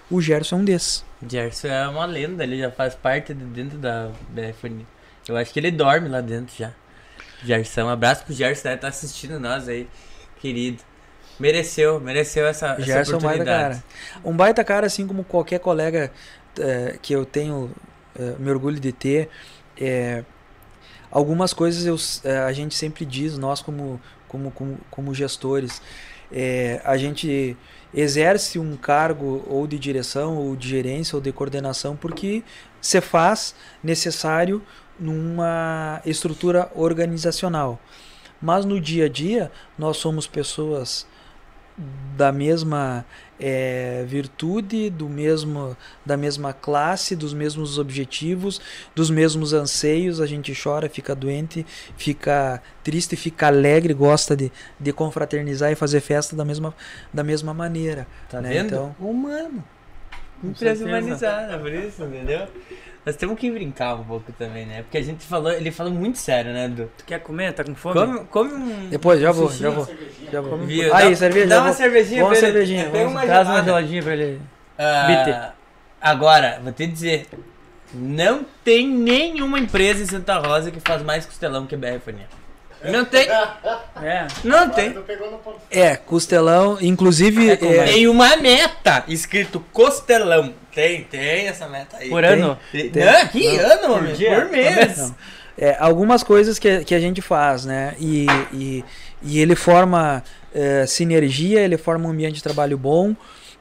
O 0.09 0.19
Gerson 0.21 0.55
é 0.55 0.59
um 0.59 0.65
desses. 0.65 1.05
Gerson 1.27 1.67
é 1.67 1.87
uma 1.87 2.05
lenda, 2.05 2.43
ele 2.43 2.57
já 2.57 2.71
faz 2.71 2.95
parte 2.95 3.33
de 3.33 3.43
dentro 3.45 3.77
da 3.77 4.11
BFN. 4.29 4.85
Eu 5.27 5.37
acho 5.37 5.53
que 5.53 5.59
ele 5.59 5.71
dorme 5.71 6.09
lá 6.09 6.19
dentro 6.19 6.55
já. 6.57 6.71
Gerson, 7.43 7.83
um 7.83 7.89
abraço 7.89 8.25
pro 8.25 8.33
Gerson, 8.33 8.63
deve 8.63 8.75
estar 8.75 8.87
assistindo 8.87 9.39
nós 9.39 9.67
aí, 9.67 9.87
querido. 10.39 10.81
Mereceu, 11.39 11.99
mereceu 11.99 12.45
essa, 12.45 12.79
essa 12.79 12.81
Gerson 12.81 13.15
é 13.15 13.17
um 13.17 13.21
baita 13.21 13.43
oportunidade. 13.43 13.79
cara. 13.79 13.83
Um 14.23 14.35
baita 14.35 14.63
cara, 14.63 14.87
assim 14.87 15.07
como 15.07 15.23
qualquer 15.23 15.59
colega 15.59 16.11
eh, 16.59 16.97
que 17.01 17.13
eu 17.13 17.25
tenho, 17.25 17.71
eh, 18.17 18.35
me 18.39 18.49
orgulho 18.51 18.79
de 18.79 18.91
ter. 18.91 19.29
eh, 19.77 20.23
algumas 21.11 21.53
coisas 21.53 21.85
eu, 21.85 21.95
eh, 22.29 22.37
a 22.39 22.51
gente 22.53 22.75
sempre 22.75 23.05
diz, 23.05 23.37
nós 23.37 23.61
como, 23.61 23.99
como, 24.27 24.51
como, 24.51 24.79
como 24.89 25.13
gestores, 25.13 25.81
eh, 26.31 26.81
a 26.83 26.97
gente 26.97 27.57
exerce 27.93 28.57
um 28.59 28.75
cargo 28.75 29.43
ou 29.47 29.67
de 29.67 29.77
direção, 29.77 30.37
ou 30.37 30.55
de 30.55 30.67
gerência, 30.69 31.15
ou 31.15 31.21
de 31.21 31.31
coordenação, 31.31 31.95
porque 31.95 32.43
se 32.81 32.99
faz 33.01 33.55
necessário 33.83 34.61
numa 34.99 36.01
estrutura 36.05 36.71
organizacional. 36.75 37.79
Mas 38.41 38.65
no 38.65 38.79
dia 38.79 39.05
a 39.05 39.09
dia, 39.09 39.51
nós 39.77 39.97
somos 39.97 40.27
pessoas 40.27 41.07
da 42.15 42.31
mesma 42.31 43.05
eh, 43.39 44.05
virtude, 44.07 44.89
do 44.89 45.09
mesmo, 45.09 45.75
da 46.05 46.15
mesma 46.15 46.53
classe, 46.53 47.15
dos 47.15 47.33
mesmos 47.33 47.77
objetivos, 47.77 48.61
dos 48.95 49.09
mesmos 49.09 49.53
anseios. 49.53 50.21
A 50.21 50.25
gente 50.25 50.53
chora, 50.61 50.89
fica 50.89 51.15
doente, 51.15 51.65
fica 51.97 52.61
triste, 52.83 53.15
fica 53.15 53.47
alegre, 53.47 53.93
gosta 53.93 54.35
de, 54.35 54.51
de 54.79 54.93
confraternizar 54.93 55.71
e 55.71 55.75
fazer 55.75 56.01
festa 56.01 56.35
da 56.35 56.45
mesma, 56.45 56.73
da 57.13 57.23
mesma 57.23 57.53
maneira. 57.53 58.07
Tá 58.29 58.39
né? 58.39 58.49
vendo? 58.49 58.67
Então, 58.67 58.95
Humano. 58.99 59.63
Empresa 60.43 60.85
humanizada, 60.85 61.57
por 61.57 61.71
isso, 61.71 62.03
entendeu? 62.03 62.47
Nós 63.05 63.15
temos 63.17 63.37
que 63.37 63.51
brincar 63.51 63.95
um 63.95 64.03
pouco 64.03 64.31
também, 64.33 64.65
né? 64.65 64.81
Porque 64.83 64.97
a 64.97 65.01
gente 65.01 65.25
falou, 65.25 65.51
ele 65.51 65.71
falou 65.71 65.91
muito 65.91 66.17
sério, 66.17 66.53
né, 66.53 66.65
Edu? 66.65 66.89
Tu 66.97 67.03
quer 67.05 67.19
comer? 67.19 67.51
Tá 67.53 67.63
com 67.63 67.75
fome? 67.75 67.95
Come, 67.99 68.25
come 68.27 68.53
um. 68.53 68.89
depois, 68.89 69.19
já 69.19 69.31
vou, 69.31 69.51
já 69.51 69.69
vou. 69.69 69.85
cervejinha. 69.85 70.31
Já 70.31 70.41
vou. 70.41 70.57
Viu? 70.59 70.95
Aí, 70.95 71.09
Dá- 71.09 71.15
cerveja. 71.15 71.47
Dá 71.47 71.57
uma 71.57 71.63
vou- 71.65 71.73
cervejinha 71.73 72.21
pra 72.25 72.31
ele. 72.37 72.39
cervejinha, 72.45 72.89
Pega 72.89 73.09
uma 73.09 73.21
Traz 73.21 73.47
uma 73.49 73.63
geladinha 73.63 74.03
pra 74.03 74.13
ele. 74.13 74.41
Bitter. 75.07 75.51
agora, 76.01 76.59
vou 76.63 76.71
te 76.71 76.87
dizer. 76.87 77.27
Não 77.93 78.43
tem 78.63 78.87
nenhuma 78.87 79.59
empresa 79.59 80.01
em 80.01 80.05
Santa 80.07 80.39
Rosa 80.39 80.71
que 80.71 80.79
faz 80.79 81.03
mais 81.03 81.25
costelão 81.25 81.67
que 81.67 81.75
a 81.75 81.77
BR 81.77 81.99
Fania. 82.03 82.27
Não 82.91 83.05
tem. 83.05 83.27
É. 84.01 84.27
Não 84.43 84.69
tem. 84.69 84.91
Tu 84.91 84.99
pegou 85.01 85.31
no 85.31 85.37
ponto. 85.37 85.61
É, 85.71 85.95
costelão, 85.95 86.77
inclusive. 86.81 87.51
É 87.51 87.53
é. 87.53 87.83
Tem 87.85 88.07
uma 88.07 88.35
meta 88.35 89.05
escrito 89.07 89.63
costelão. 89.71 90.53
Tem, 90.73 91.03
tem 91.03 91.47
essa 91.47 91.69
meta 91.69 91.97
aí. 91.97 92.09
Por 92.09 92.21
Tem. 92.21 92.33
ano? 92.33 92.59
Tem. 92.69 92.89
Tem. 92.89 93.05
Não, 93.05 93.27
que 93.27 93.57
Não. 93.57 93.71
ano, 93.71 93.99
Por 93.99 94.13
dia? 94.13 94.41
Por 94.41 94.49
mês. 94.51 95.13
É, 95.57 95.77
algumas 95.79 96.23
coisas 96.23 96.59
que, 96.59 96.83
que 96.83 96.95
a 96.95 96.99
gente 96.99 97.21
faz, 97.21 97.63
né? 97.63 97.95
E, 97.99 98.25
e, 98.51 98.83
e 99.21 99.39
ele 99.39 99.55
forma 99.55 100.23
é, 100.53 100.85
sinergia, 100.85 101.61
ele 101.61 101.77
forma 101.77 102.07
um 102.07 102.11
ambiente 102.11 102.35
de 102.35 102.43
trabalho 102.43 102.77
bom. 102.77 103.15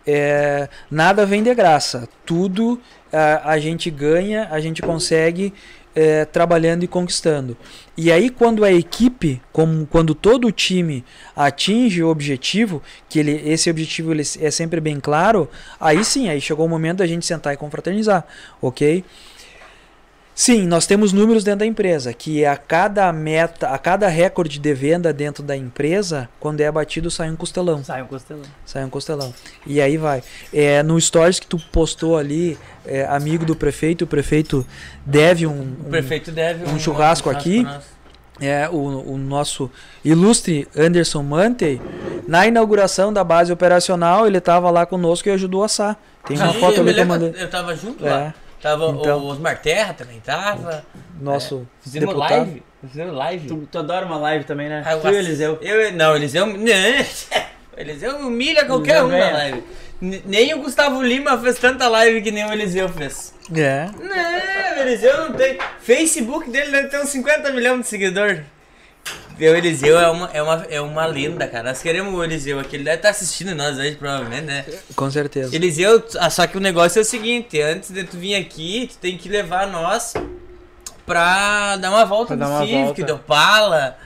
É, 0.07 0.69
nada 0.91 1.25
vem 1.25 1.43
de 1.43 1.55
graça. 1.55 2.09
Tudo 2.25 2.81
a, 3.13 3.53
a 3.53 3.59
gente 3.59 3.91
ganha, 3.91 4.49
a 4.51 4.59
gente 4.59 4.83
consegue 4.83 5.53
é, 5.95 6.25
trabalhando 6.25 6.85
e 6.85 6.89
conquistando. 6.89 7.57
E 7.97 8.11
aí, 8.11 8.31
quando 8.31 8.65
a 8.65 8.73
equipe, 8.73 9.41
como, 9.53 9.87
quando 9.87 10.15
todo 10.15 10.47
o 10.47 10.53
time 10.53 11.05
atinge 11.37 12.03
o 12.03 12.09
objetivo, 12.09 12.83
que 13.09 13.19
ele, 13.19 13.43
esse 13.45 13.71
objetivo 13.71 14.13
ele 14.13 14.23
é 14.41 14.51
sempre 14.51 14.81
bem 14.81 14.99
claro, 14.99 15.49
aí 15.79 16.05
sim, 16.05 16.29
aí 16.29 16.41
chegou 16.41 16.67
o 16.67 16.69
momento 16.69 16.99
da 16.99 17.07
gente 17.07 17.27
sentar 17.27 17.53
e 17.53 17.57
confraternizar, 17.57 18.25
ok? 18.61 19.05
Sim, 20.35 20.67
nós 20.67 20.87
temos 20.87 21.13
números 21.13 21.45
dentro 21.45 21.61
da 21.61 21.67
empresa, 21.67 22.13
que 22.15 22.45
a 22.45 22.57
cada 22.57 23.13
meta, 23.13 23.69
a 23.69 23.77
cada 23.79 24.09
recorde 24.09 24.59
de 24.59 24.75
venda 24.75 25.13
dentro 25.13 25.43
da 25.43 25.55
empresa, 25.55 26.27
quando 26.41 26.63
é 26.63 26.73
batido, 26.73 27.11
sai 27.11 27.31
um 27.31 27.37
costelão. 27.37 27.85
Sai 27.85 28.03
um 28.03 28.07
costelão. 28.07 28.43
Sai 28.65 28.85
um 28.85 28.89
costelão. 28.89 29.35
E 29.67 29.79
aí 29.81 29.99
vai. 29.99 30.23
É, 30.53 30.83
no 30.83 30.99
stories 30.99 31.39
que 31.39 31.47
tu 31.47 31.59
postou 31.71 32.17
ali, 32.17 32.59
é, 32.87 33.05
amigo 33.05 33.45
do 33.45 33.55
prefeito, 33.55 34.05
o 34.05 34.07
prefeito 34.07 34.67
deve 35.05 35.47
um, 35.47 35.77
um- 35.85 35.91
prefeito 35.91 36.33
deve 36.33 36.65
um 36.65 36.79
churrasco 36.79 37.29
aqui. 37.29 37.63
pra 37.63 37.75
nós. 37.75 37.85
é, 38.41 38.69
o, 38.71 38.75
o 39.13 39.19
nosso 39.19 39.71
ilustre 40.03 40.67
Anderson 40.75 41.23
Mantei, 41.23 41.79
na 42.27 42.47
inauguração 42.47 43.13
da 43.13 43.23
base 43.23 43.53
operacional, 43.53 44.27
ele 44.27 44.39
estava 44.39 44.71
lá 44.71 44.87
conosco 44.87 45.29
e 45.29 45.33
ajudou 45.33 45.63
a 45.63 45.67
assar. 45.67 45.97
Tem 46.27 46.39
uma 46.39 46.53
Sim, 46.55 46.59
foto 46.61 46.77
eu 46.79 46.83
ali 46.85 46.95
que 46.95 47.01
eu 47.01 47.05
mandei. 47.07 47.35
Eu 47.37 47.51
tava 47.51 47.77
junto 47.77 48.07
É, 48.07 48.11
lá. 48.11 48.35
Tava 48.63 48.87
Então. 48.91 49.19
o 49.19 49.27
Osmar 49.27 49.61
Terra 49.61 49.93
também 49.93 50.21
tava. 50.21 50.85
nosso 51.21 51.67
Fizemos 51.81 52.09
deputado. 52.09 52.31
live. 52.37 52.63
Fizemos 52.89 53.15
live. 53.15 53.49
Tu, 53.49 53.69
tu 53.71 53.79
adora 53.79 54.07
uma 54.07 54.17
live 54.19 54.45
também, 54.45 54.69
né? 54.69 54.83
Ah, 54.87 54.93
eu 54.93 55.01
tu 55.01 55.09
e 55.09 55.11
o 55.11 55.19
Eliseu. 55.19 55.59
Eu, 55.61 55.93
não, 55.93 56.15
Eliseu. 56.17 56.47
Não, 56.47 56.57
Eliseu 57.77 58.17
humilha 58.19 58.65
qualquer 58.67 58.99
Eliseu 59.03 59.07
um 59.17 59.19
na 59.19 59.31
live. 59.33 59.63
Nem 60.01 60.53
o 60.55 60.59
Gustavo 60.63 61.03
Lima 61.03 61.39
fez 61.39 61.59
tanta 61.59 61.89
live 61.89 62.21
que 62.23 62.31
nem 62.31 62.45
o 62.45 62.53
Eliseu 62.53 62.89
fez. 62.89 63.33
É. 63.55 63.87
Não, 63.99 64.77
o 64.79 64.81
Eliseu 64.87 65.29
não 65.29 65.33
tem. 65.33 65.59
Facebook 65.81 66.51
dele 66.51 66.71
deve 66.71 66.89
ter 66.89 67.01
uns 67.01 67.09
50 67.09 67.51
milhões 67.53 67.81
de 67.81 67.87
seguidores. 67.89 68.41
O 69.39 69.43
Eliseu 69.43 69.99
é 69.99 70.09
uma, 70.11 70.31
é, 70.33 70.43
uma, 70.43 70.67
é 70.71 70.81
uma 70.81 71.07
lenda, 71.07 71.47
cara. 71.49 71.65
Nós 71.71 71.83
queremos 71.83 72.13
o 72.15 72.23
Eliseu 72.23 72.59
aqui. 72.61 72.77
Ele 72.77 72.85
deve 72.85 72.97
estar 72.97 73.11
assistindo 73.11 73.55
nós 73.55 73.79
hoje, 73.79 73.97
provavelmente, 73.97 74.45
né? 74.45 74.65
Com 74.95 75.11
certeza. 75.11 75.55
Eliseu, 75.55 76.03
ah, 76.19 76.31
só 76.31 76.47
que 76.47 76.57
o 76.57 76.61
negócio 76.61 76.99
é 76.99 77.03
o 77.03 77.05
seguinte: 77.05 77.61
antes 77.61 77.91
de 77.91 78.05
tu 78.05 78.17
vir 78.17 78.35
aqui, 78.37 78.89
tu 78.93 78.99
tem 78.99 79.17
que 79.17 79.29
levar 79.29 79.67
nós 79.67 80.15
pra 81.07 81.77
dar 81.77 81.91
uma 81.91 82.05
volta 82.05 82.37
Pra 82.37 82.47
no 82.47 82.53
uma 82.53 82.61
Civic, 82.67 82.83
volta. 82.85 83.05
do 83.05 83.15
Opala, 83.15 83.97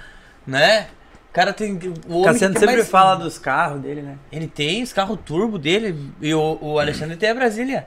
né? 0.46 0.88
cara 1.32 1.52
tem. 1.52 1.78
O 2.08 2.22
Cassiano 2.24 2.58
sempre 2.58 2.76
mais- 2.76 2.88
fala 2.88 3.14
dos 3.16 3.36
carros 3.38 3.80
dele, 3.82 4.00
né? 4.00 4.16
Ele 4.32 4.46
tem 4.46 4.82
os 4.82 4.92
carros 4.92 5.18
turbo 5.24 5.58
dele 5.58 6.10
e 6.22 6.32
o, 6.32 6.58
o 6.62 6.78
Alexandre 6.78 7.14
tem 7.16 7.28
a 7.28 7.34
Brasília. 7.34 7.86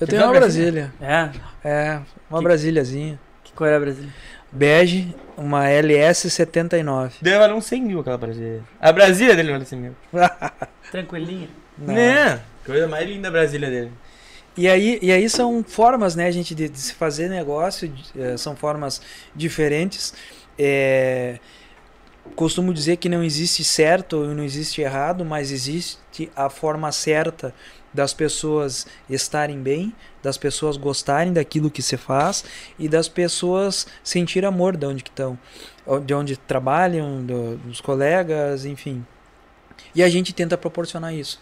Eu 0.00 0.06
Você 0.06 0.12
tenho 0.12 0.22
uma 0.22 0.30
a 0.30 0.38
Brasília? 0.38 0.92
Brasília. 0.98 1.32
É. 1.64 1.68
É, 1.68 2.00
uma 2.30 2.38
Que- 2.38 2.44
Brasíliazinha. 2.44 3.18
Que 3.42 3.52
cor 3.52 3.66
é 3.66 3.74
a 3.74 3.80
Brasília? 3.80 4.10
Bege, 4.52 5.14
uma 5.36 5.64
LS79. 5.66 7.12
Deve 7.22 7.38
valer 7.38 7.54
uns 7.54 7.66
100 7.66 7.82
mil 7.82 8.00
aquela 8.00 8.18
Brasília. 8.18 8.62
A 8.80 8.92
Brasília 8.92 9.36
dele 9.36 9.52
vale 9.52 9.64
100 9.64 9.78
mil. 9.78 9.96
Tranquilinha. 10.90 11.48
Não. 11.78 11.94
Né? 11.94 12.40
Coisa 12.66 12.86
mais 12.88 13.08
linda 13.08 13.28
a 13.28 13.30
Brasília 13.30 13.70
dele. 13.70 13.92
E 14.56 14.68
aí, 14.68 14.98
e 15.00 15.12
aí 15.12 15.28
são 15.30 15.64
formas, 15.66 16.16
né, 16.16 16.30
gente, 16.32 16.54
de, 16.54 16.68
de 16.68 16.78
se 16.78 16.92
fazer 16.94 17.28
negócio, 17.28 17.88
de- 17.88 18.04
eh, 18.20 18.36
são 18.36 18.56
formas 18.56 19.00
diferentes. 19.34 20.12
É, 20.58 21.38
costumo 22.34 22.74
dizer 22.74 22.96
que 22.96 23.08
não 23.08 23.22
existe 23.22 23.62
certo 23.64 24.24
e 24.24 24.34
não 24.34 24.42
existe 24.44 24.82
errado, 24.82 25.24
mas 25.24 25.50
existe 25.52 26.30
a 26.34 26.50
forma 26.50 26.90
certa 26.92 27.54
das 27.92 28.14
pessoas 28.14 28.86
estarem 29.08 29.60
bem, 29.60 29.94
das 30.22 30.38
pessoas 30.38 30.76
gostarem 30.76 31.32
daquilo 31.32 31.70
que 31.70 31.82
se 31.82 31.96
faz 31.96 32.44
e 32.78 32.88
das 32.88 33.08
pessoas 33.08 33.86
sentir 34.04 34.44
amor 34.44 34.76
de 34.76 34.86
onde 34.86 35.02
que 35.02 35.10
estão, 35.10 35.38
de 36.04 36.14
onde 36.14 36.36
trabalham, 36.36 37.24
do- 37.24 37.56
dos 37.58 37.80
colegas, 37.80 38.64
enfim. 38.64 39.04
E 39.94 40.02
a 40.02 40.08
gente 40.08 40.32
tenta 40.32 40.56
proporcionar 40.56 41.12
isso. 41.14 41.40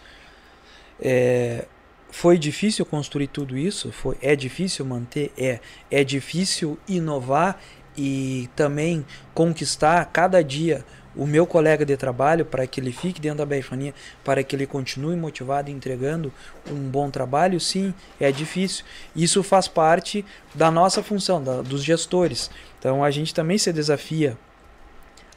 É, 0.99 1.65
foi 2.11 2.37
difícil 2.37 2.85
construir 2.85 3.27
tudo 3.27 3.57
isso? 3.57 3.91
Foi, 3.91 4.17
é 4.21 4.35
difícil 4.35 4.83
manter? 4.85 5.31
É. 5.37 5.59
É 5.91 6.03
difícil 6.03 6.77
inovar 6.87 7.59
e 7.97 8.49
também 8.55 9.05
conquistar 9.33 10.05
cada 10.05 10.43
dia 10.43 10.83
o 11.15 11.25
meu 11.25 11.45
colega 11.45 11.85
de 11.85 11.97
trabalho 11.97 12.45
para 12.45 12.65
que 12.67 12.79
ele 12.79 12.91
fique 12.91 13.19
dentro 13.19 13.39
da 13.39 13.45
Baifonia, 13.45 13.93
para 14.23 14.43
que 14.43 14.55
ele 14.55 14.65
continue 14.65 15.15
motivado 15.15 15.69
entregando 15.71 16.31
um 16.69 16.89
bom 16.89 17.09
trabalho? 17.09 17.59
Sim, 17.59 17.93
é 18.19 18.31
difícil. 18.31 18.85
Isso 19.15 19.41
faz 19.43 19.67
parte 19.67 20.25
da 20.53 20.69
nossa 20.69 21.01
função, 21.01 21.43
da, 21.43 21.61
dos 21.61 21.83
gestores. 21.83 22.49
Então 22.77 23.03
a 23.03 23.11
gente 23.11 23.33
também 23.33 23.57
se 23.57 23.71
desafia 23.73 24.37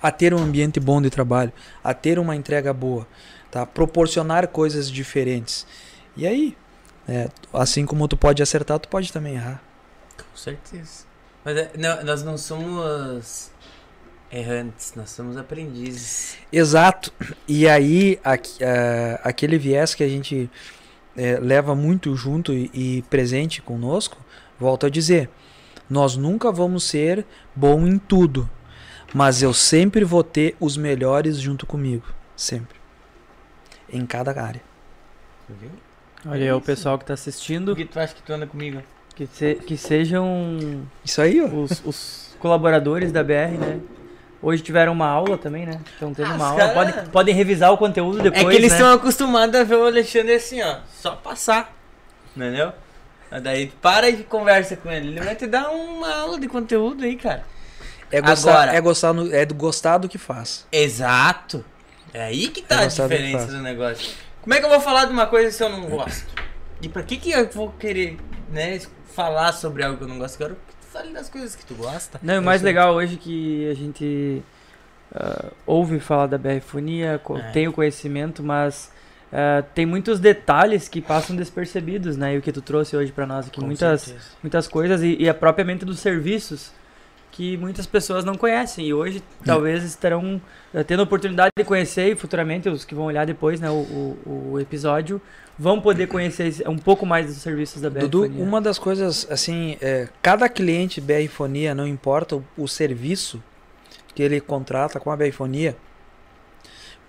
a 0.03 0.11
ter 0.11 0.35
um 0.35 0.39
ambiente 0.39 0.81
bom 0.81 1.01
de 1.01 1.09
trabalho, 1.09 1.53
a 1.83 1.95
ter 1.95 2.19
uma 2.19 2.35
entrega 2.35 2.73
boa, 2.73 3.07
tá? 3.51 3.65
proporcionar 3.65 4.49
coisas 4.49 4.91
diferentes. 4.91 5.65
E 6.17 6.27
aí, 6.27 6.57
é, 7.09 7.29
assim 7.53 7.87
como 7.87 8.09
tu 8.09 8.17
pode 8.17 8.43
acertar, 8.43 8.79
tu 8.81 8.89
pode 8.89 9.13
também 9.13 9.35
errar. 9.35 9.63
Com 10.17 10.37
certeza. 10.37 11.05
Mas 11.45 11.57
é, 11.57 11.71
não, 11.79 12.05
nós 12.05 12.23
não 12.23 12.37
somos 12.37 13.52
errantes, 14.33 14.95
nós 14.97 15.11
somos 15.11 15.37
aprendizes. 15.37 16.39
Exato. 16.53 17.13
E 17.47 17.69
aí, 17.69 18.19
aqui- 18.25 18.57
eh, 18.61 19.21
aquele 19.23 19.59
viés 19.59 19.95
que 19.95 20.03
a 20.03 20.09
gente 20.09 20.51
eh, 21.17 21.39
leva 21.41 21.75
muito 21.75 22.17
junto 22.17 22.53
e, 22.53 22.71
e 22.73 23.03
presente 23.11 23.61
conosco, 23.61 24.17
volto 24.59 24.87
a 24.87 24.91
dizer, 24.91 25.29
nós 25.91 26.17
nunca 26.17 26.51
vamos 26.51 26.85
ser 26.85 27.27
bom 27.55 27.87
em 27.87 27.99
tudo, 27.99 28.49
mas 29.13 29.43
eu 29.43 29.53
sempre 29.53 30.05
vou 30.05 30.25
ter 30.25 30.57
os 30.59 30.77
melhores 30.79 31.37
junto 31.39 31.67
comigo, 31.67 32.07
sempre, 32.35 32.77
em 33.93 34.07
cada 34.07 34.31
área. 34.43 34.63
Viu? 35.49 35.71
Olha 36.25 36.45
aí 36.45 36.53
o 36.53 36.61
pessoal 36.61 36.97
que 36.99 37.05
tá 37.05 37.09
Por 37.09 37.21
assistindo, 37.21 37.77
que 37.77 37.85
tu 37.85 38.01
acha 38.01 38.15
que 38.15 38.23
tu 38.23 38.33
anda 38.33 38.47
comigo? 38.47 38.81
que, 39.15 39.27
se- 39.27 39.57
que 39.57 39.77
sejam 39.77 40.87
Isso 41.05 41.21
aí, 41.21 41.39
ó. 41.43 41.47
os, 41.49 41.83
os 41.85 42.37
colaboradores 42.39 43.13
da 43.13 43.23
BR, 43.23 43.59
né? 43.59 43.81
Hoje 44.43 44.61
tiveram 44.63 44.93
uma 44.93 45.07
aula 45.07 45.39
também, 45.39 45.65
né? 45.65 45.81
Estão 45.95 46.13
tendo 46.13 46.33
Ah, 46.33 46.35
uma 46.35 46.47
aula. 46.49 46.59
cara- 46.59 46.75
Podem, 46.75 47.07
podem 47.11 47.35
revisar 47.35 47.73
o 47.73 47.79
conteúdo 47.79 48.21
depois, 48.23 48.43
é 48.45 48.49
que 48.51 48.57
eles 48.57 48.73
né? 48.73 48.79
estão 48.79 48.93
acostumados 48.93 49.55
a 49.59 49.63
ver 49.63 49.77
o 49.77 49.87
Alexandre 49.87 50.35
assim, 50.35 50.61
ó, 50.61 50.79
só 51.01 51.13
passar. 51.15 51.73
Entendeu? 52.37 52.73
Mas 53.31 53.43
Daí 53.43 53.69
para 53.81 54.11
e 54.11 54.25
conversa 54.25 54.77
com 54.77 54.91
ele. 54.91 55.09
Ele 55.09 55.21
vai 55.21 55.37
te 55.37 55.47
dar 55.47 55.71
uma 55.71 56.13
aula 56.23 56.41
de 56.41 56.49
conteúdo 56.49 57.05
aí, 57.05 57.17
cara. 57.17 57.45
É 58.11 58.21
gostar, 58.21 58.51
Agora- 58.53 58.77
é 58.77 58.81
gostar, 58.81 59.13
no- 59.13 59.33
é 59.35 59.47
do 59.47 59.55
gostar 59.55 59.99
do 59.99 60.09
que 60.09 60.19
faz. 60.19 60.67
Exato. 60.73 61.65
É 62.13 62.25
aí 62.25 62.49
que 62.49 62.61
tá 62.63 62.75
É 62.75 62.79
a 62.79 62.87
do 62.87 62.91
diferença 62.91 63.39
faz. 63.39 63.51
do 63.53 63.63
negócio. 63.63 64.13
Como 64.43 64.53
é 64.55 64.59
que 64.59 64.67
eu 64.67 64.71
vou 64.71 64.81
falar 64.81 65.05
de 65.07 65.13
uma 65.13 65.27
coisa 65.27 65.51
se 65.51 65.63
eu 65.63 65.69
não 65.71 65.83
gosto? 65.87 66.27
E 66.83 66.89
pra 66.89 67.03
que 67.03 67.17
que 67.17 67.31
eu 67.31 67.49
vou 67.49 67.71
querer, 67.79 68.19
né, 68.51 68.81
falar 69.15 69.53
sobre 69.53 69.83
algo 69.85 69.97
que 69.97 70.05
eu 70.05 70.09
não 70.09 70.19
gosto? 70.19 70.35
Eu 70.43 70.49
Quero 70.49 70.59
fale 70.93 71.13
das 71.13 71.29
coisas 71.29 71.55
que 71.57 71.65
tu 71.65 71.75
gosta. 71.75 72.21
Não, 72.23 72.41
o 72.41 72.43
mais 72.43 72.61
aí. 72.61 72.65
legal 72.67 72.95
hoje 72.95 73.17
que 73.17 73.69
a 73.71 73.75
gente 73.75 74.43
ah, 75.15 75.47
ouve 75.67 75.99
falar 76.01 76.27
da 76.27 76.39
BR 76.39 76.61
Fonia, 76.61 77.21
co- 77.23 77.37
É. 77.39 77.51
tem 77.53 77.69
o 77.69 77.73
conhecimento, 77.73 78.43
mas 78.43 78.93
ah, 79.33 79.63
tem 79.75 79.87
muitos 79.87 80.21
detalhes 80.21 80.89
que 80.89 81.01
passam 81.01 81.35
despercebidos, 81.35 82.17
né? 82.17 82.35
E 82.35 82.39
o 82.39 82.43
que 82.43 82.53
tu 82.53 82.61
trouxe 82.63 82.97
hoje 82.97 83.11
pra 83.13 83.27
nós 83.27 83.47
aqui, 83.47 83.61
Com 83.61 83.67
muitas, 83.67 84.03
certeza. 84.03 84.27
muitas 84.43 84.69
coisas 84.69 85.03
e, 85.03 85.17
e 85.19 85.29
é 85.29 85.33
propriamente 85.33 85.85
dos 85.85 85.99
serviços 86.01 86.73
que 87.31 87.57
muitas 87.57 87.87
pessoas 87.87 88.27
não 88.27 88.35
conhecem 88.35 88.87
e 88.87 88.93
hoje 88.93 89.23
talvez 89.43 89.83
estarão 89.85 90.39
eh, 90.75 90.83
tendo 90.85 91.01
a 91.01 91.05
oportunidade 91.05 91.51
de 91.59 91.65
conhecer 91.65 92.13
e 92.13 92.15
futuramente 92.15 92.69
os 92.69 92.85
que 92.85 92.95
vão 92.95 93.07
olhar 93.07 93.25
depois, 93.25 93.59
né, 93.59 93.71
o, 93.71 93.73
o, 94.27 94.51
o 94.53 94.61
episódio 94.61 95.19
vão 95.59 95.81
poder 95.81 96.07
conhecer 96.07 96.67
um 96.69 96.79
pouco 96.79 97.05
mais 97.05 97.27
dos 97.27 97.37
serviços 97.37 97.81
da 97.81 97.91
BR 97.91 98.01
Dudu, 98.01 98.23
Fonia. 98.23 98.45
uma 98.45 98.61
das 98.61 98.79
coisas, 98.79 99.27
assim, 99.31 99.77
é, 99.81 100.09
cada 100.21 100.49
cliente 100.49 101.01
BR 101.01 101.29
Fonia, 101.29 101.75
não 101.75 101.87
importa 101.87 102.37
o, 102.37 102.45
o 102.57 102.69
serviço 102.69 103.43
que 104.15 104.23
ele 104.23 104.41
contrata 104.41 104.99
com 104.99 105.11
a 105.11 105.17
BR 105.17 105.33
Fonia, 105.33 105.77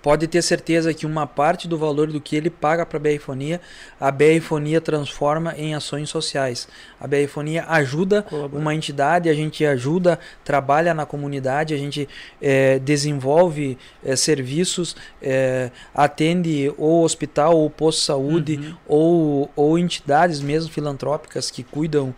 pode 0.04 0.28
ter 0.28 0.42
certeza 0.42 0.94
que 0.94 1.06
uma 1.06 1.26
parte 1.26 1.66
do 1.66 1.78
valor 1.78 2.08
do 2.12 2.20
que 2.20 2.36
ele 2.36 2.50
paga 2.50 2.86
para 2.86 2.98
a 2.98 3.00
BR 3.00 3.20
Fonia, 3.20 3.62
a 3.98 4.12
BR 4.12 4.42
Fonia 4.42 4.82
transforma 4.82 5.56
em 5.58 5.74
ações 5.74 6.10
sociais. 6.10 6.68
A 7.00 7.08
BR 7.08 7.26
Fonia 7.30 7.66
ajuda 7.70 8.22
Colabora. 8.24 8.62
uma 8.62 8.76
entidade, 8.76 9.30
a 9.30 9.34
gente 9.34 9.66
ajuda, 9.66 10.20
trabalha 10.44 10.94
na 10.94 11.06
comunidade, 11.06 11.74
a 11.74 11.78
gente 11.78 12.08
eh, 12.42 12.80
desenvolve 12.80 13.78
eh, 14.04 14.16
serviços, 14.18 14.94
eh, 15.22 15.72
atende 15.96 16.70
ou 16.78 17.06
hospital 17.06 17.58
ou 17.58 17.70
posto 17.70 18.00
de 18.00 18.06
saúde 18.06 18.58
Uhum. 18.58 18.76
ou, 18.86 19.52
ou 19.56 19.80
entidades 19.80 20.42
mesmo 20.42 20.70
filantrópicas 20.70 21.50
que 21.50 21.64
cuidam 21.64 22.14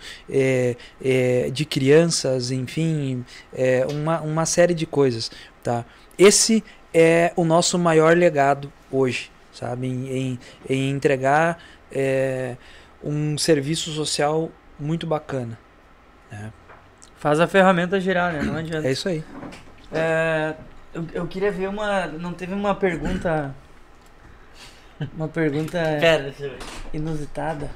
de 1.52 1.66
crianças, 1.66 2.49
enfim, 2.49 3.24
uma, 3.91 4.22
uma 4.22 4.45
série 4.45 4.74
de 4.74 4.86
coisas, 4.86 5.30
tá? 5.62 5.86
Esse 6.18 6.64
é 6.97 7.34
o 7.35 7.43
nosso 7.43 7.77
maior 7.77 8.15
legado 8.15 8.72
hoje, 8.89 9.30
sabe? 9.51 9.88
Em, 9.88 10.07
em, 10.07 10.39
em 10.69 10.89
entregar 10.89 11.59
eh, 11.91 12.55
um 13.03 13.38
serviço 13.38 13.91
social 13.91 14.49
muito 14.80 15.05
bacana. 15.05 15.59
Faz 17.17 17.39
a 17.39 17.47
ferramenta 17.47 17.99
girar, 17.99 18.31
né? 18.31 18.41
Não 18.43 18.55
adianta. 18.55 18.88
É 18.88 18.91
isso 18.91 19.09
aí. 19.09 19.23
É, 19.91 20.53
eu, 20.93 21.05
eu 21.13 21.27
queria 21.27 21.51
ver 21.51 21.67
uma. 21.67 22.07
Não 22.07 22.34
teve 22.34 22.53
uma 22.53 22.76
pergunta. 22.76 23.53
Uma 25.13 25.27
pergunta 25.27 25.77
Pera, 25.99 26.34
inusitada. 26.93 27.69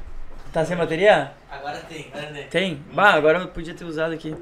Tá 0.54 0.66
sem 0.66 0.78
bateria? 0.78 1.32
Agora 1.50 1.78
tem, 1.80 2.08
agora 2.14 2.34
tem. 2.34 2.48
Tem? 2.48 2.84
Bah, 2.94 3.14
agora 3.14 3.40
eu 3.40 3.48
podia 3.50 3.74
ter 3.74 3.86
usado 3.86 4.14
aqui. 4.14 4.36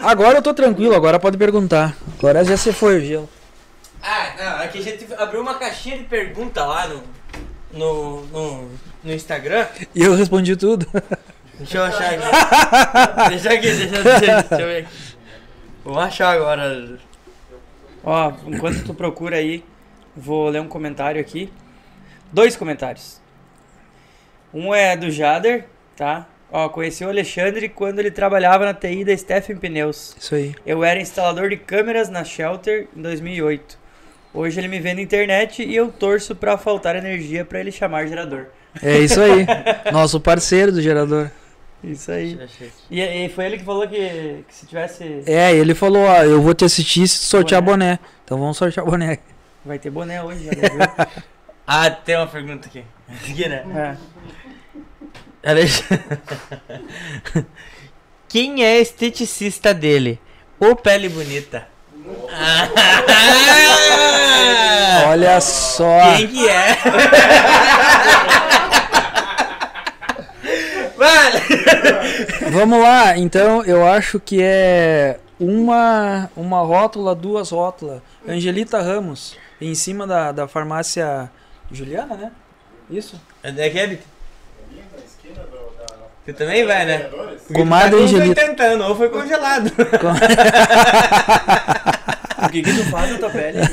Agora 0.00 0.38
eu 0.38 0.42
tô 0.42 0.54
tranquilo, 0.54 0.94
agora 0.94 1.20
pode 1.20 1.36
perguntar. 1.36 1.94
Agora 2.18 2.42
já 2.44 2.56
se 2.56 2.72
foi 2.72 2.98
o 2.98 3.00
gelo. 3.00 3.28
Ah, 4.02 4.32
não, 4.38 4.62
é 4.62 4.68
que 4.68 4.78
a 4.78 4.82
gente 4.82 5.06
abriu 5.14 5.42
uma 5.42 5.54
caixinha 5.58 5.98
de 5.98 6.04
pergunta 6.04 6.64
lá 6.64 6.88
no, 6.88 7.02
no, 7.72 8.22
no, 8.26 8.70
no 9.04 9.12
Instagram. 9.12 9.66
E 9.94 10.02
eu 10.02 10.14
respondi 10.14 10.56
tudo. 10.56 10.86
Deixa 11.58 11.76
eu 11.76 11.84
achar 11.84 12.14
aqui. 12.14 13.28
deixa 13.28 13.52
aqui, 13.52 13.72
deixa, 13.72 14.02
deixa, 14.02 14.42
deixa 14.42 14.60
eu 14.62 14.66
ver 14.66 14.84
aqui. 14.84 14.92
Vou 15.84 16.00
achar 16.00 16.34
agora. 16.34 16.98
Ó, 18.02 18.32
enquanto 18.46 18.82
tu 18.82 18.94
procura 18.94 19.36
aí, 19.36 19.62
vou 20.16 20.48
ler 20.48 20.62
um 20.62 20.68
comentário 20.68 21.20
aqui. 21.20 21.52
Dois 22.32 22.56
comentários. 22.56 23.20
Um 24.54 24.74
é 24.74 24.96
do 24.96 25.10
Jader, 25.10 25.66
tá? 25.94 26.26
Ó, 26.52 26.68
conheci 26.68 27.04
o 27.04 27.08
Alexandre 27.08 27.68
quando 27.68 28.00
ele 28.00 28.10
trabalhava 28.10 28.64
na 28.64 28.74
TI 28.74 29.04
da 29.04 29.16
Stephen 29.16 29.56
Pneus. 29.56 30.16
Isso 30.18 30.34
aí. 30.34 30.54
Eu 30.66 30.82
era 30.82 31.00
instalador 31.00 31.48
de 31.48 31.56
câmeras 31.56 32.08
na 32.08 32.24
Shelter 32.24 32.88
em 32.96 33.02
2008. 33.02 33.78
Hoje 34.34 34.60
ele 34.60 34.68
me 34.68 34.80
vê 34.80 34.94
na 34.94 35.00
internet 35.00 35.62
e 35.62 35.74
eu 35.74 35.90
torço 35.92 36.34
pra 36.34 36.56
faltar 36.58 36.96
energia 36.96 37.44
pra 37.44 37.60
ele 37.60 37.70
chamar 37.70 38.06
gerador. 38.06 38.46
É 38.82 38.98
isso 38.98 39.20
aí. 39.20 39.46
Nosso 39.92 40.20
parceiro 40.20 40.72
do 40.72 40.82
gerador. 40.82 41.30
Isso 41.82 42.12
aí. 42.12 42.38
E, 42.90 43.00
e 43.00 43.28
foi 43.28 43.46
ele 43.46 43.58
que 43.58 43.64
falou 43.64 43.88
que, 43.88 44.44
que 44.46 44.54
se 44.54 44.66
tivesse. 44.66 45.22
É, 45.26 45.54
ele 45.54 45.74
falou, 45.74 46.04
ó, 46.04 46.22
eu 46.22 46.40
vou 46.42 46.54
te 46.54 46.64
assistir 46.64 47.06
se 47.08 47.18
sortear 47.18 47.62
boné. 47.62 47.98
Então 48.24 48.38
vamos 48.38 48.56
sortear 48.56 48.84
boné. 48.84 49.18
Vai 49.64 49.78
ter 49.78 49.90
boné 49.90 50.22
hoje, 50.22 50.44
já 50.44 50.50
viu? 50.68 51.08
Ah, 51.66 51.90
tem 51.90 52.16
uma 52.16 52.26
pergunta 52.26 52.66
aqui. 52.66 52.84
Aqui, 53.08 53.48
né? 53.48 53.64
É. 53.74 53.96
Quem 58.28 58.64
é 58.64 58.80
esteticista 58.80 59.72
dele? 59.74 60.20
Ô 60.58 60.76
pele 60.76 61.08
bonita. 61.08 61.66
Ah! 62.30 62.68
Olha 65.08 65.40
só. 65.40 66.16
Quem 66.16 66.28
que 66.28 66.48
é? 66.48 66.76
Vamos 72.50 72.80
lá, 72.80 73.16
então 73.16 73.64
eu 73.64 73.86
acho 73.86 74.18
que 74.20 74.42
é 74.42 75.18
uma, 75.38 76.28
uma 76.36 76.60
rótula, 76.60 77.14
duas 77.14 77.50
rótulas. 77.50 78.02
Angelita 78.28 78.82
Ramos, 78.82 79.36
em 79.60 79.74
cima 79.74 80.06
da, 80.06 80.32
da 80.32 80.46
farmácia 80.46 81.30
Juliana, 81.70 82.16
né? 82.16 82.32
Isso? 82.90 83.20
É 83.42 83.70
que 83.70 83.78
é, 83.78 83.86
Vitor? 83.86 84.06
Ali 84.70 84.84
na 84.92 84.98
esquina 85.04 85.46
Tu 86.26 86.32
também 86.34 86.64
vai, 86.66 86.84
né? 86.84 86.98
Vereadores. 86.98 87.42
Comadre 87.52 87.90
Tá 87.90 87.96
com 87.96 88.02
Angelita. 88.04 88.40
80 88.42 88.62
anos, 88.62 88.88
ou 88.88 88.96
foi 88.96 89.08
congelado. 89.08 89.72
O 92.44 92.48
que, 92.50 92.62
que 92.62 92.72
tu 92.74 92.84
faz 92.90 93.10
na 93.12 93.18
tua 93.18 93.30
pele? 93.30 93.58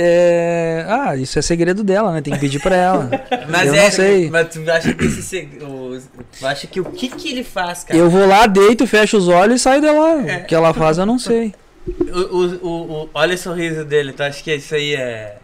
É, 0.00 0.84
Ah, 0.86 1.16
isso 1.16 1.36
é 1.40 1.42
segredo 1.42 1.82
dela, 1.82 2.12
né? 2.12 2.20
Tem 2.20 2.32
que 2.34 2.38
pedir 2.38 2.60
pra 2.60 2.76
ela. 2.76 3.10
Mas 3.48 3.66
eu 3.66 3.74
é, 3.74 3.84
não 3.84 3.90
sei. 3.90 4.30
Mas 4.30 4.46
tu 4.48 4.70
acha 4.70 4.94
que 4.94 5.04
esse 5.06 5.22
seg- 5.22 5.58
tu 5.58 6.46
acha 6.46 6.66
que 6.68 6.78
o 6.80 6.84
que 6.84 7.08
que 7.08 7.32
ele 7.32 7.42
faz, 7.42 7.82
cara? 7.82 7.98
Eu 7.98 8.08
vou 8.08 8.24
lá, 8.24 8.46
deito, 8.46 8.86
fecho 8.86 9.16
os 9.16 9.26
olhos 9.26 9.56
e 9.60 9.64
saio 9.64 9.80
de 9.80 9.90
lá. 9.90 10.22
É. 10.24 10.36
O 10.36 10.44
que 10.44 10.54
ela 10.54 10.72
faz 10.72 10.98
eu 10.98 11.06
não 11.06 11.18
sei. 11.18 11.52
O, 11.88 12.18
o, 12.20 12.46
o, 12.46 12.68
o- 13.04 13.10
olha 13.12 13.34
o 13.34 13.38
sorriso 13.38 13.84
dele, 13.84 14.12
tu 14.12 14.22
acha 14.22 14.40
que 14.40 14.54
isso 14.54 14.72
aí 14.72 14.94
é. 14.94 15.37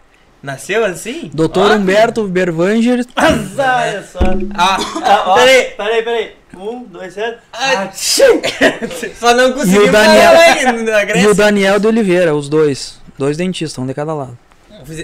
Nasceu 0.44 0.84
assim? 0.84 1.30
Doutor 1.32 1.70
Ó, 1.70 1.74
Humberto 1.74 2.28
Bervanger. 2.28 3.06
Azar, 3.16 3.88
olha 3.88 4.02
só. 4.02 4.18
Ah, 4.54 4.76
Ah, 5.02 5.24
ó, 5.28 5.34
peraí. 5.36 5.64
peraí, 5.70 6.02
peraí. 6.02 6.36
Um, 6.54 6.84
dois, 6.84 7.14
três. 7.14 7.36
Ah, 7.50 7.90
Só 9.18 9.34
não 9.34 9.48
E 9.48 9.52
conseguiu 9.54 9.88
o 9.88 9.90
Daniel- 9.90 10.84
na 10.84 11.16
E 11.16 11.26
o. 11.26 11.34
Daniel 11.34 11.80
de 11.80 11.86
Oliveira, 11.86 12.34
os 12.34 12.50
dois. 12.50 13.00
Dois 13.18 13.38
dentistas, 13.38 13.82
um 13.82 13.86
de 13.86 13.94
cada 13.94 14.12
lado. 14.12 14.36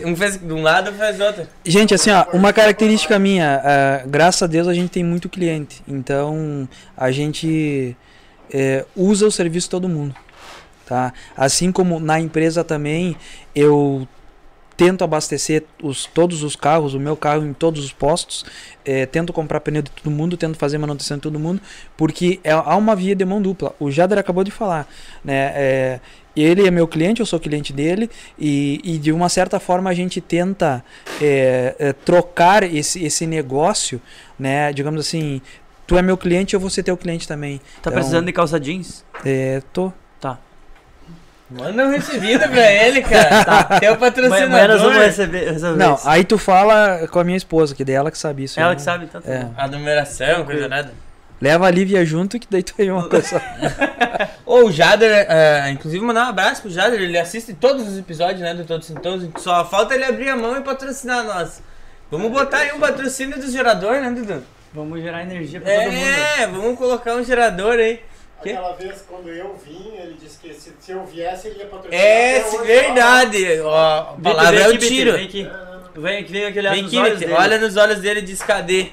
Um 0.05 0.15
fez 0.15 0.37
de 0.39 0.53
um 0.53 0.63
lado, 0.63 0.93
fez 0.93 1.17
do 1.17 1.25
outro. 1.25 1.47
Gente, 1.65 1.95
assim, 1.95 2.11
ó, 2.11 2.27
uma 2.35 2.53
característica 2.53 3.19
minha, 3.19 3.63
ah, 3.65 4.03
graças 4.07 4.43
a 4.43 4.47
Deus 4.47 4.69
a 4.69 4.75
gente 4.75 4.91
tem 4.91 5.03
muito 5.03 5.27
cliente. 5.27 5.83
Então, 5.89 6.69
a 6.95 7.11
gente 7.11 7.97
eh, 8.53 8.85
usa 8.95 9.27
o 9.27 9.33
serviço 9.33 9.69
de 9.69 9.71
todo 9.71 9.89
mundo. 9.89 10.15
Tá? 10.85 11.15
Assim 11.35 11.73
como 11.73 11.99
na 11.99 12.21
empresa 12.21 12.63
também, 12.63 13.17
eu 13.55 14.07
tento 14.81 15.05
abastecer 15.05 15.65
os, 15.83 16.07
todos 16.07 16.43
os 16.43 16.57
carros, 16.57 16.95
o 16.95 16.99
meu 16.99 17.15
carro 17.15 17.45
em 17.45 17.53
todos 17.53 17.85
os 17.85 17.93
postos, 17.93 18.47
eh, 18.83 19.05
tento 19.05 19.31
comprar 19.31 19.61
pneu 19.61 19.83
de 19.83 19.91
todo 19.91 20.11
mundo, 20.11 20.39
tento 20.39 20.57
fazer 20.57 20.79
manutenção 20.79 21.19
de 21.19 21.23
todo 21.23 21.39
mundo, 21.39 21.61
porque 21.99 22.41
é, 22.43 22.51
há 22.51 22.75
uma 22.77 22.97
via 22.97 23.15
de 23.15 23.23
mão 23.23 23.43
dupla. 23.43 23.75
O 23.79 23.91
Jader 23.91 24.17
acabou 24.17 24.43
de 24.43 24.51
falar, 24.51 24.89
né? 25.23 25.53
eh, 25.55 26.01
ele 26.35 26.67
é 26.67 26.71
meu 26.71 26.89
cliente, 26.89 27.21
eu 27.21 27.27
sou 27.27 27.39
cliente 27.39 27.75
dele, 27.75 28.09
e, 28.39 28.81
e 28.83 28.97
de 28.97 29.13
uma 29.13 29.29
certa 29.29 29.61
forma 29.61 29.91
a 29.91 29.93
gente 29.93 30.19
tenta 30.19 30.83
é, 31.21 31.77
é, 31.79 31.93
trocar 31.93 32.63
esse, 32.63 33.05
esse 33.05 33.27
negócio, 33.27 34.01
né? 34.39 34.73
Digamos 34.73 34.99
assim, 34.99 35.43
tu 35.87 35.99
é 35.99 36.01
meu 36.01 36.17
cliente, 36.17 36.55
eu 36.55 36.61
vou 36.61 36.71
ser 36.71 36.85
teu 36.85 36.97
cliente 36.97 37.29
também. 37.29 37.59
Tá 37.59 37.65
Então, 37.81 37.93
precisando 37.93 38.25
de 38.25 38.33
calça 38.33 38.59
jeans? 38.59 39.05
É, 39.27 39.61
tô. 39.75 39.93
Manda 41.51 41.85
um 41.85 41.91
recebido 41.91 42.49
pra 42.49 42.73
ele, 42.73 43.03
cara. 43.03 43.45
Tá. 43.45 43.81
Teu 43.81 43.95
Amanhã 43.95 43.99
nós 43.99 44.31
vamos 44.31 44.49
patrocinador. 44.49 45.01
receber, 45.01 45.51
resolver 45.53 45.79
Não, 45.85 45.95
isso. 45.95 46.09
aí 46.09 46.25
tu 46.25 46.39
fala 46.39 47.09
com 47.09 47.19
a 47.19 47.25
minha 47.25 47.37
esposa, 47.37 47.75
que 47.75 47.85
daí 47.85 47.97
ela 47.97 48.11
que 48.11 48.19
sabe 48.19 48.45
isso. 48.45 48.61
Ela 48.61 48.73
eu 48.73 48.77
que 48.77 48.83
sabe, 48.83 49.07
então. 49.07 49.21
tá 49.21 49.31
É. 49.31 49.49
A 49.57 49.67
numeração, 49.67 50.45
coisa 50.45 50.69
nada. 50.69 50.93
Leva 51.41 51.67
a 51.67 51.71
Lívia 51.71 52.05
junto, 52.05 52.39
que 52.39 52.47
daí 52.49 52.63
tu 52.63 52.75
vê 52.77 52.91
uma 52.91 53.09
coisa. 53.09 53.43
Ô, 54.45 54.65
o 54.67 54.73
Jader, 54.73 55.27
é, 55.29 55.71
inclusive 55.71 56.05
mandar 56.05 56.27
um 56.27 56.29
abraço 56.29 56.61
pro 56.63 56.71
Jader, 56.71 57.01
ele 57.01 57.19
assiste 57.19 57.55
todos 57.55 57.89
os 57.89 57.99
episódios, 57.99 58.41
né, 58.41 58.55
do 58.55 58.65
Todos 58.65 58.87
Sintomas, 58.87 59.27
só 59.39 59.65
falta 59.65 59.95
ele 59.95 60.05
abrir 60.05 60.29
a 60.29 60.37
mão 60.37 60.57
e 60.57 60.61
patrocinar 60.61 61.25
nós. 61.25 61.63
Vamos 62.11 62.31
botar 62.31 62.59
aí 62.59 62.73
um 62.73 62.79
patrocínio 62.79 63.41
do 63.41 63.51
gerador, 63.51 64.01
né, 64.01 64.11
Dudu? 64.11 64.43
Vamos 64.73 65.01
gerar 65.01 65.23
energia 65.23 65.61
pra 65.61 65.73
todo 65.73 65.93
mundo. 65.93 66.05
É, 66.39 66.47
vamos 66.47 66.79
colocar 66.79 67.15
um 67.15 67.25
gerador 67.25 67.75
aí. 67.75 68.01
Que? 68.43 68.51
Aquela 68.51 68.73
vez 68.75 69.05
quando 69.09 69.29
eu 69.29 69.55
vim, 69.57 69.93
ele 69.97 70.17
disse 70.21 70.39
que 70.39 70.55
se, 70.55 70.73
se 70.81 70.93
eu 70.93 71.05
viesse, 71.05 71.49
ele 71.49 71.59
ia 71.61 71.67
patrocinar. 71.67 72.03
É, 72.05 72.41
verdade. 72.65 73.61
Ó, 73.61 74.01
a 74.01 74.17
palavra 74.23 74.51
vem 74.53 74.61
é 74.61 74.67
aqui, 74.67 74.75
o 74.77 74.79
tiro. 74.79 75.13
Vem 75.13 75.25
aqui. 75.27 75.51
Vem 75.95 76.19
aqui, 76.19 76.33
vem 76.33 76.45
aqui 76.47 76.59
olhar 76.59 76.73
Vem 76.73 76.83
nos 76.85 76.93
aqui, 76.95 77.03
olhos 77.03 77.19
dele. 77.21 77.33
olha 77.33 77.59
nos 77.59 77.77
olhos 77.77 78.01
dele 78.01 78.21
e 78.21 78.23
diz 78.23 78.43
cadê. 78.43 78.87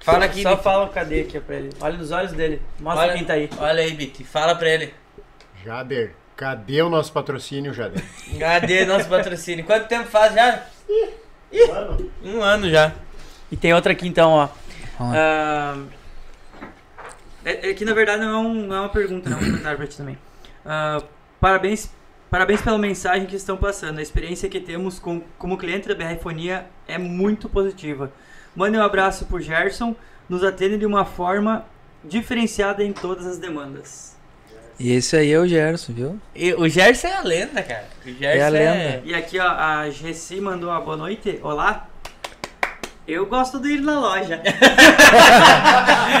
Fala 0.00 0.24
aqui, 0.26 0.42
Só 0.42 0.50
Vitor. 0.50 0.62
fala 0.62 0.88
cadê 0.88 1.22
aqui 1.22 1.40
pra 1.40 1.56
ele. 1.56 1.70
Olha 1.80 1.96
nos 1.96 2.12
olhos 2.12 2.32
dele. 2.32 2.62
Mostra 2.78 3.04
Olha, 3.04 3.12
quem 3.14 3.24
tá 3.24 3.32
aí. 3.32 3.50
Olha 3.58 3.82
aí, 3.82 3.92
Vitor, 3.92 4.24
fala 4.26 4.54
pra 4.54 4.68
ele. 4.68 4.94
Jader, 5.64 6.12
cadê 6.36 6.82
o 6.82 6.88
nosso 6.88 7.12
patrocínio, 7.12 7.72
Jader? 7.74 8.04
Cadê 8.38 8.84
nosso 8.84 9.08
patrocínio? 9.08 9.64
Quanto 9.64 9.88
tempo 9.88 10.06
faz 10.08 10.32
já? 10.34 10.62
Mano, 11.68 12.10
Um 12.22 12.40
ano 12.42 12.70
já. 12.70 12.92
E 13.50 13.56
tem 13.56 13.74
outra 13.74 13.92
aqui 13.92 14.06
então, 14.06 14.30
ó. 14.30 14.48
Ah, 15.00 15.76
é, 17.50 17.70
é 17.70 17.74
que 17.74 17.84
na 17.84 17.94
verdade 17.94 18.22
não 18.22 18.28
é, 18.30 18.36
um- 18.48 18.66
não 18.66 18.76
é 18.76 18.80
uma 18.80 18.88
pergunta, 18.88 19.30
não 19.30 19.38
é 19.38 19.40
um 19.40 19.44
comentário 19.44 19.78
pra 19.78 19.86
ti 19.86 19.96
também. 19.96 20.18
Ah, 20.64 21.02
parabéns, 21.40 21.90
parabéns 22.30 22.60
pela 22.60 22.76
mensagem 22.78 23.26
que 23.26 23.36
estão 23.36 23.56
passando. 23.56 23.98
A 23.98 24.02
experiência 24.02 24.48
que 24.48 24.60
temos 24.60 24.98
com, 24.98 25.22
como 25.38 25.56
cliente 25.56 25.88
da 25.88 25.94
BR-Fonia 25.94 26.66
é 26.88 26.98
muito 26.98 27.48
positiva. 27.48 28.12
Mande 28.54 28.76
um 28.76 28.82
abraço 28.82 29.26
pro 29.26 29.40
Gerson, 29.40 29.94
nos 30.28 30.42
atende 30.42 30.76
de 30.78 30.86
uma 30.86 31.04
forma 31.04 31.64
diferenciada 32.02 32.82
em 32.82 32.92
todas 32.92 33.26
as 33.26 33.38
demandas. 33.38 34.16
E 34.78 34.92
esse 34.92 35.16
aí 35.16 35.32
é 35.32 35.38
o 35.38 35.46
Gerson, 35.46 35.92
viu? 35.94 36.20
E 36.34 36.52
o 36.52 36.68
Gerson 36.68 37.06
é 37.08 37.14
a 37.16 37.22
lenda, 37.22 37.62
cara. 37.62 37.86
O 38.04 38.08
Gerson 38.10 38.26
É 38.26 38.42
a 38.42 38.48
lenda. 38.48 39.02
E 39.04 39.14
aqui, 39.14 39.38
ó, 39.38 39.48
a 39.48 39.88
Gessi 39.90 40.38
mandou 40.40 40.68
uma 40.68 40.80
boa 40.80 40.96
noite. 40.98 41.38
Olá. 41.42 41.88
Eu 43.06 43.26
gosto 43.26 43.60
de 43.60 43.68
ir 43.68 43.80
na 43.80 44.00
loja. 44.00 44.40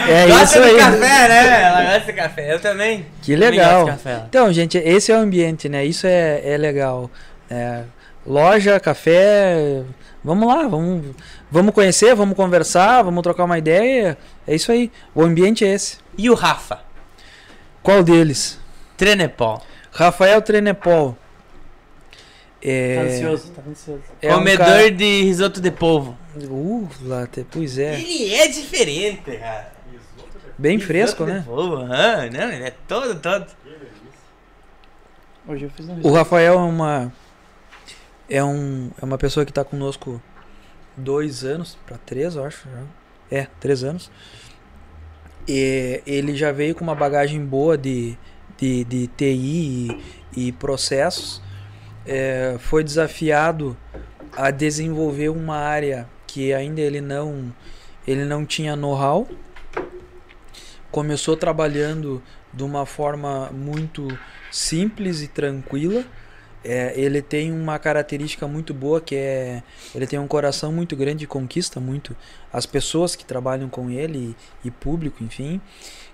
É 0.08 0.26
gosta 0.28 0.44
isso 0.44 0.62
aí. 0.62 0.76
café, 0.78 1.28
né? 1.28 1.62
Ela 1.62 1.82
gosta 1.84 2.12
de 2.12 2.12
café. 2.12 2.52
Eu 2.54 2.60
também. 2.60 3.06
Que 3.22 3.34
Também 3.34 3.50
legal. 3.50 3.86
gosto 3.86 3.96
de 3.96 4.04
café. 4.04 4.22
Então, 4.28 4.52
gente, 4.52 4.78
esse 4.78 5.10
é 5.10 5.16
o 5.16 5.20
ambiente, 5.20 5.68
né? 5.68 5.84
Isso 5.84 6.06
é, 6.06 6.42
é 6.44 6.56
legal. 6.56 7.10
É, 7.50 7.82
loja, 8.24 8.78
café. 8.78 9.82
Vamos 10.22 10.46
lá, 10.46 10.68
vamos, 10.68 11.14
vamos 11.50 11.74
conhecer, 11.74 12.14
vamos 12.14 12.36
conversar, 12.36 13.02
vamos 13.02 13.22
trocar 13.22 13.44
uma 13.44 13.58
ideia. 13.58 14.16
É 14.46 14.54
isso 14.54 14.70
aí. 14.70 14.92
O 15.14 15.22
ambiente 15.22 15.64
é 15.64 15.68
esse. 15.72 15.98
E 16.16 16.30
o 16.30 16.34
Rafa? 16.34 16.80
Qual 17.82 18.02
deles? 18.04 18.58
Trenepol. 18.96 19.62
Rafael 19.92 20.40
Trenepol. 20.42 21.16
É, 22.62 22.96
Tá 22.96 23.02
ansioso, 23.02 23.50
tá 23.52 23.62
ansioso. 23.68 24.02
é 24.22 24.32
um 24.34 24.38
Comedor 24.38 24.66
cara- 24.66 24.90
de 24.90 25.22
risoto 25.22 25.60
de 25.60 25.70
polvo. 25.70 26.16
Uh, 26.36 26.88
lá, 27.02 27.28
pois 27.50 27.78
é. 27.78 28.00
Ele 28.00 28.34
é 28.34 28.48
diferente, 28.48 29.22
cara. 29.38 29.72
Bem 30.58 30.78
fresco, 30.78 31.24
Risoto 31.24 31.32
né? 31.32 31.40
De 31.40 31.46
polvo, 31.46 31.76
aham, 31.76 32.30
não, 32.30 32.50
ele 32.52 32.64
é 32.64 32.70
todo, 32.88 33.20
todo. 33.20 33.46
Hoje 35.46 35.64
eu 35.66 35.70
fiz 35.70 35.86
um 35.88 36.00
O 36.02 36.12
Rafael 36.12 36.54
é 36.54 36.56
uma 36.56 37.12
é 38.28 38.42
um 38.42 38.90
é 39.00 39.04
uma 39.04 39.16
pessoa 39.18 39.44
que 39.44 39.52
está 39.52 39.62
conosco 39.62 40.20
dois 40.96 41.44
anos 41.44 41.76
para 41.86 41.98
três, 41.98 42.34
eu 42.36 42.44
acho. 42.44 42.66
Já. 42.68 42.82
É, 43.38 43.46
três 43.60 43.84
anos. 43.84 44.10
E 45.46 46.02
ele 46.06 46.34
já 46.34 46.50
veio 46.50 46.74
com 46.74 46.82
uma 46.82 46.94
bagagem 46.94 47.44
boa 47.44 47.78
de, 47.78 48.16
de, 48.56 48.82
de 48.84 49.06
TI 49.08 50.00
e, 50.36 50.48
e 50.48 50.52
processos. 50.52 51.40
É, 52.06 52.56
foi 52.58 52.84
desafiado 52.84 53.76
a 54.36 54.50
desenvolver 54.50 55.28
uma 55.28 55.56
área 55.56 56.08
que 56.26 56.52
ainda 56.52 56.80
ele 56.80 57.00
não 57.00 57.52
ele 58.06 58.24
não 58.24 58.44
tinha 58.46 58.76
know-how. 58.76 59.26
Começou 60.90 61.36
trabalhando 61.36 62.22
de 62.52 62.62
uma 62.62 62.86
forma 62.86 63.50
muito 63.50 64.06
simples 64.50 65.22
e 65.22 65.28
tranquila. 65.28 66.04
É, 66.64 66.92
ele 66.98 67.22
tem 67.22 67.52
uma 67.52 67.78
característica 67.78 68.46
muito 68.48 68.74
boa 68.74 69.00
que 69.00 69.14
é 69.14 69.62
ele 69.94 70.06
tem 70.06 70.18
um 70.18 70.26
coração 70.26 70.72
muito 70.72 70.96
grande 70.96 71.24
e 71.24 71.26
conquista 71.26 71.78
muito 71.78 72.16
as 72.52 72.66
pessoas 72.66 73.14
que 73.14 73.24
trabalham 73.24 73.68
com 73.68 73.90
ele 73.90 74.36
e, 74.64 74.68
e 74.68 74.70
público, 74.70 75.22
enfim. 75.22 75.60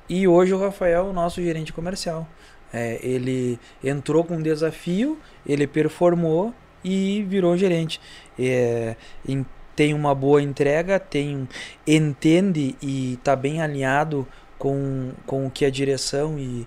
E 0.08 0.28
hoje 0.28 0.52
o 0.52 0.58
Rafael 0.58 1.06
é 1.06 1.08
o 1.08 1.12
nosso 1.12 1.40
gerente 1.40 1.72
comercial. 1.72 2.28
É, 2.72 2.98
ele 3.02 3.58
entrou 3.82 4.24
com 4.24 4.36
um 4.36 4.42
desafio, 4.42 5.18
ele 5.46 5.66
performou 5.66 6.54
e 6.84 7.22
virou 7.28 7.56
gerente. 7.56 8.00
É, 8.38 8.96
em- 9.28 9.44
tem 9.74 9.94
uma 9.94 10.14
boa 10.14 10.42
entrega, 10.42 10.98
tem 11.00 11.48
entende 11.86 12.76
e 12.82 13.14
está 13.14 13.34
bem 13.34 13.62
alinhado 13.62 14.26
com, 14.58 15.12
com 15.26 15.46
o 15.46 15.50
que 15.50 15.64
a 15.64 15.70
direção 15.70 16.38
e 16.38 16.66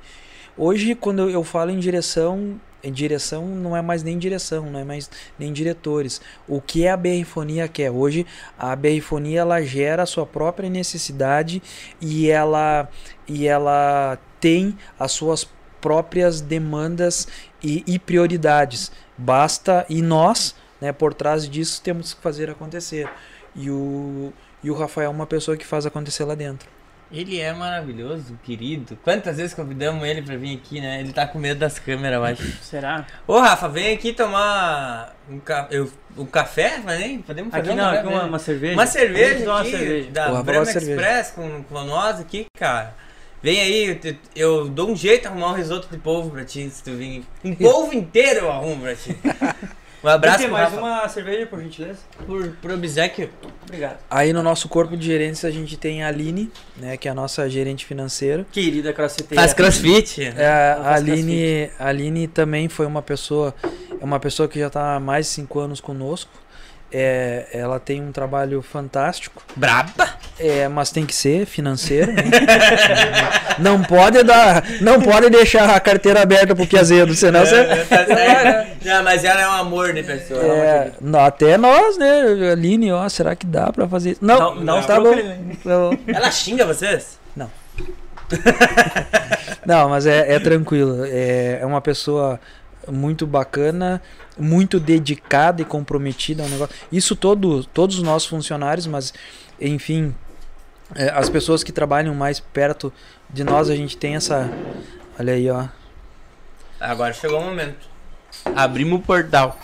hoje 0.57 0.95
quando 0.95 1.29
eu 1.29 1.43
falo 1.43 1.69
em 1.71 1.79
direção 1.79 2.59
em 2.83 2.91
direção 2.91 3.45
não 3.47 3.75
é 3.75 3.81
mais 3.81 4.03
nem 4.03 4.17
direção, 4.17 4.69
não 4.69 4.79
é 4.79 4.83
mais 4.83 5.09
nem 5.39 5.51
diretores. 5.51 6.21
O 6.47 6.61
que 6.61 6.85
é 6.85 6.91
a 6.91 6.97
berrifonia 6.97 7.67
quer? 7.67 7.89
Hoje 7.91 8.25
a 8.57 8.75
berrifonia 8.75 9.41
ela 9.41 9.61
gera 9.61 10.03
a 10.03 10.05
sua 10.05 10.25
própria 10.25 10.69
necessidade 10.69 11.61
e 12.01 12.29
ela 12.29 12.87
e 13.27 13.47
ela 13.47 14.19
tem 14.39 14.77
as 14.99 15.11
suas 15.11 15.47
próprias 15.85 16.41
demandas 16.41 17.27
e, 17.61 17.83
e 17.85 17.99
prioridades. 17.99 18.91
Basta 19.15 19.85
e 19.87 20.01
nós, 20.01 20.55
né, 20.81 20.91
por 20.91 21.13
trás 21.13 21.47
disso, 21.47 21.79
temos 21.79 22.11
que 22.11 22.21
fazer 22.23 22.49
acontecer. 22.49 23.07
E 23.55 23.69
o, 23.69 24.33
e 24.63 24.71
o 24.71 24.73
Rafael 24.73 25.11
é 25.11 25.13
uma 25.13 25.27
pessoa 25.27 25.55
que 25.55 25.63
faz 25.63 25.85
acontecer 25.85 26.23
lá 26.23 26.33
dentro. 26.33 26.67
Ele 27.11 27.39
é 27.39 27.53
maravilhoso, 27.53 28.35
querido. 28.43 28.97
Quantas 29.03 29.37
vezes 29.37 29.53
convidamos 29.53 30.03
ele 30.07 30.23
pra 30.23 30.35
vir 30.35 30.57
aqui, 30.57 30.81
né? 30.81 31.01
Ele 31.01 31.13
tá 31.13 31.27
com 31.27 31.37
medo 31.37 31.59
das 31.59 31.77
câmeras, 31.77 32.17
eu 32.17 32.25
acho. 32.25 32.43
Será? 32.65 33.05
Ô, 33.27 33.39
Rafa, 33.39 33.69
vem 33.69 33.93
aqui 33.93 34.11
tomar 34.11 35.15
um, 35.29 35.39
ca... 35.39 35.67
eu... 35.69 35.87
um 36.17 36.25
café, 36.25 36.81
mas 36.83 36.99
nem 36.99 37.21
podemos 37.21 37.51
fazer 37.51 37.61
Aqui 37.61 37.71
um 37.73 37.75
não, 37.75 37.91
café 37.91 37.99
aqui 37.99 38.07
uma, 38.07 38.23
uma 38.23 38.39
cerveja. 38.39 38.73
Uma 38.73 38.87
cerveja 38.87 39.35
aqui, 39.35 39.47
uma 39.47 39.63
cerveja. 39.63 40.09
da 40.09 40.41
Brahma. 40.41 40.63
Express 40.63 41.29
com, 41.29 41.63
com 41.63 41.83
nós 41.83 42.19
aqui, 42.19 42.47
cara. 42.57 43.04
Vem 43.45 43.61
aí, 43.61 43.99
eu, 44.03 44.15
eu 44.35 44.67
dou 44.67 44.89
um 44.89 44.95
jeito 44.95 45.21
de 45.21 45.27
arrumar 45.27 45.51
um 45.51 45.53
risoto 45.53 45.87
de 45.91 45.99
polvo 45.99 46.31
pra 46.31 46.43
ti, 46.43 46.67
se 46.67 46.81
tu 46.81 46.93
vir. 46.93 47.23
Um 47.43 47.53
polvo 47.53 47.93
inteiro 47.93 48.39
eu 48.39 48.51
arrumo 48.51 48.81
pra 48.81 48.95
ti. 48.95 49.15
Um 50.03 50.07
abraço 50.07 50.39
Tem 50.39 50.47
mais 50.47 50.71
Rafa. 50.71 50.81
uma 50.81 51.07
cerveja, 51.07 51.45
por 51.45 51.61
gentileza? 51.61 51.99
Por, 52.25 52.49
por 52.59 52.71
obsequio. 52.71 53.29
Obrigado. 53.63 53.99
Aí 54.09 54.33
no 54.33 54.41
nosso 54.41 54.67
corpo 54.67 54.97
de 54.97 55.05
gerentes 55.05 55.45
a 55.45 55.51
gente 55.51 55.77
tem 55.77 56.03
a 56.03 56.07
Aline, 56.07 56.51
né, 56.75 56.97
que 56.97 57.07
é 57.07 57.11
a 57.11 57.13
nossa 57.13 57.47
gerente 57.47 57.85
financeira. 57.85 58.47
Querida 58.51 58.91
crossfiteira. 58.91 59.39
Faz 59.39 59.53
crossfit. 59.53 60.23
É, 60.23 60.47
a 60.47 60.83
faz 60.83 61.03
Aline, 61.03 61.69
a 61.77 61.87
Aline 61.89 62.27
também 62.27 62.67
foi 62.67 62.87
uma 62.87 63.03
pessoa, 63.03 63.53
é 63.63 64.03
uma 64.03 64.19
pessoa 64.19 64.49
que 64.49 64.59
já 64.59 64.67
está 64.67 64.95
há 64.95 64.99
mais 64.99 65.27
de 65.27 65.33
cinco 65.33 65.59
anos 65.59 65.79
conosco. 65.79 66.31
É, 66.97 67.47
ela 67.51 67.77
tem 67.77 68.01
um 68.01 68.11
trabalho 68.11 68.61
fantástico, 68.61 69.43
Braba. 69.53 70.11
é, 70.39 70.67
mas 70.69 70.91
tem 70.91 71.05
que 71.05 71.13
ser 71.13 71.45
financeiro. 71.45 72.13
né? 72.13 72.23
não 73.59 73.83
pode 73.83 74.23
dar, 74.23 74.63
não 74.79 75.01
pode 75.01 75.29
deixar 75.29 75.69
a 75.71 75.79
carteira 75.79 76.21
aberta 76.21 76.55
pro 76.55 76.65
que 76.65 76.77
azedo, 76.77 77.13
senão 77.13 77.45
você 77.45 77.65
Tá 77.85 78.05
certo. 78.05 78.75
Não, 78.85 79.03
mas 79.03 79.23
ela 79.23 79.41
é 79.41 79.47
um 79.47 79.53
amor 79.53 79.93
de 79.93 80.03
pessoa. 80.03 80.43
É, 80.43 80.91
não, 81.01 81.19
até 81.19 81.57
nós, 81.57 81.97
né, 81.97 82.51
Aline, 82.51 82.91
ó, 82.91 83.09
será 83.09 83.35
que 83.35 83.43
dá 83.45 83.73
pra 83.73 83.87
fazer? 83.87 84.15
Não, 84.21 84.53
Não, 84.53 84.63
não 84.63 84.81
tá 84.83 84.97
se 84.97 85.01
bom. 85.01 85.15
Não, 85.65 85.99
Ela 86.07 86.29
xinga 86.29 86.65
vocês? 86.67 87.17
não, 89.65 89.89
mas 89.89 90.05
é, 90.05 90.33
é 90.33 90.39
tranquilo. 90.39 91.03
É, 91.05 91.59
é 91.61 91.65
uma 91.65 91.81
pessoa 91.81 92.39
muito 92.87 93.25
bacana, 93.25 94.01
muito 94.37 94.79
dedicada 94.79 95.61
e 95.61 95.65
comprometida 95.65 96.43
ao 96.43 96.49
negócio. 96.49 96.75
Isso 96.91 97.15
todo, 97.15 97.63
todos 97.65 97.97
os 97.97 98.03
nossos 98.03 98.27
funcionários, 98.27 98.87
mas 98.87 99.13
enfim, 99.59 100.13
é, 100.93 101.09
as 101.09 101.29
pessoas 101.29 101.63
que 101.63 101.71
trabalham 101.71 102.13
mais 102.13 102.39
perto 102.39 102.91
de 103.29 103.43
nós, 103.43 103.69
a 103.69 103.75
gente 103.75 103.97
tem 103.97 104.15
essa. 104.15 104.49
Olha 105.17 105.33
aí, 105.33 105.49
ó. 105.49 105.65
Agora 106.79 107.13
chegou 107.13 107.39
o 107.39 107.43
momento. 107.43 107.87
Abrimos 108.55 108.99
o 108.99 109.01
portal. 109.01 109.57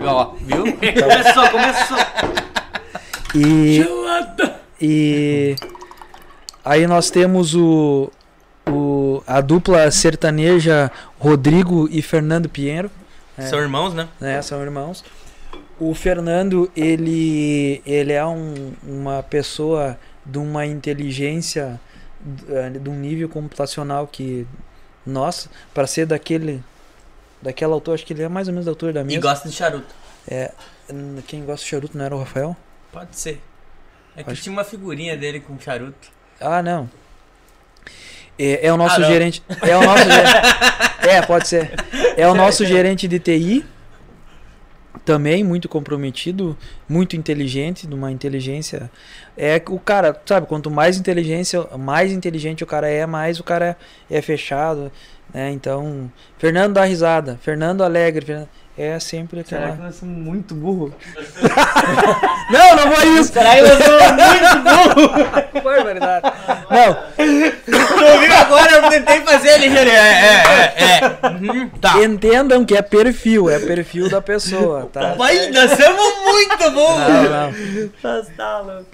Ó, 0.00 0.34
viu? 0.40 0.64
Começou, 0.72 1.50
começou. 1.50 1.98
E, 3.34 3.84
e 4.80 5.56
aí 6.64 6.86
nós 6.86 7.10
temos 7.10 7.54
o, 7.54 8.10
o 8.68 9.22
a 9.26 9.40
dupla 9.40 9.90
sertaneja 9.90 10.90
Rodrigo 11.18 11.88
e 11.90 12.00
Fernando 12.00 12.48
Pinheiro. 12.48 12.90
São 13.42 13.58
irmãos, 13.60 13.92
né? 13.94 14.08
né? 14.20 14.40
São 14.42 14.62
irmãos. 14.62 15.04
O 15.78 15.94
Fernando, 15.94 16.70
ele, 16.76 17.82
ele 17.84 18.12
é 18.12 18.24
um, 18.24 18.72
uma 18.82 19.22
pessoa 19.22 19.98
de 20.24 20.38
uma 20.38 20.64
inteligência, 20.64 21.80
eh, 22.48 22.70
de 22.70 22.88
um 22.88 22.94
nível 22.94 23.28
computacional 23.28 24.06
que, 24.06 24.46
nossa, 25.04 25.50
para 25.74 25.86
ser 25.86 26.06
daquele, 26.06 26.62
daquela 27.42 27.74
altura, 27.74 27.96
acho 27.96 28.06
que 28.06 28.12
ele 28.12 28.22
é 28.22 28.28
mais 28.28 28.46
ou 28.48 28.52
menos 28.54 28.66
da 28.66 28.70
altura 28.72 28.92
da 28.92 29.00
E 29.00 29.04
minha. 29.04 29.20
gosta 29.20 29.48
de 29.48 29.54
charuto. 29.54 29.94
Hum, 30.92 31.16
Quem 31.26 31.44
gosta 31.44 31.64
de 31.64 31.70
charuto 31.70 31.98
não 31.98 32.04
era 32.04 32.14
o 32.14 32.18
Rafael? 32.20 32.56
Pode 32.92 33.16
ser. 33.18 33.42
É 34.16 34.22
que 34.22 34.30
Acho- 34.30 34.42
tinha 34.42 34.52
uma 34.52 34.64
figurinha 34.64 35.16
dele 35.16 35.40
com 35.40 35.58
charuto. 35.58 36.08
Ah, 36.40 36.62
não. 36.62 36.88
É, 38.38 38.66
é 38.66 38.72
o 38.72 38.76
nosso 38.76 39.00
Ah, 39.00 39.04
gerente. 39.04 39.42
É 39.62 39.76
o 39.76 39.82
nosso 39.82 40.04
gerente. 40.04 40.54
É, 41.06 41.20
pode 41.20 41.46
ser. 41.46 41.70
É 42.16 42.26
o 42.26 42.34
nosso 42.34 42.64
gerente 42.64 43.06
de 43.06 43.18
TI. 43.18 43.64
Também 45.04 45.44
muito 45.44 45.68
comprometido, 45.68 46.56
muito 46.88 47.14
inteligente, 47.14 47.86
de 47.86 47.94
uma 47.94 48.10
inteligência. 48.10 48.90
É 49.36 49.60
o 49.68 49.78
cara, 49.78 50.18
sabe, 50.24 50.46
quanto 50.46 50.70
mais 50.70 50.96
inteligência, 50.96 51.62
mais 51.78 52.10
inteligente 52.10 52.64
o 52.64 52.66
cara 52.66 52.88
é, 52.88 53.04
mais 53.04 53.38
o 53.38 53.44
cara 53.44 53.76
é 54.10 54.22
fechado, 54.22 54.90
né? 55.32 55.50
Então, 55.50 56.10
Fernando 56.38 56.72
dá 56.72 56.84
risada, 56.84 57.38
Fernando 57.42 57.84
alegre, 57.84 58.24
Fernando- 58.24 58.48
é 58.76 58.98
sempre 58.98 59.44
Será 59.44 59.62
que 59.62 59.72
aquela. 59.72 59.86
nós 59.86 59.94
somos 59.94 60.18
muito 60.18 60.54
burros? 60.54 60.92
Não, 62.50 62.76
não 62.76 62.92
foi 62.92 63.08
isso. 63.18 63.32
Será 63.32 63.54
que 63.54 63.62
nós 63.62 63.82
somos 63.82 64.02
muito 64.12 64.94
burros? 64.94 65.62
Barbaridade. 65.64 66.32
Não, 66.70 66.94
Tu 67.64 68.20
viu 68.20 68.34
agora? 68.34 68.72
Eu 68.72 68.90
tentei 68.90 69.20
fazer 69.22 69.62
ele. 69.62 69.78
É, 69.78 69.88
é, 69.88 70.74
é. 70.76 70.98
é. 71.00 71.28
Uhum, 71.28 71.68
tá. 71.80 72.04
entendam 72.04 72.64
que 72.64 72.76
é 72.76 72.82
perfil, 72.82 73.48
é 73.48 73.58
perfil 73.58 74.10
da 74.10 74.20
pessoa, 74.20 74.90
tá? 74.92 75.14
Mas 75.16 75.50
nós 75.52 75.70
somos 75.70 76.24
muito 76.24 76.70
bons. 76.72 76.98
Não, 76.98 77.22
não. 77.22 78.24
Tá, 78.36 78.60
louco. 78.60 78.86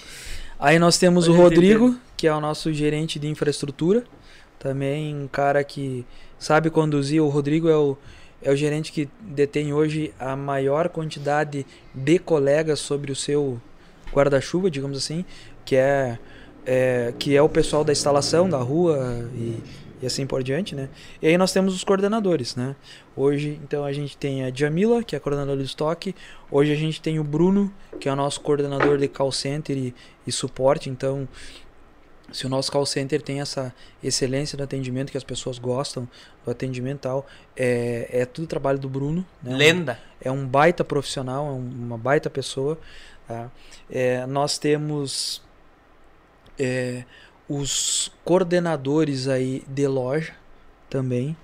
Aí 0.59 0.79
nós 0.79 0.97
temos 0.97 1.27
o 1.27 1.33
Pode 1.33 1.43
Rodrigo, 1.43 1.97
que 2.17 2.27
é 2.27 2.33
o 2.33 2.41
nosso 2.41 2.73
gerente 2.73 3.19
de 3.19 3.27
infraestrutura. 3.27 4.05
Também 4.59 5.17
um 5.17 5.27
cara 5.27 5.65
que 5.65 6.07
sabe 6.39 6.71
conduzir. 6.71 7.23
O 7.23 7.29
Rodrigo 7.29 7.69
é 7.69 7.77
o, 7.77 7.97
é 8.43 8.51
o 8.51 8.57
gerente 8.57 8.93
que 8.93 9.09
detém 9.21 9.73
hoje 9.73 10.13
a 10.19 10.35
maior 10.37 10.89
quantidade 10.89 11.67
de 11.95 12.19
colegas 12.19 12.79
sobre 12.81 13.13
o 13.13 13.17
seu 13.17 13.61
guarda-chuva, 14.13 14.71
digamos 14.71 14.99
assim, 14.99 15.25
que 15.65 15.77
é, 15.77 16.19
é- 16.67 17.13
que 17.19 17.37
é 17.37 17.43
o 17.43 17.49
pessoal 17.49 17.85
da 17.85 17.93
instalação 17.93 18.49
da 18.49 18.59
rua 18.59 19.29
e, 19.35 19.59
e 20.03 20.07
assim 20.07 20.27
por 20.27 20.43
diante, 20.43 20.75
né? 20.75 20.89
E 21.21 21.27
aí 21.29 21.37
nós 21.39 21.53
temos 21.53 21.75
os 21.75 21.85
coordenadores, 21.85 22.57
né? 22.57 22.75
Hoje, 23.15 23.61
então, 23.63 23.85
a 23.85 23.93
gente 23.93 24.17
tem 24.17 24.45
a 24.45 24.51
Jamila, 24.53 25.03
que 25.05 25.15
é 25.15 25.19
a 25.19 25.21
coordenadora 25.21 25.59
de 25.59 25.65
estoque. 25.67 26.15
Hoje 26.51 26.73
a 26.73 26.77
gente 26.77 27.01
tem 27.01 27.19
o 27.21 27.25
Bruno, 27.25 27.73
que 28.01 28.09
é 28.09 28.13
o 28.13 28.17
nosso 28.17 28.41
coordenador 28.41 28.97
de 28.99 29.07
call 29.09 29.31
center 29.31 29.77
e, 29.77 29.95
e 30.27 30.33
suporte. 30.33 30.89
Então, 30.89 31.29
se 32.33 32.47
o 32.47 32.49
nosso 32.49 32.71
call 32.71 32.85
center 32.87 33.21
tem 33.23 33.41
essa 33.41 33.75
excelência 34.03 34.57
do 34.57 34.65
atendimento, 34.65 35.11
que 35.11 35.17
as 35.19 35.25
pessoas 35.25 35.59
gostam 35.59 36.09
do 36.45 36.51
atendimento 36.51 37.01
tal, 37.01 37.27
é, 37.57 38.09
é 38.11 38.25
tudo 38.27 38.47
trabalho 38.47 38.79
do 38.79 38.89
Bruno. 38.89 39.25
Né? 39.43 39.57
Lenda. 39.57 39.99
É 40.21 40.31
um 40.31 40.47
baita 40.47 40.85
profissional, 40.85 41.47
é 41.47 41.51
um- 41.51 41.69
uma 41.87 41.99
baita 41.99 42.29
pessoa. 42.31 42.79
tá? 43.29 43.51
É, 43.91 44.27
nós 44.27 44.59
temos 44.59 45.41
é, 46.59 47.05
os 47.49 48.13
coordenadores 48.25 49.29
aí 49.29 49.63
de 49.67 49.87
loja 49.87 50.33
também. 50.89 51.37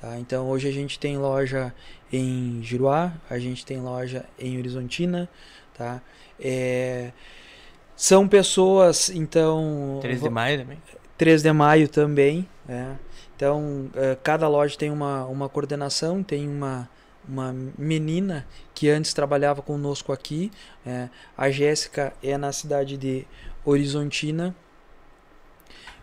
Tá? 0.00 0.18
Então 0.18 0.48
hoje 0.48 0.68
a 0.68 0.72
gente 0.72 0.98
tem 0.98 1.16
loja 1.16 1.74
em 2.12 2.60
Giruá, 2.62 3.12
a 3.30 3.38
gente 3.38 3.64
tem 3.64 3.80
loja 3.80 4.24
em 4.38 4.58
Horizontina. 4.58 5.28
Tá? 5.74 6.00
É, 6.38 7.12
são 8.02 8.26
pessoas, 8.26 9.10
então. 9.10 10.00
13 10.02 10.22
de 10.24 10.28
maio 10.28 10.58
também. 10.58 10.82
3 11.16 11.40
de 11.40 11.52
maio 11.52 11.88
também. 11.88 12.48
né? 12.66 12.98
Então, 13.36 13.88
eh, 13.94 14.18
cada 14.20 14.48
loja 14.48 14.76
tem 14.76 14.90
uma, 14.90 15.24
uma 15.26 15.48
coordenação, 15.48 16.20
tem 16.20 16.48
uma, 16.48 16.90
uma 17.28 17.54
menina 17.78 18.44
que 18.74 18.90
antes 18.90 19.14
trabalhava 19.14 19.62
conosco 19.62 20.12
aqui. 20.12 20.50
né? 20.84 21.10
A 21.38 21.48
Jéssica 21.48 22.12
é 22.20 22.36
na 22.36 22.50
cidade 22.50 22.96
de 22.96 23.24
Horizontina. 23.64 24.52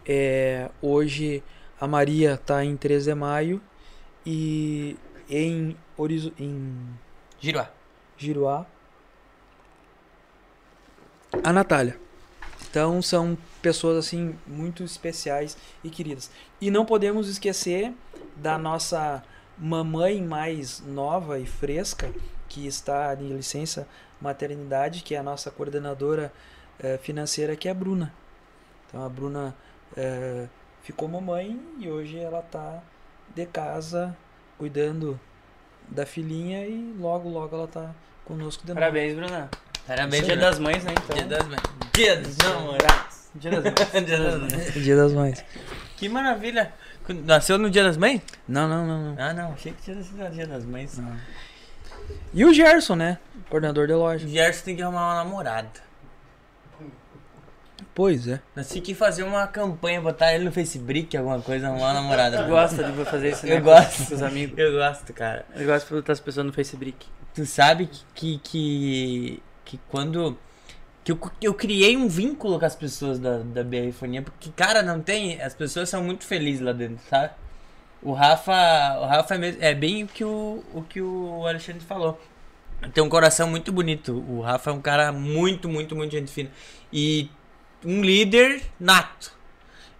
É, 0.07 0.69
hoje 0.81 1.43
a 1.81 1.85
Maria 1.85 2.35
está 2.35 2.63
em 2.63 2.77
3 2.77 3.03
de 3.03 3.13
maio 3.13 3.61
e 4.25 4.95
em, 5.29 5.75
Horizo 5.97 6.31
em 6.39 6.77
Giroá. 7.41 7.69
Giruá. 8.17 8.65
A 11.43 11.53
Natália. 11.53 11.97
Então 12.69 13.01
são 13.01 13.37
pessoas 13.61 13.97
assim 13.97 14.35
muito 14.45 14.83
especiais 14.83 15.57
e 15.83 15.89
queridas. 15.89 16.29
E 16.61 16.69
não 16.69 16.85
podemos 16.85 17.27
esquecer 17.27 17.93
da 18.35 18.57
nossa 18.57 19.23
mamãe 19.57 20.21
mais 20.21 20.81
nova 20.85 21.39
e 21.39 21.45
fresca, 21.45 22.11
que 22.47 22.65
está 22.65 23.15
em 23.15 23.29
licença 23.29 23.87
maternidade, 24.21 25.03
que 25.03 25.15
é 25.15 25.17
a 25.17 25.23
nossa 25.23 25.51
coordenadora 25.51 26.31
eh, 26.79 26.97
financeira, 26.97 27.55
que 27.55 27.67
é 27.67 27.71
a 27.71 27.73
Bruna. 27.73 28.13
Então 28.87 29.03
a 29.03 29.09
Bruna 29.09 29.55
eh, 29.95 30.47
ficou 30.81 31.07
mamãe 31.07 31.59
e 31.77 31.89
hoje 31.89 32.17
ela 32.17 32.39
está 32.39 32.81
de 33.35 33.45
casa 33.45 34.15
cuidando 34.57 35.19
da 35.87 36.05
filhinha 36.05 36.65
e 36.65 36.95
logo 36.99 37.29
logo 37.29 37.55
ela 37.55 37.67
tá 37.67 37.93
conosco 38.25 38.63
de 38.63 38.69
novo. 38.69 38.79
Parabéns, 38.79 39.15
Bruna. 39.15 39.49
Parabéns, 39.89 40.23
Dia 40.23 40.37
das 40.37 40.59
Mães, 40.59 40.83
né? 40.83 40.93
Então. 40.93 41.15
Dia 41.15 41.25
das 41.25 41.47
mães. 41.47 41.61
Dia 41.95 42.21
dos 42.21 42.37
namorados. 42.37 43.29
Dia 43.33 43.51
das 43.59 43.63
Mães. 43.63 44.05
Dia 44.05 44.17
das 44.19 44.53
mães. 44.53 44.73
Dia 44.75 44.95
das 44.95 45.13
Mães. 45.13 45.45
Que 45.97 46.07
maravilha. 46.07 46.71
Nasceu 47.25 47.57
no 47.57 47.71
Dia 47.71 47.83
das 47.83 47.97
Mães? 47.97 48.21
Não, 48.47 48.67
não, 48.67 48.85
não, 48.85 49.01
não. 49.01 49.15
Ah, 49.17 49.33
não. 49.33 49.53
Achei 49.53 49.73
que 49.73 49.81
tinha 49.81 49.95
nascido 49.95 50.23
no 50.23 50.29
Dia 50.29 50.45
das 50.45 50.63
Mães. 50.63 50.95
Não. 50.99 51.17
E 52.31 52.45
o 52.45 52.53
Gerson, 52.53 52.97
né? 52.97 53.17
Coordenador 53.49 53.87
de 53.87 53.93
O 53.93 53.97
loja. 53.97 54.27
Gerson 54.27 54.65
tem 54.65 54.75
que 54.75 54.83
arrumar 54.83 55.07
uma 55.07 55.23
namorada. 55.23 55.71
Pois 57.95 58.27
é. 58.27 58.39
Nós 58.55 58.67
que 58.67 58.93
fazer 58.93 59.23
uma 59.23 59.47
campanha, 59.47 59.99
botar 59.99 60.35
ele 60.35 60.43
no 60.43 60.51
Facebook, 60.51 61.17
alguma 61.17 61.41
coisa, 61.41 61.67
arrumar 61.67 61.87
uma 61.87 61.93
namorada. 61.93 62.43
Gosta 62.43 62.83
de 62.83 63.05
fazer 63.05 63.31
isso, 63.31 63.47
né? 63.47 63.57
Eu 63.57 63.63
gosto. 63.63 64.05
Com 64.05 64.13
os 64.13 64.21
amigos. 64.21 64.55
Eu 64.55 64.71
gosto, 64.73 65.11
cara. 65.13 65.47
Eu 65.55 65.65
gosto 65.65 65.87
de 65.87 65.95
botar 65.95 66.13
as 66.13 66.19
pessoas 66.19 66.45
no 66.45 66.53
Facebook. 66.53 67.07
Tu 67.33 67.45
sabe 67.47 67.87
que, 67.87 68.03
que, 68.13 68.39
que, 68.43 69.43
que 69.69 69.79
quando. 69.89 70.37
Que 71.03 71.11
eu, 71.11 71.19
eu 71.41 71.53
criei 71.53 71.95
um 71.95 72.07
vínculo 72.07 72.59
com 72.59 72.65
as 72.65 72.75
pessoas 72.75 73.19
da, 73.19 73.37
da 73.39 73.63
BR 73.63 73.91
Fonia, 73.93 74.21
porque, 74.21 74.49
cara, 74.55 74.81
não 74.83 74.99
tem. 75.01 75.41
As 75.41 75.53
pessoas 75.53 75.89
são 75.89 76.03
muito 76.03 76.25
felizes 76.25 76.61
lá 76.61 76.71
dentro, 76.73 76.99
sabe? 77.09 77.33
O 78.01 78.13
Rafa. 78.13 78.53
O 79.01 79.05
Rafa 79.05 79.35
é, 79.35 79.37
mesmo- 79.37 79.63
é 79.63 79.73
bem 79.75 80.03
o 80.03 80.07
que 80.07 80.23
o, 80.23 80.63
o 80.73 80.81
que 80.83 81.01
o 81.01 81.45
Alexandre 81.47 81.81
falou. 81.81 82.19
Tem 82.93 83.03
um 83.03 83.09
coração 83.09 83.49
muito 83.49 83.71
bonito. 83.71 84.13
O 84.29 84.41
Rafa 84.41 84.71
é 84.71 84.73
um 84.73 84.81
cara 84.81 85.11
muito, 85.11 85.67
muito, 85.69 85.95
muito 85.95 86.11
gente 86.11 86.31
fina. 86.31 86.49
E 86.91 87.29
um 87.85 88.01
líder 88.01 88.61
nato. 88.79 89.37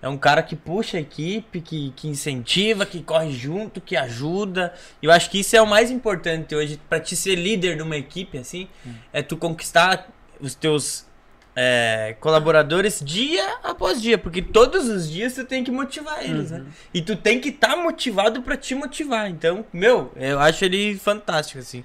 É 0.02 0.08
um 0.08 0.18
cara 0.18 0.42
que 0.42 0.56
puxa 0.56 0.98
a 0.98 1.02
equipe, 1.02 1.60
que, 1.60 1.92
que 1.96 2.08
incentiva, 2.08 2.86
que 2.86 3.04
corre 3.04 3.32
junto, 3.32 3.82
que 3.82 3.98
ajuda. 3.98 4.74
E 5.02 5.06
eu 5.06 5.12
acho 5.12 5.30
que 5.30 5.40
isso 5.40 5.56
é 5.56 5.62
o 5.62 5.68
mais 5.68 5.92
importante 5.92 6.56
hoje 6.56 6.80
pra 6.88 7.00
te 7.00 7.16
ser 7.16 7.36
líder 7.36 7.76
de 7.76 7.82
uma 7.82 7.98
equipe, 7.98 8.38
assim, 8.38 8.70
é 9.12 9.22
tu 9.22 9.36
conquistar 9.36 10.08
os 10.40 10.56
teus 10.56 11.06
é, 11.54 12.16
colaboradores 12.22 13.02
dia 13.04 13.58
após 13.62 14.02
dia, 14.02 14.18
porque 14.18 14.42
todos 14.42 14.88
os 14.88 15.10
dias 15.10 15.34
tu 15.34 15.44
tem 15.44 15.64
que 15.66 15.72
motivar 15.72 16.24
eles, 16.24 16.52
né? 16.52 16.66
E 16.94 17.02
tu 17.02 17.18
tem 17.18 17.42
que 17.42 17.50
estar 17.50 17.76
motivado 17.76 18.42
pra 18.42 18.56
te 18.56 18.74
motivar. 18.74 19.30
Então, 19.30 19.66
meu, 19.74 20.14
eu 20.16 20.40
acho 20.40 20.64
ele 20.64 20.98
fantástico, 20.98 21.60
assim. 21.60 21.84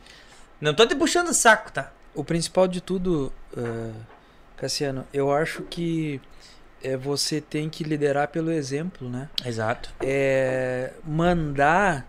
Não 0.60 0.72
tô 0.72 0.86
te 0.86 0.94
puxando 0.94 1.28
o 1.28 1.34
saco, 1.34 1.72
tá? 1.72 1.90
O 2.14 2.22
principal 2.22 2.68
de 2.68 2.80
tudo, 2.80 3.32
eh, 3.56 3.90
Cassiano, 4.56 5.04
eu 5.12 5.32
acho 5.32 5.62
que 5.62 6.20
é, 6.84 6.96
você 6.96 7.40
tem 7.40 7.68
que 7.70 7.82
liderar 7.82 8.28
pelo 8.28 8.52
exemplo, 8.52 9.08
né? 9.08 9.28
Exato. 9.44 9.92
É, 10.00 10.92
mandar 11.04 12.06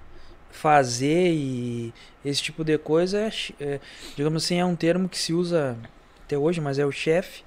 fazer 0.52 1.32
e 1.34 1.94
esse 2.24 2.42
tipo 2.42 2.64
de 2.64 2.78
coisa, 2.78 3.20
é, 3.20 3.32
é, 3.60 3.80
digamos 4.16 4.44
assim, 4.44 4.60
é 4.60 4.66
um 4.66 4.76
termo 4.76 5.08
que 5.08 5.18
se 5.18 5.34
usa 5.34 5.78
até 6.24 6.38
hoje, 6.38 6.60
mas 6.60 6.78
é 6.78 6.86
o 6.86 6.92
chefe. 6.92 7.44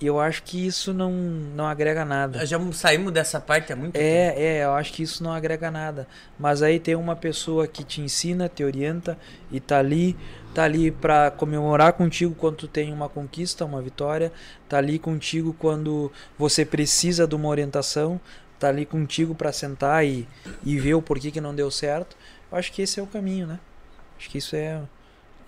E 0.00 0.06
eu 0.06 0.18
acho 0.18 0.42
que 0.42 0.66
isso 0.66 0.92
não, 0.92 1.12
não 1.12 1.66
agrega 1.66 2.04
nada. 2.04 2.44
Já 2.44 2.60
saímos 2.72 3.12
dessa 3.12 3.40
parte 3.40 3.72
há 3.72 3.76
muito 3.76 3.92
tempo. 3.92 4.04
É, 4.04 4.34
é, 4.36 4.64
eu 4.64 4.72
acho 4.72 4.92
que 4.92 5.02
isso 5.02 5.22
não 5.22 5.32
agrega 5.32 5.70
nada. 5.70 6.06
Mas 6.38 6.62
aí 6.62 6.80
tem 6.80 6.96
uma 6.96 7.14
pessoa 7.14 7.66
que 7.66 7.84
te 7.84 8.00
ensina, 8.00 8.48
te 8.48 8.64
orienta 8.64 9.16
e 9.52 9.60
tá 9.60 9.78
ali, 9.78 10.16
tá 10.54 10.62
ali 10.64 10.90
para 10.90 11.32
comemorar 11.32 11.92
contigo 11.94 12.34
quando 12.34 12.56
tu 12.56 12.68
tem 12.68 12.92
uma 12.92 13.08
conquista, 13.08 13.64
uma 13.64 13.82
vitória, 13.82 14.32
tá 14.68 14.78
ali 14.78 14.98
contigo 14.98 15.54
quando 15.58 16.12
você 16.38 16.64
precisa 16.64 17.26
de 17.26 17.34
uma 17.34 17.48
orientação, 17.48 18.20
tá 18.58 18.68
ali 18.68 18.86
contigo 18.86 19.34
para 19.34 19.52
sentar 19.52 20.06
e, 20.06 20.28
e 20.64 20.78
ver 20.78 20.94
o 20.94 21.02
porquê 21.02 21.30
que 21.30 21.40
não 21.40 21.54
deu 21.54 21.70
certo. 21.70 22.16
Eu 22.50 22.56
acho 22.56 22.72
que 22.72 22.82
esse 22.82 23.00
é 23.00 23.02
o 23.02 23.06
caminho, 23.06 23.46
né? 23.48 23.58
Acho 24.16 24.30
que 24.30 24.38
isso 24.38 24.54
é 24.54 24.80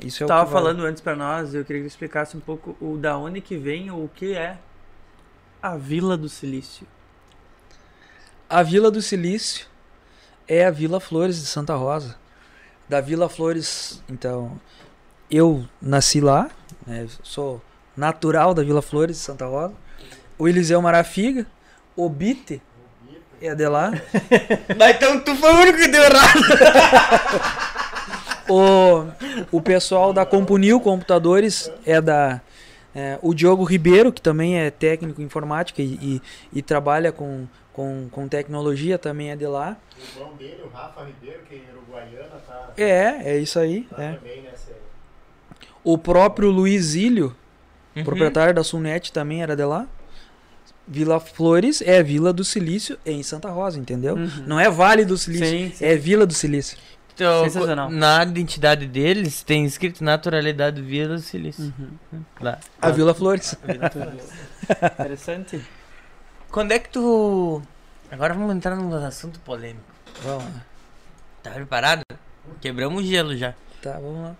isso 0.00 0.24
é 0.24 0.26
tava 0.26 0.42
o 0.42 0.46
que 0.46 0.52
vale. 0.52 0.66
falando 0.66 0.84
antes 0.84 1.00
pra 1.00 1.16
nós, 1.16 1.54
eu 1.54 1.64
queria 1.64 1.82
que 1.82 1.88
explicasse 1.88 2.36
um 2.36 2.40
pouco 2.40 2.76
o 2.80 2.96
da 2.98 3.16
onde 3.16 3.40
que 3.40 3.56
vem 3.56 3.90
ou 3.90 4.04
o 4.04 4.08
que 4.08 4.34
é 4.34 4.58
a 5.62 5.76
Vila 5.76 6.16
do 6.16 6.28
Silício. 6.28 6.86
A 8.48 8.62
Vila 8.62 8.90
do 8.90 9.00
Silício 9.00 9.66
é 10.46 10.66
a 10.66 10.70
Vila 10.70 11.00
Flores 11.00 11.40
de 11.40 11.46
Santa 11.46 11.74
Rosa. 11.74 12.16
Da 12.88 13.00
Vila 13.00 13.28
Flores, 13.28 14.02
então, 14.08 14.60
eu 15.30 15.64
nasci 15.80 16.20
lá, 16.20 16.48
né, 16.86 17.06
sou 17.22 17.60
natural 17.96 18.54
da 18.54 18.62
Vila 18.62 18.82
Flores 18.82 19.16
de 19.16 19.22
Santa 19.22 19.46
Rosa. 19.46 19.74
O 20.38 20.46
Eliseu 20.46 20.80
Marafiga, 20.82 21.46
o 21.96 22.08
Bite 22.08 22.60
é 23.40 23.54
de 23.54 23.68
lá. 23.68 23.90
Mas 24.78 24.96
então 24.96 25.20
tu 25.20 25.34
foi 25.36 25.52
o 25.52 25.56
único 25.60 25.78
que 25.78 25.88
deu 25.88 26.02
errado. 26.02 26.40
O, 28.48 29.04
o 29.50 29.60
pessoal 29.60 30.12
da 30.12 30.24
Compunil 30.24 30.78
Computadores 30.78 31.68
é 31.84 32.00
da. 32.00 32.40
é, 32.94 33.18
o 33.20 33.34
Diogo 33.34 33.64
Ribeiro, 33.64 34.12
que 34.12 34.20
também 34.20 34.58
é 34.60 34.70
técnico 34.70 35.20
em 35.20 35.24
informática 35.24 35.82
e, 35.82 35.94
e, 36.00 36.22
e 36.52 36.62
trabalha 36.62 37.10
com, 37.10 37.46
com, 37.72 38.08
com 38.08 38.28
tecnologia, 38.28 38.98
também 38.98 39.32
é 39.32 39.36
de 39.36 39.46
lá. 39.46 39.76
O 39.98 40.20
irmão 40.20 40.36
dele, 40.36 40.62
o 40.64 40.68
Rafa 40.68 41.02
Ribeiro, 41.04 41.40
que 41.48 41.56
é 41.56 41.72
uruguaiana, 41.76 42.36
tá, 42.46 42.72
É, 42.76 43.32
é 43.32 43.38
isso 43.38 43.58
aí. 43.58 43.82
tá 43.90 44.00
é. 44.00 44.12
também 44.12 44.42
nessa. 44.42 44.55
O 45.88 45.96
próprio 45.96 46.50
Luiz 46.50 46.94
Ilho, 46.96 47.34
Uhum. 47.94 48.02
proprietário 48.02 48.52
da 48.52 48.64
Sulnet, 48.64 49.12
também 49.12 49.40
era 49.40 49.54
de 49.54 49.64
lá. 49.64 49.86
Vila 50.88 51.20
Flores 51.20 51.80
é 51.80 52.02
Vila 52.02 52.32
do 52.32 52.44
Silício 52.44 52.98
em 53.06 53.22
Santa 53.22 53.48
Rosa, 53.50 53.78
entendeu? 53.78 54.16
Uhum. 54.16 54.44
Não 54.46 54.58
é 54.58 54.68
Vale 54.68 55.04
do 55.04 55.16
Silício, 55.16 55.46
Sim, 55.46 55.72
sim. 55.74 55.84
é 55.84 55.94
Vila 55.96 56.26
do 56.26 56.34
Silício. 56.34 56.76
Então, 57.14 57.44
Sensacional. 57.44 57.88
na 57.90 58.22
identidade 58.24 58.86
deles 58.86 59.42
tem 59.44 59.64
escrito 59.64 60.02
naturalidade 60.04 60.82
Vila 60.82 61.14
do 61.14 61.20
Silício. 61.20 61.72
Uhum. 61.78 62.20
Lá. 62.40 62.58
A 62.82 62.90
Vila 62.90 63.14
Flores. 63.14 63.56
Interessante. 65.00 65.60
Quando 66.50 66.72
é 66.72 66.78
que 66.80 66.88
tu. 66.90 67.62
Agora 68.10 68.34
vamos 68.34 68.54
entrar 68.54 68.74
num 68.76 68.92
assunto 68.94 69.38
polêmico. 69.40 69.84
Vamos 70.22 70.44
lá. 70.44 70.62
Tá 71.42 71.50
preparado? 71.52 72.02
Quebramos 72.60 73.02
o 73.02 73.06
gelo 73.06 73.36
já. 73.36 73.54
Tá, 73.82 73.92
vamos 73.92 74.22
lá. 74.22 74.36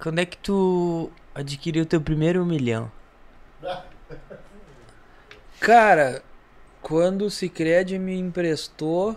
Quando 0.00 0.18
é 0.20 0.26
que 0.26 0.36
tu 0.36 1.10
adquiriu 1.34 1.84
teu 1.84 2.00
primeiro 2.00 2.44
milhão? 2.44 2.90
Cara, 5.60 6.22
quando 6.80 7.22
o 7.22 7.30
Cicred 7.30 7.98
me 7.98 8.16
emprestou 8.18 9.16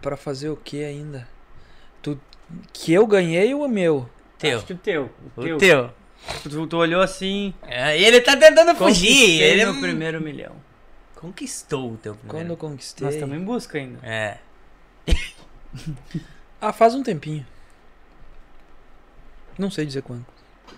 pra 0.00 0.16
fazer 0.16 0.48
o 0.48 0.56
que 0.56 0.84
ainda? 0.84 1.28
Tu, 2.00 2.18
que 2.72 2.92
eu 2.92 3.06
ganhei 3.06 3.52
ou 3.54 3.64
o 3.64 3.68
meu? 3.68 4.08
Teu. 4.38 4.58
Acho 4.58 4.66
que 4.66 4.72
o 4.72 4.78
teu. 4.78 5.10
O 5.36 5.40
O 5.40 5.44
teu. 5.44 5.58
teu. 5.58 5.90
Tu, 6.44 6.66
tu 6.68 6.76
olhou 6.76 7.00
assim. 7.02 7.52
É, 7.62 8.00
ele 8.00 8.20
tá 8.20 8.36
tentando 8.36 8.76
fugir. 8.76 9.40
Ele 9.42 9.64
meu 9.64 9.80
primeiro 9.80 10.20
milhão. 10.20 10.54
conquistou 11.16 11.92
o 11.94 11.96
teu 11.96 12.14
Quando 12.14 12.28
primeiro. 12.28 12.52
eu 12.52 12.56
conquistei? 12.56 13.04
Nós 13.04 13.14
estamos 13.14 13.36
em 13.36 13.44
busca 13.44 13.78
ainda. 13.78 13.98
É. 14.06 14.38
Ah, 16.60 16.72
faz 16.72 16.94
um 16.94 17.02
tempinho. 17.02 17.44
Não 19.58 19.70
sei 19.70 19.86
dizer 19.86 20.02
quando. 20.02 20.24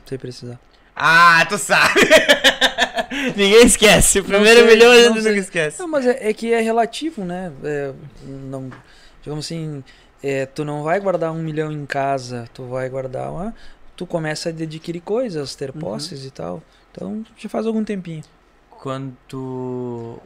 Sem 0.06 0.18
precisar. 0.18 0.58
Ah, 0.94 1.44
tu 1.48 1.58
sabe. 1.58 2.00
Ninguém 3.36 3.66
esquece. 3.66 4.20
O 4.20 4.24
primeiro 4.24 4.60
sei, 4.60 4.68
milhão 4.68 4.92
a 4.92 4.96
gente 4.96 5.16
nunca 5.16 5.30
esquece. 5.32 5.80
Não, 5.80 5.88
mas 5.88 6.06
é, 6.06 6.30
é 6.30 6.32
que 6.32 6.52
é 6.52 6.60
relativo, 6.60 7.24
né? 7.24 7.52
É, 7.62 7.92
não, 8.22 8.70
digamos 9.22 9.44
assim, 9.46 9.82
é, 10.22 10.46
tu 10.46 10.64
não 10.64 10.82
vai 10.82 11.00
guardar 11.00 11.32
um 11.32 11.42
milhão 11.42 11.70
em 11.70 11.86
casa, 11.86 12.48
tu 12.54 12.64
vai 12.66 12.88
guardar 12.88 13.30
uma. 13.30 13.54
Tu 13.96 14.06
começa 14.06 14.48
a 14.48 14.52
adquirir 14.52 15.00
coisas, 15.00 15.54
ter 15.54 15.72
posses 15.72 16.24
e 16.24 16.30
tal. 16.30 16.62
Então 16.90 17.24
já 17.36 17.48
faz 17.48 17.66
algum 17.66 17.84
tempinho. 17.84 18.24
Quando 18.70 19.16
tu... 19.28 20.20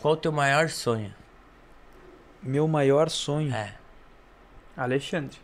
Qual 0.00 0.14
o 0.14 0.16
teu 0.16 0.32
maior 0.32 0.68
sonho? 0.68 1.12
Meu 2.42 2.66
maior 2.66 3.10
sonho. 3.10 3.54
É. 3.54 3.74
Alexandre. 4.76 5.38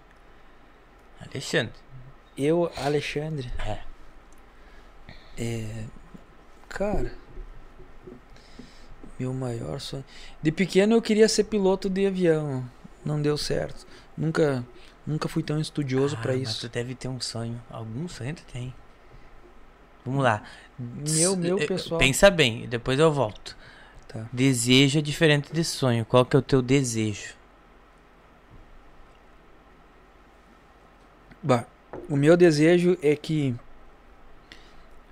Alexandre. 1.20 1.74
Eu, 2.36 2.70
Alexandre. 2.76 3.50
É. 3.66 3.78
É. 5.38 5.84
Cara. 6.68 7.12
Meu 9.18 9.32
maior 9.32 9.80
sonho. 9.80 10.04
De 10.42 10.52
pequeno 10.52 10.94
eu 10.94 11.02
queria 11.02 11.28
ser 11.28 11.44
piloto 11.44 11.88
de 11.88 12.06
avião. 12.06 12.68
Não 13.04 13.20
deu 13.22 13.38
certo. 13.38 13.86
Nunca, 14.16 14.64
nunca 15.06 15.28
fui 15.28 15.42
tão 15.42 15.58
estudioso 15.60 16.16
Ah, 16.18 16.22
pra 16.22 16.32
mas 16.32 16.50
isso. 16.50 16.68
tu 16.68 16.72
deve 16.72 16.94
ter 16.94 17.08
um 17.08 17.20
sonho. 17.20 17.60
Algum 17.70 18.06
sonho 18.08 18.34
tu 18.34 18.42
tem. 18.52 18.74
Vamos 20.04 20.22
lá. 20.22 20.42
Meu, 20.78 21.34
meu 21.36 21.58
Eh, 21.58 21.66
pessoal. 21.66 21.98
Pensa 21.98 22.30
bem, 22.30 22.68
depois 22.68 22.98
eu 22.98 23.10
volto. 23.10 23.56
Tá. 24.08 24.26
Desejo 24.32 24.98
é 24.98 25.02
diferente 25.02 25.52
de 25.52 25.64
sonho. 25.64 26.04
Qual 26.04 26.24
que 26.24 26.36
é 26.36 26.38
o 26.38 26.42
teu 26.42 26.60
desejo? 26.60 27.34
Bah, 31.42 31.64
o 32.09 32.16
meu 32.16 32.36
desejo 32.36 32.97
é 33.02 33.14
que 33.16 33.55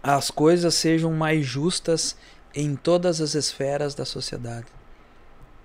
as 0.02 0.31
coisas 0.31 0.74
sejam 0.74 1.12
mais 1.12 1.47
justas 1.47 2.16
em 2.55 2.77
todas 2.77 3.20
as 3.20 3.35
esferas 3.35 3.94
da 3.94 4.05
sociedade. 4.05 4.66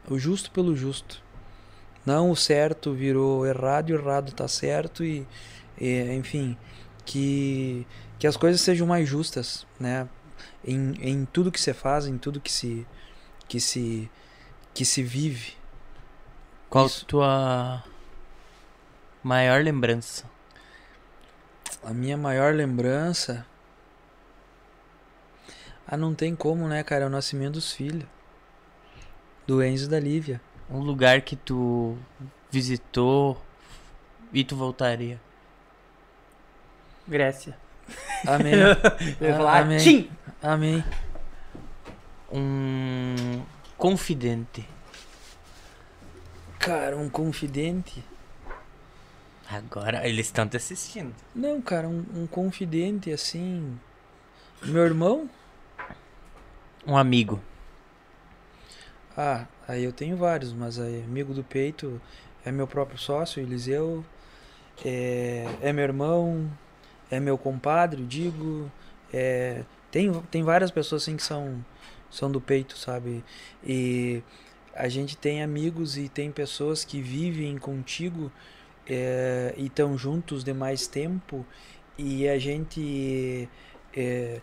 O 0.10 0.18
justo 0.18 0.50
pelo 0.52 0.76
justo. 0.76 1.22
Não 2.06 2.32
o 2.32 2.36
certo 2.36 2.94
virou 2.94 3.46
errado 3.46 3.90
e 3.90 3.94
o 3.94 4.00
errado 4.00 4.32
tá 4.32 4.48
certo 4.48 5.04
e, 5.04 5.28
e, 5.80 6.14
enfim, 6.14 6.58
que 7.06 7.86
que 8.18 8.28
as 8.28 8.36
coisas 8.36 8.60
sejam 8.60 8.86
mais 8.86 9.08
justas, 9.08 9.66
né? 9.80 10.08
Em, 10.66 10.94
em 11.00 11.26
tudo 11.26 11.52
que 11.52 11.60
se 11.60 11.74
faz, 11.74 12.06
em 12.06 12.18
tudo 12.18 12.42
que 12.42 12.52
se 12.52 12.86
que 13.48 13.60
se 13.60 14.10
que 14.74 14.86
se 14.86 15.04
vive. 15.04 15.54
Qual 16.70 16.86
Isso. 16.86 17.06
tua 17.06 17.84
maior 19.24 19.64
lembrança? 19.64 20.26
A 21.84 21.94
minha 21.94 22.18
maior 22.18 22.54
lembrança. 22.54 23.46
Ah, 25.88 25.98
não 25.98 26.14
tem 26.14 26.36
como, 26.36 26.68
né, 26.68 26.84
cara? 26.84 27.06
É 27.06 27.08
o 27.08 27.10
nascimento 27.10 27.54
dos 27.54 27.72
filhos. 27.72 28.06
Do 29.48 29.64
Enzo 29.64 29.86
e 29.86 29.90
da 29.90 30.00
Lívia. 30.00 30.40
Um 30.70 30.80
lugar 30.80 31.22
que 31.22 31.36
tu 31.36 31.98
visitou 32.52 33.42
e 34.32 34.44
tu 34.44 34.56
voltaria? 34.56 35.20
Grécia. 37.08 37.58
Amém. 38.28 38.54
Eu 39.20 39.34
Ah, 39.34 39.38
falar, 39.38 39.62
amém. 39.64 39.78
tchim! 39.80 40.12
Amém. 40.44 40.84
Um 42.32 43.42
confidente. 43.78 44.68
Cara, 46.60 46.96
um 46.98 47.10
confidente. 47.10 48.04
Agora 49.50 50.08
eles 50.08 50.28
estão 50.28 50.48
te 50.48 50.58
assistindo. 50.58 51.14
Não, 51.34 51.60
cara, 51.60 51.88
um, 51.88 52.06
um 52.16 52.28
confidente 52.28 53.12
assim. 53.12 53.80
Meu 54.64 54.86
irmão? 54.86 55.28
Um 56.86 56.96
amigo. 56.96 57.42
Ah, 59.18 59.48
aí 59.68 59.84
eu 59.84 59.92
tenho 59.92 60.16
vários, 60.16 60.54
mas 60.54 60.80
aí, 60.80 61.04
amigo 61.04 61.34
do 61.34 61.44
peito 61.44 62.00
é 62.46 62.52
meu 62.52 62.68
próprio 62.68 63.00
sócio, 63.00 63.42
Eliseu. 63.42 64.06
É, 64.86 65.46
é 65.62 65.74
meu 65.74 65.84
irmão, 65.84 66.50
é 67.10 67.20
meu 67.20 67.38
compadre, 67.38 68.06
digo. 68.06 68.72
É, 69.12 69.64
tem, 69.90 70.14
tem 70.30 70.44
várias 70.44 70.70
pessoas 70.70 71.02
assim 71.02 71.18
que 71.18 71.24
são, 71.24 71.66
são 72.12 72.32
do 72.32 72.40
peito, 72.40 72.78
sabe? 72.78 73.24
E 73.64 74.22
a 74.76 74.88
gente 74.88 75.18
tem 75.18 75.42
amigos 75.42 75.98
e 75.98 76.08
tem 76.08 76.32
pessoas 76.32 76.86
que 76.86 77.02
vivem 77.02 77.58
contigo 77.58 78.32
é, 78.90 79.54
e 79.56 79.68
estão 79.68 79.98
juntos 79.98 80.44
de 80.44 80.54
mais 80.54 80.88
tempo 80.88 81.46
e 81.98 82.28
a 82.28 82.40
gente 82.40 83.48
é, 83.96 84.42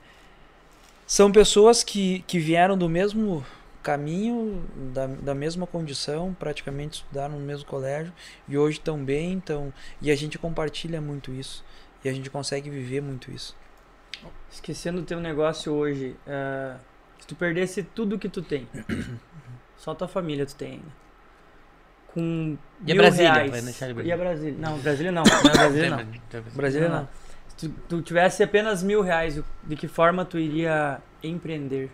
são 1.07 1.33
pessoas 1.33 1.83
que, 1.83 2.21
que 2.27 2.39
vieram 2.39 2.79
do 2.79 2.89
mesmo 2.89 3.45
caminho, 3.83 4.65
da, 4.93 5.07
da 5.07 5.35
mesma 5.35 5.67
condição, 5.67 6.35
praticamente 6.39 6.99
estudaram 6.99 7.39
no 7.39 7.45
mesmo 7.45 7.67
colégio 7.67 8.13
e 8.49 8.59
hoje 8.59 8.79
estão 8.79 9.05
bem, 9.05 9.33
então, 9.33 9.73
e 10.03 10.11
a 10.11 10.17
gente 10.17 10.39
compartilha 10.39 11.01
muito 11.01 11.33
isso 11.33 11.65
e 12.05 12.09
a 12.09 12.13
gente 12.13 12.29
consegue 12.31 12.69
viver 12.69 13.01
muito 13.01 13.31
isso. 13.31 13.57
Esquecendo 14.51 15.01
o 15.01 15.05
teu 15.05 15.21
negócio 15.21 15.73
hoje, 15.73 16.17
ah, 16.27 16.79
se 17.21 17.27
tu 17.27 17.35
perdesse 17.35 17.83
tudo 17.83 18.19
que 18.19 18.29
tu 18.29 18.43
tem, 18.43 18.69
só 19.77 19.95
tua 19.95 20.09
família 20.09 20.47
tu 20.47 20.57
tem 20.57 20.73
ainda. 20.73 21.06
Com 22.17 22.57
E 22.87 22.93
a 22.93 22.95
mil 22.95 23.03
Brasília? 23.03 23.33
reais. 23.35 23.51
Vai 23.51 23.61
deixar 23.61 23.91
ele 23.91 24.03
E 24.03 24.11
a 24.11 24.17
Brasília? 24.17 24.59
Não, 24.59 24.79
Brasília 24.79 25.13
não. 25.13 25.23
Não, 25.45 25.53
Brasília 25.53 25.91
não. 25.91 26.07
Brasília 26.55 26.89
Não. 26.89 27.09
Se 27.49 27.69
tu, 27.69 27.75
tu 27.87 28.01
tivesse 28.01 28.43
apenas 28.43 28.83
mil 28.83 29.03
reais, 29.03 29.39
de 29.65 29.77
que 29.77 29.87
forma 29.87 30.25
tu 30.25 30.39
iria 30.39 30.99
empreender? 31.23 31.91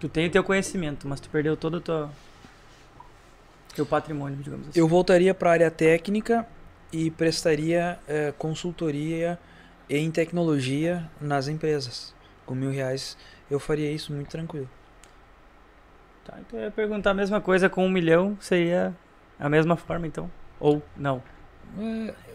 Tu 0.00 0.08
tem 0.08 0.26
o 0.26 0.30
teu 0.30 0.42
conhecimento, 0.42 1.06
mas 1.06 1.20
tu 1.20 1.28
perdeu 1.28 1.56
todo 1.56 1.74
o 1.76 1.80
teu, 1.80 2.10
teu 3.76 3.86
patrimônio, 3.86 4.36
digamos 4.42 4.66
assim. 4.68 4.80
Eu 4.80 4.88
voltaria 4.88 5.32
para 5.32 5.50
a 5.50 5.52
área 5.52 5.70
técnica 5.70 6.44
e 6.92 7.12
prestaria 7.12 7.96
eh, 8.08 8.34
consultoria 8.36 9.38
em 9.88 10.10
tecnologia 10.10 11.08
nas 11.20 11.46
empresas. 11.46 12.12
Com 12.44 12.56
mil 12.56 12.72
reais 12.72 13.16
eu 13.48 13.60
faria 13.60 13.92
isso 13.92 14.12
muito 14.12 14.30
tranquilo. 14.30 14.68
Tá, 16.24 16.38
então 16.40 16.58
eu 16.58 16.66
ia 16.66 16.70
perguntar 16.70 17.10
a 17.10 17.14
mesma 17.14 17.40
coisa 17.40 17.68
com 17.68 17.84
um 17.84 17.90
milhão, 17.90 18.36
seria 18.40 18.94
a 19.38 19.48
mesma 19.48 19.76
forma 19.76 20.06
então? 20.06 20.30
Ou 20.60 20.82
não? 20.96 21.22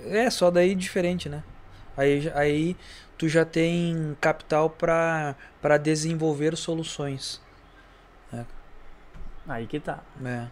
É, 0.03 0.26
é, 0.26 0.30
só 0.30 0.51
daí 0.51 0.76
diferente, 0.76 1.30
né? 1.30 1.43
Aí, 1.95 2.31
aí 2.35 2.77
tu 3.18 3.27
já 3.27 3.45
tem 3.45 4.15
capital 4.19 4.69
para 4.69 5.77
desenvolver 5.77 6.55
soluções. 6.57 7.41
Aí 9.47 9.65
que 9.65 9.80
tá. 9.80 10.03
É. 10.26 10.47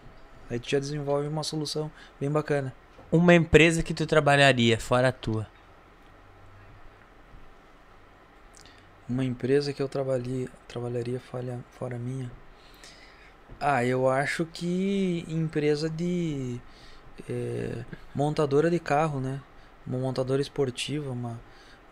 Aí 0.49 0.59
tu 0.59 0.69
já 0.69 0.79
desenvolve 0.79 1.27
uma 1.27 1.43
solução 1.43 1.91
bem 2.19 2.31
bacana. 2.31 2.73
Uma 3.11 3.33
empresa 3.33 3.83
que 3.83 3.93
tu 3.93 4.05
trabalharia 4.05 4.79
fora 4.79 5.09
a 5.09 5.11
tua. 5.11 5.47
Uma 9.07 9.23
empresa 9.23 9.73
que 9.73 9.81
eu 9.81 9.89
trabalhei, 9.89 10.47
trabalharia 10.67 11.19
fora, 11.19 11.59
fora 11.77 11.97
minha. 11.97 12.31
Ah, 13.59 13.83
eu 13.85 14.09
acho 14.09 14.45
que 14.45 15.25
empresa 15.27 15.89
de 15.89 16.59
é, 17.29 17.83
montadora 18.13 18.69
de 18.69 18.79
carro, 18.79 19.19
né? 19.19 19.39
Uma 19.87 19.97
montadora 19.99 20.41
esportiva, 20.41 21.11
uma, 21.11 21.39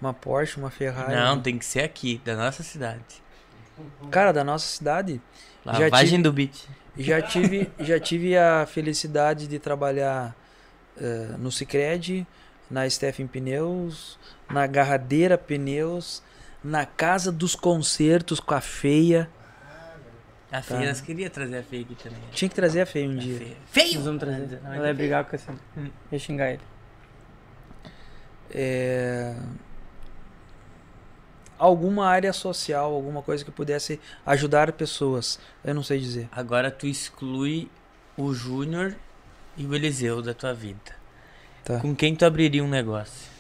uma 0.02 0.14
Porsche, 0.14 0.58
uma 0.58 0.70
Ferrari. 0.70 1.16
Não, 1.16 1.40
tem 1.42 1.58
que 1.58 1.66
ser 1.66 1.82
aqui, 1.82 2.22
da 2.26 2.36
nossa 2.36 2.64
cidade. 2.64 3.22
Cara, 4.12 4.32
da 4.32 4.44
nossa 4.44 4.68
cidade, 4.68 5.22
Já 5.66 5.72
Lavagem 5.80 6.10
tive- 6.22 6.24
do 6.24 6.34
beat. 6.34 6.68
já 6.98 7.22
tive, 7.22 7.72
já 7.80 8.00
tive 8.00 8.38
a 8.38 8.66
felicidade 8.68 9.48
de 9.48 9.58
trabalhar 9.58 10.36
eh, 10.98 11.36
no 11.40 11.52
Cicred, 11.52 12.28
na 12.70 12.88
Stephen 12.90 13.26
Pneus, 13.28 14.20
na 14.50 14.68
Garradeira 14.68 15.38
Pneus, 15.38 16.22
na 16.64 16.86
Casa 16.86 17.32
dos 17.32 17.56
Concertos 17.56 18.40
com 18.40 18.54
a 18.54 18.62
Feia. 18.62 19.30
A 20.54 20.62
Feia, 20.62 20.86
nós 20.86 21.02
queria 21.02 21.30
trazer 21.32 21.58
a 21.58 21.64
Feia 21.64 21.82
aqui 21.82 21.96
também. 21.96 22.20
Tinha 22.32 22.48
que 22.48 22.56
trazer 22.56 22.82
a 22.82 22.86
Feia 22.86 23.10
um 23.10 23.18
A 23.18 23.20
dia. 23.20 23.58
Feio! 23.66 23.96
Nós 23.96 24.06
vamos 24.06 24.20
trazer. 24.20 24.62
Não, 24.62 24.74
Ela 24.74 24.88
ia 24.88 24.94
brigar 24.94 25.26
com 25.26 25.36
esse. 25.36 25.50
Hum. 25.50 25.90
Ia 26.12 26.20
xingar 26.20 26.52
ele. 26.52 26.62
É, 28.52 29.36
Alguma 31.58 32.08
área 32.08 32.34
social, 32.34 32.94
alguma 32.94 33.22
coisa 33.22 33.44
que 33.44 33.50
pudesse 33.50 34.00
ajudar 34.26 34.72
pessoas. 34.74 35.40
Eu 35.64 35.74
não 35.74 35.82
sei 35.82 35.98
dizer. 36.00 36.30
Agora 36.32 36.70
tu 36.70 36.86
exclui 36.86 37.70
o 38.18 38.34
Júnior 38.34 38.96
e 39.56 39.66
o 39.66 39.74
Eliseu 39.74 40.22
da 40.22 40.34
tua 40.34 40.54
vida. 40.54 40.96
Tá. 41.64 41.80
Com 41.80 41.96
quem 41.96 42.16
tu 42.16 42.26
abriria 42.26 42.64
um 42.64 42.68
negócio? 42.68 43.32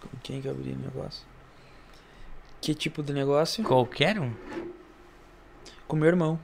Com 0.00 0.18
quem 0.22 0.42
que 0.42 0.48
eu 0.48 0.52
abri 0.52 0.72
o 0.72 0.78
negócio? 0.78 1.24
Que 2.60 2.74
tipo 2.74 3.02
de 3.02 3.12
negócio? 3.12 3.62
Qualquer 3.62 4.18
um. 4.18 4.34
Com 5.86 5.96
meu 5.96 6.08
irmão. 6.08 6.40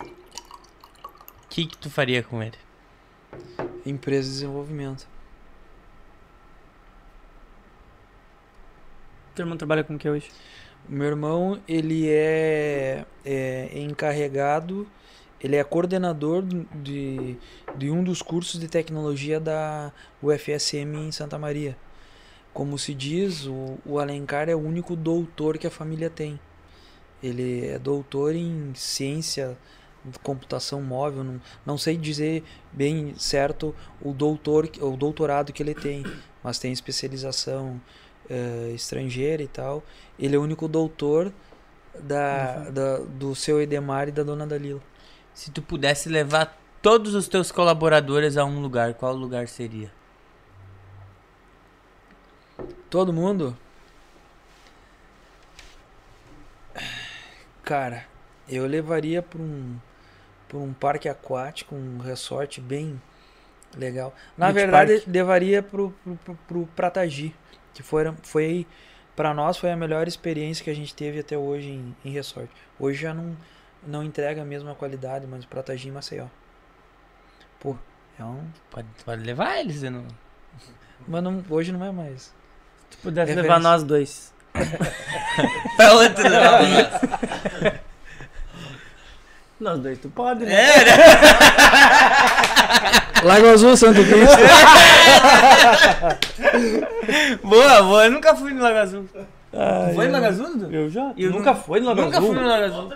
O 0.00 1.48
que, 1.48 1.66
que 1.66 1.78
tu 1.78 1.88
faria 1.88 2.22
com 2.22 2.42
ele? 2.42 2.56
Empresa 3.84 4.28
de 4.28 4.34
desenvolvimento. 4.34 5.08
Teu 9.34 9.44
irmão 9.44 9.56
trabalha 9.56 9.82
com 9.82 9.94
o 9.94 9.98
que 9.98 10.08
hoje? 10.08 10.30
O 10.86 10.92
meu 10.92 11.06
irmão, 11.06 11.60
ele 11.66 12.08
é, 12.10 13.06
é 13.24 13.80
encarregado, 13.80 14.86
ele 15.40 15.56
é 15.56 15.64
coordenador 15.64 16.42
de, 16.42 17.38
de 17.76 17.90
um 17.90 18.04
dos 18.04 18.20
cursos 18.20 18.60
de 18.60 18.68
tecnologia 18.68 19.40
da 19.40 19.92
UFSM 20.22 21.06
em 21.06 21.12
Santa 21.12 21.38
Maria. 21.38 21.76
Como 22.52 22.76
se 22.78 22.92
diz, 22.92 23.46
o, 23.46 23.78
o 23.86 23.98
Alencar 23.98 24.48
é 24.48 24.54
o 24.54 24.58
único 24.58 24.94
doutor 24.94 25.56
que 25.56 25.66
a 25.66 25.70
família 25.70 26.10
tem. 26.10 26.38
Ele 27.22 27.66
é 27.66 27.78
doutor 27.78 28.34
em 28.34 28.72
ciência, 28.74 29.56
computação 30.22 30.80
móvel, 30.80 31.24
não, 31.24 31.40
não 31.66 31.78
sei 31.78 31.96
dizer 31.96 32.44
bem 32.72 33.14
certo 33.18 33.74
o 34.00 34.12
doutor, 34.12 34.70
o 34.80 34.96
doutorado 34.96 35.52
que 35.52 35.62
ele 35.62 35.74
tem, 35.74 36.04
mas 36.42 36.58
tem 36.58 36.72
especialização 36.72 37.80
eh, 38.30 38.72
estrangeira 38.74 39.42
e 39.42 39.48
tal. 39.48 39.82
Ele 40.18 40.36
é 40.36 40.38
o 40.38 40.42
único 40.42 40.68
doutor 40.68 41.32
da, 42.00 42.70
da- 42.70 42.98
do 42.98 43.34
seu 43.34 43.60
Edemar 43.60 44.08
e 44.08 44.12
da 44.12 44.22
dona 44.22 44.46
Dalila. 44.46 44.80
Se 45.34 45.50
tu 45.50 45.60
pudesse 45.60 46.08
levar 46.08 46.56
todos 46.80 47.14
os 47.14 47.26
teus 47.26 47.50
colaboradores 47.50 48.36
a 48.36 48.44
um 48.44 48.60
lugar, 48.60 48.94
qual 48.94 49.14
lugar 49.14 49.48
seria? 49.48 49.90
Todo 52.90 53.12
mundo? 53.12 53.56
Cara, 57.68 58.06
eu 58.48 58.66
levaria 58.66 59.20
para 59.20 59.38
um, 59.42 59.76
pra 60.48 60.56
um 60.56 60.72
parque 60.72 61.06
aquático, 61.06 61.74
um 61.74 61.98
resort 61.98 62.62
bem 62.62 62.98
legal. 63.76 64.14
Na 64.38 64.46
Beach 64.46 64.54
verdade, 64.54 64.92
park. 64.94 65.06
levaria 65.06 65.62
pro, 65.62 65.94
pro, 66.24 66.34
pro, 66.48 66.66
Pratagi, 66.74 67.34
que 67.74 67.82
foi, 67.82 68.10
foi 68.22 68.66
para 69.14 69.34
nós 69.34 69.58
foi 69.58 69.70
a 69.70 69.76
melhor 69.76 70.08
experiência 70.08 70.64
que 70.64 70.70
a 70.70 70.74
gente 70.74 70.94
teve 70.94 71.18
até 71.20 71.36
hoje 71.36 71.68
em, 71.68 71.94
em 72.02 72.10
resort. 72.10 72.50
Hoje 72.80 73.02
já 73.02 73.12
não, 73.12 73.36
não 73.86 74.02
entrega 74.02 74.40
a 74.40 74.46
mesma 74.46 74.74
qualidade, 74.74 75.26
mas 75.26 75.44
o 75.44 75.48
Pratagi 75.48 75.88
em 75.88 75.92
Maceió. 75.92 76.24
Pô, 77.60 77.76
é 78.18 78.24
um... 78.24 78.48
Pode, 78.70 78.88
pode 79.04 79.22
levar 79.22 79.58
eles, 79.58 79.82
não... 79.82 80.06
Mas 81.06 81.22
não- 81.22 81.44
hoje 81.50 81.70
não 81.70 81.84
é 81.84 81.92
mais. 81.92 82.34
Se 82.88 82.96
pudesse 83.02 83.28
Referência. 83.32 83.42
levar 83.42 83.60
nós 83.60 83.82
dois. 83.82 84.32
Onde 85.92 86.10
tu 86.14 86.22
levava 86.22 86.62
nós? 89.60 89.78
Dois, 89.80 89.98
tu 89.98 90.08
pode, 90.10 90.44
né? 90.44 90.52
É, 90.54 90.84
né? 90.84 90.92
Lago 93.24 93.48
Azul, 93.48 93.76
Santo 93.76 94.00
Cristo. 94.04 94.36
boa, 97.42 97.82
boa. 97.82 98.04
Eu 98.04 98.10
nunca 98.12 98.34
fui 98.36 98.52
no 98.52 98.62
Lago 98.62 98.78
Azul. 98.78 99.08
Ai, 99.52 99.94
Foi 99.94 100.06
no 100.06 100.12
Lago 100.12 100.26
Azul, 100.26 100.46
Dudu? 100.46 100.72
Eu 100.74 100.88
já. 100.90 101.12
Eu 101.16 101.30
nunca 101.32 101.52
nu- 101.52 101.60
foi 101.60 101.80
no 101.80 101.86
Lago 101.86 102.00
Nunca 102.02 102.18
Azul? 102.18 102.32
fui 102.32 102.40
no 102.42 102.48
Lago 102.48 102.64
Azul. 102.64 102.92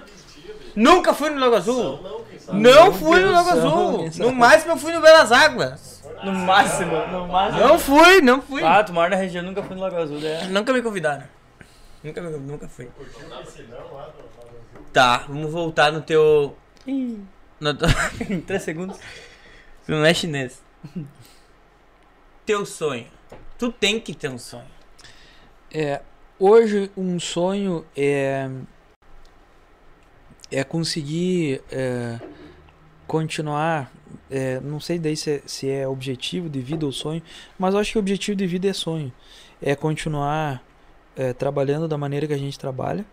Nunca 0.77 1.15
fui 1.15 1.31
no 1.31 1.41
Lago 1.41 1.57
Azul. 1.57 2.01
Não? 2.49 2.55
Não 2.61 2.93
fui 2.93 3.21
no 3.21 3.33
Lago 3.33 3.51
Azul. 3.51 4.11
No 4.19 4.33
máximo 4.33 4.73
eu 4.73 4.77
fui 4.77 4.93
no 4.93 5.01
Belas 5.01 5.33
Águas. 5.33 6.03
No 6.23 6.33
máximo, 6.33 6.97
no 7.11 7.27
máximo. 7.27 7.67
Não 7.67 7.79
fui, 7.79 8.21
não 8.21 8.41
fui. 8.41 8.63
Ah, 8.65 8.85
tu 8.85 8.93
mora 8.93 9.11
na 9.11 9.17
região, 9.17 9.43
nunca 9.43 9.63
fui 9.63 9.75
no 9.75 9.83
Lago 9.83 9.97
Azul, 9.97 10.21
né? 10.21 10.47
Nunca 10.51 10.73
me 10.73 10.81
convidaram. 10.81 11.25
Nunca, 12.03 12.21
nunca 12.21 12.69
fui. 12.69 12.89
Tá, 14.93 15.19
vamos 15.29 15.51
voltar 15.53 15.93
no 15.93 16.03
teu. 16.03 16.57
No, 17.61 17.75
teu- 17.75 17.89
em 18.29 18.41
três 18.41 18.63
segundos. 18.63 18.99
tu 19.87 19.93
não 19.93 20.05
é 20.05 20.13
chinês. 20.13 20.61
Teu 22.45 22.67
sonho. 22.67 23.07
Tu 23.59 23.71
tem 23.73 24.01
que 24.01 24.15
ter 24.15 24.29
um 24.29 24.39
sonho. 24.39 24.67
É, 25.73 26.03
hoje 26.39 26.91
um 26.97 27.19
sonho 27.21 27.87
é 27.97 28.51
é 30.51 30.63
conseguir 30.65 31.63
é, 31.71 32.19
continuar. 33.07 33.91
é, 34.31 34.61
não 34.61 34.81
sei 34.81 34.99
daí 34.99 35.17
se 35.17 35.31
é, 35.31 35.43
se 35.47 35.71
é 35.71 35.89
objetivo 35.89 36.51
de 36.51 36.61
vida 36.61 36.85
ou 36.85 36.93
sonho, 36.93 37.23
mas 37.59 37.73
eu 37.75 37.81
acho 37.81 37.93
que 37.93 37.99
o 37.99 38.01
objetivo 38.01 38.37
de 38.37 38.47
vida 38.47 38.69
é 38.69 38.73
sonho. 38.73 39.11
É 39.63 39.75
continuar 39.77 40.63
é, 41.17 41.33
trabalhando 41.33 41.87
da 41.89 41.99
maneira 41.99 42.27
que 42.27 42.33
a 42.33 42.39
gente 42.39 42.59
trabalha, 42.59 43.05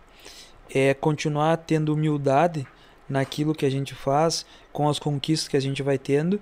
é 0.72 0.94
continuar 0.94 1.56
tendo 1.58 1.92
humildade 1.92 2.66
naquilo 3.08 3.54
que 3.54 3.66
a 3.66 3.70
gente 3.70 3.94
faz, 3.94 4.46
com 4.72 4.88
as 4.88 4.98
conquistas 4.98 5.48
que 5.48 5.56
a 5.56 5.60
gente 5.60 5.82
vai 5.82 5.98
tendo 5.98 6.40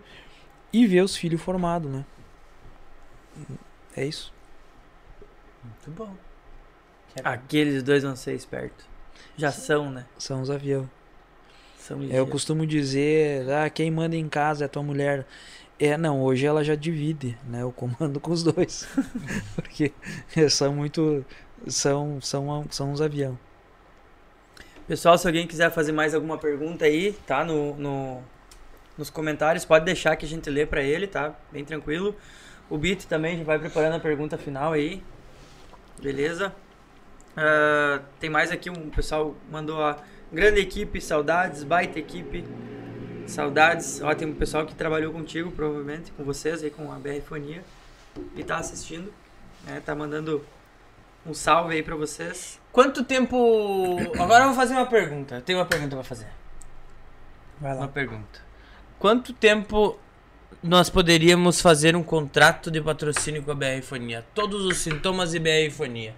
e 0.73 0.87
ver 0.87 1.03
os 1.03 1.17
filhos 1.17 1.41
formados, 1.41 1.91
né? 1.91 2.05
É 3.97 4.05
isso. 4.05 4.33
Muito 5.65 5.91
bom. 5.91 6.15
Aqueles 7.25 7.83
dois 7.83 8.03
vão 8.03 8.15
ser 8.15 8.35
espertos. 8.35 8.87
Já 9.37 9.51
são, 9.51 9.91
né? 9.91 10.05
São 10.19 10.43
os 10.43 10.51
aviões. 10.51 10.89
São 11.79 12.03
É, 12.03 12.19
Eu 12.19 12.27
costumo 12.27 12.67
dizer, 12.67 13.51
ah, 13.51 13.71
quem 13.71 13.91
manda 13.91 14.15
em 14.15 14.29
casa 14.29 14.65
é 14.65 14.67
a 14.67 14.69
tua 14.69 14.83
mulher. 14.83 15.27
É, 15.79 15.97
não, 15.97 16.21
hoje 16.23 16.45
ela 16.45 16.65
já 16.65 16.75
divide, 16.75 17.39
né? 17.47 17.65
O 17.65 17.73
comando 17.73 18.19
com 18.21 18.31
os 18.31 18.43
dois. 18.43 18.87
Porque 19.55 19.93
são 20.51 20.75
muito. 20.75 21.25
São, 21.67 22.21
são, 22.21 22.67
são 22.71 22.93
uns 22.93 23.01
avião. 23.01 23.39
Pessoal, 24.87 25.19
se 25.19 25.27
alguém 25.27 25.47
quiser 25.47 25.71
fazer 25.71 25.93
mais 25.93 26.15
alguma 26.15 26.39
pergunta 26.39 26.85
aí, 26.87 27.13
tá? 27.27 27.45
No, 27.45 27.77
no- 27.77 28.23
nos 28.97 29.11
comentários, 29.11 29.65
pode 29.65 29.85
deixar 29.85 30.17
que 30.17 30.27
a 30.27 30.29
gente 30.29 30.49
lê 30.51 30.67
pra 30.67 30.83
ele, 30.83 31.07
tá? 31.07 31.35
Bem 31.53 31.65
tranquilo. 31.65 32.17
O 32.71 32.79
Bit 32.79 33.07
também 33.07 33.39
já 33.39 33.45
vai 33.45 33.59
preparando 33.59 33.97
a 33.97 34.01
pergunta 34.01 34.39
final 34.39 34.73
aí. 34.73 35.03
Beleza? 36.03 36.55
Ah, 37.37 38.03
tem 38.21 38.31
mais 38.31 38.51
aqui, 38.53 38.71
um 38.71 38.91
pessoal 38.91 39.37
mandou 39.51 39.83
a 39.83 39.99
grande 40.33 40.61
equipe, 40.61 41.01
saudades, 41.01 41.65
baita 41.65 41.99
equipe, 41.99 42.45
saudades. 43.27 44.01
Ó, 44.03 44.15
tem 44.15 44.29
um 44.29 44.35
pessoal 44.35 44.67
que 44.67 44.75
trabalhou 44.75 45.13
contigo, 45.13 45.51
provavelmente, 45.53 46.13
com 46.13 46.25
vocês 46.25 46.63
aí, 46.63 46.71
com 46.71 46.93
a 46.93 46.97
BR 46.99 47.21
Fonia, 47.23 47.63
e 48.37 48.45
tá 48.45 48.59
assistindo, 48.59 49.13
né? 49.67 49.83
Tá 49.85 49.95
mandando 49.95 50.45
um 51.31 51.35
salve 51.35 51.75
aí 51.75 51.83
pra 51.83 51.97
vocês. 51.97 52.61
Quanto 52.73 53.05
tempo. 53.05 53.97
Agora 54.19 54.45
eu 54.45 54.49
vou 54.49 54.57
fazer 54.57 54.75
uma 54.75 54.87
pergunta. 54.87 55.37
Eu 55.37 55.43
tenho 55.43 55.59
uma 55.59 55.67
pergunta 55.67 55.95
pra 55.97 56.05
fazer. 56.05 56.29
Vai 57.61 57.75
Uma 57.75 57.89
pergunta. 57.89 58.41
Quanto 58.99 59.33
tempo 59.33 59.99
nós 60.63 60.89
poderíamos 60.89 61.61
fazer 61.61 61.95
um 61.95 62.03
contrato 62.03 62.71
de 62.71 62.81
patrocínio 62.81 63.43
com 63.43 63.51
a 63.51 63.55
BR 63.55 63.83
Fonia? 63.83 64.25
Todos 64.35 64.65
os 64.65 64.79
sintomas 64.79 65.33
de 65.33 65.39
BR 65.39 65.71
Fonia. 65.71 66.15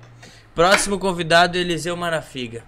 Próximo 0.54 0.98
convidado, 0.98 1.56
Eliseu 1.56 1.96
Marafiga. 1.96 2.64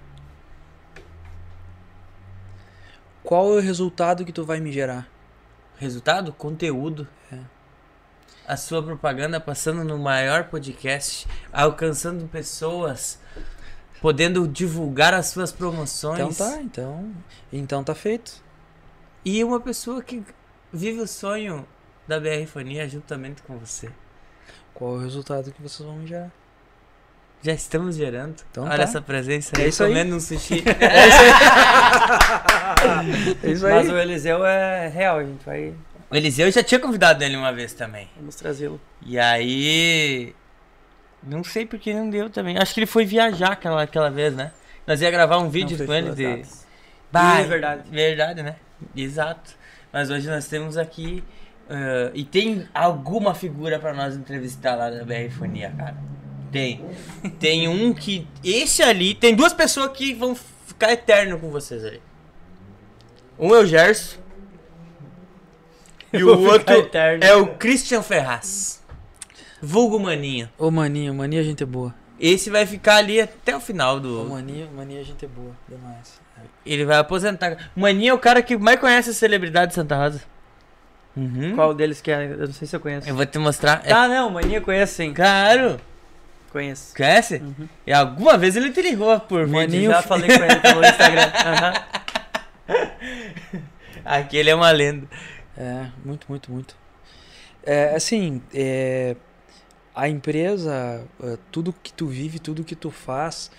Qual 3.22 3.54
é 3.54 3.56
o 3.56 3.60
resultado 3.60 4.24
que 4.24 4.32
tu 4.32 4.44
vai 4.44 4.60
me 4.60 4.72
gerar? 4.72 5.08
Resultado? 5.78 6.32
Conteúdo. 6.32 7.06
É. 7.30 7.38
A 8.46 8.56
sua 8.56 8.82
propaganda 8.82 9.40
passando 9.40 9.84
no 9.84 9.98
maior 9.98 10.44
podcast, 10.44 11.26
alcançando 11.52 12.26
pessoas, 12.28 13.18
podendo 14.00 14.46
divulgar 14.48 15.14
as 15.14 15.26
suas 15.28 15.52
promoções. 15.52 16.18
Então 16.18 16.34
tá, 16.34 16.60
então. 16.60 17.12
Então 17.52 17.84
tá 17.84 17.94
feito. 17.94 18.42
E 19.24 19.42
uma 19.44 19.60
pessoa 19.60 20.02
que 20.02 20.22
vive 20.72 21.00
o 21.00 21.06
sonho 21.06 21.66
da 22.08 22.18
BR 22.18 22.46
Fonia 22.46 22.88
juntamente 22.88 23.42
com 23.42 23.56
você. 23.58 23.90
Qual 24.74 24.94
é 24.94 24.98
o 24.98 25.00
resultado 25.00 25.52
que 25.52 25.62
vocês 25.62 25.88
vão 25.88 26.04
gerar? 26.06 26.30
Já 27.42 27.52
estamos 27.52 27.96
gerando. 27.96 28.36
Então 28.50 28.64
Olha 28.64 28.76
tá. 28.76 28.82
essa 28.82 29.00
presença 29.02 29.52
É 29.56 29.62
aí, 29.62 29.68
isso 29.68 29.82
aí. 29.84 29.90
comendo 29.90 30.16
um 30.16 30.20
sushi. 30.20 30.62
É 33.42 33.50
isso 33.50 33.62
Mas 33.64 33.88
o 33.88 33.96
Eliseu 33.96 34.44
é 34.44 34.88
real, 34.88 35.18
a 35.18 35.24
gente 35.24 35.44
vai 35.44 35.72
o 36.12 36.16
Eliseu 36.16 36.50
já 36.50 36.62
tinha 36.62 36.78
convidado 36.78 37.24
ele 37.24 37.36
uma 37.36 37.52
vez 37.52 37.72
também. 37.72 38.08
vamos 38.16 38.36
trazê-lo. 38.36 38.80
E 39.04 39.18
aí. 39.18 40.34
Não 41.22 41.42
sei 41.42 41.64
porque 41.66 41.92
não 41.94 42.10
deu 42.10 42.28
também. 42.28 42.58
Acho 42.58 42.74
que 42.74 42.80
ele 42.80 42.86
foi 42.86 43.04
viajar 43.04 43.52
aquela, 43.52 43.82
aquela 43.82 44.10
vez, 44.10 44.34
né? 44.34 44.52
Nós 44.86 45.00
ia 45.00 45.10
gravar 45.10 45.38
um 45.38 45.48
vídeo 45.48 45.78
Não 45.78 45.86
com 45.86 45.94
ele 45.94 46.10
de. 46.12 46.24
datas. 46.26 46.66
Bah, 47.10 47.40
É 47.40 47.44
verdade. 47.44 47.88
Verdade, 47.90 48.42
né? 48.42 48.56
Exato. 48.96 49.52
Mas 49.92 50.10
hoje 50.10 50.28
nós 50.28 50.46
temos 50.48 50.76
aqui. 50.76 51.22
ah, 51.70 52.10
e 52.14 52.24
tem 52.24 52.66
alguma 52.74 53.34
figura 53.34 53.78
pra 53.78 53.92
nós 53.94 54.16
entrevistar 54.16 54.74
lá 54.74 54.90
da 54.90 55.04
BR 55.04 55.30
Fonia, 55.30 55.72
cara? 55.76 55.96
Tem. 56.50 56.84
Tem 57.38 57.68
um 57.68 57.94
que. 57.94 58.26
Esse 58.44 58.82
ali. 58.82 59.14
Tem 59.14 59.34
duas 59.34 59.52
pessoas 59.52 59.92
que 59.96 60.12
vão 60.12 60.34
ficar 60.66 60.92
eterno 60.92 61.38
com 61.38 61.50
vocês 61.50 61.84
ali. 61.84 62.02
Um 63.38 63.54
é 63.54 63.58
o 63.60 63.66
Gerson. 63.66 64.18
E 66.12 66.22
o 66.22 66.38
outro 66.40 66.74
eterno. 66.74 67.24
é 67.24 67.34
o 67.34 67.46
Christian 67.54 68.02
Ferraz. 68.02 68.82
Vulgo 69.60 69.98
Maninho. 70.00 70.48
Ô 70.58 70.70
maninho, 70.70 71.14
maninha 71.14 71.40
é 71.40 71.44
gente 71.44 71.64
boa. 71.64 71.94
Esse 72.18 72.50
vai 72.50 72.66
ficar 72.66 72.96
ali 72.96 73.20
até 73.20 73.56
o 73.56 73.60
final 73.60 73.96
Ô 73.96 74.00
do. 74.00 74.24
maninha, 74.28 74.68
maninha 74.74 75.00
é 75.00 75.04
gente 75.04 75.26
boa. 75.26 75.52
Demais. 75.68 76.20
Ele 76.66 76.84
vai 76.84 76.98
aposentar. 76.98 77.70
Maninho 77.74 78.10
é 78.10 78.14
o 78.14 78.18
cara 78.18 78.42
que 78.42 78.56
mais 78.56 78.78
conhece 78.80 79.10
a 79.10 79.12
celebridade 79.12 79.68
de 79.70 79.74
Santa 79.74 79.96
Rosa. 79.96 80.20
Uhum. 81.16 81.54
Qual 81.54 81.74
deles 81.74 82.00
que 82.00 82.10
é? 82.10 82.24
Eu 82.32 82.46
não 82.46 82.52
sei 82.52 82.66
se 82.66 82.74
eu 82.74 82.80
conheço. 82.80 83.08
Eu 83.08 83.14
vou 83.14 83.26
te 83.26 83.38
mostrar. 83.38 83.82
É 83.84 83.88
Tá, 83.90 84.08
não, 84.08 84.30
mania 84.30 84.60
conheço 84.60 84.94
sim. 84.94 85.12
caro. 85.12 85.78
Conheço. 86.50 86.94
Conhece? 86.96 87.36
Uhum. 87.36 87.68
E 87.86 87.92
alguma 87.92 88.36
vez 88.36 88.56
ele 88.56 88.70
te 88.72 88.82
ligou 88.82 89.18
por 89.20 89.40
vídeo. 89.44 89.52
Maninho 89.54 89.90
Já 89.90 90.02
falei 90.02 90.26
com 90.36 90.44
ele 90.44 90.56
pelo 90.60 90.84
Instagram. 90.86 91.32
Aham. 91.46 91.72
Aquele 94.04 94.50
é 94.50 94.54
uma 94.54 94.70
lenda. 94.70 95.06
É, 95.56 95.90
muito, 96.04 96.26
muito, 96.28 96.50
muito. 96.50 96.76
É, 97.64 97.94
assim, 97.94 98.42
é, 98.54 99.16
a 99.94 100.08
empresa, 100.08 101.04
é, 101.22 101.38
tudo 101.52 101.72
que 101.72 101.92
tu 101.92 102.06
vive, 102.08 102.38
tudo 102.38 102.64
que 102.64 102.76
tu 102.76 102.90
faz, 102.90 103.50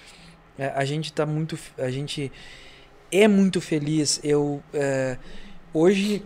é, 0.58 0.68
a 0.70 0.86
gente 0.86 1.14
tá 1.14 1.26
muito, 1.26 1.58
a 1.78 1.92
gente 1.92 2.32
é 3.12 3.28
muito 3.28 3.62
feliz. 3.62 4.20
Eu 4.24 4.64
é, 4.74 5.18
hoje 5.74 6.24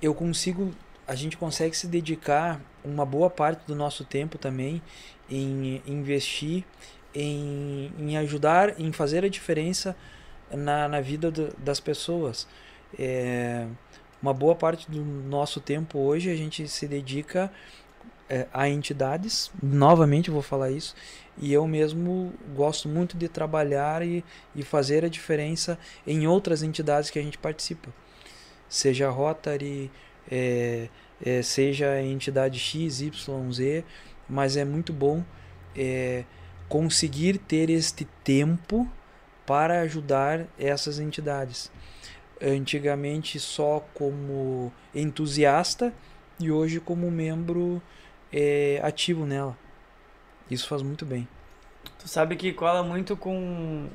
eu 0.00 0.14
consigo, 0.14 0.72
a 1.06 1.14
gente 1.14 1.36
consegue 1.36 1.76
se 1.76 1.86
dedicar 1.86 2.60
uma 2.84 3.04
boa 3.04 3.28
parte 3.28 3.66
do 3.66 3.74
nosso 3.74 4.04
tempo 4.04 4.38
também 4.38 4.82
em 5.28 5.82
investir, 5.86 6.64
em, 7.14 7.92
em 7.98 8.16
ajudar, 8.16 8.80
em 8.80 8.92
fazer 8.92 9.24
a 9.24 9.28
diferença 9.28 9.96
na, 10.52 10.88
na 10.88 11.00
vida 11.00 11.30
do- 11.30 11.52
das 11.58 11.80
pessoas. 11.80 12.46
É, 12.98 13.66
uma 14.20 14.34
boa 14.34 14.54
parte 14.54 14.90
do 14.90 15.02
nosso 15.04 15.60
tempo 15.60 15.98
hoje 15.98 16.30
a 16.30 16.36
gente 16.36 16.66
se 16.68 16.86
dedica 16.86 17.50
é, 18.28 18.46
a 18.52 18.68
entidades, 18.68 19.50
novamente 19.62 20.30
vou 20.30 20.42
falar 20.42 20.70
isso, 20.70 20.94
e 21.38 21.52
eu 21.52 21.66
mesmo 21.66 22.32
gosto 22.54 22.88
muito 22.88 23.16
de 23.16 23.28
trabalhar 23.28 24.02
e, 24.02 24.24
e 24.54 24.62
fazer 24.62 25.04
a 25.04 25.08
diferença 25.08 25.78
em 26.06 26.26
outras 26.26 26.62
entidades 26.62 27.10
que 27.10 27.18
a 27.18 27.22
gente 27.22 27.38
participa. 27.38 27.88
Seja 28.68 29.08
Rotary, 29.08 29.90
é, 30.30 30.88
é, 31.24 31.42
seja 31.42 32.02
entidade 32.02 32.58
X, 32.58 33.00
Y, 33.00 33.52
Z, 33.52 33.84
mas 34.28 34.56
é 34.56 34.64
muito 34.64 34.92
bom 34.92 35.24
é, 35.74 36.24
conseguir 36.68 37.38
ter 37.38 37.70
este 37.70 38.04
tempo 38.22 38.86
para 39.46 39.80
ajudar 39.80 40.46
essas 40.58 40.98
entidades 40.98 41.70
antigamente 42.42 43.38
só 43.38 43.84
como 43.94 44.72
entusiasta 44.94 45.92
e 46.40 46.50
hoje 46.50 46.80
como 46.80 47.10
membro 47.10 47.82
é, 48.32 48.80
ativo 48.82 49.26
nela. 49.26 49.56
Isso 50.50 50.68
faz 50.68 50.82
muito 50.82 51.04
bem. 51.04 51.28
Tu 51.98 52.08
sabe 52.08 52.36
que 52.36 52.52
cola 52.52 52.82
muito 52.82 53.16
com 53.16 53.88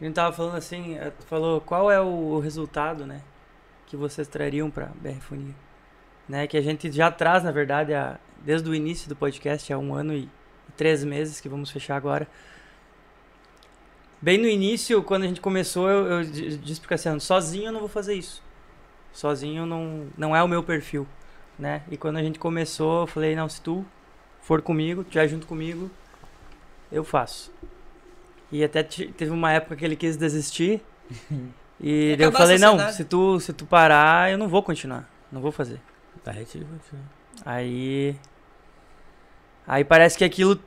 A 0.00 0.04
gente 0.04 0.14
tava 0.14 0.34
falando 0.34 0.56
assim, 0.56 0.96
eh, 0.96 1.10
tu 1.10 1.24
falou 1.26 1.60
qual 1.60 1.90
é 1.90 2.00
o 2.00 2.38
resultado, 2.38 3.06
né? 3.06 3.22
Que 3.86 3.96
vocês 3.96 4.26
trariam 4.26 4.70
pra 4.70 4.86
BR 4.86 5.20
Fonia. 5.20 5.54
Né? 6.28 6.46
Que 6.46 6.56
a 6.56 6.62
gente 6.62 6.90
já 6.90 7.10
traz, 7.10 7.44
na 7.44 7.50
verdade, 7.50 7.92
a, 7.94 8.18
desde 8.44 8.68
o 8.68 8.74
início 8.74 9.08
do 9.08 9.16
podcast, 9.16 9.72
há 9.72 9.78
um 9.78 9.94
ano 9.94 10.14
e 10.14 10.28
três 10.76 11.04
meses 11.04 11.40
que 11.40 11.48
vamos 11.48 11.70
fechar 11.70 11.96
agora. 11.96 12.26
Bem 14.22 14.36
no 14.38 14.46
início, 14.46 15.02
quando 15.02 15.22
a 15.22 15.26
gente 15.26 15.40
começou, 15.40 15.88
eu, 15.88 16.06
eu 16.06 16.24
di- 16.24 16.56
disse 16.58 16.80
pro 16.80 16.90
Cassiano, 16.90 17.20
sozinho 17.20 17.66
eu 17.66 17.72
não 17.72 17.80
vou 17.80 17.88
fazer 17.88 18.14
isso. 18.14 18.42
Sozinho 19.12 19.64
não, 19.64 20.08
não 20.16 20.36
é 20.36 20.42
o 20.42 20.48
meu 20.48 20.62
perfil, 20.62 21.06
né? 21.58 21.82
E 21.90 21.96
quando 21.96 22.18
a 22.18 22.22
gente 22.22 22.38
começou, 22.38 23.02
eu 23.02 23.06
falei, 23.06 23.34
não, 23.34 23.48
se 23.48 23.60
tu 23.62 23.84
for 24.42 24.60
comigo, 24.60 25.02
tiver 25.04 25.26
junto 25.26 25.46
comigo, 25.46 25.90
eu 26.92 27.02
faço. 27.02 27.50
E 28.52 28.62
até 28.62 28.82
te- 28.82 29.08
teve 29.08 29.30
uma 29.30 29.52
época 29.52 29.74
que 29.76 29.84
ele 29.84 29.96
quis 29.96 30.16
desistir. 30.16 30.82
e 31.80 32.14
eu 32.26 32.30
falei, 32.32 32.58
não, 32.58 32.76
se 32.92 33.04
tu, 33.04 33.40
se 33.40 33.52
tu 33.54 33.64
parar, 33.64 34.30
eu 34.30 34.36
não 34.36 34.48
vou 34.48 34.62
continuar. 34.62 35.08
Não 35.32 35.40
vou 35.40 35.50
fazer. 35.50 35.80
Tá 36.22 36.30
retido. 36.30 36.66
Aí. 37.44 38.14
Aí 39.66 39.84
parece 39.84 40.18
que 40.18 40.24
aquilo 40.24 40.60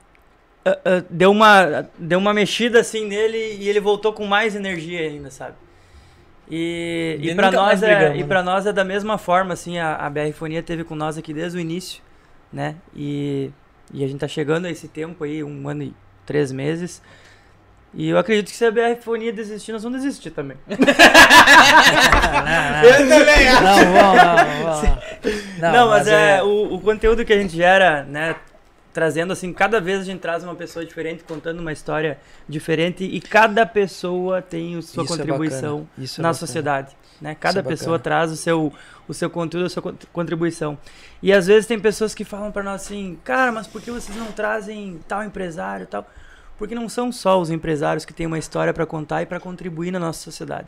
ah, 0.66 1.04
deu, 1.10 1.32
uma, 1.32 1.90
deu 1.98 2.20
uma 2.20 2.34
mexida 2.34 2.80
assim 2.80 3.06
nele 3.06 3.58
e 3.60 3.68
ele 3.68 3.80
voltou 3.80 4.14
com 4.14 4.26
mais 4.26 4.56
energia 4.56 5.02
ainda, 5.02 5.30
sabe? 5.30 5.56
E, 6.50 7.18
E 7.20 7.30
e 7.30 7.36
para 7.36 7.52
nós 7.52 7.84
é, 7.84 8.16
e 8.16 8.22
né? 8.22 8.28
para 8.28 8.44
nós 8.44 8.66
é 8.66 8.74
da 8.74 8.84
mesma 8.84 9.18
forma 9.18 9.54
assim, 9.54 9.78
a, 9.78 9.96
a 9.96 10.10
BR 10.10 10.32
Fonia 10.34 10.62
teve 10.64 10.84
com 10.84 10.96
nós 10.96 11.18
aqui 11.18 11.34
desde 11.34 11.58
o 11.58 11.62
início, 11.62 12.02
né? 12.52 12.76
E, 12.96 13.50
e 13.94 14.04
a 14.04 14.08
gente 14.08 14.20
tá 14.20 14.28
chegando 14.28 14.66
a 14.66 14.70
esse 14.70 14.88
tempo 14.88 15.24
aí, 15.24 15.44
um 15.44 15.68
ano 15.68 15.84
e 15.84 15.94
três 16.26 16.52
meses. 16.52 17.02
E 17.94 18.10
eu 18.10 18.18
acredito 18.18 18.50
que 18.50 18.56
se 18.56 18.66
a 18.66 18.72
BR 18.72 18.96
Fonia 19.02 19.32
desistir, 19.32 19.72
nós 19.72 19.84
vamos 19.84 20.02
desistir 20.02 20.32
também. 20.32 20.58
Eu 22.84 23.08
também 23.08 23.48
acho. 23.48 23.64
Não, 23.64 23.76
vamos 23.94 24.18
lá, 24.18 24.44
vamos 24.44 24.64
lá. 24.82 25.00
Não, 25.72 25.90
mas, 25.90 26.08
é, 26.08 26.42
O, 26.42 26.74
o 26.74 26.82
conteúdo 26.82 27.24
que 27.24 27.32
a 27.32 27.38
gente 27.38 27.56
gera, 27.56 28.04
né? 28.04 28.36
Trazendo 28.94 29.34
assim, 29.34 29.52
cada 29.52 29.82
vez 29.82 30.02
a 30.02 30.04
gente 30.04 30.20
traz 30.20 30.44
uma 30.44 30.54
pessoa 30.56 30.86
diferente, 30.86 31.24
contando 31.24 31.60
uma 31.60 31.72
história 31.74 32.20
diferente 32.48 33.04
e 33.04 33.20
cada 33.20 33.66
pessoa 33.66 34.40
tem 34.42 34.78
o 34.78 34.84
sua 34.84 35.04
Isso 35.04 35.14
é 35.14 35.18
contribuição 35.18 35.88
é 35.98 36.02
na 36.02 36.06
bacana. 36.06 36.34
sociedade. 36.36 36.96
Né? 37.20 37.36
Cada 37.40 37.62
é 37.62 37.64
pessoa 37.64 37.98
traz 37.98 38.32
o 38.32 38.36
seu, 38.38 38.72
o 39.08 39.14
seu 39.14 39.30
conteúdo, 39.30 39.66
a 39.66 39.70
sua 39.70 39.82
con- 39.82 39.96
contribuição. 40.12 40.78
E 41.24 41.34
às 41.34 41.48
vezes 41.48 41.66
tem 41.66 41.80
pessoas 41.80 42.14
que 42.14 42.24
falam 42.24 42.52
pra 42.52 42.62
nós 42.62 42.84
assim, 42.84 43.18
cara, 43.24 43.52
mas 43.52 43.66
por 43.66 43.82
que 43.82 43.90
vocês 43.90 44.16
não 44.16 44.32
trazem 44.32 45.00
tal 45.08 45.24
empresário 45.24 45.88
tal? 45.88 46.08
Porque 46.58 46.76
não 46.76 46.88
são 46.88 47.12
só 47.12 47.42
os 47.42 47.50
empresários 47.50 48.06
que 48.06 48.14
têm 48.14 48.28
uma 48.28 48.38
história 48.38 48.74
pra 48.74 48.86
contar 48.86 49.24
e 49.24 49.26
pra 49.26 49.40
contribuir 49.40 49.90
na 49.92 50.00
nossa 50.00 50.20
sociedade. 50.22 50.68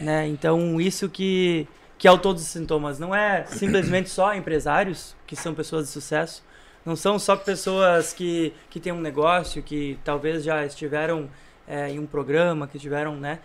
Né? 0.00 0.26
Então, 0.28 0.78
isso 0.80 1.08
que, 1.08 1.66
que 1.96 2.06
é 2.06 2.10
o 2.12 2.18
Todos 2.18 2.42
os 2.42 2.48
Sintomas. 2.48 2.98
Não 2.98 3.14
é 3.14 3.44
simplesmente 3.46 4.10
só 4.10 4.34
empresários, 4.34 5.14
que 5.26 5.34
são 5.34 5.54
pessoas 5.54 5.86
de 5.86 5.92
sucesso. 5.92 6.42
Não 6.84 6.96
são 6.96 7.18
só 7.18 7.36
pessoas 7.36 8.12
que, 8.12 8.52
que 8.70 8.80
têm 8.80 8.92
um 8.92 9.00
negócio, 9.00 9.62
que 9.62 9.98
talvez 10.04 10.42
já 10.42 10.64
estiveram 10.64 11.28
é, 11.68 11.90
em 11.90 11.98
um 11.98 12.06
programa, 12.06 12.66
que 12.66 12.78
tiveram, 12.78 13.16
né? 13.16 13.38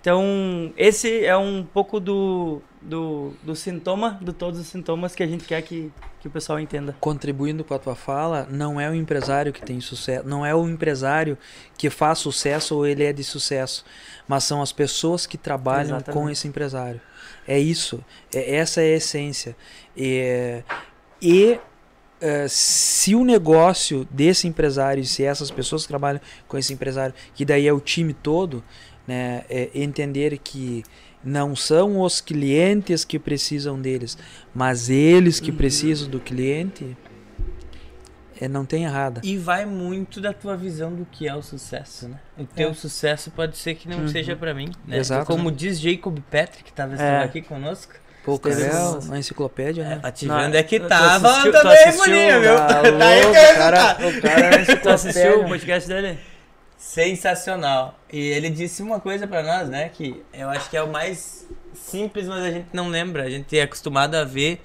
Então, 0.00 0.72
esse 0.76 1.24
é 1.24 1.36
um 1.36 1.64
pouco 1.64 1.98
do, 1.98 2.62
do, 2.80 3.32
do 3.42 3.56
sintoma, 3.56 4.18
de 4.22 4.32
todos 4.32 4.60
os 4.60 4.66
sintomas 4.66 5.14
que 5.14 5.22
a 5.22 5.26
gente 5.26 5.44
quer 5.44 5.60
que, 5.60 5.92
que 6.20 6.28
o 6.28 6.30
pessoal 6.30 6.60
entenda. 6.60 6.96
Contribuindo 7.00 7.64
com 7.64 7.74
a 7.74 7.78
tua 7.78 7.96
fala, 7.96 8.46
não 8.48 8.80
é 8.80 8.88
o 8.88 8.94
empresário 8.94 9.52
que 9.52 9.60
tem 9.60 9.80
sucesso, 9.80 10.26
não 10.26 10.46
é 10.46 10.54
o 10.54 10.68
empresário 10.68 11.36
que 11.76 11.90
faz 11.90 12.20
sucesso 12.20 12.76
ou 12.76 12.86
ele 12.86 13.04
é 13.04 13.12
de 13.12 13.24
sucesso, 13.24 13.84
mas 14.26 14.44
são 14.44 14.62
as 14.62 14.72
pessoas 14.72 15.26
que 15.26 15.36
trabalham 15.36 15.96
Exatamente. 15.96 16.12
com 16.12 16.30
esse 16.30 16.46
empresário. 16.46 17.00
É 17.46 17.58
isso, 17.58 18.02
é, 18.32 18.56
essa 18.56 18.80
é 18.80 18.94
a 18.94 18.96
essência. 18.96 19.56
É, 19.96 20.62
e 21.20 21.58
eh, 22.20 22.46
se 22.48 23.14
o 23.14 23.24
negócio 23.24 24.06
desse 24.10 24.46
empresário, 24.48 25.04
se 25.04 25.24
essas 25.24 25.50
pessoas 25.50 25.82
que 25.82 25.88
trabalham 25.88 26.20
com 26.46 26.56
esse 26.58 26.72
empresário, 26.72 27.14
que 27.34 27.44
daí 27.44 27.66
é 27.66 27.72
o 27.72 27.80
time 27.80 28.12
todo, 28.12 28.62
né, 29.06 29.44
é 29.48 29.70
entender 29.74 30.36
que 30.38 30.82
não 31.24 31.54
são 31.56 32.00
os 32.00 32.20
clientes 32.20 33.04
que 33.04 33.18
precisam 33.18 33.80
deles, 33.80 34.16
mas 34.54 34.88
eles 34.88 35.40
que 35.40 35.50
Uhum. 35.50 35.56
precisam 35.56 36.08
do 36.08 36.20
cliente, 36.20 36.96
é, 38.40 38.46
não 38.46 38.64
tem 38.64 38.84
errada. 38.84 39.20
E 39.24 39.36
vai 39.36 39.66
muito 39.66 40.20
da 40.20 40.32
tua 40.32 40.56
visão 40.56 40.94
do 40.94 41.04
que 41.04 41.26
é 41.26 41.34
o 41.34 41.42
sucesso, 41.42 42.08
né? 42.08 42.20
O 42.38 42.44
teu 42.44 42.70
É. 42.70 42.74
sucesso 42.74 43.30
pode 43.32 43.56
ser 43.56 43.74
que 43.74 43.88
não 43.88 44.00
Uhum. 44.02 44.08
seja 44.08 44.36
pra 44.36 44.54
mim, 44.54 44.70
né? 44.86 44.98
Exato. 44.98 45.26
Como 45.26 45.50
diz 45.50 45.80
Jacob 45.80 46.18
Patrick, 46.30 46.62
que 46.64 46.72
tava 46.72 46.94
estando 46.94 47.08
É. 47.22 47.24
aqui 47.24 47.42
conosco. 47.42 47.94
Pô, 48.28 48.34
o 48.34 48.38
cara 48.38 48.54
Teve 48.56 49.14
é 49.14 49.18
enciclopédia, 49.18 49.84
né? 49.88 50.00
Ativando 50.02 50.48
Não, 50.50 50.58
é 50.58 50.62
que 50.62 50.78
tava 50.80 51.28
assistiu- 51.30 51.52
também 51.52 51.96
bonito, 51.96 52.40
viu? 52.40 52.56
Tá 52.60 52.66
Tá 52.66 53.08
aí 53.08 53.22
louco, 53.22 53.32
que 53.32 53.38
eu 53.38 53.42
o 53.42 53.46
ia 53.46 53.54
cara, 53.54 53.96
o 54.06 54.20
cara 54.20 54.40
é 54.56 54.76
Tu 54.76 54.88
assistiu 54.90 55.40
o 55.40 55.48
podcast 55.48 55.88
dele? 55.88 56.18
Sensacional. 56.76 57.98
E 58.12 58.18
ele 58.18 58.50
disse 58.50 58.82
uma 58.82 59.00
coisa 59.00 59.26
pra 59.26 59.42
nós, 59.42 59.68
né? 59.68 59.88
Que 59.88 60.22
eu 60.32 60.48
acho 60.50 60.68
que 60.68 60.76
é 60.76 60.82
o 60.82 60.90
mais 60.90 61.46
simples, 61.74 62.26
mas 62.26 62.44
a 62.44 62.50
gente 62.50 62.68
não 62.72 62.88
lembra. 62.88 63.22
A 63.24 63.30
gente 63.30 63.58
é 63.58 63.62
acostumado 63.62 64.14
a 64.14 64.24
ver 64.24 64.60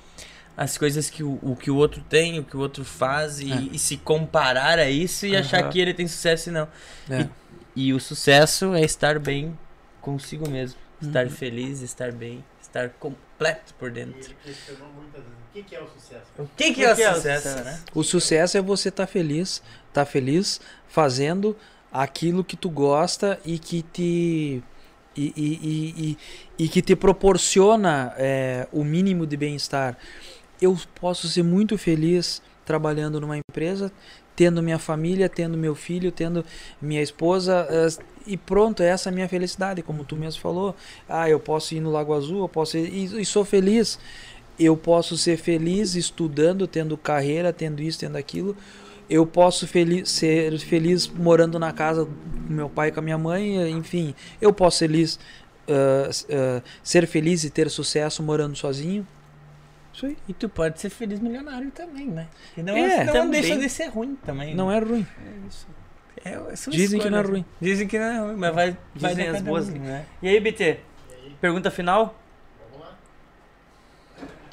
as 0.57 0.77
coisas 0.77 1.09
que 1.09 1.23
o, 1.23 1.39
o 1.41 1.55
que 1.55 1.71
o 1.71 1.75
outro 1.75 2.03
tem, 2.09 2.39
o 2.39 2.43
que 2.43 2.55
o 2.57 2.59
outro 2.59 2.83
faz 2.83 3.39
e, 3.39 3.51
É. 3.51 3.55
e 3.71 3.79
se 3.79 3.97
comparar 3.97 4.77
a 4.77 4.89
isso 4.89 5.25
e 5.25 5.35
achar 5.37 5.61
Aham. 5.61 5.69
que 5.69 5.79
ele 5.79 5.93
tem 5.93 6.07
sucesso 6.07 6.49
e 6.49 6.51
não. 6.51 6.67
É. 7.09 7.27
E 7.75 7.93
o 7.93 7.99
sucesso 7.99 8.73
é 8.75 8.81
estar 8.81 9.17
bem 9.19 9.57
consigo 10.01 10.47
mesmo. 10.49 10.77
Estar 11.01 11.25
Uhum. 11.25 11.31
feliz, 11.31 11.81
estar 11.81 12.11
bem, 12.11 12.43
estar 12.61 12.89
completo 13.33 13.73
por 13.75 13.91
dentro. 13.91 14.31
o 14.31 15.53
que, 15.53 15.63
que 15.63 15.75
é 15.75 15.81
o 15.81 15.87
sucesso. 15.87 16.25
O 16.37 16.47
que, 16.55 16.73
que 16.73 16.83
é 16.83 16.93
o 16.93 16.95
que 16.95 17.03
é 17.03 17.11
o 17.11 17.15
sucesso, 17.15 17.49
sucesso? 17.49 17.63
né? 17.63 17.79
O 17.93 18.03
sucesso 18.03 18.57
é 18.57 18.61
você 18.61 18.89
estar 18.89 19.07
feliz, 19.07 19.61
estar 19.89 20.05
feliz 20.05 20.61
fazendo 20.87 21.55
aquilo 21.91 22.43
que 22.43 22.55
tu 22.55 22.69
gosta 22.69 23.39
e 23.45 23.59
que 23.59 23.81
te 23.83 24.63
e, 25.15 25.33
e, 25.35 25.59
e, 25.61 26.17
e, 26.57 26.65
e 26.65 26.67
que 26.67 26.81
te 26.81 26.95
proporciona 26.95 28.13
é, 28.17 28.67
o 28.71 28.83
mínimo 28.83 29.27
de 29.27 29.37
bem-estar. 29.37 29.95
Eu 30.59 30.77
posso 30.99 31.27
ser 31.27 31.43
muito 31.43 31.77
feliz 31.77 32.41
trabalhando 32.65 33.19
numa 33.21 33.37
empresa, 33.37 33.91
tendo 34.35 34.63
minha 34.63 34.79
família, 34.79 35.29
tendo 35.29 35.57
meu 35.57 35.75
filho, 35.75 36.11
tendo 36.11 36.43
minha 36.81 37.01
esposa 37.01 37.67
eh, 37.69 37.87
e 38.25 38.37
pronto, 38.37 38.81
essa 38.83 39.09
é 39.09 39.11
a 39.11 39.13
minha 39.13 39.27
felicidade, 39.29 39.81
como 39.81 40.03
tu 40.03 40.15
mesmo 40.15 40.41
falou. 40.41 40.75
Ah, 41.07 41.29
eu 41.29 41.39
posso 41.39 41.75
ir 41.75 41.79
no 41.79 41.91
Lago 41.91 42.13
Azul, 42.13 42.41
eu 42.41 42.49
posso 42.49 42.77
ir, 42.77 42.93
e, 42.93 43.21
e 43.21 43.25
sou 43.25 43.43
feliz. 43.45 43.99
Eu 44.59 44.77
posso 44.77 45.17
ser 45.17 45.37
feliz 45.37 45.95
estudando, 45.95 46.67
tendo 46.67 46.95
carreira, 46.97 47.51
tendo 47.51 47.81
isso, 47.81 47.99
tendo 47.99 48.15
aquilo. 48.17 48.55
Eu 49.09 49.25
posso 49.25 49.67
feliz, 49.67 50.09
ser 50.09 50.57
feliz 50.59 51.07
morando 51.07 51.57
na 51.59 51.71
casa 51.73 52.05
com 52.05 52.53
meu 52.53 52.69
pai 52.69 52.91
com 52.91 52.99
a 52.99 53.03
minha 53.03 53.17
mãe, 53.17 53.69
enfim. 53.71 54.13
Eu 54.41 54.53
posso 54.53 54.77
ser 54.77 54.87
feliz, 54.87 55.19
ah, 55.67 56.09
ah, 56.31 56.61
ser 56.83 57.07
feliz 57.07 57.43
e 57.43 57.49
ter 57.49 57.69
sucesso 57.69 58.21
morando 58.23 58.55
sozinho. 58.55 59.05
Isso 59.93 60.05
aí. 60.07 60.17
E 60.27 60.33
tu 60.33 60.49
pode 60.49 60.79
ser 60.79 60.89
feliz 60.89 61.19
milionário 61.19 61.69
também, 61.71 62.07
né? 62.07 62.27
E 62.57 62.63
não, 62.63 62.75
É, 62.75 63.03
não 63.03 63.13
também. 63.13 63.41
deixa 63.41 63.57
de 63.57 63.69
ser 63.69 63.87
ruim 63.87 64.15
também. 64.25 64.55
Não 64.55 64.69
né? 64.69 64.77
é 64.77 64.79
ruim. 64.79 65.07
É, 65.25 65.29
são 66.55 66.71
Dizem 66.71 66.99
que 66.99 67.09
não 67.09 67.17
é 67.17 67.21
escolhas. 67.21 67.29
ruim. 67.43 67.45
Dizem 67.61 67.87
que 67.87 67.99
não 67.99 68.05
é 68.05 68.19
ruim, 68.19 68.35
mas 68.37 68.55
vai, 68.55 68.77
vai 68.95 69.11
Dizem 69.15 69.31
de 69.31 69.37
as 69.37 69.41
boas. 69.41 69.69
um, 69.69 69.73
né? 69.73 70.05
E 70.21 70.27
aí, 70.29 70.39
BT? 70.39 70.79
Pergunta 71.41 71.69
final? 71.71 72.17
Vamos 72.71 72.85
lá. 72.87 72.93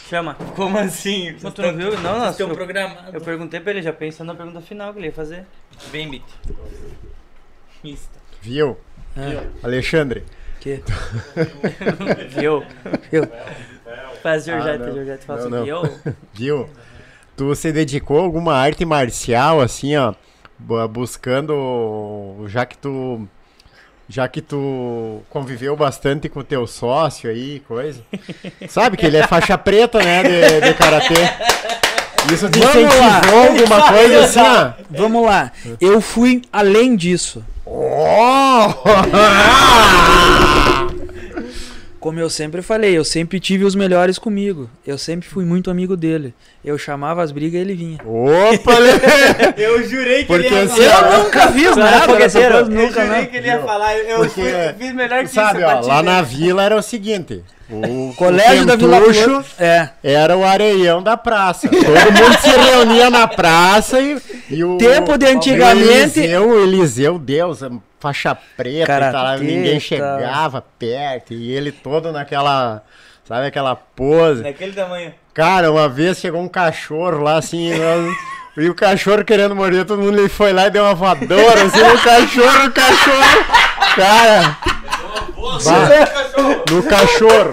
Chama. 0.09 0.35
Como 0.57 0.77
assim? 0.79 1.37
Mas 1.43 1.55
tu 1.55 1.63
não 1.63 1.77
viu? 1.77 1.93
Não, 2.01 2.19
não. 2.19 2.35
Eu, 2.39 2.49
programados. 2.51 3.15
eu 3.15 3.21
perguntei 3.21 3.61
pra 3.61 3.71
ele, 3.73 3.83
já 3.83 3.93
pensando 3.93 4.29
na 4.29 4.35
pergunta 4.35 4.61
final 4.61 4.93
que 4.93 4.99
ele 4.99 5.07
ia 5.07 5.13
fazer. 5.13 5.45
Bem, 5.93 6.11
Bit. 6.11 6.25
Isso. 7.85 8.09
Viu? 8.43 8.77
Ah, 9.17 9.45
Alexandre, 9.63 10.25
que? 10.61 10.83
Viu? 12.31 12.65
Eu. 13.11 13.29
Faz 14.23 14.49
Ah, 14.49 14.53
Georgette, 14.53 14.79
não. 14.85 14.93
Georgette, 14.95 15.25
fala 15.25 15.41
assim, 15.41 15.65
viu? 15.65 15.83
viu? 16.33 16.71
Tu 17.37 17.55
se 17.57 17.73
dedicou 17.73 18.19
a 18.21 18.23
alguma 18.23 18.55
arte 18.55 18.85
marcial, 18.85 19.61
assim, 19.61 19.97
ó, 19.97 20.15
buscando, 20.89 22.45
já 22.47 22.65
que 22.67 22.77
tu, 22.77 23.27
já 24.09 24.29
que 24.29 24.41
tu 24.41 25.21
conviveu 25.31 25.77
bastante 25.77 26.29
com 26.29 26.43
teu 26.43 26.67
sócio 26.67 27.31
aí, 27.31 27.61
coisa. 27.61 28.03
Sabe 28.69 28.97
que 28.97 29.07
ele 29.07 29.17
é 29.17 29.27
faixa 29.27 29.57
preta, 29.57 29.99
né, 29.99 30.23
de, 30.23 30.61
de 30.61 30.75
karatê. 30.75 31.15
Isso 32.33 32.49
te 32.51 32.59
incentivou 32.59 33.49
alguma 33.49 33.89
coisa 33.89 34.25
assim, 34.25 34.41
ó? 34.41 34.73
Vamos 34.91 35.25
lá. 35.25 35.51
Eu 35.81 36.01
fui 36.01 36.43
além 36.53 36.95
disso. 36.95 37.45
Oh! 37.65 38.69
como 42.01 42.19
eu 42.19 42.31
sempre 42.31 42.63
falei, 42.63 42.97
eu 42.97 43.05
sempre 43.05 43.39
tive 43.39 43.63
os 43.65 43.75
melhores 43.75 44.19
comigo. 44.19 44.69
Eu 44.87 44.97
sempre 44.97 45.29
fui 45.29 45.45
muito 45.45 45.71
amigo 45.71 45.97
dele. 45.97 46.33
Eu 46.65 46.77
chamava 46.79 47.23
as 47.23 47.31
brigas 47.31 47.59
e 47.59 47.63
ele 47.63 47.75
vinha. 47.75 47.99
Opa! 48.05 48.73
Eu 49.57 49.87
jurei 49.89 50.21
que 50.23 50.27
Porque 50.27 50.47
ele 50.47 50.55
ia 50.55 50.63
assim, 50.65 50.83
falar. 50.83 51.13
Eu 51.19 51.25
nunca 51.25 51.53
fiz 51.53 51.67
é 51.67 51.75
nada, 51.77 52.17
dessa 52.17 52.39
coisa, 52.41 52.57
Eu 52.57 52.67
nunca, 52.69 53.05
jurei 53.07 53.21
né? 53.21 53.27
que 53.27 53.37
ele 53.37 53.47
ia 53.47 53.61
falar. 53.61 53.97
Eu, 53.99 54.05
eu 54.07 54.17
Porque, 54.19 54.41
fui- 54.41 54.51
eu 54.51 54.75
fiz 54.75 54.95
melhor 54.95 55.23
que 55.23 55.29
Sabe, 55.31 55.61
isso. 55.63 55.81
te 55.83 55.87
lá 55.87 56.03
na 56.03 56.23
vila 56.23 56.63
era 56.65 56.77
o 56.77 56.83
seguinte: 56.83 57.43
o 57.71 58.15
Colégio 58.19 58.63
o 58.63 58.67
da 58.67 58.77
Vila 58.77 59.01
Flor. 59.01 59.45
É. 59.59 59.89
era 60.03 60.37
o 60.37 60.45
areião 60.45 61.03
da 61.03 61.17
praça. 61.17 61.69
Todo 61.69 61.83
mundo 61.85 62.39
se 62.41 62.49
reunia 62.49 63.11
na 63.11 63.27
praça 63.29 64.01
e, 64.01 64.21
e 64.51 64.65
o. 64.65 64.77
Tempo 64.79 65.17
de 65.17 65.27
antigamente- 65.27 66.21
O 66.21 66.23
Eliseu, 66.23 66.49
o 66.49 66.63
Eliseu, 66.63 67.19
Deus, 67.19 67.61
faixa 67.99 68.37
preta, 68.57 69.09
e 69.09 69.13
tal, 69.13 69.39
ninguém 69.39 69.75
tá. 69.75 69.81
chegava 69.81 70.65
perto. 70.79 71.33
E 71.35 71.53
ele 71.53 71.71
todo 71.73 72.11
naquela. 72.13 72.83
Sabe 73.25 73.47
aquela 73.47 73.77
pose? 73.77 74.43
Daquele 74.43 74.73
tamanho. 74.73 75.15
Cara, 75.33 75.71
uma 75.71 75.89
vez 75.89 76.19
chegou 76.19 76.41
um 76.41 76.49
cachorro 76.49 77.23
lá 77.23 77.37
assim. 77.37 77.71
E 78.57 78.69
o 78.69 78.75
cachorro 78.75 79.25
querendo 79.25 79.55
morder, 79.55 79.85
todo 79.85 80.03
mundo 80.03 80.19
ele 80.19 80.29
foi 80.29 80.53
lá 80.53 80.67
e 80.67 80.71
deu 80.71 80.83
uma 80.83 80.95
voadora 80.95 81.63
assim 81.63 81.79
no 81.79 81.99
cachorro, 82.03 82.67
o 82.67 82.73
cachorro. 82.73 83.45
Cara. 83.95 84.57
No 86.71 86.83
cachorro. 86.83 87.53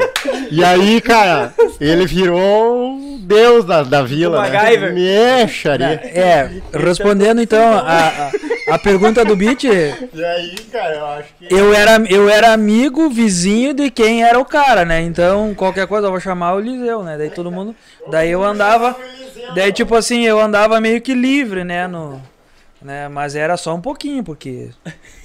E 0.52 0.64
aí, 0.64 1.02
cara, 1.02 1.54
ele 1.80 2.06
virou 2.06 2.98
o 2.98 3.18
deus 3.20 3.66
da, 3.66 3.84
da 3.84 4.02
vila. 4.02 4.42
Né? 4.42 4.50
MacGyver. 4.50 4.94
Mexaria. 4.94 5.88
É, 5.88 6.62
respondendo 6.74 7.42
então 7.42 7.62
a, 7.74 8.32
a, 8.70 8.76
a 8.76 8.80
pergunta 8.80 9.26
do 9.26 9.36
Beat, 9.36 9.64
E 9.64 10.24
aí, 10.24 10.56
cara, 10.72 10.96
eu 10.96 11.06
acho 11.08 11.30
que. 11.38 11.54
eu 11.54 11.74
era, 11.74 12.02
eu 12.10 12.30
era 12.30 12.54
amigo, 12.54 13.10
vizinho 13.10 13.74
de 13.74 13.90
quem 13.90 14.24
era 14.24 14.40
o 14.40 14.46
cara, 14.46 14.86
né? 14.86 15.02
Então, 15.02 15.54
qualquer 15.56 15.88
coisa 15.88 16.08
eu 16.08 16.12
vou 16.12 16.20
chamar 16.20 16.54
o 16.54 16.60
Liseu, 16.60 17.04
né? 17.04 17.18
Daí 17.18 17.30
todo 17.30 17.52
mundo. 17.52 17.76
Daí 18.10 18.32
eu 18.32 18.44
andava. 18.44 18.96
Daí, 19.54 19.72
tipo 19.72 19.96
assim, 19.96 20.26
eu 20.26 20.40
andava 20.40 20.80
meio 20.80 21.02
que 21.02 21.14
livre, 21.14 21.64
né? 21.64 21.88
No, 21.88 22.22
né? 22.82 23.08
Mas 23.10 23.36
era 23.36 23.58
só 23.58 23.76
um 23.76 23.82
pouquinho, 23.82 24.24
porque. 24.24 24.70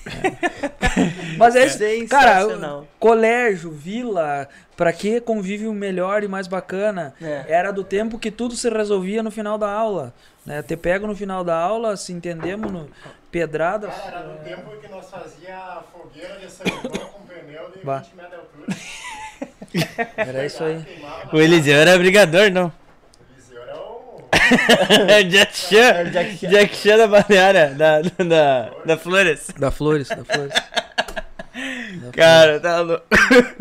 Mas 1.39 1.57
é 1.57 1.67
isso. 1.67 2.09
Cara, 2.09 2.47
colégio, 2.99 3.71
vila, 3.71 4.49
pra 4.77 4.93
que 4.93 5.21
convívio 5.21 5.73
melhor 5.73 6.23
e 6.23 6.29
mais 6.29 6.47
bacana? 6.47 7.15
É. 7.21 7.45
Era 7.49 7.71
do 7.71 7.85
tempo 7.85 8.19
que 8.19 8.31
tudo 8.31 8.55
se 8.55 8.69
resolvia 8.69 9.23
no 9.23 9.31
final 9.31 9.57
da 9.57 9.71
aula. 9.71 10.13
Né? 10.45 10.63
Te 10.63 10.77
pego 10.77 11.07
no 11.07 11.15
final 11.15 11.45
da 11.45 11.57
aula, 11.57 11.97
se 11.97 12.13
entendemos, 12.13 12.71
no, 12.71 12.91
pedrada. 13.31 13.89
Era 13.89 14.21
do 14.21 14.45
tempo 14.45 14.71
que 14.81 14.89
nós 14.89 15.09
fazia 15.09 15.83
fogueira 15.93 16.37
de 16.39 16.51
São 16.51 16.67
João 16.67 17.09
com 17.09 17.27
pneu 17.27 17.71
de 17.71 17.85
Bah. 17.85 17.99
20 17.99 18.15
metros 18.17 18.31
de 18.31 18.37
altura. 18.37 18.77
Era 20.17 20.45
isso 20.45 20.63
aí. 20.63 20.85
O 21.33 21.41
Eliseu 21.41 21.77
era 21.77 21.97
brigador, 21.97 22.51
não. 22.51 22.71
O 24.33 24.37
Eliseu 24.41 24.83
era 24.83 25.07
o. 25.07 25.11
É 25.11 25.21
o 25.21 25.29
Jack 25.29 25.57
Chan. 25.57 26.51
Jack 26.51 26.77
Chan 26.77 26.97
da 26.97 27.07
balneária, 27.07 27.71
da, 27.75 28.01
da, 28.01 28.71
da 28.85 28.97
Flores. 28.97 29.49
Da 29.59 29.71
Flores, 29.71 30.09
da 30.09 30.25
Flores. 30.25 30.55
Cara, 32.17 32.59
tá 32.61 32.81
louco. 32.81 33.05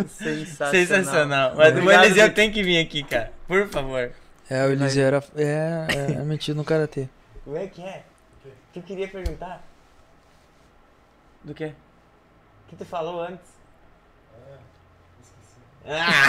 Sensacional. 0.08 0.72
Sensacional. 0.72 1.54
Mas 1.56 1.74
o 1.74 1.78
Obrigado, 1.80 2.06
Eliseu 2.06 2.24
Vic. 2.26 2.36
tem 2.36 2.52
que 2.52 2.64
vir 2.64 2.80
aqui, 2.80 3.04
cara. 3.04 3.32
Por 3.48 3.68
favor. 3.68 4.12
É, 4.50 4.66
o 4.66 4.72
Eliseu 4.72 5.06
era. 5.08 5.24
É, 5.36 5.88
é, 5.90 6.12
é 6.14 6.24
metido 6.24 6.56
no 6.58 6.64
karatê. 6.64 7.10
Como 7.44 7.58
é 7.58 7.68
que 7.68 7.82
é? 7.82 8.04
Tu 8.74 8.82
queria 8.82 9.08
perguntar? 9.08 9.62
Do 11.44 11.54
quê? 11.54 11.74
O 12.66 12.70
que 12.70 12.76
tu 12.78 12.86
falou 12.86 13.22
antes? 13.22 13.50
Ah! 15.86 16.26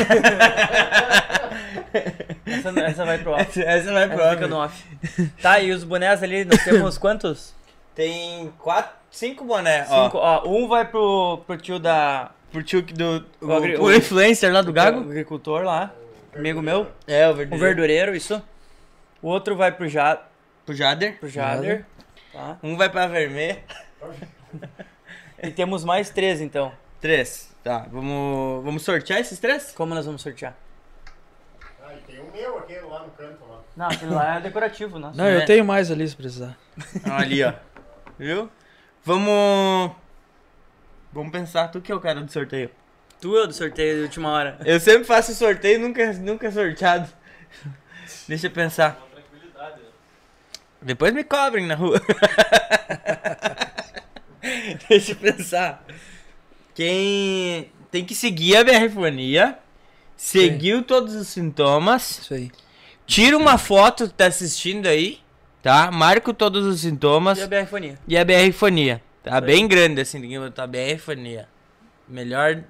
Essa, 2.47 2.81
essa 2.81 3.05
vai 3.05 3.19
pro 3.19 3.33
off. 3.33 3.43
essa, 3.43 3.63
essa 3.63 3.93
vai 3.93 4.09
pro 4.09 4.21
Essa 4.21 4.31
fica 4.33 4.45
off. 4.45 4.51
no 4.51 4.57
off. 4.65 5.31
Tá, 5.43 5.61
e 5.61 5.71
os 5.73 5.85
bonés 5.85 6.23
ali, 6.23 6.45
nós 6.45 6.63
temos 6.65 6.97
quantos? 6.99 7.55
Tem 7.95 8.53
quatro, 8.59 8.93
cinco 9.11 9.45
bonés, 9.45 9.87
Cinco. 9.89 10.17
ó. 10.19 10.43
Ó, 10.45 10.49
um 10.49 10.67
vai 10.69 10.85
pro, 10.87 11.43
pro 11.47 11.57
tio 11.59 11.79
da. 11.79 12.31
Pro 12.51 12.63
tio 12.63 12.83
do... 12.83 13.25
O, 13.41 13.47
O 13.47 13.51
o 13.51 13.85
o- 13.85 13.93
influencer 13.95 14.53
lá 14.53 14.63
do 14.63 14.71
O 14.71 14.73
Gago. 14.73 15.01
agricultor 15.01 15.63
lá. 15.63 15.91
Amigo 16.35 16.61
meu. 16.63 16.87
É, 17.07 17.27
o 17.29 17.33
O 17.33 17.35
verdureiro. 17.35 17.65
verdureiro, 17.67 18.17
isso. 18.17 18.43
O 19.23 19.29
outro 19.29 19.57
vai 19.57 19.71
pro, 19.73 19.89
ja, 19.89 20.21
Pro 20.67 20.75
Jader. 20.75 21.19
pro 21.19 21.29
Jader. 21.29 21.85
Tá. 22.33 22.57
Um 22.63 22.77
vai 22.77 22.89
pra 22.89 23.07
Vermelha. 23.07 23.59
E 25.43 25.51
temos 25.51 25.85
mais 25.85 26.09
três, 26.11 26.41
então. 26.41 26.73
Três. 27.01 27.52
Tá, 27.63 27.87
vamos, 27.91 28.65
vamos 28.65 28.83
sortear 28.83 29.21
esses 29.21 29.39
três? 29.39 29.73
Como 29.73 29.95
nós 29.95 30.05
vamos 30.05 30.21
sortear? 30.21 30.57
Ah, 31.81 31.95
e 31.95 31.99
tem 31.99 32.19
o 32.19 32.33
meu 32.33 32.59
aqui 32.59 32.77
lá 32.81 33.05
no 33.05 33.11
canto 33.11 33.45
lá. 33.49 33.61
Não, 33.77 33.87
aquele 33.87 34.11
lá 34.11 34.37
é 34.37 34.41
decorativo, 34.41 34.99
nossa. 34.99 35.17
Não, 35.17 35.29
eu 35.29 35.45
tenho 35.45 35.65
mais 35.65 35.91
ali 35.91 36.07
se 36.09 36.17
precisar. 36.17 36.59
Ó, 37.09 37.13
ali, 37.13 37.45
ó. 37.45 37.53
Viu? 38.19 38.51
Vamos. 39.05 39.93
Vamos 41.13 41.31
pensar, 41.31 41.69
tu 41.69 41.81
que 41.81 41.93
é 41.93 41.95
o 41.95 42.01
cara 42.01 42.21
do 42.21 42.33
sorteio. 42.33 42.71
Tu 43.21 43.37
é 43.37 43.45
o 43.45 43.47
do 43.47 43.53
sorteio 43.53 43.97
de 43.97 44.03
última 44.03 44.31
hora. 44.31 44.59
Eu 44.65 44.81
sempre 44.81 45.05
faço 45.05 45.33
sorteio 45.33 45.77
e 45.77 45.79
nunca, 45.79 46.13
nunca 46.15 46.49
é 46.49 46.51
sorteado. 46.51 47.09
Deixa 48.27 48.49
eu 48.49 48.51
pensar. 48.51 49.01
Depois 50.81 51.15
me 51.15 51.23
cobrem 51.23 51.65
na 51.67 51.77
rua. 51.77 52.01
Deixa 54.89 55.13
eu 55.13 55.17
pensar. 55.17 55.85
Quem 56.75 57.71
tem 57.91 58.05
que 58.05 58.15
seguir 58.15 58.57
a 58.57 58.65
BR 58.65 58.89
Fonia, 58.93 59.59
seguiu 60.17 60.83
todos 60.83 61.15
os 61.15 61.29
sintomas, 61.29 62.19
Isso 62.21 62.35
aí. 62.35 62.51
tira 63.07 63.37
uma 63.37 63.59
foto 63.59 64.09
que 64.09 64.15
tá 64.15 64.27
assistindo 64.27 64.87
aí, 64.87 65.21
tá? 65.63 65.91
Marca 65.91 66.33
todos 66.33 66.67
os 66.67 66.81
sintomas 66.81 67.39
E 67.39 67.43
a 67.43 67.47
BR 67.47 67.67
Fonia. 67.67 67.99
e 68.09 68.17
a 68.17 68.25
BR 68.25 68.53
Fonia. 68.53 69.03
Tá 69.23 69.33
Isso 69.39 69.47
bem 69.47 69.69
grande 69.69 70.01
assim, 70.01 70.21
tem 70.21 70.31
que 70.31 70.39
botar 70.39 70.67
BR 70.67 70.99
Fonia. 70.99 71.49
Melhor 72.09 72.65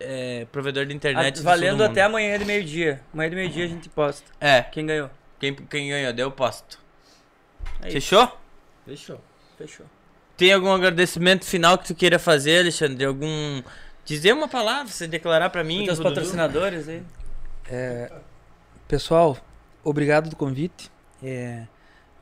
é, 0.00 0.46
provedor 0.50 0.86
de 0.86 0.94
internet. 0.94 1.34
Do 1.34 1.36
sul 1.38 1.44
valendo 1.44 1.76
do 1.76 1.82
mundo. 1.84 1.90
até 1.92 2.02
amanhã 2.02 2.38
de 2.38 2.44
meio-dia. 2.44 3.00
Amanhã 3.12 3.30
de 3.30 3.36
meio-dia 3.36 3.64
a 3.66 3.68
gente 3.68 3.88
posta. 3.90 4.30
É, 4.40 4.62
Quem 4.62 4.86
ganhou? 4.86 5.10
quem, 5.38 5.54
quem 5.54 5.88
ganhou, 5.90 6.12
deu 6.12 6.30
posto. 6.30 6.78
É. 7.82 7.90
Fechou? 7.90 8.36
Fechou. 8.86 9.20
Fechou. 9.56 9.86
Tem 10.40 10.54
algum 10.54 10.72
agradecimento 10.72 11.44
final 11.44 11.76
que 11.76 11.88
tu 11.88 11.94
queira 11.94 12.18
fazer, 12.18 12.60
Alexandre? 12.60 13.04
Algum. 13.04 13.62
Dizer 14.06 14.32
uma 14.32 14.48
palavra, 14.48 14.90
você 14.90 15.06
declarar 15.06 15.50
pra 15.50 15.62
mim? 15.62 15.86
Os 15.86 16.00
patrocinadores 16.00 16.88
aí. 16.88 17.02
É, 17.68 18.10
pessoal, 18.88 19.36
obrigado 19.84 20.30
do 20.30 20.36
convite. 20.36 20.90
É, 21.22 21.66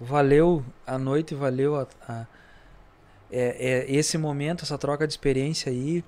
valeu 0.00 0.64
a 0.84 0.98
noite, 0.98 1.32
valeu 1.32 1.76
a, 1.76 1.86
a- 2.08 2.26
é, 3.30 3.86
é, 3.86 3.92
esse 3.92 4.18
momento, 4.18 4.64
essa 4.64 4.76
troca 4.76 5.06
de 5.06 5.12
experiência 5.12 5.70
aí. 5.70 6.02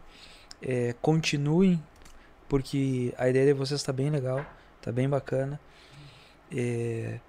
É, 0.61 0.97
continuem, 1.01 1.81
porque 2.49 3.15
a 3.17 3.29
ideia 3.29 3.47
de 3.47 3.53
vocês 3.53 3.81
está 3.81 3.93
bem 3.93 4.11
legal, 4.11 4.45
tá 4.83 4.91
bem 4.91 5.09
bacana. 5.09 5.61
É, 6.53 7.21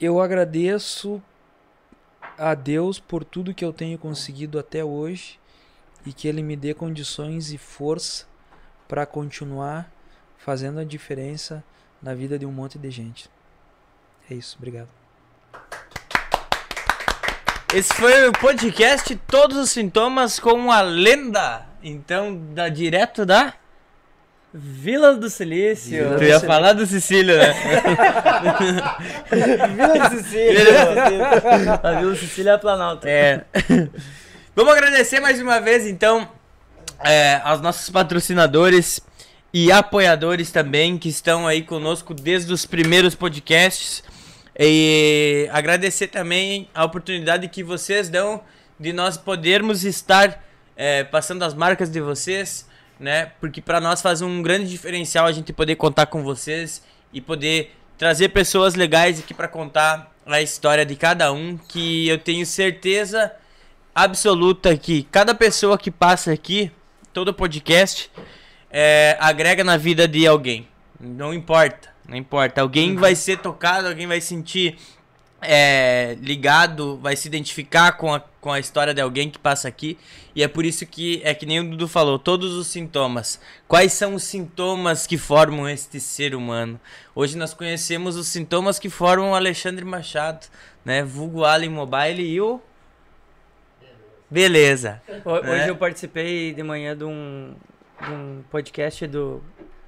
eu 0.00 0.20
agradeço 0.20 1.22
a 2.42 2.54
Deus 2.54 2.98
por 2.98 3.24
tudo 3.24 3.54
que 3.54 3.64
eu 3.64 3.72
tenho 3.72 3.96
conseguido 3.96 4.58
até 4.58 4.84
hoje 4.84 5.38
e 6.04 6.12
que 6.12 6.26
Ele 6.26 6.42
me 6.42 6.56
dê 6.56 6.74
condições 6.74 7.52
e 7.52 7.58
força 7.58 8.26
para 8.88 9.06
continuar 9.06 9.88
fazendo 10.36 10.80
a 10.80 10.84
diferença 10.84 11.62
na 12.02 12.14
vida 12.14 12.36
de 12.36 12.44
um 12.44 12.50
monte 12.50 12.78
de 12.78 12.90
gente. 12.90 13.30
É 14.28 14.34
isso, 14.34 14.56
obrigado. 14.58 14.88
Esse 17.72 17.94
foi 17.94 18.28
o 18.28 18.32
podcast 18.32 19.14
Todos 19.28 19.56
os 19.56 19.70
Sintomas 19.70 20.40
com 20.40 20.72
a 20.72 20.80
lenda. 20.80 21.64
Então, 21.80 22.36
da 22.52 22.68
direto 22.68 23.24
da. 23.24 23.54
Vila 24.54 25.14
do 25.14 25.30
Silício. 25.30 26.04
Vila 26.04 26.16
Tu 26.16 26.24
ia 26.24 26.28
Silício. 26.28 26.46
falar 26.46 26.72
do 26.74 26.86
Cecílio, 26.86 27.38
né? 27.38 27.54
Vila 29.74 30.08
do 30.08 30.18
Sicília. 30.18 31.78
a 31.82 31.92
Vila 31.92 32.10
do 32.10 32.16
Sicília 32.16 32.50
é 32.50 32.54
a 32.54 32.58
Planalto. 32.58 33.06
É. 33.06 33.44
Vamos 34.54 34.74
agradecer 34.74 35.20
mais 35.20 35.40
uma 35.40 35.58
vez, 35.60 35.86
então, 35.86 36.28
é, 37.02 37.40
aos 37.42 37.62
nossos 37.62 37.88
patrocinadores 37.88 39.00
e 39.54 39.72
apoiadores 39.72 40.50
também, 40.50 40.98
que 40.98 41.08
estão 41.08 41.46
aí 41.46 41.62
conosco 41.62 42.12
desde 42.12 42.52
os 42.52 42.66
primeiros 42.66 43.14
podcasts. 43.14 44.02
E 44.58 45.48
agradecer 45.50 46.08
também 46.08 46.68
a 46.74 46.84
oportunidade 46.84 47.48
que 47.48 47.64
vocês 47.64 48.10
dão 48.10 48.42
de 48.78 48.92
nós 48.92 49.16
podermos 49.16 49.82
estar 49.82 50.44
é, 50.76 51.04
passando 51.04 51.42
as 51.42 51.54
marcas 51.54 51.90
de 51.90 52.00
vocês, 52.00 52.66
né? 53.02 53.32
Porque 53.40 53.60
para 53.60 53.80
nós 53.80 54.00
faz 54.00 54.22
um 54.22 54.40
grande 54.40 54.70
diferencial 54.70 55.26
a 55.26 55.32
gente 55.32 55.52
poder 55.52 55.74
contar 55.74 56.06
com 56.06 56.22
vocês 56.22 56.82
e 57.12 57.20
poder 57.20 57.74
trazer 57.98 58.28
pessoas 58.28 58.74
legais 58.76 59.18
aqui 59.18 59.34
para 59.34 59.48
contar 59.48 60.10
a 60.24 60.40
história 60.40 60.86
de 60.86 60.94
cada 60.94 61.32
um, 61.32 61.58
que 61.58 62.08
eu 62.08 62.16
tenho 62.16 62.46
certeza 62.46 63.32
absoluta 63.92 64.76
que 64.76 65.02
cada 65.10 65.34
pessoa 65.34 65.76
que 65.76 65.90
passa 65.90 66.32
aqui 66.32 66.70
todo 67.12 67.34
podcast 67.34 68.10
é, 68.70 69.16
agrega 69.20 69.64
na 69.64 69.76
vida 69.76 70.06
de 70.06 70.26
alguém. 70.26 70.68
Não 70.98 71.34
importa, 71.34 71.88
não 72.08 72.16
importa. 72.16 72.60
Alguém 72.60 72.94
vai 72.94 73.16
ser 73.16 73.38
tocado, 73.38 73.88
alguém 73.88 74.06
vai 74.06 74.20
sentir 74.20 74.78
é, 75.42 76.16
ligado, 76.20 76.96
vai 76.98 77.16
se 77.16 77.26
identificar 77.28 77.92
com 77.92 78.14
a, 78.14 78.20
com 78.40 78.50
a 78.52 78.58
história 78.60 78.94
de 78.94 79.00
alguém 79.00 79.28
que 79.28 79.38
passa 79.38 79.68
aqui. 79.68 79.98
E 80.34 80.42
é 80.42 80.48
por 80.48 80.64
isso 80.64 80.86
que, 80.86 81.20
é 81.24 81.34
que 81.34 81.44
nem 81.44 81.60
o 81.60 81.70
Dudu 81.70 81.86
falou, 81.88 82.18
todos 82.18 82.52
os 82.54 82.66
sintomas. 82.68 83.40
Quais 83.68 83.92
são 83.92 84.14
os 84.14 84.22
sintomas 84.24 85.06
que 85.06 85.18
formam 85.18 85.68
este 85.68 86.00
ser 86.00 86.34
humano? 86.34 86.80
Hoje 87.14 87.36
nós 87.36 87.52
conhecemos 87.52 88.16
os 88.16 88.28
sintomas 88.28 88.78
que 88.78 88.88
formam 88.88 89.32
o 89.32 89.34
Alexandre 89.34 89.84
Machado, 89.84 90.46
né? 90.84 91.02
Vulgo 91.02 91.44
Alien 91.44 91.70
Mobile 91.72 92.22
e 92.22 92.40
o... 92.40 92.60
Beleza. 94.30 95.02
Ho- 95.24 95.32
Hoje 95.32 95.62
É. 95.64 95.70
eu 95.70 95.76
participei 95.76 96.54
de 96.54 96.62
manhã 96.62 96.96
de 96.96 97.04
um, 97.04 97.54
de 98.02 98.10
um 98.10 98.42
podcast 98.50 99.06
do, 99.06 99.42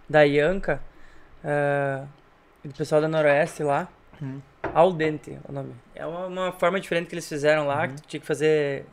da 0.08 0.22
Ianca, 0.26 0.82
ah, 1.42 2.04
do 2.62 2.74
pessoal 2.74 3.00
da 3.00 3.08
Noroeste 3.08 3.62
lá. 3.62 3.88
Hum. 4.22 4.40
Al 4.74 4.92
dente 4.92 5.38
o 5.48 5.52
nome. 5.52 5.72
É 5.94 6.04
uma, 6.04 6.26
uma 6.26 6.52
forma 6.52 6.80
diferente 6.80 7.06
que 7.08 7.14
eles 7.14 7.28
fizeram 7.28 7.66
lá, 7.66 7.82
Uhum. 7.82 7.88
que 7.88 8.02
tu 8.02 8.08
tinha 8.08 8.20
que 8.20 8.26
fazer. 8.26 8.84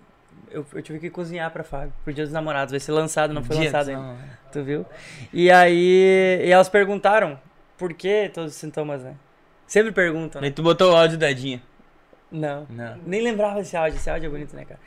Eu, 0.49 0.65
eu 0.73 0.81
tive 0.81 0.99
que 0.99 1.09
cozinhar 1.09 1.49
pra 1.51 1.63
Fábio, 1.63 1.93
pro 2.03 2.13
Dia 2.13 2.23
dos 2.23 2.33
Namorados. 2.33 2.71
Vai 2.71 2.79
ser 2.79 2.91
lançado, 2.91 3.33
não 3.33 3.43
foi 3.43 3.55
Dia 3.55 3.65
lançado 3.65 3.89
ainda. 3.89 4.01
Namorados. 4.01 4.29
Tu 4.51 4.63
viu? 4.63 4.85
E 5.33 5.49
aí. 5.51 6.41
E 6.45 6.49
elas 6.51 6.69
perguntaram 6.69 7.39
por 7.77 7.93
que 7.93 8.29
todos 8.33 8.51
os 8.53 8.57
sintomas, 8.57 9.01
né? 9.03 9.15
Sempre 9.65 9.91
perguntam, 9.91 10.41
né? 10.41 10.47
Aí 10.47 10.53
tu 10.53 10.61
botou 10.61 10.91
o 10.91 10.95
áudio 10.95 11.17
da 11.17 11.31
Dinha. 11.31 11.61
Não. 12.31 12.65
Não. 12.69 12.97
Nem 13.05 13.21
lembrava 13.21 13.59
esse 13.59 13.75
áudio, 13.75 13.97
esse 13.97 14.09
áudio 14.09 14.27
é 14.27 14.29
bonito, 14.29 14.55
né, 14.55 14.65
cara? 14.65 14.79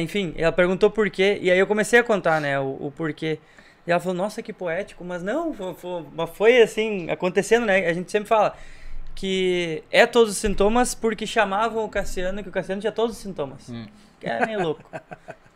Enfim, 0.00 0.34
ela 0.36 0.50
perguntou 0.52 0.90
por 0.90 1.08
quê, 1.10 1.38
e 1.40 1.50
aí 1.50 1.58
eu 1.58 1.66
comecei 1.66 2.00
a 2.00 2.04
contar, 2.04 2.40
né, 2.40 2.58
o, 2.58 2.86
o 2.86 2.92
porquê. 2.96 3.38
E 3.86 3.90
ela 3.92 4.00
falou, 4.00 4.16
nossa, 4.16 4.42
que 4.42 4.52
poético, 4.52 5.04
mas 5.04 5.22
não, 5.22 5.52
foi, 5.54 5.74
foi, 5.74 6.04
foi 6.34 6.62
assim, 6.62 7.08
acontecendo, 7.10 7.64
né? 7.66 7.86
A 7.86 7.92
gente 7.92 8.10
sempre 8.10 8.28
fala 8.28 8.54
que 9.14 9.82
é 9.90 10.06
todos 10.06 10.32
os 10.32 10.38
sintomas 10.38 10.94
porque 10.94 11.26
chamavam 11.26 11.84
o 11.84 11.88
Cassiano, 11.88 12.42
que 12.42 12.48
o 12.48 12.52
Cassiano 12.52 12.80
tinha 12.80 12.92
todos 12.92 13.16
os 13.16 13.22
sintomas. 13.22 13.68
Hum. 13.68 13.86
Que 14.18 14.26
era 14.26 14.46
meio 14.46 14.62
louco. 14.62 14.82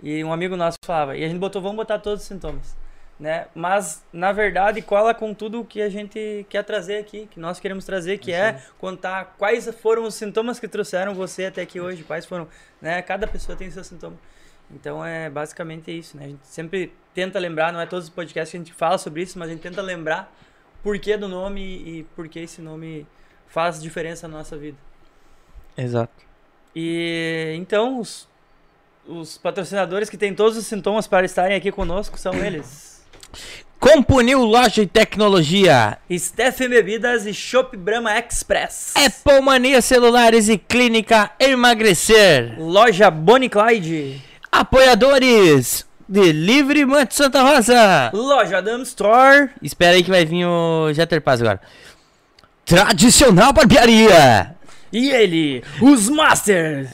E 0.03 0.23
um 0.23 0.33
amigo 0.33 0.57
nosso 0.57 0.77
falava, 0.85 1.17
e 1.17 1.25
a 1.25 1.29
gente 1.29 1.39
botou, 1.39 1.63
vamos 1.63 1.77
botar 1.77 1.99
todos 1.99 2.23
os 2.23 2.29
sintomas. 2.29 2.77
Né? 3.19 3.47
Mas, 3.55 4.05
na 4.13 4.33
verdade, 4.33 4.83
cola 4.83 5.15
com 5.15 5.33
tudo 5.33 5.61
o 5.61 5.65
que 5.65 5.81
a 5.81 5.89
gente 5.89 6.45
quer 6.49 6.65
trazer 6.65 6.97
aqui, 6.97 7.27
que 7.31 7.39
nós 7.39 7.61
queremos 7.61 7.85
trazer, 7.85 8.19
que 8.19 8.33
é 8.33 8.61
contar 8.79 9.37
quais 9.39 9.69
foram 9.81 10.05
os 10.05 10.15
sintomas 10.15 10.59
que 10.59 10.67
trouxeram 10.67 11.15
você 11.15 11.47
até 11.47 11.63
aqui 11.63 11.81
hoje, 11.81 12.03
quais 12.03 12.27
foram, 12.27 12.49
né? 12.83 13.01
Cada 13.03 13.27
pessoa 13.27 13.57
tem 13.57 13.71
seu 13.71 13.85
sintoma. 13.85 14.17
Então 14.71 15.05
é 15.05 15.31
basicamente 15.31 15.97
isso, 15.97 16.17
né? 16.17 16.25
A 16.25 16.29
gente 16.29 16.47
sempre 16.47 16.93
tenta 17.15 17.39
lembrar, 17.39 17.73
não 17.73 17.81
é 17.81 17.87
todos 17.87 18.07
os 18.07 18.11
podcasts 18.11 18.51
que 18.51 18.57
a 18.57 18.61
gente 18.61 18.73
fala 18.73 18.99
sobre 18.99 19.23
isso, 19.23 19.39
mas 19.39 19.49
a 19.49 19.53
gente 19.53 19.63
tenta 19.63 19.81
lembrar 19.81 20.35
por 20.83 20.99
que 20.99 21.17
do 21.17 21.29
nome 21.29 21.61
e 21.61 22.03
por 22.17 22.29
que 22.29 22.41
esse 22.41 22.61
nome 22.61 23.07
faz 23.55 23.81
diferença 23.81 24.27
na 24.27 24.39
nossa 24.39 24.57
vida. 24.57 24.77
Exato. 25.79 26.13
E 26.75 27.55
então 27.57 28.01
os, 28.01 28.29
os 29.07 29.39
patrocinadores 29.39 30.11
que 30.11 30.17
têm 30.17 30.35
todos 30.35 30.59
os 30.59 30.67
sintomas 30.67 31.07
para 31.07 31.25
estarem 31.25 31.57
aqui 31.57 31.71
conosco 31.71 32.19
são 32.19 32.35
eles. 32.45 33.05
Compunil 33.79 34.41
Loja 34.41 34.83
e 34.83 34.87
Tecnologia. 34.89 35.99
Stephen 36.11 36.69
Bebidas 36.69 37.27
e 37.27 37.33
Shop 37.33 37.77
Brahma 37.77 38.19
Express. 38.19 38.95
Apple 38.97 39.41
Mania 39.41 39.81
Celulares 39.81 40.49
e 40.49 40.59
Clínica 40.59 41.31
Emagrecer. 41.39 42.57
Loja 42.59 43.09
Bonnie 43.09 43.49
Clyde. 43.49 44.21
Apoiadores. 44.51 45.87
Delivery 46.09 46.85
Monte 46.85 47.15
Santa 47.15 47.43
Rosa. 47.43 48.11
Loja 48.13 48.59
Adam 48.59 48.83
Store. 48.83 49.51
Espera 49.63 49.95
aí 49.95 50.03
que 50.03 50.11
vai 50.11 50.25
vir 50.25 50.45
o 50.45 50.93
Jeter 50.93 51.21
Paz 51.21 51.41
agora. 51.41 51.61
Tradicional 52.65 53.53
Barbearia. 53.53 54.55
E 54.93 55.11
ele, 55.11 55.63
os 55.81 56.09
Masters. 56.09 56.89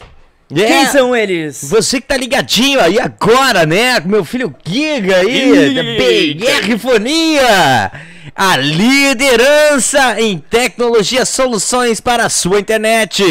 Quem 0.52 0.64
É, 0.64 0.86
são 0.86 1.14
eles? 1.14 1.62
Você 1.70 2.00
que 2.00 2.08
tá 2.08 2.16
ligadinho 2.16 2.80
aí 2.80 2.98
agora, 2.98 3.64
né? 3.64 4.00
Com 4.00 4.08
meu 4.08 4.24
filho 4.24 4.52
Giga 4.66 5.18
aí, 5.18 5.74
da 5.74 5.82
BR 5.82 6.78
Fonia. 6.78 7.92
A 8.34 8.56
liderança 8.56 10.20
em 10.20 10.38
tecnologia 10.38 11.24
soluções 11.24 12.00
para 12.00 12.24
a 12.24 12.28
sua 12.28 12.58
internet. 12.58 13.22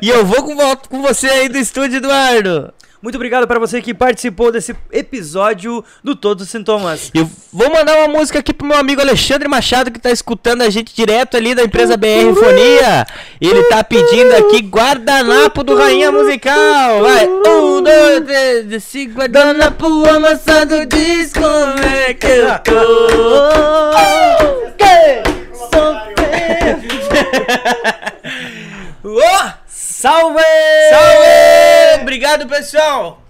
E 0.00 0.08
eu 0.08 0.24
vou 0.24 0.42
com, 0.44 0.56
volta 0.56 0.88
com 0.88 1.02
você 1.02 1.26
aí 1.28 1.48
do 1.48 1.58
estúdio, 1.58 1.98
Eduardo. 1.98 2.72
Muito 3.00 3.14
obrigado 3.14 3.46
para 3.46 3.60
você 3.60 3.80
que 3.80 3.94
participou 3.94 4.50
desse 4.50 4.74
episódio 4.90 5.84
do 6.02 6.16
Todos 6.16 6.44
os 6.44 6.50
Sintomas. 6.50 7.12
Eu 7.14 7.30
vou 7.52 7.70
mandar 7.70 7.96
uma 7.98 8.08
música 8.18 8.40
aqui 8.40 8.52
pro 8.52 8.66
meu 8.66 8.76
amigo 8.76 9.00
Alexandre 9.00 9.46
Machado, 9.46 9.92
que 9.92 10.00
tá 10.00 10.10
escutando 10.10 10.62
a 10.62 10.70
gente 10.70 10.92
direto 10.92 11.36
ali 11.36 11.54
da 11.54 11.62
empresa 11.62 11.96
BR 11.96 12.34
Fonia. 12.34 13.06
Ele 13.40 13.62
tá 13.64 13.84
pedindo 13.84 14.34
aqui 14.34 14.62
guardanapo 14.62 15.62
do 15.62 15.76
Rainha 15.76 16.10
Musical. 16.10 17.02
Vai, 17.02 17.28
um, 17.28 17.82
dois, 17.82 18.24
três, 18.24 18.72
esse 18.72 19.04
guardanapo 19.04 19.86
amassado 20.08 20.84
diz 20.86 21.32
como 21.32 21.78
é 21.80 22.14
que 22.14 22.26
eu 22.26 22.58
tô. 22.58 23.08
Ô, 29.04 29.67
Salve! 29.98 30.38
salve! 30.90 32.02
Obrigado, 32.02 32.46
pessoal! 32.46 33.20